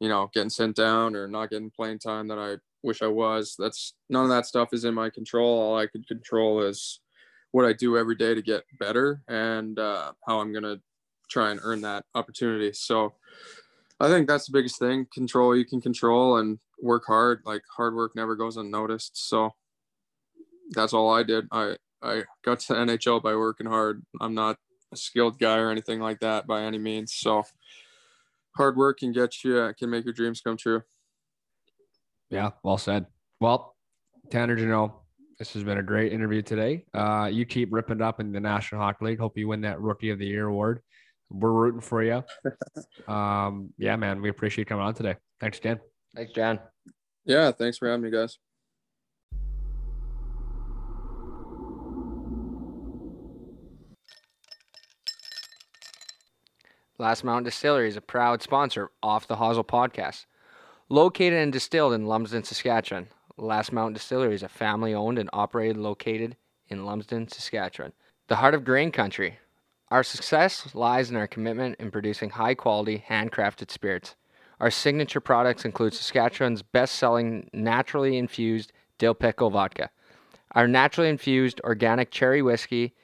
you 0.00 0.08
know, 0.08 0.30
getting 0.32 0.50
sent 0.50 0.76
down 0.76 1.16
or 1.16 1.28
not 1.28 1.50
getting 1.50 1.70
playing 1.70 1.98
time 1.98 2.28
that 2.28 2.38
I 2.38 2.56
wish 2.82 3.02
I 3.02 3.08
was. 3.08 3.56
That's 3.58 3.94
none 4.08 4.24
of 4.24 4.30
that 4.30 4.46
stuff 4.46 4.70
is 4.72 4.84
in 4.84 4.94
my 4.94 5.10
control. 5.10 5.58
All 5.58 5.76
I 5.76 5.86
could 5.86 6.06
control 6.06 6.62
is 6.62 7.00
what 7.52 7.64
I 7.64 7.72
do 7.72 7.96
every 7.96 8.14
day 8.14 8.34
to 8.34 8.42
get 8.42 8.64
better 8.78 9.22
and 9.28 9.78
uh, 9.78 10.12
how 10.26 10.40
I'm 10.40 10.52
gonna 10.52 10.80
try 11.28 11.50
and 11.50 11.60
earn 11.62 11.80
that 11.82 12.04
opportunity. 12.14 12.72
So 12.72 13.14
I 14.00 14.08
think 14.08 14.28
that's 14.28 14.46
the 14.46 14.52
biggest 14.52 14.78
thing: 14.78 15.06
control 15.12 15.56
you 15.56 15.64
can 15.64 15.80
control 15.80 16.36
and 16.36 16.58
work 16.80 17.04
hard. 17.06 17.42
Like 17.44 17.62
hard 17.74 17.94
work 17.94 18.12
never 18.14 18.36
goes 18.36 18.56
unnoticed. 18.56 19.28
So 19.28 19.54
that's 20.70 20.92
all 20.92 21.10
I 21.10 21.22
did. 21.22 21.46
I 21.50 21.76
I 22.02 22.24
got 22.44 22.60
to 22.60 22.74
NHL 22.74 23.22
by 23.22 23.34
working 23.34 23.66
hard. 23.66 24.04
I'm 24.20 24.34
not 24.34 24.56
a 24.92 24.96
skilled 24.96 25.38
guy 25.38 25.58
or 25.58 25.70
anything 25.70 26.00
like 26.00 26.20
that 26.20 26.46
by 26.46 26.62
any 26.62 26.78
means. 26.78 27.14
So 27.14 27.44
hard 28.58 28.76
work 28.76 28.98
can 28.98 29.12
get 29.12 29.42
you 29.42 29.72
can 29.78 29.88
make 29.88 30.04
your 30.04 30.12
dreams 30.12 30.42
come 30.42 30.58
true. 30.58 30.82
Yeah, 32.28 32.50
well 32.62 32.76
said. 32.76 33.06
Well, 33.40 33.74
Tanner 34.30 34.56
Jeannot, 34.56 35.00
this 35.38 35.54
has 35.54 35.64
been 35.64 35.78
a 35.78 35.82
great 35.82 36.12
interview 36.12 36.42
today. 36.42 36.84
Uh, 36.92 37.30
you 37.32 37.46
keep 37.46 37.72
ripping 37.72 38.02
up 38.02 38.20
in 38.20 38.32
the 38.32 38.40
National 38.40 38.82
Hockey 38.82 39.06
League. 39.06 39.18
Hope 39.18 39.38
you 39.38 39.48
win 39.48 39.62
that 39.62 39.80
Rookie 39.80 40.10
of 40.10 40.18
the 40.18 40.26
Year 40.26 40.48
award. 40.48 40.80
We're 41.30 41.52
rooting 41.52 41.80
for 41.80 42.02
you. 42.02 42.22
Um, 43.06 43.72
yeah, 43.78 43.96
man, 43.96 44.20
we 44.20 44.28
appreciate 44.28 44.62
you 44.62 44.64
coming 44.66 44.84
on 44.84 44.92
today. 44.92 45.16
Thanks 45.40 45.58
again. 45.58 45.80
Thanks, 46.14 46.32
John. 46.32 46.60
Yeah, 47.24 47.52
thanks 47.52 47.78
for 47.78 47.88
having 47.88 48.02
me, 48.02 48.10
guys. 48.10 48.38
Last 57.00 57.22
Mountain 57.22 57.44
Distillery 57.44 57.86
is 57.86 57.96
a 57.96 58.00
proud 58.00 58.42
sponsor 58.42 58.82
of 58.82 58.90
Off 59.04 59.28
the 59.28 59.36
Hosel 59.36 59.64
podcast. 59.64 60.26
Located 60.88 61.34
and 61.34 61.52
distilled 61.52 61.92
in 61.92 62.06
Lumsden, 62.06 62.42
Saskatchewan, 62.42 63.06
Last 63.36 63.72
Mountain 63.72 63.92
Distillery 63.92 64.34
is 64.34 64.42
a 64.42 64.48
family 64.48 64.92
owned 64.94 65.16
and 65.16 65.30
operated 65.32 65.76
located 65.76 66.36
in 66.66 66.84
Lumsden, 66.84 67.28
Saskatchewan, 67.28 67.92
the 68.26 68.34
heart 68.34 68.52
of 68.52 68.64
grain 68.64 68.90
country. 68.90 69.38
Our 69.92 70.02
success 70.02 70.74
lies 70.74 71.08
in 71.08 71.14
our 71.14 71.28
commitment 71.28 71.76
in 71.78 71.92
producing 71.92 72.30
high 72.30 72.56
quality, 72.56 73.04
handcrafted 73.08 73.70
spirits. 73.70 74.16
Our 74.58 74.72
signature 74.72 75.20
products 75.20 75.64
include 75.64 75.94
Saskatchewan's 75.94 76.62
best 76.62 76.96
selling 76.96 77.48
naturally 77.52 78.18
infused 78.18 78.72
dill 78.98 79.14
pickle 79.14 79.50
vodka, 79.50 79.90
our 80.56 80.66
naturally 80.66 81.10
infused 81.10 81.60
organic 81.62 82.10
cherry 82.10 82.42
whiskey, 82.42 82.96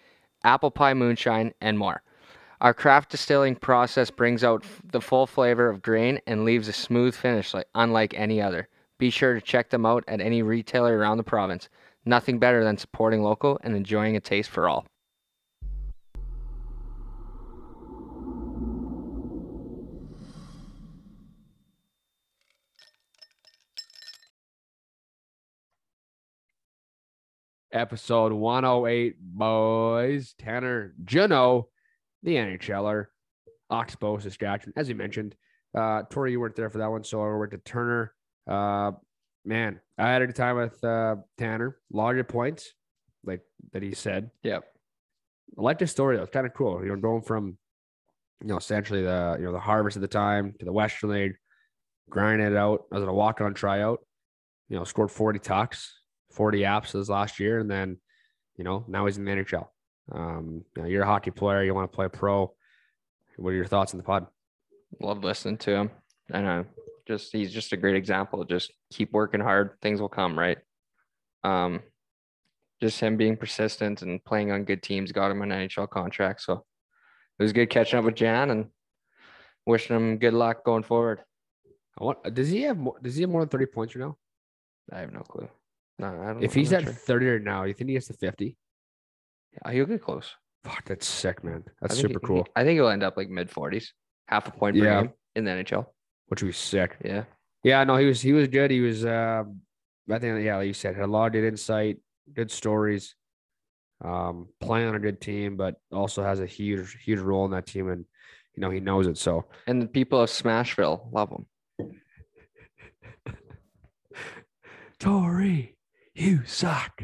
apple 0.42 0.72
pie 0.72 0.94
moonshine, 0.94 1.54
and 1.60 1.78
more. 1.78 2.02
Our 2.64 2.72
craft 2.72 3.10
distilling 3.10 3.56
process 3.56 4.10
brings 4.10 4.42
out 4.42 4.64
the 4.90 5.02
full 5.02 5.26
flavor 5.26 5.68
of 5.68 5.82
grain 5.82 6.18
and 6.26 6.46
leaves 6.46 6.66
a 6.66 6.72
smooth 6.72 7.14
finish 7.14 7.52
like 7.52 7.66
unlike 7.74 8.14
any 8.14 8.40
other. 8.40 8.68
Be 8.96 9.10
sure 9.10 9.34
to 9.34 9.40
check 9.42 9.68
them 9.68 9.84
out 9.84 10.02
at 10.08 10.22
any 10.22 10.40
retailer 10.40 10.96
around 10.96 11.18
the 11.18 11.24
province. 11.24 11.68
Nothing 12.06 12.38
better 12.38 12.64
than 12.64 12.78
supporting 12.78 13.22
local 13.22 13.60
and 13.62 13.76
enjoying 13.76 14.16
a 14.16 14.20
taste 14.20 14.48
for 14.48 14.66
all. 14.66 14.86
Episode 27.70 28.32
108, 28.32 29.16
boys. 29.20 30.34
Tanner 30.38 30.94
Jeannot, 31.04 31.66
the 32.24 32.34
NHLer, 32.34 33.06
Oxbow, 33.70 34.18
Saskatchewan, 34.18 34.72
as 34.76 34.88
you 34.88 34.94
mentioned. 34.94 35.36
Uh, 35.76 36.02
Tori, 36.10 36.32
you 36.32 36.40
weren't 36.40 36.56
there 36.56 36.70
for 36.70 36.78
that 36.78 36.90
one, 36.90 37.04
so 37.04 37.22
I 37.22 37.36
went 37.36 37.52
to 37.52 37.58
Turner. 37.58 38.14
Uh, 38.48 38.92
man, 39.44 39.80
I 39.98 40.10
had 40.10 40.22
a 40.22 40.26
good 40.26 40.36
time 40.36 40.56
with 40.56 40.82
uh, 40.82 41.16
Tanner. 41.38 41.76
A 41.92 41.96
lot 41.96 42.16
of 42.16 42.28
points, 42.28 42.72
like 43.24 43.40
that 43.72 43.82
he 43.82 43.94
said. 43.94 44.30
Yep. 44.42 44.64
I 45.58 45.62
like 45.62 45.78
this 45.78 45.90
story 45.90 46.16
though. 46.16 46.22
It's 46.22 46.32
kind 46.32 46.46
of 46.46 46.54
cool. 46.54 46.82
You 46.82 46.90
know, 46.90 46.96
going 46.96 47.22
from 47.22 47.58
you 48.40 48.48
know 48.48 48.56
essentially 48.56 49.02
the 49.02 49.36
you 49.38 49.44
know 49.44 49.52
the 49.52 49.60
harvest 49.60 49.96
at 49.96 50.00
the 50.00 50.08
time 50.08 50.54
to 50.58 50.64
the 50.64 50.72
Western 50.72 51.10
League, 51.10 51.34
grinding 52.08 52.46
it 52.46 52.56
out. 52.56 52.84
I 52.90 52.96
was 52.96 53.02
at 53.02 53.08
a 53.08 53.12
walk 53.12 53.40
on 53.40 53.54
tryout. 53.54 54.00
You 54.68 54.78
know, 54.78 54.84
scored 54.84 55.10
40 55.10 55.40
tucks, 55.40 55.92
40 56.32 56.60
apps 56.60 56.92
this 56.92 57.08
last 57.08 57.38
year, 57.38 57.58
and 57.58 57.70
then 57.70 57.98
you 58.56 58.64
know 58.64 58.84
now 58.88 59.06
he's 59.06 59.18
in 59.18 59.24
the 59.24 59.30
NHL. 59.30 59.66
Um, 60.12 60.64
you 60.76 60.82
know, 60.82 60.88
you're 60.88 61.02
a 61.02 61.06
hockey 61.06 61.30
player. 61.30 61.62
You 61.62 61.74
want 61.74 61.90
to 61.90 61.94
play 61.94 62.08
pro. 62.08 62.52
What 63.36 63.50
are 63.50 63.54
your 63.54 63.64
thoughts 63.64 63.92
on 63.92 63.98
the 63.98 64.04
pod? 64.04 64.26
Love 65.00 65.24
listening 65.24 65.58
to 65.58 65.74
him. 65.74 65.90
I 66.32 66.40
know. 66.40 66.64
Just 67.06 67.32
he's 67.32 67.52
just 67.52 67.72
a 67.72 67.76
great 67.76 67.96
example. 67.96 68.44
Just 68.44 68.72
keep 68.92 69.12
working 69.12 69.40
hard. 69.40 69.72
Things 69.82 70.00
will 70.00 70.08
come, 70.08 70.38
right? 70.38 70.58
Um, 71.42 71.80
just 72.80 73.00
him 73.00 73.16
being 73.16 73.36
persistent 73.36 74.02
and 74.02 74.24
playing 74.24 74.52
on 74.52 74.64
good 74.64 74.82
teams 74.82 75.12
got 75.12 75.30
him 75.30 75.42
an 75.42 75.50
NHL 75.50 75.88
contract. 75.88 76.42
So 76.42 76.64
it 77.38 77.42
was 77.42 77.52
good 77.52 77.70
catching 77.70 77.98
up 77.98 78.04
with 78.04 78.14
Jan 78.14 78.50
and 78.50 78.66
wishing 79.66 79.96
him 79.96 80.18
good 80.18 80.34
luck 80.34 80.64
going 80.64 80.82
forward. 80.82 81.20
I 81.98 82.04
want, 82.04 82.34
does 82.34 82.48
he 82.48 82.62
have 82.62 82.78
more, 82.78 82.96
does 83.02 83.16
he 83.16 83.22
have 83.22 83.30
more 83.30 83.42
than 83.42 83.48
30 83.48 83.66
points 83.66 83.94
right 83.94 84.04
now? 84.04 84.16
I 84.92 85.00
have 85.00 85.12
no 85.12 85.20
clue. 85.20 85.48
No, 85.98 86.08
I 86.08 86.32
don't. 86.32 86.42
If 86.42 86.54
he's 86.54 86.72
at 86.72 86.82
sure. 86.82 86.92
30 86.92 87.26
right 87.26 87.42
now, 87.42 87.64
you 87.64 87.74
think 87.74 87.88
he 87.88 87.94
gets 87.94 88.08
to 88.08 88.14
50? 88.14 88.56
Yeah, 89.66 89.72
he'll 89.72 89.86
get 89.86 90.02
close. 90.02 90.34
Fuck, 90.64 90.84
that's 90.86 91.06
sick, 91.06 91.44
man. 91.44 91.64
That's 91.80 91.96
super 91.96 92.20
he- 92.20 92.26
cool. 92.26 92.46
I 92.56 92.64
think 92.64 92.76
he'll 92.78 92.88
end 92.88 93.02
up 93.02 93.16
like 93.16 93.28
mid 93.28 93.50
forties, 93.50 93.92
half 94.28 94.48
a 94.48 94.50
point 94.50 94.76
per 94.78 94.84
Yeah. 94.84 95.02
game 95.02 95.12
in 95.36 95.44
the 95.44 95.50
NHL. 95.50 95.86
Which 96.28 96.42
would 96.42 96.48
be 96.48 96.52
sick. 96.52 96.96
Yeah, 97.04 97.24
Yeah, 97.62 97.84
no, 97.84 97.96
he 97.96 98.06
was 98.06 98.20
he 98.22 98.32
was 98.32 98.48
good. 98.48 98.70
He 98.70 98.80
was 98.80 99.04
uh 99.04 99.44
I 100.10 100.18
think 100.18 100.44
yeah, 100.44 100.56
like 100.56 100.66
you 100.66 100.72
said, 100.74 100.94
had 100.96 101.04
a 101.04 101.06
lot 101.06 101.26
of 101.26 101.32
good 101.32 101.44
insight, 101.44 101.98
good 102.32 102.50
stories. 102.50 103.14
Um, 104.02 104.48
playing 104.60 104.88
on 104.88 104.96
a 104.96 104.98
good 104.98 105.20
team, 105.20 105.56
but 105.56 105.76
also 105.92 106.22
has 106.22 106.40
a 106.40 106.46
huge, 106.46 106.98
huge 107.02 107.20
role 107.20 107.44
in 107.46 107.52
that 107.52 107.64
team, 107.66 107.88
and 107.90 108.04
you 108.54 108.60
know 108.60 108.68
he 108.70 108.80
knows 108.80 109.06
it. 109.06 109.16
So 109.18 109.46
and 109.66 109.80
the 109.80 109.86
people 109.86 110.20
of 110.20 110.28
Smashville 110.30 111.10
love 111.12 111.30
him. 111.30 111.46
Tori, 114.98 115.76
you 116.14 116.44
suck. 116.44 117.02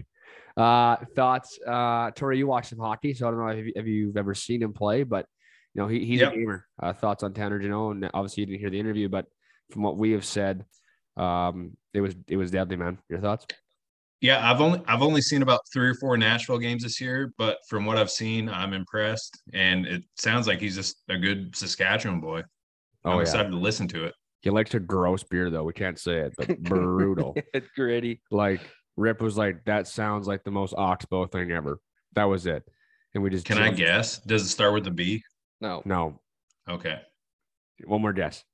Uh, 0.57 0.96
thoughts? 1.14 1.59
Uh, 1.66 2.11
Tori, 2.12 2.38
you 2.38 2.46
watch 2.46 2.68
some 2.68 2.78
hockey, 2.78 3.14
so 3.14 3.26
I 3.28 3.30
don't 3.30 3.40
know 3.40 3.48
if, 3.48 3.66
you, 3.66 3.72
if 3.76 3.86
you've 3.86 4.16
ever 4.16 4.34
seen 4.34 4.62
him 4.62 4.72
play, 4.72 5.03
but 5.05 5.26
you 5.74 5.82
know 5.82 5.88
he, 5.88 6.05
he's 6.05 6.20
Yep. 6.20 6.32
a 6.32 6.36
gamer. 6.36 6.66
Uh, 6.82 6.92
thoughts 6.92 7.22
on 7.22 7.32
Tanner 7.34 7.59
Jeannot? 7.59 7.90
And 7.92 8.11
obviously, 8.14 8.42
you 8.42 8.46
didn't 8.46 8.61
hear 8.61 8.70
the 8.70 8.80
interview, 8.80 9.09
but 9.09 9.26
from 9.70 9.82
what 9.82 9.96
we 9.96 10.12
have 10.12 10.24
said, 10.24 10.64
um, 11.16 11.76
it 11.94 12.01
was 12.01 12.14
it 12.28 12.36
was 12.36 12.51
deadly, 12.51 12.76
man. 12.76 12.98
Your 13.09 13.20
thoughts? 13.20 13.46
Yeah, 14.20 14.51
I've 14.51 14.61
only 14.61 14.82
I've 14.86 15.03
only 15.03 15.22
seen 15.22 15.42
about 15.42 15.61
three 15.72 15.88
or 15.88 15.94
four 15.94 16.16
Nashville 16.16 16.59
games 16.59 16.82
this 16.82 17.01
year, 17.01 17.32
but 17.38 17.59
from 17.68 17.86
what 17.86 17.96
I've 17.96 18.11
seen, 18.11 18.48
I'm 18.48 18.72
impressed, 18.74 19.40
and 19.55 19.86
it 19.86 20.03
sounds 20.18 20.46
like 20.46 20.61
he's 20.61 20.74
just 20.74 21.03
a 21.09 21.16
good 21.16 21.55
Saskatchewan 21.57 22.20
boy. 22.20 22.42
Oh 23.05 23.12
I'm 23.12 23.16
yeah, 23.16 23.22
excited 23.22 23.51
to 23.51 23.57
listen 23.57 23.88
to 23.88 24.05
it. 24.05 24.14
he 24.42 24.51
likes 24.51 24.74
a 24.74 24.80
gross 24.80 25.22
beer 25.22 25.48
though. 25.48 25.64
We 25.64 25.72
can't 25.72 25.98
say 25.98 26.18
it, 26.18 26.34
but 26.36 26.59
brutal. 26.62 27.34
it's 27.55 27.68
gritty. 27.76 28.20
like 28.30 28.61
Rip 29.01 29.22
was 29.22 29.36
like, 29.38 29.64
that 29.64 29.88
sounds 29.88 30.28
like 30.28 30.44
the 30.44 30.51
most 30.51 30.74
oxbow 30.76 31.26
thing 31.26 31.51
ever. 31.51 31.80
That 32.14 32.24
was 32.24 32.46
it, 32.46 32.62
and 33.14 33.22
we 33.22 33.30
just 33.30 33.46
Can 33.46 33.59
I 33.59 33.70
guess? 33.70 34.18
Does 34.18 34.42
it 34.42 34.48
start 34.48 34.74
with 34.74 34.86
a 34.86 34.90
B? 34.90 35.22
No, 35.61 35.82
No, 35.84 36.20
Okay. 36.68 37.01
one 37.84 38.03
more 38.03 38.12
guess. 38.12 38.44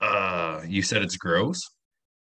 Uh, 0.00 0.62
you 0.66 0.82
said 0.82 1.02
it's 1.02 1.16
gross. 1.16 1.60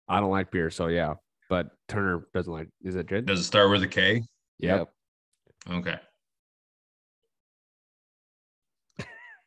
I 0.08 0.20
don't 0.20 0.32
like 0.32 0.52
beer, 0.52 0.70
so 0.70 0.88
yeah. 0.88 1.14
But 1.50 1.68
Turner 1.88 2.28
doesn't 2.34 2.52
like. 2.52 2.70
Is 2.84 2.96
it 2.96 3.08
gin? 3.08 3.26
Does 3.26 3.40
it 3.40 3.44
start 3.44 3.70
with 3.70 3.84
a 3.84 3.88
K? 3.88 4.24
Yep. 4.60 4.90
Okay. 5.70 6.00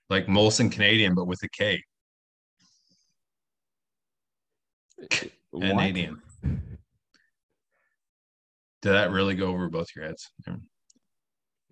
Like 0.08 0.26
Molson 0.26 0.70
Canadian, 0.70 1.14
but 1.14 1.26
with 1.26 1.42
a 1.42 1.48
K. 1.48 1.82
What? 5.50 5.62
Canadian. 5.62 6.22
Did 8.86 8.92
that 8.92 9.10
really 9.10 9.34
go 9.34 9.48
over 9.48 9.68
both 9.68 9.88
your 9.96 10.04
heads? 10.04 10.30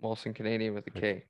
Molson 0.03 0.35
Canadian 0.35 0.73
with 0.73 0.85
a 0.87 0.89
K. 0.89 1.23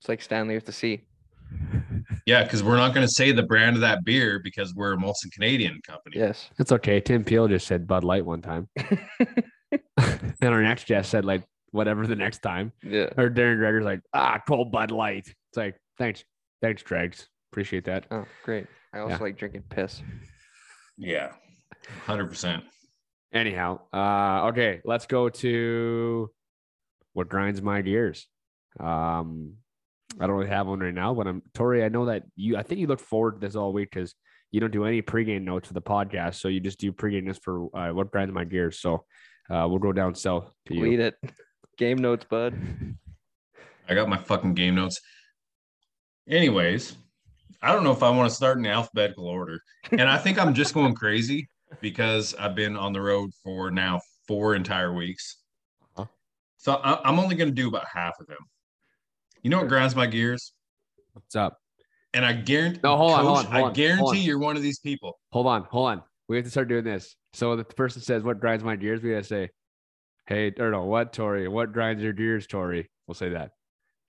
It's 0.00 0.08
like 0.08 0.20
Stanley 0.20 0.56
with 0.56 0.66
the 0.66 0.72
C. 0.72 1.02
Yeah, 2.26 2.44
because 2.44 2.62
we're 2.62 2.76
not 2.76 2.94
going 2.94 3.06
to 3.06 3.12
say 3.12 3.32
the 3.32 3.42
brand 3.42 3.74
of 3.76 3.80
that 3.82 4.04
beer 4.04 4.40
because 4.42 4.74
we're 4.74 4.92
a 4.94 4.96
Molson 4.96 5.30
Canadian 5.32 5.80
company. 5.86 6.18
Yes. 6.18 6.50
It's 6.58 6.70
okay. 6.72 7.00
Tim 7.00 7.24
Peel 7.24 7.48
just 7.48 7.66
said 7.66 7.86
Bud 7.86 8.04
Light 8.04 8.24
one 8.24 8.42
time. 8.42 8.68
then 9.96 10.52
our 10.52 10.62
next 10.62 10.86
guest 10.86 11.10
said 11.10 11.24
like 11.24 11.42
whatever 11.70 12.06
the 12.06 12.14
next 12.16 12.40
time. 12.40 12.72
Yeah. 12.82 13.08
Or 13.16 13.28
Darren 13.30 13.58
Gregor's 13.58 13.84
like, 13.84 14.00
ah, 14.12 14.40
cold 14.46 14.70
Bud 14.72 14.90
Light. 14.90 15.26
It's 15.26 15.56
like, 15.56 15.76
thanks. 15.98 16.24
Thanks, 16.60 16.82
Dregs. 16.82 17.28
Appreciate 17.52 17.84
that. 17.84 18.06
Oh, 18.10 18.24
great. 18.44 18.66
I 18.92 18.98
also 18.98 19.14
Yeah. 19.16 19.22
like 19.22 19.38
drinking 19.38 19.64
piss. 19.68 20.02
Yeah, 20.96 21.32
hundred 22.04 22.28
percent. 22.28 22.64
Anyhow, 23.32 23.80
uh, 23.94 24.48
okay, 24.48 24.80
let's 24.84 25.06
go 25.06 25.30
to 25.30 26.30
what 27.14 27.28
grinds 27.28 27.62
my 27.62 27.80
gears. 27.80 28.26
Um, 28.78 29.54
I 30.20 30.26
don't 30.26 30.36
really 30.36 30.50
have 30.50 30.66
one 30.66 30.80
right 30.80 30.92
now, 30.92 31.14
but 31.14 31.26
I'm 31.26 31.42
Tori. 31.54 31.82
I 31.82 31.88
know 31.88 32.06
that 32.06 32.24
you. 32.36 32.56
I 32.58 32.62
think 32.62 32.80
you 32.80 32.86
look 32.86 33.00
forward 33.00 33.40
to 33.40 33.46
this 33.46 33.56
all 33.56 33.72
week 33.72 33.90
because 33.90 34.14
you 34.50 34.60
don't 34.60 34.70
do 34.70 34.84
any 34.84 35.00
pregame 35.00 35.42
notes 35.42 35.68
for 35.68 35.74
the 35.74 35.80
podcast, 35.80 36.34
so 36.36 36.48
you 36.48 36.60
just 36.60 36.78
do 36.78 36.92
pregame 36.92 37.24
notes 37.24 37.40
for 37.42 37.74
uh, 37.74 37.92
what 37.92 38.10
grinds 38.10 38.34
my 38.34 38.44
gears. 38.44 38.80
So 38.80 39.04
uh, 39.48 39.66
we'll 39.68 39.78
go 39.78 39.92
down 39.92 40.14
south 40.14 40.50
to 40.66 40.74
you. 40.74 40.82
Lead 40.82 41.00
it. 41.00 41.14
Game 41.78 41.98
notes, 41.98 42.26
bud. 42.28 42.54
I 43.88 43.94
got 43.94 44.08
my 44.08 44.18
fucking 44.18 44.54
game 44.54 44.76
notes. 44.76 45.00
Anyways, 46.28 46.96
I 47.60 47.72
don't 47.72 47.82
know 47.82 47.92
if 47.92 48.02
I 48.02 48.10
want 48.10 48.28
to 48.28 48.34
start 48.34 48.58
in 48.58 48.66
alphabetical 48.66 49.26
order, 49.26 49.60
and 49.90 50.02
I 50.02 50.18
think 50.18 50.38
I'm 50.38 50.54
just 50.54 50.74
going 50.74 50.94
crazy 50.94 51.48
because 51.80 52.34
I've 52.34 52.54
been 52.54 52.76
on 52.76 52.92
the 52.92 53.00
road 53.00 53.30
for 53.44 53.70
now 53.70 54.00
four 54.28 54.54
entire 54.54 54.92
weeks. 54.92 55.38
Uh-huh. 55.96 56.06
So 56.56 56.74
I- 56.74 57.00
I'm 57.08 57.18
only 57.18 57.34
going 57.34 57.48
to 57.48 57.54
do 57.54 57.68
about 57.68 57.86
half 57.92 58.14
of 58.20 58.26
them. 58.26 58.38
You 59.42 59.50
know 59.50 59.58
what 59.58 59.68
grinds 59.68 59.96
my 59.96 60.06
gears? 60.06 60.52
What's 61.14 61.34
up? 61.36 61.58
And 62.14 62.24
I 62.24 62.32
guarantee, 62.34 62.80
No, 62.84 62.96
hold 62.96 63.12
on, 63.12 63.24
hold 63.24 63.38
on, 63.38 63.44
hold 63.46 63.64
on, 63.64 63.70
I 63.70 63.74
guarantee 63.74 64.00
hold 64.00 64.14
on. 64.16 64.22
you're 64.22 64.38
one 64.38 64.56
of 64.56 64.62
these 64.62 64.78
people. 64.80 65.18
Hold 65.32 65.46
on, 65.46 65.64
hold 65.64 65.88
on. 65.88 66.02
We 66.28 66.36
have 66.36 66.44
to 66.44 66.50
start 66.50 66.68
doing 66.68 66.84
this. 66.84 67.16
So 67.32 67.56
the 67.56 67.64
person 67.64 68.02
says, 68.02 68.22
"What 68.22 68.38
grinds 68.38 68.62
my 68.62 68.76
gears?" 68.76 69.02
We 69.02 69.10
gotta 69.10 69.24
say, 69.24 69.48
"Hey, 70.26 70.52
or 70.58 70.70
no, 70.70 70.84
what 70.84 71.12
Tori? 71.12 71.48
What 71.48 71.72
grinds 71.72 72.02
your 72.02 72.12
gears, 72.12 72.46
Tori?" 72.46 72.88
We'll 73.06 73.14
say 73.14 73.30
that. 73.30 73.52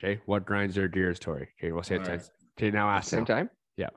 Okay, 0.04 0.22
what 0.26 0.46
grinds 0.46 0.76
your 0.76 0.90
gears, 0.90 1.18
Tori? 1.20 1.48
Okay, 1.60 1.72
we'll 1.72 1.84
say 1.84 1.96
it. 1.96 2.02
All 2.02 2.08
right. 2.10 2.22
Okay, 2.58 2.72
now 2.72 2.90
ask 2.90 3.10
Same 3.10 3.22
now. 3.22 3.26
time? 3.26 3.50
Yeah. 3.78 3.90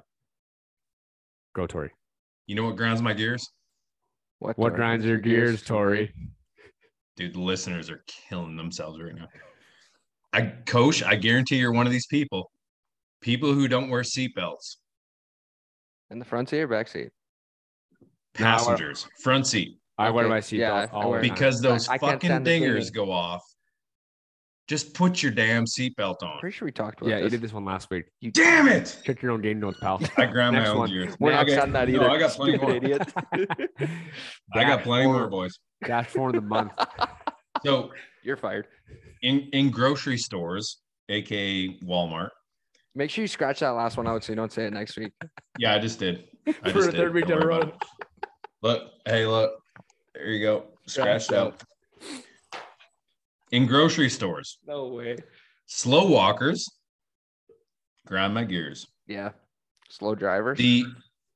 Go, 1.55 1.67
Tori. 1.67 1.91
You 2.47 2.55
know 2.55 2.65
what 2.65 2.77
grinds 2.77 3.03
my 3.03 3.13
gears? 3.13 3.51
What, 4.39 4.59
What 4.59 4.75
grinds 4.75 5.05
your 5.05 5.19
gears, 5.19 5.63
Tori? 5.63 6.13
Dude, 7.17 7.35
the 7.35 7.41
listeners 7.41 7.89
are 7.91 8.03
killing 8.07 8.57
themselves 8.57 9.01
right 9.01 9.15
now. 9.15 9.29
I 10.33 10.53
coach, 10.67 11.03
I 11.03 11.17
guarantee 11.17 11.57
you're 11.57 11.73
one 11.73 11.87
of 11.87 11.93
these 11.93 12.07
people. 12.07 12.51
People 13.23 13.55
who 13.55 13.67
don't 13.69 13.89
wear 13.89 14.03
seatbelts, 14.03 14.77
In 16.11 16.19
the 16.19 16.25
front 16.25 16.51
seat 16.51 16.61
or 16.61 16.69
back 16.69 16.89
seat? 16.89 17.09
No, 18.03 18.07
wear- 18.45 18.53
passengers, 18.53 19.07
front 19.23 19.47
seat, 19.47 19.79
I 19.97 20.11
wear 20.11 20.27
Okay, 20.27 20.31
my 20.35 20.41
seatbelt 20.41 20.59
yeah, 20.59 20.75
I 20.75 20.87
all 20.89 21.11
wear 21.11 21.21
the 21.23 21.27
it. 21.27 21.29
time. 21.31 21.35
because 21.37 21.61
those 21.63 21.89
I 21.89 21.97
can't 21.97 22.13
fucking 22.23 22.29
stand 22.29 22.47
dingers 22.47 22.93
go 22.93 23.11
off. 23.11 23.43
Just 24.69 24.95
put 24.95 25.23
your 25.23 25.31
damn 25.31 25.65
seatbelt 25.65 26.23
on. 26.23 26.41
Pretty 26.41 26.57
sure 26.57 26.67
we 26.67 26.73
talked 26.73 27.01
about 27.01 27.11
it. 27.13 27.19
Yeah, 27.19 27.23
you 27.23 27.31
did 27.31 27.41
this 27.41 27.53
one 27.53 27.65
last 27.65 27.89
week. 27.89 28.07
You 28.21 28.33
Damn 28.33 28.67
it! 28.67 28.99
Check 29.05 29.23
your 29.23 29.31
own 29.31 29.41
game 29.41 29.61
notes, 29.61 29.79
pal. 29.81 30.01
I 30.17 30.27
grind 30.27 30.55
my 30.55 30.59
Next 30.61 30.71
own 30.71 30.79
one. 30.79 30.89
gears. 30.91 31.15
We're 31.21 31.31
Man, 31.31 31.37
not 31.37 31.47
I 31.47 31.49
got- 31.49 31.55
sending 31.55 31.73
that 31.75 31.89
no, 31.89 31.95
either. 31.95 32.11
I 32.11 32.19
got 32.19 32.31
plenty 32.37 32.59
Stupid 32.59 32.69
more. 32.69 32.77
idiot. 32.77 33.13
I 34.55 34.65
got 34.65 34.83
plenty 34.83 35.05
four- 35.05 35.15
more, 35.21 35.29
boys. 35.29 35.57
Dash 35.85 36.07
four 36.09 36.31
of 36.31 36.35
the 36.35 36.41
month. 36.41 36.73
So 37.65 37.91
You're 38.25 38.37
fired. 38.37 38.67
in 39.23 39.49
in 39.53 39.71
grocery 39.71 40.19
stores, 40.19 40.79
aka 41.11 41.69
Walmart. 41.85 42.31
Make 42.97 43.11
sure 43.11 43.23
you 43.23 43.29
scratch 43.29 43.61
that 43.61 43.69
last 43.71 43.97
one 43.97 44.09
out 44.09 44.25
so 44.25 44.33
you 44.33 44.37
don't 44.37 44.53
say 44.53 44.65
it 44.67 44.73
next 44.73 44.97
week. 44.99 45.13
Yeah, 45.59 45.75
I 45.75 45.79
just 45.79 45.99
did. 46.01 46.25
I 46.49 46.53
For 46.53 46.73
just 46.73 46.87
the 46.87 46.93
did. 46.93 46.97
third 46.99 47.15
week 47.15 47.27
Don't 47.27 47.39
in 47.39 47.43
a 47.45 47.47
row. 47.47 47.73
Look, 48.63 48.83
hey, 49.07 49.27
look. 49.27 49.53
There 50.15 50.27
you 50.29 50.41
go. 50.45 50.65
Scratched 50.87 51.33
out. 51.33 51.63
In 53.53 53.67
grocery 53.67 54.11
stores, 54.11 54.59
No 54.67 54.89
way. 54.89 55.17
slow 55.67 56.07
walkers 56.09 56.69
grind 58.07 58.35
my 58.35 58.45
gears. 58.45 58.87
Yeah. 59.07 59.31
Slow 59.89 60.15
drivers. 60.15 60.59
The 60.59 60.85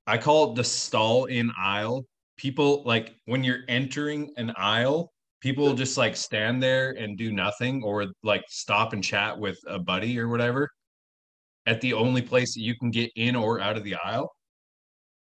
I 0.07 0.19
call 0.19 0.51
it 0.53 0.57
the 0.57 0.65
stall 0.65 1.27
in 1.27 1.53
aisle. 1.57 2.05
People 2.37 2.83
like 2.85 3.15
when 3.27 3.45
you're 3.45 3.61
entering 3.69 4.31
an 4.37 4.53
aisle, 4.57 5.13
people 5.41 5.73
just 5.75 5.97
like 5.97 6.17
stand 6.17 6.61
there 6.63 6.91
and 6.99 7.17
do 7.17 7.31
nothing 7.33 7.83
or 7.85 8.07
like 8.25 8.43
stop 8.49 8.93
and 8.93 9.05
chat 9.05 9.39
with 9.39 9.59
a 9.69 9.79
buddy 9.79 10.19
or 10.19 10.29
whatever 10.29 10.69
at 11.67 11.81
the 11.81 11.93
only 11.93 12.23
place 12.23 12.55
that 12.55 12.61
you 12.63 12.75
can 12.77 12.91
get 12.91 13.11
in 13.15 13.37
or 13.37 13.61
out 13.61 13.77
of 13.77 13.85
the 13.85 13.95
aisle. 13.95 14.33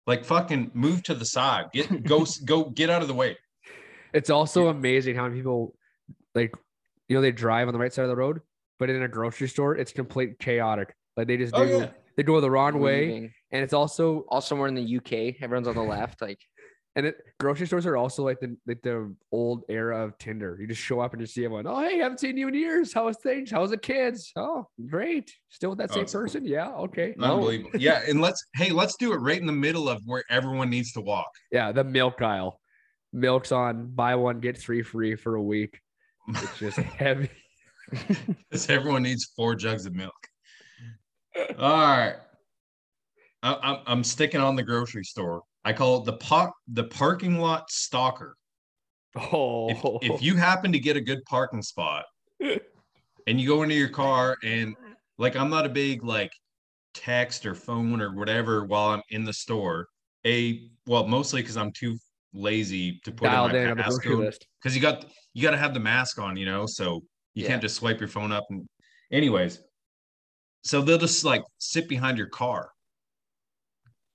Like 0.05 0.23
fucking 0.23 0.69
move 0.75 1.01
to 1.03 1.15
the 1.15 1.25
side. 1.25 1.65
Get 1.73 2.03
go 2.03 2.25
go 2.45 2.69
get 2.69 2.91
out 2.91 3.01
of 3.01 3.07
the 3.07 3.13
way. 3.15 3.35
It's 4.13 4.29
also 4.29 4.67
amazing 4.67 5.15
how 5.15 5.23
many 5.23 5.37
people 5.37 5.73
like 6.35 6.53
you 7.07 7.15
know 7.15 7.21
they 7.21 7.31
drive 7.31 7.67
on 7.67 7.73
the 7.73 7.79
right 7.79 7.93
side 7.93 8.03
of 8.03 8.09
the 8.09 8.15
road, 8.15 8.41
but 8.79 8.89
in 8.89 9.01
a 9.03 9.07
grocery 9.07 9.47
store 9.47 9.75
it's 9.77 9.91
complete 9.91 10.39
chaotic. 10.39 10.93
Like 11.17 11.27
they 11.27 11.37
just 11.37 11.53
oh, 11.55 11.65
do 11.65 11.73
Oh, 11.75 11.79
yeah. 11.81 11.89
they 12.17 12.23
go 12.23 12.39
the 12.41 12.51
wrong 12.51 12.79
way, 12.79 13.31
and 13.51 13.63
it's 13.63 13.73
also 13.73 14.25
Also, 14.29 14.55
we're 14.55 14.67
in 14.67 14.75
the 14.75 14.97
UK. 14.97 15.35
Everyone's 15.41 15.67
on 15.67 15.75
the 15.75 15.81
left. 15.83 16.21
Like, 16.21 16.39
and 16.97 17.05
it 17.05 17.15
grocery 17.39 17.67
stores 17.67 17.85
are 17.85 17.95
also 17.97 18.23
like 18.23 18.39
the 18.39 18.55
like 18.67 18.81
the 18.81 19.13
old 19.31 19.63
era 19.69 20.03
of 20.03 20.17
Tinder. 20.17 20.57
You 20.59 20.67
just 20.67 20.81
show 20.81 20.99
up 20.99 21.13
and 21.13 21.21
just 21.21 21.33
see 21.33 21.45
everyone. 21.45 21.67
Oh 21.67 21.79
hey, 21.79 21.99
haven't 21.99 22.19
seen 22.19 22.37
you 22.37 22.47
in 22.47 22.53
years. 22.53 22.93
How's 22.93 23.17
things? 23.17 23.51
How's 23.51 23.69
the 23.69 23.77
kids? 23.77 24.31
Oh 24.35 24.67
great, 24.89 25.33
still 25.49 25.69
with 25.71 25.79
that 25.79 25.91
Oh, 25.91 25.93
same 25.93 26.01
it's- 26.03 26.13
person. 26.13 26.45
Yeah, 26.45 26.69
okay. 26.71 27.13
Unbelievable. 27.19 27.71
Yeah, 27.79 28.01
and 28.07 28.19
let's 28.21 28.43
hey, 28.55 28.71
let's 28.71 28.95
do 28.97 29.13
it 29.13 29.17
right 29.17 29.39
in 29.39 29.45
the 29.45 29.51
middle 29.53 29.87
of 29.87 30.01
where 30.05 30.23
everyone 30.29 30.69
needs 30.69 30.91
to 30.93 31.01
walk. 31.01 31.29
Yeah, 31.51 31.71
the 31.71 31.83
milk 31.83 32.21
aisle. 32.21 32.59
Milk's 33.13 33.53
on 33.53 33.87
buy 33.95 34.15
one 34.15 34.41
get 34.41 34.57
three 34.57 34.81
free 34.81 35.15
for 35.15 35.35
a 35.35 35.41
week. 35.41 35.79
It's 36.27 36.59
just 36.59 36.77
heavy. 36.77 37.29
Because 38.49 38.67
everyone 38.67 39.03
needs 39.03 39.25
four 39.35 39.53
jugs 39.53 39.85
of 39.85 39.93
milk. 39.93 40.15
All 41.59 41.69
right. 41.69 42.15
I, 43.43 43.59
I'm, 43.61 43.77
I'm 43.85 44.03
sticking 44.03 44.41
on 44.41 44.55
the 44.55 44.63
grocery 44.63 45.03
store. 45.03 45.43
I 45.63 45.71
call 45.71 45.99
it 45.99 46.05
the 46.05 46.13
pot, 46.13 46.51
the 46.67 46.85
parking 46.85 47.39
lot 47.39 47.69
stalker. 47.69 48.35
Oh, 49.15 49.69
If, 49.69 49.77
if 50.01 50.11
oh. 50.11 50.17
you 50.19 50.35
happen 50.35 50.71
to 50.71 50.79
get 50.79 50.97
a 50.97 51.01
good 51.01 51.23
parking 51.25 51.61
spot 51.61 52.05
and 52.39 53.39
you 53.39 53.47
go 53.47 53.63
into 53.63 53.75
your 53.75 53.89
car 53.89 54.35
and 54.43 54.75
like 55.17 55.35
I'm 55.35 55.49
not 55.49 55.65
a 55.65 55.69
big 55.69 56.03
like 56.03 56.31
text 56.93 57.45
or 57.45 57.55
phone 57.55 58.01
or 58.01 58.13
whatever 58.13 58.65
while 58.65 58.89
I'm 58.89 59.01
in 59.09 59.23
the 59.23 59.33
store. 59.33 59.87
A 60.25 60.69
well, 60.87 61.07
mostly 61.07 61.41
because 61.41 61.57
I'm 61.57 61.71
too 61.71 61.97
lazy 62.35 62.99
to 63.03 63.11
put 63.11 63.25
dialed 63.25 63.53
in 63.53 63.69
on 63.71 63.77
the 63.77 63.83
grocery 63.83 64.15
list. 64.15 64.45
because 64.61 64.75
you 64.75 64.81
got 64.81 65.05
you 65.33 65.41
got 65.41 65.51
to 65.51 65.57
have 65.57 65.73
the 65.73 65.79
mask 65.79 66.19
on, 66.19 66.35
you 66.37 66.45
know, 66.45 66.65
so 66.65 67.01
you 67.33 67.43
Yeah. 67.43 67.49
can't 67.49 67.61
just 67.61 67.75
swipe 67.75 67.99
your 67.99 68.07
phone 68.09 68.31
up. 68.31 68.43
And 68.49 68.65
anyways, 69.11 69.59
so 70.63 70.81
they'll 70.81 70.97
just 70.97 71.23
like 71.25 71.43
sit 71.59 71.87
behind 71.89 72.17
your 72.17 72.27
car 72.29 72.69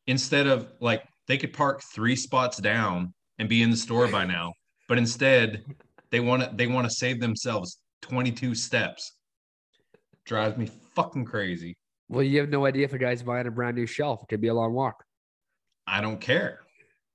instead 0.06 0.46
of 0.46 0.72
like 0.80 1.02
they 1.26 1.36
could 1.38 1.52
park 1.52 1.82
three 1.94 2.16
spots 2.16 2.58
down 2.58 3.12
and 3.38 3.48
be 3.48 3.62
in 3.62 3.70
the 3.70 3.76
store 3.76 4.08
by 4.08 4.24
now, 4.24 4.52
but 4.88 4.98
instead 4.98 5.64
they 6.10 6.20
want 6.20 6.42
to 6.42 6.50
they 6.54 6.66
want 6.66 6.88
to 6.88 6.94
save 6.94 7.20
themselves 7.20 7.80
22 8.02 8.54
steps. 8.54 9.12
Drives 10.24 10.56
me 10.56 10.66
fucking 10.94 11.24
crazy. 11.24 11.76
Well, 12.08 12.22
you 12.22 12.40
have 12.40 12.48
no 12.48 12.66
idea 12.66 12.84
if 12.84 12.92
a 12.92 12.98
guy's 12.98 13.22
buying 13.22 13.46
a 13.46 13.50
brand 13.50 13.76
new 13.76 13.86
shelf. 13.86 14.22
It 14.22 14.28
could 14.28 14.40
be 14.40 14.48
a 14.48 14.54
long 14.54 14.72
walk. 14.72 15.04
I 15.86 16.00
don't 16.00 16.20
care. 16.20 16.60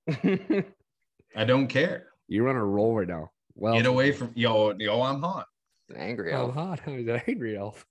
I 1.35 1.43
don't 1.43 1.67
care. 1.67 2.07
You're 2.27 2.49
on 2.49 2.55
a 2.55 2.65
roll 2.65 2.95
right 2.95 3.07
now. 3.07 3.31
Well, 3.55 3.75
Get 3.75 3.85
away 3.85 4.11
from 4.11 4.31
yo, 4.35 4.73
yo, 4.77 5.01
I'm 5.01 5.21
hot. 5.21 5.45
angry 5.95 6.33
I'm 6.33 6.51
hot. 6.51 6.81
I'm 6.87 6.93
an 6.93 7.21
angry 7.27 7.57
elf. 7.57 7.85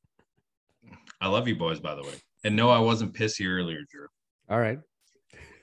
I 1.20 1.28
love 1.28 1.48
you 1.48 1.56
boys, 1.56 1.80
by 1.80 1.94
the 1.94 2.02
way. 2.02 2.14
And 2.44 2.54
no, 2.56 2.68
I 2.68 2.78
wasn't 2.78 3.14
pissy 3.14 3.46
earlier, 3.46 3.80
Drew. 3.90 4.06
All 4.50 4.60
right. 4.60 4.78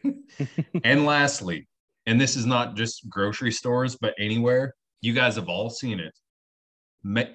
and 0.84 1.06
lastly, 1.06 1.68
and 2.08 2.20
this 2.20 2.36
is 2.36 2.46
not 2.46 2.76
just 2.76 3.08
grocery 3.10 3.52
stores, 3.52 3.96
but 3.96 4.16
anywhere, 4.18 4.74
you 5.02 5.14
guys 5.14 5.36
have 5.36 5.50
all 5.50 5.70
seen 5.70 6.00
it. 6.00 6.14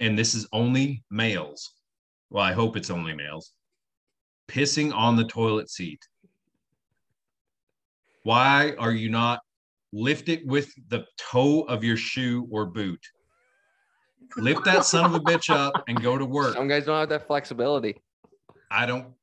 And 0.00 0.18
this 0.18 0.34
is 0.34 0.48
only 0.52 1.04
males. 1.10 1.72
Well, 2.30 2.42
I 2.42 2.52
hope 2.52 2.76
it's 2.76 2.90
only 2.90 3.14
males. 3.14 3.52
Pissing 4.48 4.92
on 4.92 5.16
the 5.16 5.24
toilet 5.24 5.70
seat. 5.70 6.00
Why 8.24 8.74
are 8.78 8.92
you 8.92 9.08
not 9.08 9.40
lift 9.96 10.28
it 10.28 10.46
with 10.46 10.70
the 10.88 11.04
toe 11.18 11.62
of 11.62 11.82
your 11.82 11.96
shoe 11.96 12.46
or 12.50 12.66
boot. 12.66 13.00
Lift 14.36 14.64
that 14.64 14.84
son 14.84 15.04
of 15.06 15.14
a 15.14 15.20
bitch 15.20 15.48
up 15.54 15.84
and 15.88 16.00
go 16.02 16.18
to 16.18 16.24
work. 16.24 16.54
Some 16.54 16.68
guys 16.68 16.84
don't 16.84 16.98
have 16.98 17.08
that 17.08 17.26
flexibility. 17.26 18.02
I 18.70 18.84
don't. 18.86 19.14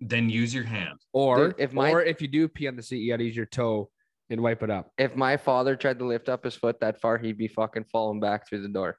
Then 0.00 0.28
use 0.28 0.54
your 0.54 0.64
hand. 0.64 0.98
Or 1.12 1.48
Dude, 1.48 1.54
if 1.58 1.72
my- 1.72 1.90
or 1.90 2.02
if 2.02 2.20
you 2.20 2.28
do 2.28 2.46
pee 2.48 2.68
on 2.68 2.76
the 2.76 2.82
seat, 2.82 2.98
you 2.98 3.12
gotta 3.12 3.24
use 3.24 3.34
your 3.34 3.46
toe 3.46 3.90
and 4.30 4.40
wipe 4.42 4.62
it 4.62 4.70
up. 4.70 4.92
If 4.98 5.16
my 5.16 5.36
father 5.36 5.74
tried 5.74 5.98
to 6.00 6.04
lift 6.04 6.28
up 6.28 6.44
his 6.44 6.54
foot 6.54 6.78
that 6.80 7.00
far, 7.00 7.16
he'd 7.18 7.38
be 7.38 7.48
fucking 7.48 7.84
falling 7.84 8.20
back 8.20 8.46
through 8.48 8.62
the 8.62 8.68
door. 8.68 8.98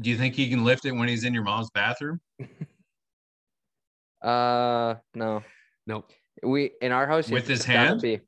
Do 0.00 0.08
you 0.10 0.16
think 0.16 0.34
he 0.34 0.48
can 0.48 0.64
lift 0.64 0.86
it 0.86 0.92
when 0.92 1.08
he's 1.08 1.24
in 1.24 1.34
your 1.34 1.42
mom's 1.44 1.70
bathroom? 1.70 2.20
Uh, 4.20 4.96
no. 5.14 5.44
Nope. 5.86 6.10
We 6.42 6.72
in 6.82 6.90
our 6.90 7.06
house 7.06 7.28
With 7.30 7.46
his 7.46 7.60
sit 7.60 7.68
hand? 7.70 8.02
pee. 8.02 8.20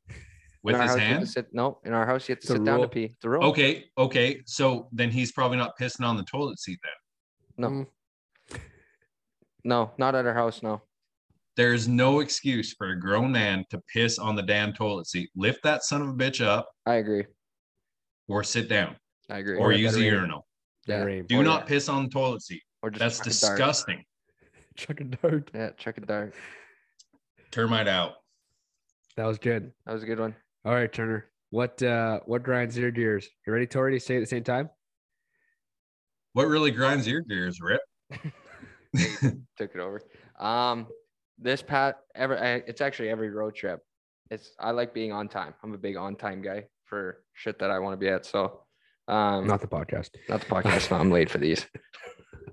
With 0.62 0.77
his 0.77 0.91
house, 0.91 0.95
you 0.97 1.01
have 1.01 1.09
to 1.11 1.15
hand? 1.16 1.28
sit, 1.28 1.47
no, 1.53 1.78
in 1.85 1.93
our 1.95 2.05
house 2.07 2.28
you 2.28 2.35
have 2.35 2.41
to 2.41 2.45
It's 2.45 2.51
a 2.51 2.55
sit 2.55 2.65
down 2.65 2.81
to 2.81 2.89
pee. 2.89 3.16
The 3.23 3.28
a 3.28 3.31
rule. 3.31 3.45
Okay, 3.45 3.85
okay. 3.97 4.43
So 4.47 4.89
then 4.93 5.11
he's 5.11 5.32
probably 5.32 5.57
not 5.57 5.73
pissing 5.81 6.05
on 6.07 6.16
the 6.19 6.23
toilet 6.24 6.59
seat 6.59 6.78
then. 6.82 7.70
No. 7.70 7.70
Mm. 8.59 8.61
No, 9.65 9.93
not 9.99 10.15
at 10.15 10.27
our 10.27 10.35
house. 10.35 10.62
No. 10.62 10.82
There's 11.57 11.89
no 11.89 12.20
excuse 12.20 12.73
for 12.74 12.91
a 12.91 12.99
grown 13.01 13.32
man 13.32 13.65
to 13.70 13.81
piss 13.93 14.19
on 14.19 14.37
the 14.37 14.43
damn 14.43 14.73
toilet 14.73 15.07
seat. 15.07 15.31
Lift 15.35 15.62
that 15.65 15.82
son 15.82 16.01
of 16.03 16.09
a 16.09 16.12
bitch 16.12 16.45
up 16.45 16.69
I 16.87 16.95
agree. 16.95 17.24
or 18.28 18.43
sit 18.45 18.69
down 18.69 18.97
I 19.28 19.39
agree. 19.39 19.59
or 19.59 19.73
a 19.73 19.77
use 19.77 19.95
the 19.95 20.03
urinal. 20.03 20.47
yeah. 20.87 21.05
Do 21.28 21.41
Or 21.41 21.43
not 21.43 21.62
yeah. 21.62 21.66
piss 21.66 21.89
on 21.89 22.05
the 22.05 22.09
toilet 22.11 22.43
seat. 22.43 22.62
Or 22.82 22.91
just 22.91 23.01
That's 23.01 23.16
chuck 23.19 23.27
a 23.27 23.28
disgusting. 23.31 24.05
Chuck 24.77 25.01
a 25.01 25.05
dart. 25.05 25.51
Yeah, 25.55 25.70
chuck 25.77 25.99
a 25.99 26.01
dart. 26.01 26.35
Termite 27.51 27.89
out. 27.89 28.12
That 29.16 29.27
was 29.27 29.37
good. 29.37 29.73
That 29.85 29.93
was 29.93 30.03
a 30.03 30.07
good 30.07 30.19
one. 30.20 30.35
All 30.65 30.74
right, 30.74 30.93
Turner. 30.93 31.27
What 31.51 31.82
uh 31.82 32.20
what 32.27 32.43
grinds 32.43 32.77
your 32.77 32.91
gears? 32.91 33.28
You 33.47 33.53
ready, 33.53 33.66
Tori, 33.66 33.99
to 33.99 34.01
say 34.01 34.16
at 34.16 34.20
the 34.20 34.27
same 34.27 34.45
time? 34.45 34.69
What 36.35 36.49
really 36.49 36.70
grinds 36.70 37.09
your 37.09 37.23
gears, 37.23 37.61
Rip? 37.61 37.81
Took 39.57 39.74
it 39.74 39.81
over. 39.81 40.03
Um, 40.39 40.87
this 41.39 41.62
pat 41.62 41.97
ever 42.15 42.35
it's 42.66 42.81
actually 42.81 43.09
every 43.09 43.31
road 43.31 43.55
trip. 43.55 43.81
It's 44.31 44.51
I 44.61 44.70
like 44.73 44.95
being 44.95 45.12
on 45.12 45.28
time. 45.28 45.55
I'm 45.62 45.74
a 45.74 45.78
big 45.78 45.97
on 45.97 46.15
time 46.15 46.43
guy 46.43 46.66
for 46.85 47.24
shit 47.32 47.59
that 47.61 47.70
I 47.70 47.78
want 47.78 47.95
to 47.95 47.97
be 47.97 48.09
at. 48.09 48.27
So, 48.27 48.61
um, 49.09 49.47
Not 49.47 49.61
the 49.61 49.66
podcast. 49.66 50.11
not 50.28 50.41
the 50.41 50.47
podcast. 50.47 50.91
no, 50.91 50.99
I'm 50.99 51.11
late 51.11 51.31
for 51.31 51.39
these. 51.39 51.66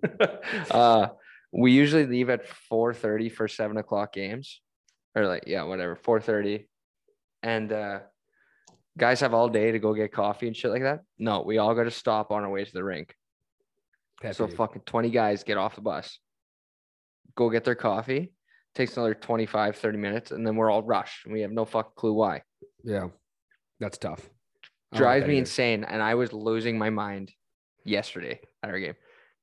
uh, 0.72 1.10
we 1.52 1.72
usually 1.72 2.06
leave 2.06 2.30
at 2.30 2.48
4:30 2.72 3.32
for 3.32 3.48
seven 3.48 3.78
o'clock 3.78 4.14
games, 4.14 4.62
or 5.14 5.28
like 5.28 5.44
yeah, 5.46 5.64
whatever, 5.64 5.96
4:30, 5.96 6.66
and 7.43 7.72
uh, 7.72 7.99
guys 8.97 9.19
have 9.22 9.34
all 9.34 9.49
day 9.49 9.72
to 9.72 9.80
go 9.80 9.93
get 9.93 10.11
coffee 10.11 10.47
and 10.47 10.55
shit 10.55 10.72
like 10.72 10.84
that. 10.84 11.01
No, 11.18 11.41
we 11.41 11.57
all 11.57 11.76
got 11.76 11.84
to 11.84 11.91
stop 11.91 12.31
on 12.31 12.43
our 12.43 12.49
way 12.49 12.64
to 12.64 12.73
the 12.73 12.84
rink. 12.84 13.15
Pet 14.22 14.35
so 14.35 14.47
fucking 14.47 14.81
20 14.85 15.09
guys 15.11 15.43
get 15.43 15.57
off 15.57 15.76
the 15.76 15.81
bus, 15.81 16.19
go 17.35 17.49
get 17.49 17.64
their 17.64 17.76
coffee. 17.76 18.34
Takes 18.73 18.95
another 18.95 19.15
25, 19.15 19.76
30 19.76 19.97
minutes, 19.97 20.31
and 20.31 20.45
then 20.45 20.55
we're 20.55 20.69
all 20.69 20.84
rushed. 20.84 21.26
And 21.26 21.34
we 21.34 21.41
have 21.41 21.51
no 21.51 21.65
fucking 21.65 21.93
clue 21.95 22.14
why. 22.14 22.43
Yeah. 22.84 23.07
That's 23.80 23.97
tough. 23.97 24.27
Like 24.91 24.99
drives 24.99 25.23
that 25.23 25.27
me 25.27 25.35
either. 25.35 25.39
insane. 25.41 25.84
And 25.84 26.01
I 26.01 26.15
was 26.15 26.31
losing 26.31 26.77
my 26.77 26.89
mind 26.91 27.31
yesterday 27.84 28.39
at 28.61 28.69
our 28.69 28.80
game. 28.80 28.93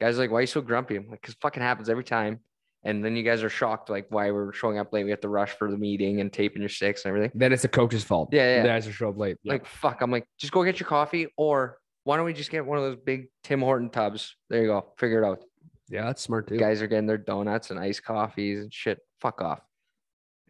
Guys 0.01 0.17
are 0.17 0.21
like, 0.21 0.31
why 0.31 0.39
are 0.39 0.43
you 0.43 0.47
so 0.47 0.61
grumpy? 0.61 0.97
I'm 0.97 1.09
like, 1.09 1.21
because 1.21 1.35
fucking 1.41 1.63
happens 1.63 1.89
every 1.89 2.05
time. 2.05 2.41
And 2.85 3.03
then 3.05 3.17
you 3.17 3.23
guys 3.23 3.43
are 3.43 3.49
shocked, 3.49 3.89
like 3.89 4.07
why 4.11 4.31
we're 4.31 4.53
showing 4.53 4.79
up 4.79 4.93
late. 4.93 5.05
We 5.05 5.11
have 5.11 5.21
to 5.23 5.29
rush 5.29 5.53
for 5.53 5.71
the 5.71 5.79
meeting 5.79 6.21
and 6.21 6.33
taping 6.33 6.61
your 6.63 6.69
sticks 6.69 7.05
and 7.05 7.11
everything. 7.11 7.31
Then 7.35 7.53
it's 7.53 7.63
the 7.63 7.69
coach's 7.69 8.05
fault. 8.05 8.29
Yeah, 8.33 8.57
yeah. 8.57 8.63
The 8.63 8.69
guys 8.69 8.87
are 8.87 8.93
show 8.93 9.09
up 9.09 9.19
late. 9.19 9.39
Like, 9.45 9.65
fuck. 9.67 10.03
I'm 10.03 10.11
like, 10.11 10.27
just 10.39 10.53
go 10.53 10.63
get 10.65 10.79
your 10.79 10.89
coffee, 10.89 11.29
or 11.39 11.79
why 12.05 12.17
don't 12.17 12.27
we 12.27 12.35
just 12.35 12.51
get 12.51 12.67
one 12.67 12.77
of 12.79 12.85
those 12.85 12.97
big 13.05 13.29
Tim 13.43 13.61
Horton 13.61 13.89
tubs? 13.91 14.37
There 14.51 14.61
you 14.61 14.67
go. 14.69 14.93
Figure 14.99 15.23
it 15.23 15.27
out. 15.27 15.43
yeah, 15.89 16.05
that's 16.05 16.21
smart 16.23 16.47
too. 16.49 16.59
Guys 16.59 16.83
are 16.83 16.87
getting 16.87 17.07
their 17.07 17.17
donuts 17.19 17.71
and 17.71 17.81
iced 17.81 18.05
coffees 18.05 18.61
and 18.61 18.73
shit. 18.73 18.99
Fuck 19.21 19.41
off. 19.41 19.61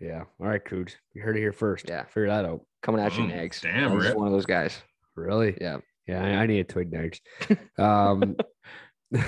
Yeah. 0.00 0.24
All 0.40 0.48
right, 0.48 0.64
Cooch. 0.64 0.96
You 1.12 1.22
heard 1.22 1.36
it 1.36 1.40
here 1.40 1.52
first. 1.52 1.88
Yeah. 1.88 2.04
Figure 2.06 2.26
that 2.26 2.44
out. 2.44 2.62
Coming 2.82 3.00
at 3.00 3.16
you 3.16 3.24
Mm, 3.24 3.28
next. 3.28 3.62
damn, 3.62 3.92
I'm 3.92 4.00
just 4.00 4.16
one 4.16 4.26
of 4.26 4.32
those 4.32 4.44
guys. 4.46 4.82
Really? 5.14 5.56
Yeah. 5.60 5.76
Yeah, 6.08 6.22
I, 6.22 6.28
I 6.42 6.46
need 6.46 6.58
a 6.58 6.64
twig 6.64 6.90
next. 6.92 7.22
Um, 7.78 8.36
is 9.12 9.22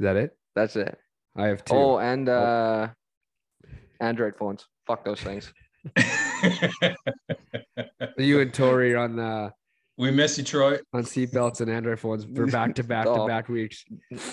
that 0.00 0.16
it? 0.16 0.36
That's 0.54 0.76
it. 0.76 0.98
I 1.36 1.46
have 1.48 1.64
two. 1.64 1.74
Oh, 1.74 1.98
and 1.98 2.28
uh 2.28 2.88
Android 4.00 4.36
phones. 4.36 4.66
Fuck 4.86 5.04
those 5.04 5.20
things. 5.20 5.52
You 8.18 8.40
and 8.40 8.52
Tori 8.52 8.94
on 8.94 9.18
uh, 9.18 9.50
we 9.98 10.10
miss 10.10 10.38
you, 10.38 10.44
Troy. 10.44 10.78
on 10.92 11.04
seatbelts 11.04 11.60
and 11.60 11.70
Android 11.70 11.98
phones 12.00 12.24
for 12.24 12.46
back 12.46 12.74
to 12.76 12.84
back 12.84 13.04
to 13.04 13.10
Oh. 13.22 13.26
back 13.26 13.48
weeks. 13.48 13.84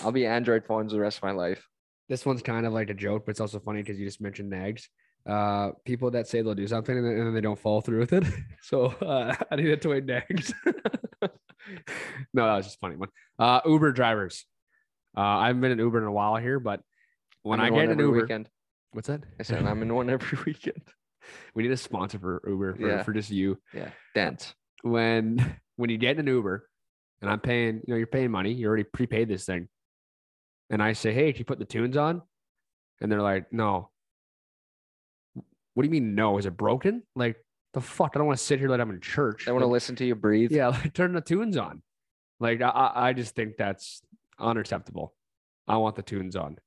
I'll 0.02 0.12
be 0.12 0.26
Android 0.26 0.64
phones 0.66 0.92
the 0.92 1.00
rest 1.00 1.18
of 1.18 1.22
my 1.24 1.32
life. 1.32 1.66
This 2.08 2.24
one's 2.26 2.42
kind 2.42 2.66
of 2.66 2.72
like 2.72 2.90
a 2.90 2.94
joke, 2.94 3.24
but 3.26 3.30
it's 3.30 3.40
also 3.40 3.58
funny 3.60 3.82
because 3.82 3.98
you 3.98 4.06
just 4.06 4.20
mentioned 4.20 4.50
nags. 4.50 4.88
Uh, 5.26 5.70
people 5.86 6.10
that 6.12 6.28
say 6.28 6.42
they'll 6.42 6.54
do 6.54 6.66
something 6.66 6.96
and 6.96 7.06
then, 7.06 7.32
they 7.34 7.40
don't 7.40 7.58
follow 7.58 7.80
through 7.80 8.00
with 8.00 8.12
it. 8.12 8.24
So 8.62 8.86
uh, 8.86 9.34
I 9.50 9.56
need 9.56 9.68
a 9.68 9.76
toy 9.76 10.00
nags. 10.00 10.52
no, 12.32 12.46
that 12.46 12.56
was 12.56 12.66
just 12.66 12.76
a 12.76 12.80
funny 12.80 12.96
one. 12.96 13.08
Uh, 13.38 13.60
Uber 13.66 13.92
drivers. 13.92 14.44
Uh, 15.16 15.20
I 15.20 15.46
haven't 15.48 15.60
been 15.62 15.72
in 15.72 15.78
Uber 15.78 15.98
in 15.98 16.04
a 16.04 16.12
while 16.12 16.36
here, 16.36 16.58
but 16.58 16.80
when 17.44 17.60
I'm 17.60 17.72
I 17.74 17.80
get 17.80 17.90
an 17.90 17.98
Uber, 18.00 18.22
weekend. 18.22 18.48
what's 18.92 19.06
that? 19.08 19.22
I 19.38 19.42
said 19.44 19.64
I'm 19.64 19.80
in 19.82 19.94
one 19.94 20.10
every 20.10 20.36
weekend. 20.46 20.82
we 21.54 21.62
need 21.62 21.72
a 21.72 21.76
sponsor 21.76 22.18
for 22.18 22.42
Uber 22.46 22.74
for, 22.74 22.88
Yeah. 22.88 23.02
for 23.04 23.12
just 23.12 23.30
you. 23.30 23.58
Yeah. 23.72 23.90
Dance. 24.14 24.54
when 24.82 25.56
when 25.76 25.88
you 25.90 25.96
get 25.98 26.18
an 26.18 26.26
Uber 26.26 26.68
and 27.22 27.30
I'm 27.30 27.40
paying, 27.40 27.76
you 27.86 27.94
know, 27.94 27.96
you're 27.96 28.06
paying 28.06 28.30
money, 28.30 28.52
you 28.52 28.66
already 28.66 28.84
prepaid 28.84 29.28
this 29.28 29.44
thing. 29.46 29.68
And 30.70 30.82
I 30.82 30.92
say, 30.92 31.12
Hey, 31.12 31.32
can 31.32 31.38
you 31.40 31.44
put 31.44 31.58
the 31.58 31.64
tunes 31.64 31.96
on? 31.96 32.22
And 33.00 33.10
they're 33.10 33.22
like, 33.22 33.52
No. 33.52 33.90
What 35.74 35.82
do 35.82 35.86
you 35.88 35.90
mean 35.92 36.14
no? 36.14 36.38
Is 36.38 36.46
it 36.46 36.56
broken? 36.56 37.02
Like 37.16 37.36
the 37.72 37.80
fuck? 37.80 38.12
I 38.14 38.18
don't 38.18 38.26
want 38.28 38.38
to 38.38 38.44
sit 38.44 38.60
here 38.60 38.68
like 38.68 38.80
I'm 38.80 38.90
in 38.90 39.00
church. 39.00 39.48
I 39.48 39.52
want 39.52 39.62
to 39.62 39.66
listen 39.68 39.96
to 39.96 40.04
you 40.04 40.14
breathe. 40.14 40.52
Yeah, 40.52 40.68
like, 40.82 40.92
turn 40.94 41.12
the 41.12 41.20
tunes 41.20 41.56
on. 41.56 41.82
Like 42.40 42.60
I- 42.62 42.68
I, 42.68 43.08
I 43.08 43.12
just 43.12 43.34
think 43.34 43.56
that's 43.56 44.00
unacceptable. 44.38 45.14
I 45.66 45.76
want 45.78 45.96
the 45.96 46.02
tunes 46.02 46.36
on. 46.36 46.58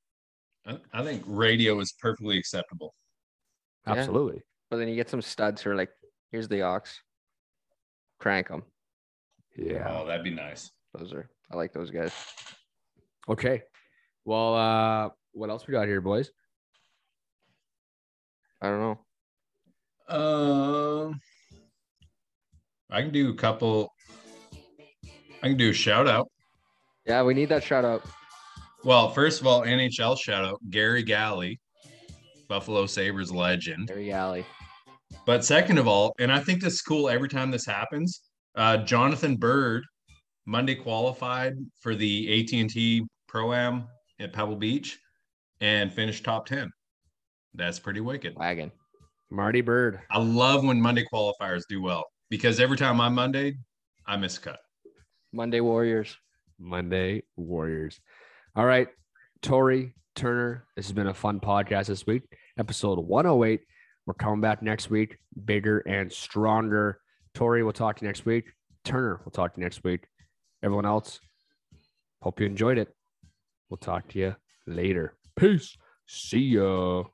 I- 0.68 0.80
I 0.92 1.02
think 1.02 1.22
radio 1.26 1.80
is 1.80 1.92
perfectly 1.92 2.38
acceptable. 2.38 2.94
Yeah. 3.86 3.94
Absolutely. 3.94 4.42
But 4.70 4.76
then 4.76 4.88
you 4.88 4.94
get 4.96 5.08
some 5.08 5.22
studs 5.22 5.62
who 5.62 5.70
are 5.70 5.74
like, 5.74 5.90
here's 6.30 6.46
the 6.48 6.62
aux. 6.62 6.82
Crank 8.20 8.48
them. 8.48 8.64
Yeah. 9.56 9.88
Oh, 9.90 10.06
that'd 10.06 10.22
be 10.24 10.30
nice. 10.30 10.70
Those 10.94 11.12
are 11.12 11.30
I 11.50 11.56
like 11.56 11.72
those 11.72 11.90
guys. 11.90 12.12
Okay. 13.28 13.62
Well, 14.24 14.54
uh, 14.54 15.08
what 15.32 15.48
else 15.48 15.66
we 15.66 15.72
got 15.72 15.86
here, 15.88 16.00
boys? 16.02 16.30
I 18.60 18.68
don't 18.68 18.80
know. 18.80 20.14
Um, 20.14 21.20
I 22.90 23.00
can 23.02 23.10
do 23.12 23.30
a 23.30 23.34
couple. 23.34 23.94
I 25.42 25.48
can 25.48 25.56
do 25.56 25.70
a 25.70 25.72
shout 25.74 26.08
out. 26.08 26.28
Yeah, 27.06 27.22
we 27.22 27.32
need 27.34 27.48
that 27.50 27.62
shout 27.62 27.84
out. 27.84 28.02
Well, 28.84 29.10
first 29.10 29.40
of 29.40 29.46
all, 29.46 29.62
NHL 29.62 30.18
shout 30.18 30.44
out 30.44 30.60
Garry 30.70 31.02
Galley, 31.02 31.58
Buffalo 32.48 32.86
Sabres 32.86 33.32
legend. 33.32 33.88
Gary 33.88 34.12
Alley. 34.12 34.46
But 35.26 35.44
second 35.44 35.78
of 35.78 35.88
all, 35.88 36.14
and 36.18 36.32
I 36.32 36.38
think 36.38 36.62
this 36.62 36.74
is 36.74 36.82
cool 36.82 37.08
every 37.08 37.28
time 37.28 37.50
this 37.50 37.66
happens. 37.66 38.22
Uh, 38.54 38.78
Jonathan 38.78 39.36
Byrd, 39.36 39.84
Monday 40.46 40.74
qualified 40.74 41.54
for 41.80 41.94
the 41.94 42.40
AT 42.40 42.52
and 42.52 42.70
T 42.70 43.04
Pro 43.26 43.52
Am 43.52 43.88
at 44.20 44.32
Pebble 44.32 44.56
Beach, 44.56 44.98
and 45.60 45.92
finished 45.92 46.24
top 46.24 46.46
ten. 46.46 46.70
That's 47.54 47.78
pretty 47.78 48.00
wicked. 48.00 48.36
Wagon. 48.36 48.70
Marty 49.30 49.60
Bird. 49.60 50.00
I 50.10 50.18
love 50.18 50.64
when 50.64 50.80
Monday 50.80 51.04
qualifiers 51.12 51.62
do 51.68 51.82
well 51.82 52.04
because 52.30 52.60
every 52.60 52.76
time 52.76 53.00
I'm 53.00 53.14
Monday, 53.14 53.56
I 54.06 54.16
miss 54.16 54.38
a 54.38 54.40
cut. 54.40 54.58
Monday 55.32 55.60
Warriors. 55.60 56.16
Monday 56.58 57.22
Warriors. 57.36 58.00
All 58.58 58.66
right, 58.66 58.88
Tori 59.40 59.94
Turner. 60.16 60.66
This 60.74 60.86
has 60.86 60.92
been 60.92 61.06
a 61.06 61.14
fun 61.14 61.38
podcast 61.38 61.86
this 61.86 62.04
week. 62.08 62.24
Episode 62.58 62.98
108. 62.98 63.60
We're 64.04 64.14
coming 64.14 64.40
back 64.40 64.64
next 64.64 64.90
week, 64.90 65.16
bigger 65.44 65.78
and 65.86 66.12
stronger. 66.12 66.98
Tori, 67.34 67.62
we'll 67.62 67.72
talk 67.72 67.98
to 67.98 68.04
you 68.04 68.08
next 68.08 68.26
week. 68.26 68.46
Turner, 68.84 69.20
we'll 69.24 69.30
talk 69.30 69.54
to 69.54 69.60
you 69.60 69.64
next 69.64 69.84
week. 69.84 70.08
Everyone 70.60 70.86
else, 70.86 71.20
hope 72.20 72.40
you 72.40 72.46
enjoyed 72.46 72.78
it. 72.78 72.88
We'll 73.70 73.78
talk 73.78 74.08
to 74.08 74.18
you 74.18 74.34
later. 74.66 75.14
Peace. 75.36 75.76
See 76.08 76.56
ya. 76.56 77.04